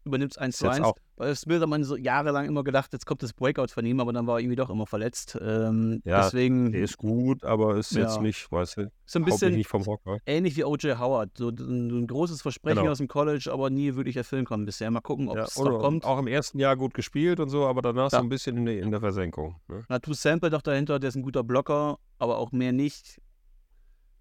übernimmt 0.05 0.33
es 0.33 0.39
1 0.39 0.57
zu 0.57 0.69
1. 0.69 0.93
Bei 1.17 1.33
Smith 1.35 1.61
hat 1.61 1.69
man 1.69 1.85
so 1.85 1.97
jahrelang 1.97 2.47
immer 2.47 2.65
gedacht, 2.65 2.93
jetzt 2.93 3.07
kommt 3.07 3.23
das 3.23 3.33
Breakout 3.33 3.69
von 3.69 3.87
ihm, 3.87 4.01
aber 4.01 4.13
dann 4.13 4.27
war 4.27 4.37
er 4.37 4.41
irgendwie 4.41 4.57
doch 4.57 4.69
immer 4.69 4.87
verletzt. 4.87 5.39
Ähm, 5.41 6.03
ja, 6.05 6.25
deswegen, 6.25 6.73
der 6.73 6.83
ist 6.83 6.99
gut, 6.99 7.45
aber 7.45 7.77
ist 7.77 7.93
ja. 7.93 8.03
jetzt 8.03 8.21
nicht, 8.21 8.51
weißt 8.51 8.79
du, 8.79 8.93
so 9.07 9.21
ein 9.21 9.25
bisschen 9.25 9.55
nicht 9.55 9.69
vom 9.69 9.87
Hocker. 9.87 10.19
ähnlich 10.27 10.57
wie 10.57 10.65
O.J. 10.65 10.99
Howard. 10.99 11.31
So 11.37 11.51
ein, 11.51 12.07
großes 12.07 12.43
Versprechen 12.43 12.79
genau. 12.79 12.91
aus 12.91 12.99
dem 12.99 13.07
College, 13.07 13.49
aber 13.53 13.71
nie 13.71 13.95
wirklich 13.95 14.17
erfüllen 14.17 14.45
konnte 14.45 14.67
bisher. 14.67 14.91
Mal 14.91 15.01
gucken, 15.01 15.29
ob 15.29 15.39
es 15.39 15.55
ja, 15.55 15.65
noch 15.65 15.79
kommt. 15.79 16.05
Auch 16.05 16.19
im 16.19 16.27
ersten 16.27 16.59
Jahr 16.59 16.77
gut 16.77 16.95
gespielt 16.95 17.39
und 17.39 17.49
so, 17.49 17.67
aber 17.67 17.81
danach 17.81 18.11
ja. 18.11 18.19
so 18.19 18.25
ein 18.25 18.29
bisschen 18.29 18.57
in, 18.57 18.67
in 18.67 18.91
der 18.91 19.01
Versenkung. 19.01 19.57
Ne? 19.69 19.85
Na, 19.89 20.01
Tu 20.01 20.15
Sample 20.15 20.51
doch 20.51 20.63
dahinter, 20.63 20.99
der 20.99 21.09
ist 21.09 21.15
ein 21.15 21.23
guter 21.23 21.45
Blocker, 21.45 21.99
aber 22.19 22.39
auch 22.39 22.51
mehr 22.51 22.73
nicht. 22.73 23.21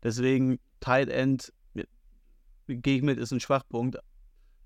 Deswegen 0.03 0.59
Tight 0.79 1.09
End, 1.09 1.51
gehe 2.67 2.97
ich 2.97 3.01
mit, 3.01 3.17
ist 3.17 3.31
ein 3.31 3.39
Schwachpunkt. 3.39 3.97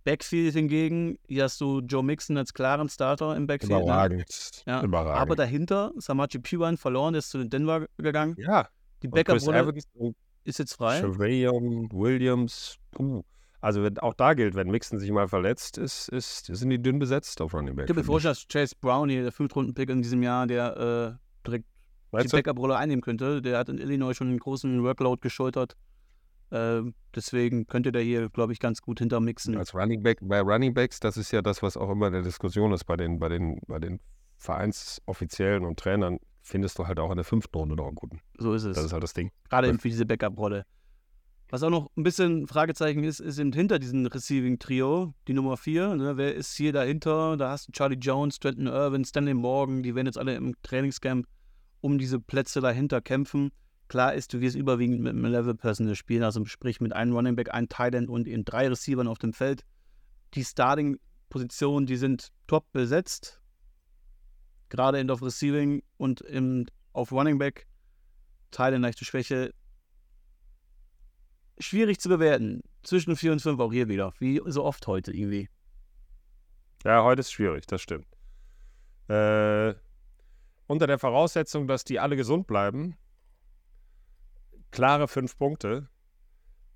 Backfield 0.08 0.54
hingegen, 0.54 1.20
hier 1.28 1.44
hast 1.44 1.60
du 1.60 1.82
Joe 1.82 2.02
Mixon 2.02 2.38
als 2.38 2.54
klaren 2.54 2.88
Starter 2.88 3.36
im 3.36 3.46
Backfield. 3.46 3.82
Überragend. 3.82 4.64
Ne? 4.66 4.72
Ja. 4.72 4.82
Überragend. 4.82 5.22
Aber 5.22 5.36
dahinter, 5.36 5.92
Samaji 5.98 6.40
Piwan 6.40 6.78
verloren, 6.78 7.14
ist 7.14 7.30
zu 7.30 7.44
Denver 7.44 7.88
gegangen. 7.98 8.34
Ja. 8.38 8.70
Die 9.04 9.08
Die 9.08 9.08
Backup-Rolle 9.10 9.74
ist 10.46 10.60
jetzt 10.60 10.76
frei. 10.76 11.02
Trevelyan, 11.02 11.90
Williams, 11.92 12.78
puh. 12.92 13.22
Also 13.60 13.84
wenn, 13.84 14.00
auch 14.00 14.14
da 14.14 14.34
gilt, 14.34 14.56
wenn 14.56 14.70
Mixon 14.70 14.98
sich 14.98 15.12
mal 15.12 15.28
verletzt, 15.28 15.78
ist, 15.78 16.08
ist, 16.08 16.46
sind 16.46 16.70
die 16.70 16.82
dünn 16.82 17.00
besetzt 17.00 17.42
auf 17.42 17.54
Running 17.54 17.76
Back. 17.76 17.84
Ich 17.84 17.88
kann 17.88 17.98
mir 17.98 18.06
vorstellen, 18.06 18.36
dass 18.36 18.48
Chase 18.48 18.76
Brown 18.80 19.10
hier, 19.10 19.24
der 19.24 19.34
Fünftrunden-Pick 19.34 19.90
in 19.90 20.02
diesem 20.02 20.24
Jahr, 20.24 20.48
der 20.48 21.18
äh, 21.18 21.46
direkt 21.46 21.66
die 21.66 22.16
Meinst 22.16 22.32
du? 22.32 22.38
Backup-Rolle 22.38 22.78
einnehmen 22.78 23.02
könnte. 23.02 23.42
Der 23.42 23.58
hat 23.58 23.68
in 23.68 23.78
Illinois 23.78 24.14
schon 24.14 24.30
einen 24.30 24.40
großen 24.40 24.84
Workload 24.84 25.20
geschultert. 25.20 25.76
Ähm, 26.52 26.94
deswegen 27.16 27.68
könnte 27.68 27.92
der 27.92 28.02
hier, 28.02 28.30
glaube 28.30 28.54
ich, 28.54 28.60
ganz 28.60 28.82
gut 28.82 29.00
hintermixen. 29.00 29.58
Als 29.58 29.74
Running 29.76 30.02
Back, 30.02 30.20
bei 30.22 30.40
Running 30.42 30.74
Backs, 30.74 31.00
das 31.00 31.18
ist 31.18 31.32
ja 31.32 31.42
das, 31.42 31.62
was 31.62 31.76
auch 31.76 31.90
immer 31.90 32.08
in 32.08 32.14
der 32.14 32.22
Diskussion 32.22 32.72
ist 32.72 32.86
bei 32.86 32.96
den, 32.96 33.20
bei 33.20 33.30
den, 33.30 33.60
bei 33.68 33.80
den 33.80 34.00
Vereinsoffiziellen 34.38 35.66
und 35.66 35.80
Trainern, 35.80 36.20
findest 36.42 36.80
du 36.80 36.88
halt 36.88 37.00
auch 37.00 37.12
in 37.12 37.18
der 37.18 37.26
fünften 37.26 37.58
Runde 37.58 37.76
noch 37.76 37.88
einen 37.88 37.96
guten. 37.96 38.22
So 38.38 38.54
ist 38.54 38.64
es. 38.64 38.76
Das 38.76 38.86
ist 38.86 38.94
halt 38.94 39.04
das 39.04 39.14
Ding. 39.14 39.32
Gerade 39.50 39.68
eben 39.68 39.80
für 39.80 39.90
diese 39.90 40.06
Backup-Rolle. 40.06 40.66
Was 41.50 41.64
auch 41.64 41.70
noch 41.70 41.90
ein 41.96 42.04
bisschen 42.04 42.46
Fragezeichen 42.46 43.04
ist, 43.06 43.22
ist 43.22 43.40
eben 43.40 43.54
hinter 43.54 43.80
diesem 43.80 44.06
Receiving-Trio, 44.06 45.14
die 45.28 45.34
Nummer 45.34 45.56
4. 45.56 45.96
Ne? 45.96 46.18
Wer 46.18 46.36
ist 46.36 46.56
hier 46.56 46.74
dahinter? 46.74 47.38
Da 47.38 47.52
hast 47.52 47.70
du 47.70 47.72
Charlie 47.72 47.98
Jones, 47.98 48.40
Trenton 48.40 48.68
Irwin, 48.68 49.06
Stanley 49.06 49.34
Morgan, 49.34 49.82
die 49.82 49.96
werden 49.96 50.08
jetzt 50.08 50.18
alle 50.18 50.36
im 50.36 50.56
Trainingscamp 50.62 51.26
um 51.80 51.98
diese 51.98 52.20
Plätze 52.20 52.60
dahinter 52.60 53.02
kämpfen. 53.02 53.52
Klar 53.88 54.14
ist, 54.14 54.34
du 54.34 54.42
wirst 54.42 54.56
überwiegend 54.56 55.02
mit 55.02 55.14
einem 55.14 55.26
Level-Personal 55.26 55.96
spielen, 55.96 56.24
also 56.24 56.44
sprich 56.46 56.82
mit 56.82 56.94
einem 56.94 57.14
Running 57.14 57.36
Back, 57.36 57.54
einem 57.54 57.68
End 57.94 58.10
und 58.10 58.28
in 58.28 58.44
drei 58.44 58.68
Receivern 58.68 59.08
auf 59.08 59.18
dem 59.18 59.34
Feld. 59.34 59.64
Die 60.34 60.44
Starting-Positionen, 60.44 61.86
die 61.86 61.96
sind 61.96 62.32
top 62.48 62.70
besetzt. 62.74 63.42
Gerade 64.70 65.00
in 65.00 65.10
auf 65.10 65.22
Receiving 65.22 65.84
und 65.96 66.20
im, 66.22 66.66
auf 66.92 67.12
Running 67.14 67.38
Back. 67.38 67.68
Tight 68.52 68.78
leichte 68.78 69.06
Schwäche 69.06 69.54
schwierig 71.60 72.00
zu 72.00 72.10
bewerten. 72.10 72.62
Zwischen 72.84 73.16
4 73.16 73.34
und 73.34 73.42
5 73.42 73.60
auch 73.60 73.72
hier 73.72 73.88
wieder. 73.88 74.14
Wie 74.20 74.42
so 74.46 74.64
oft 74.64 74.86
heute 74.88 75.12
irgendwie. 75.12 75.50
Ja, 76.84 77.04
heute 77.04 77.22
ist 77.22 77.32
schwierig, 77.32 77.66
das 77.68 77.82
stimmt. 77.82 78.08
Äh, 79.10 79.74
unter 80.68 80.88
der 80.88 81.00
Voraussetzung, 81.00 81.68
dass 81.68 81.84
die 81.84 82.00
alle 82.00 82.16
gesund 82.16 82.48
bleiben, 82.48 82.96
klare 84.72 85.08
fünf 85.08 85.38
Punkte. 85.38 85.88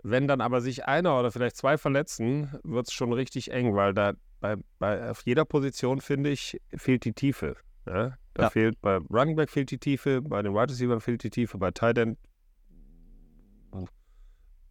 Wenn 0.03 0.27
dann 0.27 0.41
aber 0.41 0.61
sich 0.61 0.85
einer 0.85 1.19
oder 1.19 1.31
vielleicht 1.31 1.57
zwei 1.57 1.77
verletzen, 1.77 2.57
wird 2.63 2.87
es 2.87 2.93
schon 2.93 3.13
richtig 3.13 3.51
eng, 3.51 3.75
weil 3.75 3.93
da 3.93 4.13
bei, 4.39 4.55
bei, 4.79 5.11
auf 5.11 5.21
jeder 5.25 5.45
Position, 5.45 6.01
finde 6.01 6.31
ich, 6.31 6.59
fehlt 6.75 7.05
die 7.05 7.13
Tiefe. 7.13 7.55
Ja? 7.85 8.17
Da 8.33 8.43
Ja. 8.43 8.49
fehlt 8.49 8.81
bei 8.81 8.97
Running 8.97 9.35
Back 9.35 9.51
fehlt 9.51 9.69
die 9.69 9.77
Tiefe, 9.77 10.21
bei 10.21 10.41
den 10.41 10.53
Wide 10.53 10.71
Receiver 10.71 10.99
fehlt 10.99 11.23
die 11.23 11.29
Tiefe, 11.29 11.57
bei 11.59 11.69
Tight 11.71 11.97
End 11.99 12.17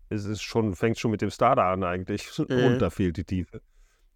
ist 0.08 0.24
es 0.24 0.42
schon, 0.42 0.74
fängt 0.74 0.98
schon 0.98 1.12
mit 1.12 1.22
dem 1.22 1.30
Starter 1.30 1.64
an 1.64 1.84
eigentlich. 1.84 2.28
Mhm. 2.48 2.64
Und 2.64 2.78
da 2.78 2.90
fehlt 2.90 3.16
die 3.16 3.24
Tiefe. 3.24 3.62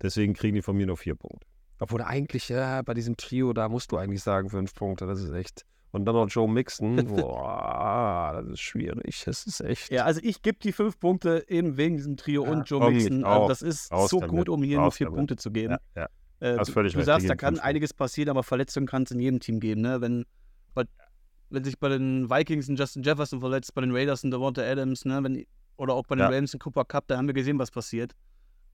Deswegen 0.02 0.35
kriegen 0.35 0.56
die 0.56 0.62
von 0.62 0.76
mir 0.76 0.86
nur 0.86 0.97
vier 0.97 1.14
Punkte. 1.14 1.47
Obwohl 1.78 2.02
eigentlich, 2.02 2.48
ja, 2.48 2.82
bei 2.82 2.94
diesem 2.94 3.16
Trio, 3.16 3.52
da 3.52 3.68
musst 3.68 3.93
du 3.93 3.97
eigentlich 3.97 4.22
sagen, 4.22 4.51
fünf 4.51 4.74
Punkte, 4.74 5.06
das 5.06 5.20
ist 5.22 5.31
echt. 5.32 5.64
Und 5.95 6.05
dann 6.07 6.15
noch 6.16 6.29
Joe 6.29 6.49
Mixon, 6.49 6.97
boah, 7.07 8.43
das 8.43 8.55
ist 8.55 8.61
schwierig. 8.61 9.23
Das 9.27 9.47
ist 9.47 9.61
echt. 9.61 9.91
Ja, 9.93 10.05
also 10.05 10.21
ich 10.23 10.43
gebe 10.43 10.59
die 10.59 10.73
5 10.73 10.99
Punkte 10.99 11.45
eben 11.49 11.77
wegen 11.77 11.97
diesem 11.97 12.16
Trio 12.16 12.45
Ja, 12.45 12.51
und 12.51 12.69
Joe 12.69 12.91
Mixon. 12.91 13.25
Also 13.25 13.49
das 13.49 13.62
ist 13.62 13.93
Raus 13.93 14.11
so 14.11 14.19
damit. 14.19 14.35
gut, 14.37 14.49
um 14.49 14.62
hier 14.65 14.77
nur 14.79 14.87
Raus 14.87 14.97
4 14.97 15.07
damit. 15.07 15.16
Punkte 15.19 15.37
zu 15.37 15.51
geben. 15.53 15.77
ja, 15.95 16.03
ja. 16.03 16.09
Äh, 16.41 16.59
hast 16.59 16.69
du, 16.69 16.73
völlig 16.73 16.93
du 16.93 16.99
recht, 16.99 17.07
sagst, 17.07 17.29
da 17.29 17.37
kann 17.37 17.55
fünf 17.55 17.65
einiges 17.65 17.95
passieren, 17.95 18.29
aber 18.29 18.43
Verletzungen 18.43 18.87
kann 18.87 19.05
es 19.05 19.12
in 19.12 19.21
jedem 19.21 19.39
Team 19.41 19.61
geben. 19.61 19.81
Ne? 19.83 20.01
Wenn, 20.01 20.25
wenn 21.51 21.62
sich 21.62 21.79
bei 21.79 21.89
den 21.89 22.29
Vikings 22.29 22.69
ein 22.69 22.75
Justin 22.77 23.03
Jefferson 23.05 23.39
verletzt, 23.39 23.73
bei 23.75 23.81
den 23.83 23.93
Raiders 23.95 24.25
ein 24.25 24.33
Devonta 24.33 24.62
Adams, 24.62 25.05
ne? 25.05 25.23
wenn, 25.23 25.45
oder 25.77 25.95
auch 25.95 26.05
bei 26.07 26.16
den 26.16 26.23
Ja. 26.23 26.29
Rams 26.29 26.53
ein 26.55 26.59
Cooper 26.59 26.85
Cup, 26.85 27.05
da 27.07 27.16
haben 27.16 27.29
wir 27.29 27.35
gesehen, 27.35 27.59
was 27.61 27.71
passiert. 27.71 28.12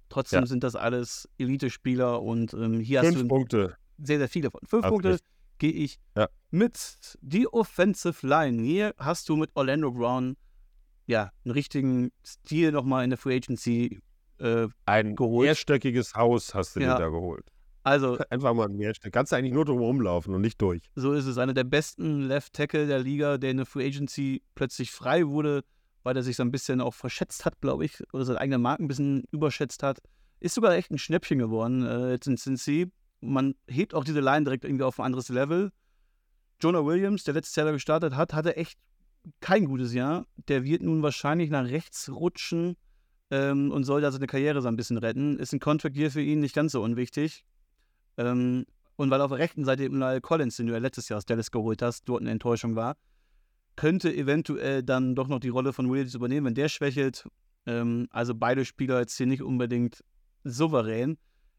Trotzdem 0.09 0.41
Ja. 0.41 0.47
sind 0.47 0.65
das 0.65 0.75
alles 0.75 1.29
Elite-Spieler 1.39 2.23
und 2.23 2.55
ähm, 2.55 2.81
hier 2.81 3.01
hast 3.01 3.09
Fünf 3.09 3.21
du 3.23 3.29
Punkte. 3.29 3.77
sehr, 3.99 4.19
sehr 4.19 4.29
viele 4.29 4.51
von. 4.51 4.61
Fünf 4.67 4.85
Hast 4.85 4.91
Punkte. 4.91 5.19
Gehe 5.61 5.71
ich 5.73 6.01
Ja. 6.17 6.29
mit. 6.51 7.17
Die 7.21 7.47
Offensive 7.47 8.27
Line. 8.27 8.61
Hier 8.61 8.95
hast 8.99 9.29
du 9.29 9.37
mit 9.37 9.51
Orlando 9.55 9.93
Brown 9.93 10.37
ja 11.07 11.31
einen 11.45 11.53
richtigen 11.53 12.11
Stil 12.27 12.73
nochmal 12.73 13.05
in 13.05 13.11
der 13.11 13.19
Free 13.19 13.37
Agency. 13.37 14.01
Äh, 14.39 14.67
Ein 14.87 15.15
Geholt. 15.15 15.47
mehrstöckiges 15.47 16.15
Haus 16.17 16.55
hast 16.55 16.75
du 16.75 16.81
Ja. 16.81 16.95
dir 16.97 17.05
da 17.05 17.09
geholt. 17.11 17.45
also, 17.83 18.19
Einfach 18.31 18.55
mal 18.55 18.69
ein 18.69 18.77
Mehrstöck. 18.77 19.13
Kannst 19.13 19.33
du 19.33 19.37
eigentlich 19.37 19.53
nur 19.53 19.65
drum 19.65 19.79
rumlaufen 19.79 20.35
und 20.35 20.41
nicht 20.41 20.61
durch. 20.61 20.83
so 20.97 21.13
ist 21.13 21.27
es. 21.27 21.39
Einer 21.39 21.55
der 21.55 21.65
besten 21.65 22.23
Left 22.23 22.53
Tackle 22.55 22.87
der 22.87 22.99
Liga, 23.01 23.39
der 23.39 23.51
in 23.53 23.59
der 23.59 23.67
Free 23.67 23.87
Agency 23.87 24.43
plötzlich 24.55 24.91
frei 24.91 25.27
wurde, 25.29 25.63
weil 26.03 26.17
er 26.17 26.23
sich 26.23 26.37
so 26.37 26.43
ein 26.43 26.51
bisschen 26.51 26.81
auch 26.81 26.95
verschätzt 26.95 27.45
hat, 27.45 27.61
glaube 27.61 27.85
ich, 27.85 28.03
oder 28.15 28.25
seine 28.25 28.41
eigene 28.41 28.59
Marke 28.59 28.83
ein 28.85 28.89
bisschen 28.89 29.25
überschätzt 29.31 29.83
hat. 29.83 29.99
Ist 30.41 30.55
sogar 30.55 30.75
echt 30.75 30.91
ein 30.91 30.97
Schnäppchen 30.99 31.39
geworden 31.39 31.85
äh, 31.85 32.13
jetzt 32.13 32.27
in 32.27 32.37
Cincy. 32.39 32.91
Man 33.21 33.55
hebt 33.69 33.95
auch 33.95 34.05
diese 34.05 34.21
Line 34.21 34.45
direkt 34.45 34.65
irgendwie 34.65 34.85
auf 34.85 34.99
ein 34.99 35.07
anderes 35.07 35.29
Level. 35.29 35.73
Jonah 36.61 36.85
Williams, 36.85 37.25
der 37.25 37.35
letztes 37.35 37.57
Jahr 37.57 37.71
gestartet 37.73 38.15
hat, 38.15 38.33
hatte 38.33 38.57
echt 38.57 38.79
kein 39.41 39.67
gutes 39.67 39.93
Jahr. 39.93 40.27
Der 40.49 40.65
wird 40.65 40.83
nun 40.83 41.03
wahrscheinlich 41.03 41.51
nach 41.51 41.65
rechts 41.65 42.11
rutschen 42.11 42.77
ähm, 43.31 43.71
und 43.71 43.85
soll 43.85 44.01
da 44.01 44.11
seine 44.11 44.27
Karriere 44.27 44.63
so 44.63 44.69
ein 44.69 44.77
bisschen 44.77 44.99
retten. 44.99 45.39
Ist 45.39 45.53
ein 45.53 45.61
Contract 45.61 45.97
hier 45.97 46.11
für 46.11 46.23
ihn 46.23 46.41
nicht 46.41 46.55
ganz 46.55 46.73
so 46.73 46.83
unwichtig. 46.83 47.45
Ähm, 48.17 48.67
und 48.97 49.11
weil 49.11 49.21
auf 49.21 49.31
der 49.31 49.39
rechten 49.39 49.65
Seite 49.65 49.85
eben 49.85 49.99
Lyle 49.99 50.21
Collins, 50.21 50.57
den 50.57 50.67
du 50.67 50.73
ja 50.73 50.79
letztes 50.79 51.09
Jahr 51.09 51.19
aus 51.19 51.25
Dallas 51.25 51.51
geholt 51.51 51.81
hast, 51.81 52.09
dort 52.09 52.21
eine 52.21 52.31
Enttäuschung 52.31 52.77
war, 52.77 52.97
könnte 53.77 54.15
eventuell 54.15 54.83
dann 54.83 55.15
doch 55.15 55.29
noch 55.29 55.41
die 55.41 55.49
Rolle 55.49 55.73
von 55.73 55.91
Williams 55.91 56.15
übernehmen, 56.15 56.47
wenn 56.47 56.55
der 56.55 56.69
schwächelt. 56.69 57.27
Ähm, 57.67 58.09
also 58.11 58.35
beide 58.35 58.65
Spieler 58.65 59.01
jetzt 59.01 59.17
hier 59.17 59.27
nicht 59.27 59.43
unbedingt 59.43 60.05
souverän. 60.45 61.17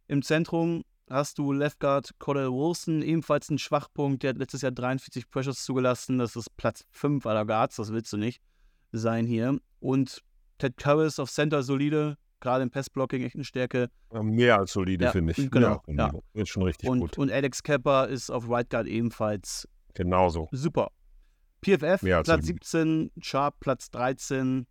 Im 0.08 0.22
Zentrum 0.22 0.84
hast 1.12 1.38
du 1.38 1.52
Left 1.52 1.80
Guard 1.80 2.12
Cordell 2.20 2.50
Wilson, 2.52 3.02
ebenfalls 3.02 3.50
ein 3.50 3.58
Schwachpunkt. 3.58 4.24
Der 4.24 4.30
hat 4.32 4.38
letztes 4.38 4.62
Jahr 4.62 4.72
43 4.72 5.30
Pressures 5.30 5.64
zugelassen. 5.64 6.18
Das 6.20 6.36
ist 6.36 6.56
Platz 6.58 6.86
5 6.92 7.26
aller 7.26 7.46
Guards, 7.46 7.76
das 7.76 7.92
willst 7.92 8.12
du 8.14 8.18
nicht 8.18 8.42
sein 8.92 9.26
hier. 9.26 9.58
Und 9.80 10.22
Ted 10.58 10.78
Karras 10.78 11.20
auf 11.20 11.30
Center 11.32 11.64
solide, 11.64 12.18
gerade 12.40 12.64
im 12.64 12.70
Passblocking 12.72 13.24
echt 13.24 13.36
eine 13.36 13.44
Stärke. 13.44 13.90
Mehr 14.12 14.58
als 14.60 14.74
solide, 14.74 15.06
Ja, 15.06 15.12
finde 15.12 15.34
ich. 15.36 15.50
genau, 15.52 15.76
als 15.78 15.86
solide. 15.86 16.22
Ist 16.34 16.50
schon 16.50 16.64
richtig 16.64 16.90
Und, 16.90 17.00
gut. 17.00 17.18
und 17.18 17.32
Alex 17.32 17.64
Kepper 17.64 18.08
ist 18.08 18.30
auf 18.30 18.50
Right 18.50 18.70
Guard 18.70 18.88
ebenfalls 18.88 19.68
Genauso. 19.94 20.48
super. 20.52 20.92
PFF, 21.62 22.02
Platz 22.02 22.28
solide. 22.28 22.44
17, 22.46 23.12
Sharp, 23.22 23.60
Platz 23.60 23.92
13. 23.92 24.66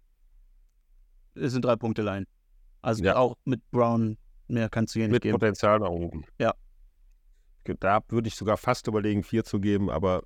Es 1.35 1.53
sind 1.53 1.65
drei 1.65 1.77
Punkte 1.77 2.03
Line. 2.03 2.27
Also 2.83 3.05
Ja. 3.05 3.17
auch 3.17 3.37
mit 3.45 3.69
Brown, 3.71 4.17
mehr 4.51 4.69
kannst 4.69 4.95
du 4.95 5.01
hier 5.01 5.09
nicht 5.09 5.15
Mit 5.15 5.23
geben. 5.23 5.39
Potenzial 5.39 5.79
nach 5.81 5.89
oben. 5.89 6.25
Ja. 6.39 6.55
Da 7.79 8.01
würde 8.09 8.29
ich 8.29 8.35
sogar 8.35 8.57
fast 8.57 8.87
überlegen, 8.89 9.23
vier 9.23 9.45
zu 9.45 9.61
geben, 9.61 9.91
aber 9.91 10.25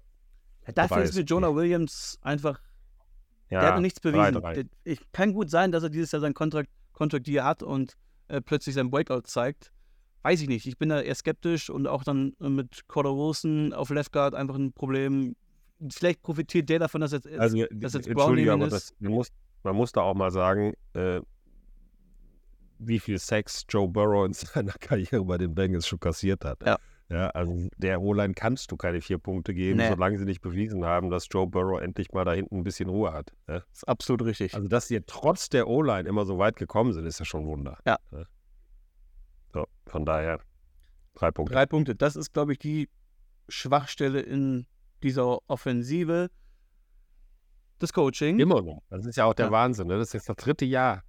Dafür 0.73 1.03
ist 1.03 1.17
ich 1.17 1.29
Jonah 1.29 1.55
Williams 1.55 2.19
einfach, 2.23 2.61
ja, 3.51 3.61
der 3.61 3.69
hat 3.69 3.75
noch 3.75 3.83
nichts 3.83 4.01
drei, 4.01 4.13
bewiesen. 4.13 4.41
drei. 4.41 4.55
Der, 4.55 4.65
ich, 4.85 5.01
kann 5.13 5.33
gut 5.33 5.51
sein, 5.51 5.73
dass 5.73 5.83
er 5.83 5.91
dieses 5.91 6.13
Jahr 6.13 6.21
seinen 6.21 6.35
Contract, 6.35 6.71
Contract 6.93 7.27
hier 7.27 7.45
hat 7.45 7.63
und 7.63 7.97
äh, 8.29 8.41
plötzlich 8.41 8.75
sein 8.75 8.91
Breakout 8.91 9.23
zeigt. 9.25 9.73
Weiß 10.23 10.41
ich 10.41 10.49
nicht. 10.49 10.67
Ich 10.67 10.79
bin 10.79 10.89
da 10.89 11.03
eher 11.03 11.15
skeptisch 11.15 11.69
und 11.69 11.87
auch 11.87 12.03
dann 12.03 12.33
äh, 12.41 12.49
mit 12.49 12.89
Cordell 12.89 13.13
Wilson 13.13 13.75
auf 13.75 13.91
Left 13.91 14.13
Guard 14.13 14.35
einfach 14.35 14.55
ein 14.55 14.73
Problem. 14.73 15.37
Vielleicht 15.91 16.23
profitiert 16.23 16.71
der 16.71 16.79
davon, 16.79 17.03
dass 17.03 17.13
jetzt, 17.13 17.27
Also, 17.27 17.63
dass 17.71 17.93
jetzt 17.93 18.09
Brown 18.09 18.49
aber 18.49 18.67
ist. 18.67 18.73
das, 18.73 18.95
man, 19.01 19.13
muss, 19.13 19.29
man 19.65 19.77
muss 19.77 19.93
da 19.93 20.01
auch 20.01 20.15
mal 20.15 20.31
sagen, 20.31 20.73
äh, 20.95 21.21
wie 22.87 22.99
viel 22.99 23.19
Sex 23.19 23.65
Joe 23.69 23.89
Burrow 23.89 24.27
in 24.27 24.33
seiner 24.35 24.73
Karriere 24.73 25.25
bei 25.25 25.39
den 25.39 25.55
Bengals 25.55 25.87
schon 25.87 26.01
kassiert 26.01 26.45
hat. 26.45 26.65
Ja. 26.65 26.79
Ja, 27.11 27.29
also 27.31 27.69
der 27.77 28.01
O-Line 28.01 28.33
kannst 28.33 28.73
du 28.73 28.79
keine 28.79 29.03
vier 29.03 29.19
Punkte 29.19 29.53
geben, 29.53 29.77
Nee. 29.77 29.91
solange 29.91 30.19
sie 30.19 30.25
nicht 30.25 30.41
bewiesen 30.41 30.87
haben, 30.87 31.11
dass 31.11 31.29
Joe 31.31 31.47
Burrow 31.47 31.79
endlich 31.79 32.13
mal 32.13 32.25
da 32.25 32.33
hinten 32.33 32.57
ein 32.57 32.65
bisschen 32.65 32.89
Ruhe 32.89 33.13
hat. 33.13 33.31
Ja? 33.47 33.63
ist 33.71 33.87
absolut 33.87 34.25
richtig. 34.25 34.55
Also, 34.55 34.69
dass 34.69 34.89
sie 34.89 34.99
trotz 35.07 35.51
der 35.51 35.69
O-Line 35.69 36.09
immer 36.09 36.25
so 36.25 36.39
weit 36.39 36.57
gekommen 36.57 36.95
sind, 36.95 37.05
ist 37.05 37.19
ja 37.19 37.27
schon 37.27 37.43
ein 37.43 37.47
Wunder. 37.47 37.79
Ja. 37.87 37.99
So, 39.53 39.67
von 39.87 40.07
daher 40.07 40.41
drei 41.15 41.31
Punkte. 41.31 41.55
Drei 41.55 41.67
Punkte. 41.67 41.95
Das 41.95 42.17
ist, 42.17 42.33
glaube 42.33 42.53
ich, 42.53 42.59
die 42.59 42.89
Schwachstelle 43.51 44.21
in 44.21 44.67
dieser 45.03 45.39
Offensive. 45.49 46.31
Das 47.81 47.93
Coaching. 47.93 48.39
Immer 48.41 48.63
noch. 48.63 48.83
Das 48.89 49.05
ist 49.05 49.17
ja 49.17 49.27
auch 49.27 49.35
der 49.35 49.47
Ja. 49.47 49.53
Wahnsinn. 49.53 49.89
Ne? 49.89 49.99
Das 49.99 50.09
ist 50.09 50.13
jetzt 50.15 50.29
das 50.31 50.37
dritte 50.37 50.65
Jahr, 50.65 51.03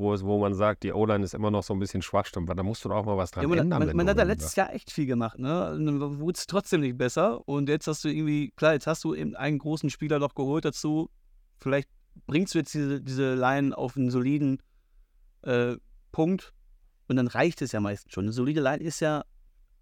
wo, 0.00 0.12
es, 0.14 0.24
wo 0.24 0.38
man 0.40 0.54
sagt, 0.54 0.82
die 0.82 0.92
O-Line 0.92 1.22
ist 1.24 1.34
immer 1.34 1.50
noch 1.50 1.62
so 1.62 1.72
ein 1.74 1.78
bisschen 1.78 2.02
Schwachstelle. 2.02 2.48
Weil 2.48 2.56
da 2.56 2.62
musst 2.62 2.84
du 2.84 2.88
doch 2.88 2.96
auch 2.96 3.04
mal 3.04 3.16
was 3.16 3.30
dran 3.30 3.42
Ja, 3.42 3.48
man, 3.48 3.58
ändern. 3.58 3.86
man, 3.86 3.96
man 3.96 4.08
hat 4.08 4.16
ja 4.16 4.22
irgendwie 4.22 4.32
letztes 4.32 4.56
Jahr 4.56 4.74
echt 4.74 4.90
viel 4.90 5.06
gemacht, 5.06 5.38
ne? 5.38 5.76
Wurde 6.18 6.36
es 6.36 6.46
trotzdem 6.46 6.80
nicht 6.80 6.98
besser. 6.98 7.46
Und 7.48 7.68
jetzt 7.68 7.86
hast 7.86 8.02
du 8.04 8.08
irgendwie, 8.08 8.50
klar, 8.56 8.72
jetzt 8.72 8.86
hast 8.86 9.04
du 9.04 9.14
eben 9.14 9.36
einen 9.36 9.58
großen 9.58 9.90
Spieler 9.90 10.18
noch 10.18 10.34
geholt 10.34 10.64
dazu. 10.64 11.10
Vielleicht 11.58 11.88
bringst 12.26 12.54
du 12.54 12.58
jetzt 12.58 12.74
diese, 12.74 13.00
diese 13.00 13.34
Line 13.34 13.76
auf 13.76 13.96
einen 13.96 14.10
soliden 14.10 14.58
äh, 15.42 15.76
Punkt. 16.12 16.52
Und 17.08 17.16
dann 17.16 17.26
reicht 17.28 17.60
es 17.62 17.72
ja 17.72 17.80
meistens 17.80 18.12
schon. 18.12 18.24
Eine 18.24 18.32
solide 18.32 18.60
Line 18.60 18.82
ist 18.82 19.00
ja 19.00 19.24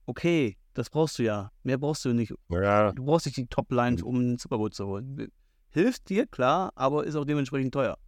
okay. 0.07 0.57
Das 0.75 0.91
brauchst 0.91 1.19
du 1.19 1.25
ja. 1.25 1.51
Mehr 1.63 1.79
brauchst 1.79 2.05
du 2.05 2.13
nicht. 2.13 2.33
Ja, 2.51 2.93
Du 2.93 3.05
brauchst 3.05 3.27
nicht 3.27 3.37
die 3.37 3.47
Top-Line, 3.47 4.03
um 4.05 4.17
einen 4.17 4.39
Super 4.39 4.59
Bowl 4.59 4.71
zu 4.71 4.87
holen. 4.87 5.31
hilft 5.71 6.09
dir, 6.09 6.27
klar, 6.27 6.73
aber 6.77 7.05
ist 7.05 7.17
auch 7.17 7.25
dementsprechend 7.25 7.75
teuer. 7.75 7.99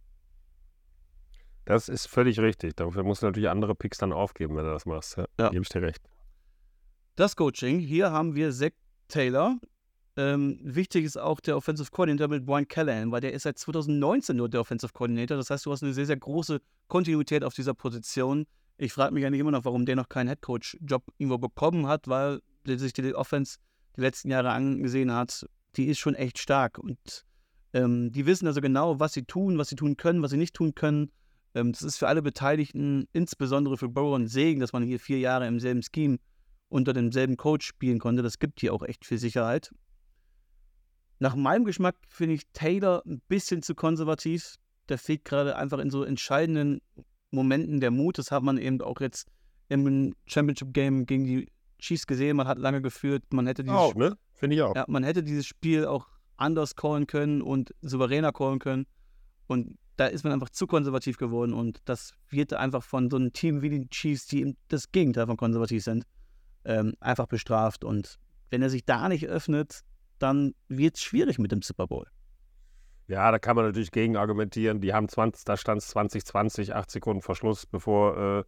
Das 1.65 1.89
ist 1.89 2.07
völlig 2.07 2.39
richtig. 2.39 2.75
Dafür 2.75 3.03
musst 3.03 3.21
du 3.21 3.27
natürlich 3.27 3.49
andere 3.49 3.75
Picks 3.75 3.97
dann 3.97 4.11
aufgeben, 4.13 4.55
wenn 4.55 4.65
du 4.65 4.71
das 4.71 4.85
machst. 4.85 5.17
Ja, 5.17 5.25
Ja. 5.39 5.49
Gebe 5.49 5.63
ich 5.63 5.69
dir 5.69 5.81
recht. 5.81 6.01
Das 7.15 7.35
Coaching, 7.35 7.79
hier 7.79 8.11
haben 8.11 8.35
wir 8.35 8.51
Zach 8.51 8.71
Taylor. 9.07 9.59
Ähm, 10.17 10.59
wichtig 10.63 11.05
ist 11.05 11.17
auch 11.17 11.39
der 11.39 11.55
Offensive 11.55 11.89
Coordinator 11.91 12.27
mit 12.27 12.45
Brian 12.45 12.67
Callahan, 12.67 13.11
weil 13.11 13.21
der 13.21 13.33
ist 13.33 13.43
seit 13.43 13.57
2019 13.57 14.35
nur 14.35 14.49
der 14.49 14.61
Offensive 14.61 14.91
Coordinator. 14.93 15.37
Das 15.37 15.49
heißt, 15.49 15.65
du 15.65 15.71
hast 15.71 15.83
eine 15.83 15.93
sehr, 15.93 16.05
sehr 16.05 16.17
große 16.17 16.59
Kontinuität 16.87 17.43
auf 17.43 17.53
dieser 17.53 17.73
Position. 17.73 18.45
Ich 18.77 18.93
frage 18.93 19.13
mich 19.13 19.25
eigentlich 19.25 19.39
immer 19.39 19.51
noch, 19.51 19.65
warum 19.65 19.85
der 19.85 19.95
noch 19.95 20.09
keinen 20.09 20.27
Headcoach-Job 20.27 21.03
irgendwo 21.17 21.37
bekommen 21.37 21.87
hat, 21.87 22.07
weil 22.07 22.41
der 22.65 22.77
sich 22.79 22.93
die 22.93 23.13
Offense 23.15 23.57
die 23.95 24.01
letzten 24.01 24.31
Jahre 24.31 24.51
angesehen 24.51 25.13
hat. 25.13 25.45
Die 25.75 25.85
ist 25.85 25.99
schon 25.99 26.15
echt 26.15 26.39
stark 26.39 26.77
und 26.77 27.25
ähm, 27.73 28.11
die 28.11 28.25
wissen 28.25 28.47
also 28.47 28.59
genau, 28.59 28.99
was 28.99 29.13
sie 29.13 29.23
tun, 29.23 29.57
was 29.57 29.69
sie 29.69 29.75
tun 29.75 29.95
können, 29.95 30.21
was 30.21 30.31
sie 30.31 30.37
nicht 30.37 30.53
tun 30.55 30.75
können. 30.75 31.11
Ähm, 31.53 31.71
das 31.71 31.81
ist 31.81 31.97
für 31.97 32.07
alle 32.07 32.21
Beteiligten, 32.21 33.07
insbesondere 33.13 33.77
für 33.77 33.89
Burrow 33.89 34.15
ein 34.15 34.27
Segen, 34.27 34.59
dass 34.59 34.73
man 34.73 34.83
hier 34.83 34.99
vier 34.99 35.19
Jahre 35.19 35.47
im 35.47 35.59
selben 35.59 35.81
Scheme 35.83 36.17
unter 36.69 36.93
demselben 36.93 37.37
Coach 37.37 37.65
spielen 37.65 37.99
konnte. 37.99 38.23
Das 38.23 38.39
gibt 38.39 38.61
hier 38.61 38.73
auch 38.73 38.83
echt 38.83 39.05
viel 39.05 39.17
Sicherheit. 39.17 39.71
Nach 41.19 41.35
meinem 41.35 41.65
Geschmack 41.65 41.95
finde 42.07 42.35
ich 42.35 42.47
Taylor 42.53 43.03
ein 43.05 43.21
bisschen 43.27 43.61
zu 43.61 43.75
konservativ. 43.75 44.55
Der 44.89 44.97
fehlt 44.97 45.25
gerade 45.25 45.55
einfach 45.55 45.79
in 45.79 45.91
so 45.91 46.03
entscheidenden 46.03 46.81
Momenten 47.29 47.79
der 47.79 47.91
Mut. 47.91 48.17
Das 48.17 48.31
hat 48.31 48.43
man 48.43 48.57
eben 48.57 48.81
auch 48.81 48.99
jetzt 49.01 49.27
im 49.69 50.15
Championship-Game 50.25 51.05
gegen 51.05 51.25
die 51.25 51.51
Chiefs 51.79 52.07
gesehen. 52.07 52.37
Man 52.37 52.47
hat 52.47 52.57
lange 52.57 52.81
geführt. 52.81 53.23
Man 53.31 53.45
hätte 53.47 53.63
dieses, 53.63 53.77
Auch, 53.77 53.95
ne? 53.95 54.17
Finde 54.33 54.55
ich 54.55 54.61
auch. 54.61 54.75
ja, 54.75 54.85
man 54.87 55.03
hätte 55.03 55.23
dieses 55.23 55.45
Spiel 55.45 55.85
auch 55.85 56.07
anders 56.37 56.75
callen 56.75 57.05
können 57.05 57.41
und 57.41 57.73
souveräner 57.81 58.31
callen 58.31 58.59
können. 58.59 58.87
Und 59.47 59.77
da 60.01 60.07
ist 60.07 60.23
man 60.23 60.33
einfach 60.33 60.49
zu 60.49 60.65
konservativ 60.65 61.17
geworden. 61.17 61.53
Und 61.53 61.79
das 61.85 62.15
wird 62.27 62.53
einfach 62.53 62.81
von 62.81 63.11
so 63.11 63.17
einem 63.17 63.33
Team 63.33 63.61
wie 63.61 63.69
den 63.69 63.87
Chiefs, 63.91 64.25
die 64.25 64.57
das 64.67 64.91
Gegenteil 64.91 65.27
von 65.27 65.37
konservativ 65.37 65.83
sind, 65.83 66.07
ähm, 66.65 66.95
einfach 66.99 67.27
bestraft. 67.27 67.83
Und 67.83 68.17
wenn 68.49 68.63
er 68.63 68.71
sich 68.71 68.83
da 68.83 69.07
nicht 69.09 69.27
öffnet, 69.27 69.81
dann 70.17 70.55
wird 70.69 70.95
es 70.95 71.03
schwierig 71.03 71.37
mit 71.37 71.51
dem 71.51 71.61
Super 71.61 71.85
Bowl. 71.85 72.07
Ja, 73.05 73.29
da 73.29 73.37
kann 73.37 73.55
man 73.55 73.65
natürlich 73.65 73.91
gegen 73.91 74.17
argumentieren. 74.17 74.81
Die 74.81 74.91
haben 74.91 75.07
20, 75.07 75.45
da 75.45 75.55
stand 75.55 75.83
es 75.83 75.89
2020, 75.89 76.73
8 76.73 76.89
Sekunden 76.89 77.21
Verschluss, 77.21 77.67
bevor 77.67 78.39
äh, 78.39 78.43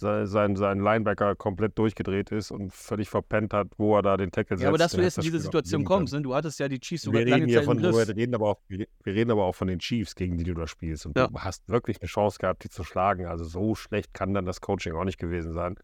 sein, 0.00 0.56
sein, 0.56 0.78
Linebacker 0.80 1.36
komplett 1.36 1.78
durchgedreht 1.78 2.32
ist 2.32 2.50
und 2.50 2.72
völlig 2.72 3.08
verpennt 3.08 3.52
hat, 3.54 3.68
wo 3.76 3.96
er 3.96 4.02
da 4.02 4.16
den 4.16 4.30
Tackle 4.32 4.56
setzt. 4.56 4.62
Ja, 4.64 4.68
aber 4.70 4.78
dass 4.78 4.92
du 4.92 5.00
jetzt 5.02 5.18
in 5.18 5.22
diese 5.24 5.38
Situation 5.38 5.84
kommst, 5.84 6.12
ne? 6.14 6.22
du 6.22 6.34
hattest 6.34 6.58
ja 6.58 6.68
die 6.68 6.80
Chiefs 6.80 7.04
sogar 7.04 7.20
Wir 7.20 7.28
lange 7.28 7.44
reden, 7.44 7.52
Zeit 7.54 7.62
im 7.62 7.66
von, 7.66 7.78
Griff. 7.78 8.08
wir, 8.08 8.16
reden 8.16 8.34
aber 8.34 8.48
auch, 8.48 8.60
wir 8.68 8.86
reden 9.06 9.30
aber 9.30 9.44
auch 9.44 9.54
von 9.54 9.68
den 9.68 9.78
Chiefs, 9.78 10.14
gegen 10.14 10.36
die 10.38 10.44
du 10.44 10.54
da 10.54 10.66
spielst. 10.66 11.06
Und 11.06 11.16
Ja. 11.16 11.28
du 11.28 11.38
hast 11.38 11.68
wirklich 11.68 12.00
eine 12.00 12.08
Chance 12.08 12.38
gehabt, 12.40 12.64
die 12.64 12.68
zu 12.70 12.82
schlagen. 12.82 13.26
Also 13.26 13.44
so 13.44 13.74
schlecht 13.74 14.14
kann 14.14 14.34
dann 14.34 14.46
das 14.46 14.60
Coaching 14.60 14.94
auch 14.94 15.04
nicht 15.04 15.18
gewesen 15.18 15.52
sein, 15.52 15.76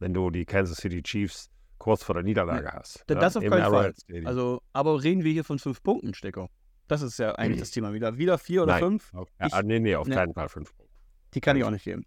wenn 0.00 0.12
du 0.12 0.30
die 0.30 0.44
Kansas 0.44 0.78
City 0.78 1.02
Chiefs 1.02 1.48
kurz 1.78 2.02
vor 2.02 2.14
der 2.14 2.24
Niederlage 2.24 2.72
hast. 2.72 3.04
Da- 3.06 3.14
das 3.14 3.36
auf 3.36 3.42
im 3.42 3.50
keinen 3.50 3.70
Fall. 3.70 3.94
Also, 4.24 4.60
aber 4.72 5.02
reden 5.02 5.24
wir 5.24 5.32
hier 5.32 5.44
von 5.44 5.58
fünf 5.58 5.82
Punkten, 5.82 6.12
Stecker. 6.12 6.48
Das 6.88 7.02
ist 7.02 7.18
ja 7.18 7.36
eigentlich 7.36 7.60
das 7.60 7.70
Thema 7.70 7.92
wieder. 7.94 8.18
Wieder 8.18 8.36
vier 8.36 8.64
oder 8.64 8.72
Nein. 8.72 8.82
fünf, 8.82 9.14
Auf, 9.14 9.28
ja, 9.40 9.46
ich- 9.46 9.62
nee, 9.64 9.78
nee, 9.78 9.94
auf 9.94 10.08
ne. 10.08 10.14
keinen 10.16 10.34
Fall 10.34 10.48
fünf 10.48 10.74
Punkte. 10.76 10.92
die 11.34 11.40
kann 11.40 11.56
ich 11.56 11.62
auch 11.62 11.70
nicht 11.70 11.84
geben. 11.84 12.04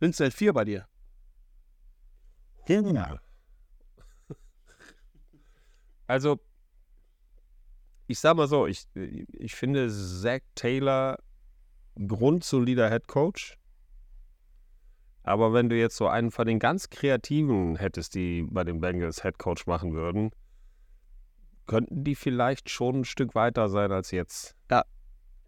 Sind 0.00 0.10
es 0.10 0.16
denn 0.16 0.30
vier 0.30 0.52
bei 0.52 0.64
dir? 0.64 0.86
Ja. 2.68 3.20
Also, 6.06 6.38
ich 8.06 8.18
sag 8.18 8.36
mal 8.36 8.46
so, 8.46 8.66
ich, 8.66 8.86
ich 8.94 9.54
finde 9.54 9.88
Zach 9.90 10.40
Taylor 10.54 11.18
grundsolider 11.96 12.90
Head 12.90 13.08
Coach. 13.08 13.58
Aber 15.22 15.54
wenn 15.54 15.70
du 15.70 15.76
jetzt 15.76 15.96
so 15.96 16.06
einen 16.06 16.30
von 16.30 16.46
den 16.46 16.58
ganz 16.58 16.90
Kreativen 16.90 17.76
hättest, 17.76 18.14
die 18.14 18.42
bei 18.42 18.64
den 18.64 18.80
Bengals 18.80 19.22
Head 19.22 19.38
Coach 19.38 19.66
machen 19.66 19.94
würden, 19.94 20.30
könnten 21.66 22.04
die 22.04 22.14
vielleicht 22.14 22.68
schon 22.68 23.00
ein 23.00 23.04
Stück 23.04 23.34
weiter 23.34 23.70
sein 23.70 23.90
als 23.90 24.10
jetzt. 24.10 24.54
Ja. 24.70 24.84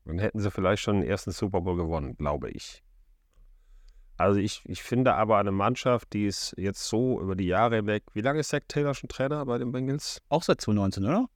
Dann 0.06 0.18
hätten 0.18 0.40
sie 0.40 0.50
vielleicht 0.50 0.82
schon 0.82 1.00
den 1.00 1.10
ersten 1.10 1.32
Super 1.32 1.60
Bowl 1.60 1.76
gewonnen, 1.76 2.16
glaube 2.16 2.50
ich. 2.50 2.82
Also 4.16 4.40
ich, 4.40 4.62
ich 4.64 4.82
finde 4.82 5.14
aber 5.14 5.38
eine 5.38 5.52
Mannschaft, 5.52 6.12
die 6.12 6.26
ist 6.26 6.54
jetzt 6.56 6.84
so 6.84 7.20
über 7.20 7.36
die 7.36 7.46
Jahre 7.46 7.76
hinweg, 7.76 8.04
wie 8.14 8.22
lange 8.22 8.40
ist 8.40 8.48
Zach 8.48 8.60
Taylor 8.66 8.94
schon 8.94 9.08
Trainer 9.08 9.44
bei 9.44 9.58
den 9.58 9.72
Bengals? 9.72 10.22
Auch 10.28 10.42
seit 10.42 10.60
2019, 10.60 11.04
oder? 11.04 11.28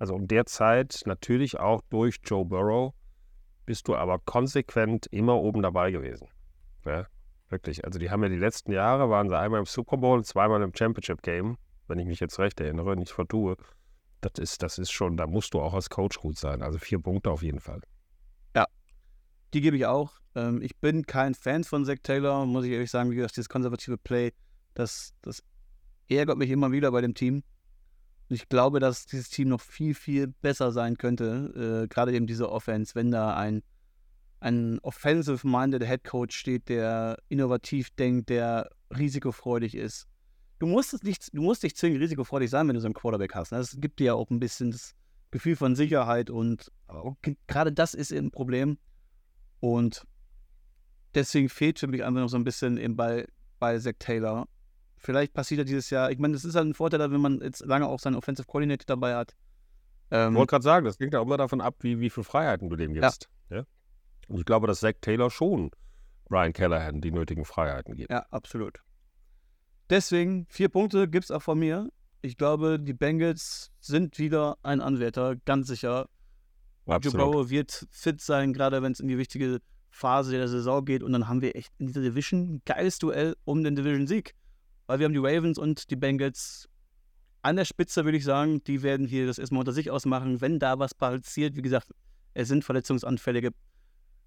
Also 0.00 0.14
um 0.14 0.26
der 0.26 0.46
Zeit 0.46 1.02
natürlich 1.04 1.60
auch 1.60 1.82
durch 1.90 2.20
Joe 2.24 2.46
Burrow 2.46 2.94
bist 3.66 3.86
du 3.86 3.94
aber 3.94 4.18
konsequent 4.18 5.06
immer 5.08 5.36
oben 5.36 5.60
dabei 5.60 5.90
gewesen. 5.90 6.26
Ja, 6.86 7.06
wirklich. 7.50 7.84
Also 7.84 7.98
die 7.98 8.10
haben 8.10 8.22
ja 8.22 8.30
die 8.30 8.38
letzten 8.38 8.72
Jahre, 8.72 9.10
waren 9.10 9.28
sie 9.28 9.38
einmal 9.38 9.60
im 9.60 9.66
Super 9.66 9.98
Bowl 9.98 10.16
und 10.16 10.24
zweimal 10.24 10.62
im 10.62 10.74
Championship 10.74 11.22
Game, 11.22 11.58
wenn 11.86 11.98
ich 11.98 12.06
mich 12.06 12.18
jetzt 12.18 12.38
recht 12.38 12.58
erinnere, 12.60 12.96
nicht 12.96 13.12
vertue. 13.12 13.56
Das 14.22 14.32
ist, 14.38 14.62
das 14.62 14.78
ist 14.78 14.90
schon, 14.90 15.18
da 15.18 15.26
musst 15.26 15.52
du 15.52 15.60
auch 15.60 15.74
als 15.74 15.90
Coach 15.90 16.18
gut 16.18 16.38
sein. 16.38 16.62
Also 16.62 16.78
vier 16.78 16.98
Punkte 16.98 17.30
auf 17.30 17.42
jeden 17.42 17.60
Fall. 17.60 17.82
Die 19.52 19.60
gebe 19.60 19.76
ich 19.76 19.84
auch. 19.84 20.19
Ähm, 20.34 20.62
ich 20.62 20.76
bin 20.76 21.06
kein 21.06 21.34
Fan 21.34 21.64
von 21.64 21.84
Zach 21.84 21.98
Taylor, 22.02 22.46
muss 22.46 22.64
ich 22.64 22.72
ehrlich 22.72 22.90
sagen. 22.90 23.10
Wie 23.10 23.16
gesagt, 23.16 23.36
dieses 23.36 23.48
konservative 23.48 23.98
Play, 23.98 24.32
das, 24.74 25.14
das 25.22 25.42
ärgert 26.08 26.38
mich 26.38 26.50
immer 26.50 26.72
wieder 26.72 26.90
bei 26.92 27.00
dem 27.00 27.14
Team. 27.14 27.42
Und 28.28 28.36
ich 28.36 28.48
glaube, 28.48 28.78
dass 28.78 29.06
dieses 29.06 29.28
Team 29.28 29.48
noch 29.48 29.60
viel, 29.60 29.94
viel 29.94 30.28
besser 30.28 30.70
sein 30.70 30.96
könnte. 30.96 31.82
Äh, 31.84 31.88
Gerade 31.88 32.12
eben 32.12 32.26
diese 32.26 32.50
Offense, 32.50 32.94
wenn 32.94 33.10
da 33.10 33.34
ein, 33.34 33.62
ein 34.38 34.78
offensive-minded 34.80 35.84
Head 35.84 36.04
Coach 36.04 36.36
steht, 36.36 36.68
der 36.68 37.18
innovativ 37.28 37.90
denkt, 37.90 38.28
der 38.28 38.70
risikofreudig 38.96 39.74
ist. 39.74 40.06
Du 40.60 40.66
musst, 40.66 40.94
es 40.94 41.02
nicht, 41.02 41.34
du 41.34 41.42
musst 41.42 41.62
nicht 41.62 41.76
zwingend 41.76 42.00
risikofreudig 42.00 42.50
sein, 42.50 42.68
wenn 42.68 42.74
du 42.74 42.80
so 42.80 42.86
einen 42.86 42.94
Quarterback 42.94 43.34
hast. 43.34 43.50
ne? 43.50 43.58
Das 43.58 43.76
gibt 43.80 43.98
dir 43.98 44.04
ja 44.04 44.14
auch 44.14 44.30
ein 44.30 44.40
bisschen 44.40 44.70
das 44.70 44.94
Gefühl 45.30 45.56
von 45.56 45.74
Sicherheit 45.74 46.28
und 46.28 46.70
gerade 47.46 47.72
das 47.72 47.94
ist 47.94 48.12
ein 48.12 48.30
Problem. 48.30 48.78
Und 49.60 50.04
deswegen 51.14 51.48
fehlt 51.48 51.78
für 51.78 51.86
mich 51.86 52.04
einfach 52.04 52.20
noch 52.20 52.28
so 52.28 52.36
ein 52.36 52.44
bisschen 52.44 52.76
eben 52.78 52.96
bei, 52.96 53.26
bei 53.58 53.78
Zach 53.78 53.94
Taylor. 53.98 54.48
Vielleicht 54.96 55.32
passiert 55.32 55.58
ja 55.58 55.64
dieses 55.64 55.90
Jahr, 55.90 56.10
ich 56.10 56.18
meine, 56.18 56.34
das 56.34 56.44
ist 56.44 56.54
halt 56.54 56.66
ein 56.66 56.74
Vorteil, 56.74 57.10
wenn 57.10 57.20
man 57.20 57.40
jetzt 57.40 57.64
lange 57.64 57.86
auch 57.86 57.98
seinen 58.00 58.16
Offensive 58.16 58.46
Coordinator 58.46 58.84
dabei 58.86 59.14
hat. 59.14 59.34
Ich 60.10 60.16
Ähm, 60.16 60.34
wollte 60.34 60.50
gerade 60.50 60.62
sagen, 60.64 60.84
das 60.84 60.98
hängt 60.98 61.14
ja 61.14 61.20
auch 61.20 61.24
immer 61.24 61.36
davon 61.36 61.60
ab, 61.60 61.76
wie, 61.80 62.00
wie 62.00 62.10
viele 62.10 62.24
Freiheiten 62.24 62.68
du 62.68 62.76
dem 62.76 62.92
gibst. 62.92 63.28
Ja. 63.48 63.64
Und 64.28 64.38
ich 64.38 64.44
glaube, 64.44 64.66
dass 64.66 64.80
Zach 64.80 64.94
Taylor 65.00 65.30
schon 65.30 65.70
Ryan 66.30 66.52
Callahan 66.52 67.00
die 67.00 67.10
nötigen 67.12 67.44
Freiheiten 67.44 67.96
gibt. 67.96 68.10
Ja, 68.10 68.26
absolut. 68.30 68.78
Deswegen, 69.88 70.46
vier 70.48 70.68
Punkte 70.68 71.08
gibt 71.08 71.24
es 71.24 71.30
auch 71.30 71.42
von 71.42 71.58
mir. 71.58 71.88
Ich 72.22 72.36
glaube, 72.36 72.78
die 72.78 72.92
Bengals 72.92 73.72
sind 73.80 74.18
wieder 74.18 74.58
ein 74.62 74.80
Anwärter, 74.80 75.36
ganz 75.46 75.66
sicher. 75.68 76.08
Joe 76.86 76.96
Absolut. 76.96 77.32
Burrow 77.32 77.50
wird 77.50 77.86
fit 77.90 78.20
sein, 78.20 78.52
gerade 78.52 78.82
wenn 78.82 78.92
es 78.92 79.00
in 79.00 79.08
die 79.08 79.18
wichtige 79.18 79.60
Phase 79.90 80.32
der 80.32 80.48
Saison 80.48 80.84
geht. 80.84 81.02
Und 81.02 81.12
dann 81.12 81.28
haben 81.28 81.42
wir 81.42 81.56
echt 81.56 81.72
in 81.78 81.86
dieser 81.86 82.00
Division 82.00 82.54
ein 82.54 82.62
geiles 82.64 82.98
Duell 82.98 83.36
um 83.44 83.62
den 83.62 83.76
Division-Sieg. 83.76 84.34
Weil 84.86 84.98
wir 84.98 85.04
haben 85.04 85.12
die 85.12 85.18
Ravens 85.18 85.58
und 85.58 85.90
die 85.90 85.96
Bengals 85.96 86.68
an 87.42 87.56
der 87.56 87.64
Spitze, 87.64 88.04
würde 88.04 88.18
ich 88.18 88.24
sagen. 88.24 88.62
Die 88.64 88.82
werden 88.82 89.06
hier 89.06 89.26
das 89.26 89.38
erstmal 89.38 89.60
unter 89.60 89.72
sich 89.72 89.90
ausmachen. 89.90 90.40
Wenn 90.40 90.58
da 90.58 90.78
was 90.78 90.94
passiert, 90.94 91.56
wie 91.56 91.62
gesagt, 91.62 91.88
es 92.34 92.48
sind 92.48 92.64
verletzungsanfällige 92.64 93.50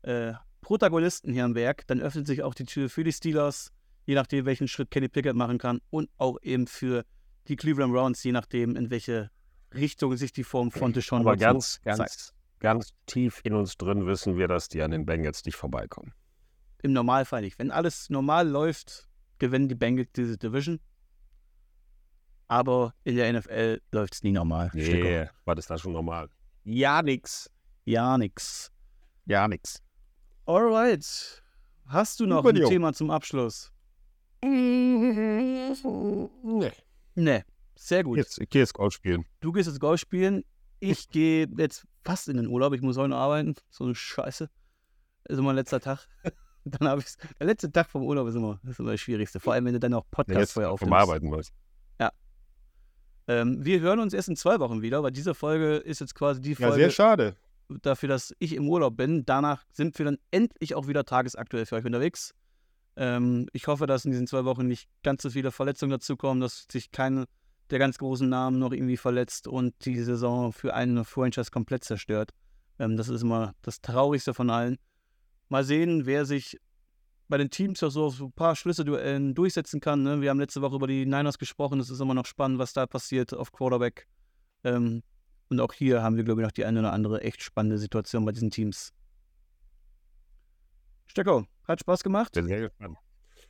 äh, 0.03 0.33
Protagonisten 0.61 1.33
hier 1.33 1.45
am 1.45 1.55
Werk, 1.55 1.85
dann 1.87 2.01
öffnet 2.01 2.27
sich 2.27 2.43
auch 2.43 2.53
die 2.53 2.65
Tür 2.65 2.89
für 2.89 3.03
die 3.03 3.11
Steelers, 3.11 3.71
je 4.05 4.15
nachdem, 4.15 4.45
welchen 4.45 4.67
Schritt 4.67 4.91
Kenny 4.91 5.09
Pickett 5.09 5.35
machen 5.35 5.57
kann. 5.57 5.79
Und 5.89 6.09
auch 6.17 6.37
eben 6.41 6.67
für 6.67 7.05
die 7.47 7.55
Cleveland 7.55 7.93
Browns, 7.93 8.23
je 8.23 8.31
nachdem, 8.31 8.75
in 8.75 8.89
welche 8.89 9.29
Richtung 9.73 10.15
sich 10.17 10.31
die 10.31 10.43
Form 10.43 10.71
von 10.71 10.93
Deshaun 10.93 11.21
Aber 11.21 11.31
Watson 11.31 11.53
ganz, 11.53 11.81
ganz, 11.83 11.97
zeigt. 11.97 12.32
Ganz 12.63 12.93
tief 13.05 13.41
in 13.43 13.53
uns 13.53 13.77
drin 13.77 14.07
wissen 14.07 14.37
wir, 14.37 14.47
dass 14.47 14.69
die 14.69 14.81
an 14.81 14.89
den 14.91 15.05
Bengals 15.05 15.45
nicht 15.45 15.57
vorbeikommen. 15.57 16.13
Im 16.81 16.93
Normalfall 16.93 17.41
nicht. 17.41 17.59
Wenn 17.59 17.69
alles 17.69 18.09
normal 18.09 18.47
läuft, 18.47 19.07
gewinnen 19.37 19.67
die 19.67 19.75
Bengals 19.75 20.09
diese 20.15 20.37
Division. 20.37 20.79
Aber 22.47 22.93
in 23.03 23.17
der 23.17 23.31
NFL 23.33 23.81
läuft 23.91 24.15
es 24.15 24.23
nie 24.23 24.31
normal. 24.31 24.71
Nee, 24.73 25.27
war 25.45 25.55
das 25.55 25.67
da 25.67 25.77
schon 25.77 25.91
normal? 25.91 26.29
Ja, 26.63 27.01
nix. 27.01 27.49
Ja, 27.83 28.17
nix. 28.17 28.71
Ja, 29.25 29.47
nix. 29.47 29.81
Alright. 30.45 31.43
Hast 31.85 32.19
du 32.21 32.25
noch 32.25 32.45
ein 32.45 32.55
Jo. 32.55 32.69
Thema 32.69 32.93
zum 32.93 33.11
Abschluss? 33.11 33.73
Nee. 34.41 35.73
Ne. 37.15 37.45
Sehr 37.75 38.03
gut. 38.03 38.17
Jetzt, 38.17 38.39
ich 38.39 38.49
gehe 38.49 38.61
jetzt 38.61 38.73
Golf 38.73 38.93
spielen. 38.93 39.25
Du 39.41 39.51
gehst 39.51 39.67
jetzt 39.67 39.79
Golf 39.81 39.99
spielen. 39.99 40.45
Ich 40.79 41.09
gehe 41.09 41.47
jetzt 41.57 41.85
fast 42.03 42.29
in 42.29 42.37
den 42.37 42.47
Urlaub. 42.47 42.73
Ich 42.73 42.81
muss 42.81 42.97
heute 42.97 43.09
noch 43.09 43.17
arbeiten. 43.17 43.55
So 43.69 43.83
eine 43.85 43.95
Scheiße. 43.95 44.49
Das 45.25 45.33
ist 45.33 45.39
immer 45.39 45.53
letzter 45.53 45.79
Tag. 45.79 46.07
Dann 46.65 46.87
habe 46.87 47.01
ich 47.01 47.07
Der 47.39 47.47
letzte 47.47 47.71
Tag 47.71 47.89
vom 47.89 48.03
Urlaub 48.03 48.27
ist 48.27 48.35
immer, 48.35 48.59
das 48.63 48.73
ist 48.73 48.79
immer 48.79 48.91
das 48.91 49.01
Schwierigste. 49.01 49.39
Vor 49.39 49.53
allem, 49.53 49.65
wenn 49.65 49.73
du 49.73 49.79
dann 49.81 49.93
auch 49.93 50.03
Ja, 50.05 50.07
Podcast 50.11 50.39
jetzt 50.39 50.51
vorher 50.53 50.69
vom 50.69 50.75
aufnimmst. 50.93 50.93
Arbeiten 51.09 51.27
muss. 51.27 51.51
Ähm, 53.27 53.63
wir 53.63 53.79
hören 53.79 53.99
uns 53.99 54.13
erst 54.13 54.27
in 54.29 54.35
zwei 54.35 54.59
Wochen 54.59 54.81
wieder, 54.81 55.01
weil 55.03 55.11
diese 55.11 55.33
Folge 55.33 55.77
ist 55.77 56.01
jetzt 56.01 56.15
quasi 56.15 56.41
die 56.41 56.55
Folge 56.55 56.71
Ja, 56.71 56.75
sehr 56.75 56.89
schade. 56.89 57.35
dafür, 57.69 58.09
dass 58.09 58.35
ich 58.39 58.53
im 58.53 58.67
Urlaub 58.67 58.97
bin. 58.97 59.25
Danach 59.25 59.63
sind 59.71 59.97
wir 59.97 60.05
dann 60.05 60.17
endlich 60.31 60.75
auch 60.75 60.87
wieder 60.87 61.05
tagesaktuell 61.05 61.65
für 61.65 61.75
euch 61.75 61.85
unterwegs. 61.85 62.33
Ähm, 62.95 63.47
ich 63.53 63.67
hoffe, 63.67 63.87
dass 63.87 64.05
in 64.05 64.11
diesen 64.11 64.27
zwei 64.27 64.45
Wochen 64.45 64.67
nicht 64.67 64.89
ganz 65.03 65.23
so 65.23 65.29
viele 65.29 65.51
Verletzungen 65.51 65.91
dazukommen, 65.91 66.41
dass 66.41 66.67
sich 66.69 66.91
keine 66.91 67.25
der 67.69 67.79
ganz 67.79 67.97
großen 67.97 68.27
Namen 68.27 68.59
noch 68.59 68.71
irgendwie 68.71 68.97
verletzt 68.97 69.47
und 69.47 69.73
die 69.85 69.99
Saison 70.01 70.51
für 70.51 70.73
einen 70.73 71.05
Franchise 71.05 71.51
komplett 71.51 71.83
zerstört. 71.83 72.31
Ähm, 72.79 72.97
das 72.97 73.09
ist 73.09 73.21
immer 73.21 73.53
das 73.61 73.81
Traurigste 73.81 74.33
von 74.33 74.49
allen. 74.49 74.77
Mal 75.49 75.63
sehen, 75.63 76.05
wer 76.05 76.25
sich 76.25 76.59
bei 77.27 77.37
den 77.37 77.49
Teams 77.49 77.81
auch 77.83 77.89
so 77.89 78.05
auf 78.05 78.19
ein 78.19 78.31
paar 78.31 78.55
Schlüsselduellen 78.55 79.33
durchsetzen 79.33 79.79
kann. 79.79 80.03
Ne? 80.03 80.21
Wir 80.21 80.29
haben 80.29 80.39
letzte 80.39 80.61
Woche 80.61 80.75
über 80.75 80.87
die 80.87 81.05
Niners 81.05 81.37
gesprochen. 81.37 81.79
Es 81.79 81.89
ist 81.89 81.99
immer 81.99 82.13
noch 82.13 82.25
spannend, 82.25 82.59
was 82.59 82.73
da 82.73 82.85
passiert 82.85 83.33
auf 83.33 83.51
Quarterback. 83.51 84.07
Ähm, 84.63 85.03
und 85.49 85.59
auch 85.59 85.73
hier 85.73 86.03
haben 86.03 86.15
wir, 86.15 86.23
glaube 86.23 86.41
ich, 86.41 86.45
noch 86.45 86.51
die 86.51 86.65
eine 86.65 86.79
oder 86.79 86.93
andere 86.93 87.21
echt 87.21 87.41
spannende 87.41 87.77
Situation 87.77 88.25
bei 88.25 88.31
diesen 88.31 88.51
Teams. 88.51 88.91
Stecko, 91.07 91.45
hat 91.67 91.79
Spaß 91.79 92.03
gemacht. 92.03 92.33
Bin 92.33 92.47
sehr 92.47 92.61
gespannt. 92.61 92.97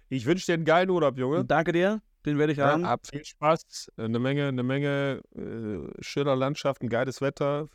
Ich 0.10 0.26
wünsche 0.26 0.45
dir 0.45 0.53
einen 0.53 0.65
geilen 0.65 0.90
Urlaub, 0.90 1.18
Junge. 1.18 1.45
Danke 1.45 1.72
dir. 1.72 2.02
Den 2.25 2.37
werde 2.37 2.53
ich 2.53 2.57
Ja, 2.59 2.71
haben. 2.71 2.87
hab 2.87 3.05
viel 3.07 3.23
Spaß. 3.25 3.91
Eine 3.97 4.19
Menge, 4.19 4.47
eine 4.47 4.63
Menge 4.63 5.21
äh, 5.35 6.01
schöner 6.01 6.35
Landschaften, 6.35 6.87
geiles 6.89 7.19
Wetter, 7.21 7.67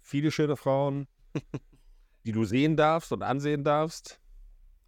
viele 0.00 0.30
schöne 0.30 0.56
Frauen, 0.56 1.08
die 2.24 2.32
du 2.32 2.44
sehen 2.44 2.76
darfst 2.76 3.12
und 3.12 3.22
ansehen 3.22 3.64
darfst. 3.64 4.20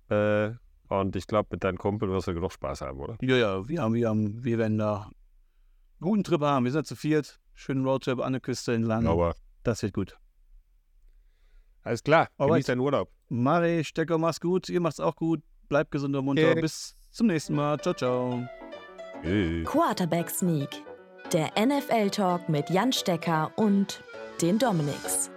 Äh, 0.09 0.53
und 0.89 1.17
ich 1.17 1.27
glaube, 1.27 1.49
mit 1.53 1.65
deinem 1.65 1.79
Kumpel 1.79 2.11
wirst 2.11 2.29
du 2.29 2.35
genug 2.35 2.53
Spaß 2.53 2.83
haben, 2.83 3.01
oder? 3.01 3.17
Ja, 3.23 3.37
ja, 3.37 3.69
wir, 3.69 3.81
haben, 3.83 3.95
wir, 3.95 4.09
haben, 4.09 4.45
wir 4.45 4.59
werden 4.59 4.79
da 4.79 5.05
einen 5.05 5.13
guten 6.01 6.23
Trip 6.25 6.41
haben. 6.43 6.65
Wir 6.65 6.73
sind 6.73 6.87
zu 6.87 6.95
viert. 6.97 7.41
Schönen 7.55 7.85
Roadtrip 7.85 8.21
an 8.21 8.33
der 8.33 8.41
Küste 8.41 8.75
entlang. 8.75 9.07
Aber 9.07 9.35
Das 9.63 9.83
wird 9.83 9.95
gut. 9.95 10.17
alles 11.83 12.03
klar. 12.03 12.29
Alright. 12.39 12.53
Genieß 12.57 12.67
deinen 12.67 12.81
Urlaub. 12.81 13.11
Mari, 13.29 13.83
Stecker, 13.85 14.19
mach's 14.19 14.41
gut. 14.41 14.69
Ihr 14.69 14.81
macht's 14.81 15.01
auch 15.01 15.17
gut. 15.17 15.43
Bleibt 15.69 15.91
gesund 15.91 16.15
und 16.15 16.25
munter. 16.27 16.51
Okay. 16.51 16.61
Bis 16.61 16.95
zum 17.11 17.27
nächsten 17.29 17.55
Mal. 17.55 17.79
Ciao, 17.81 17.95
ciao. 17.95 18.62
Tschüss. 19.23 19.65
Quarterback 19.65 20.31
Sneak, 20.31 20.69
der 21.33 21.51
NFL-Talk 21.59 22.49
mit 22.49 22.71
Jan 22.71 22.93
Stecker 22.93 23.53
und 23.57 24.03
den 24.41 24.59
Dominics. 24.59 25.31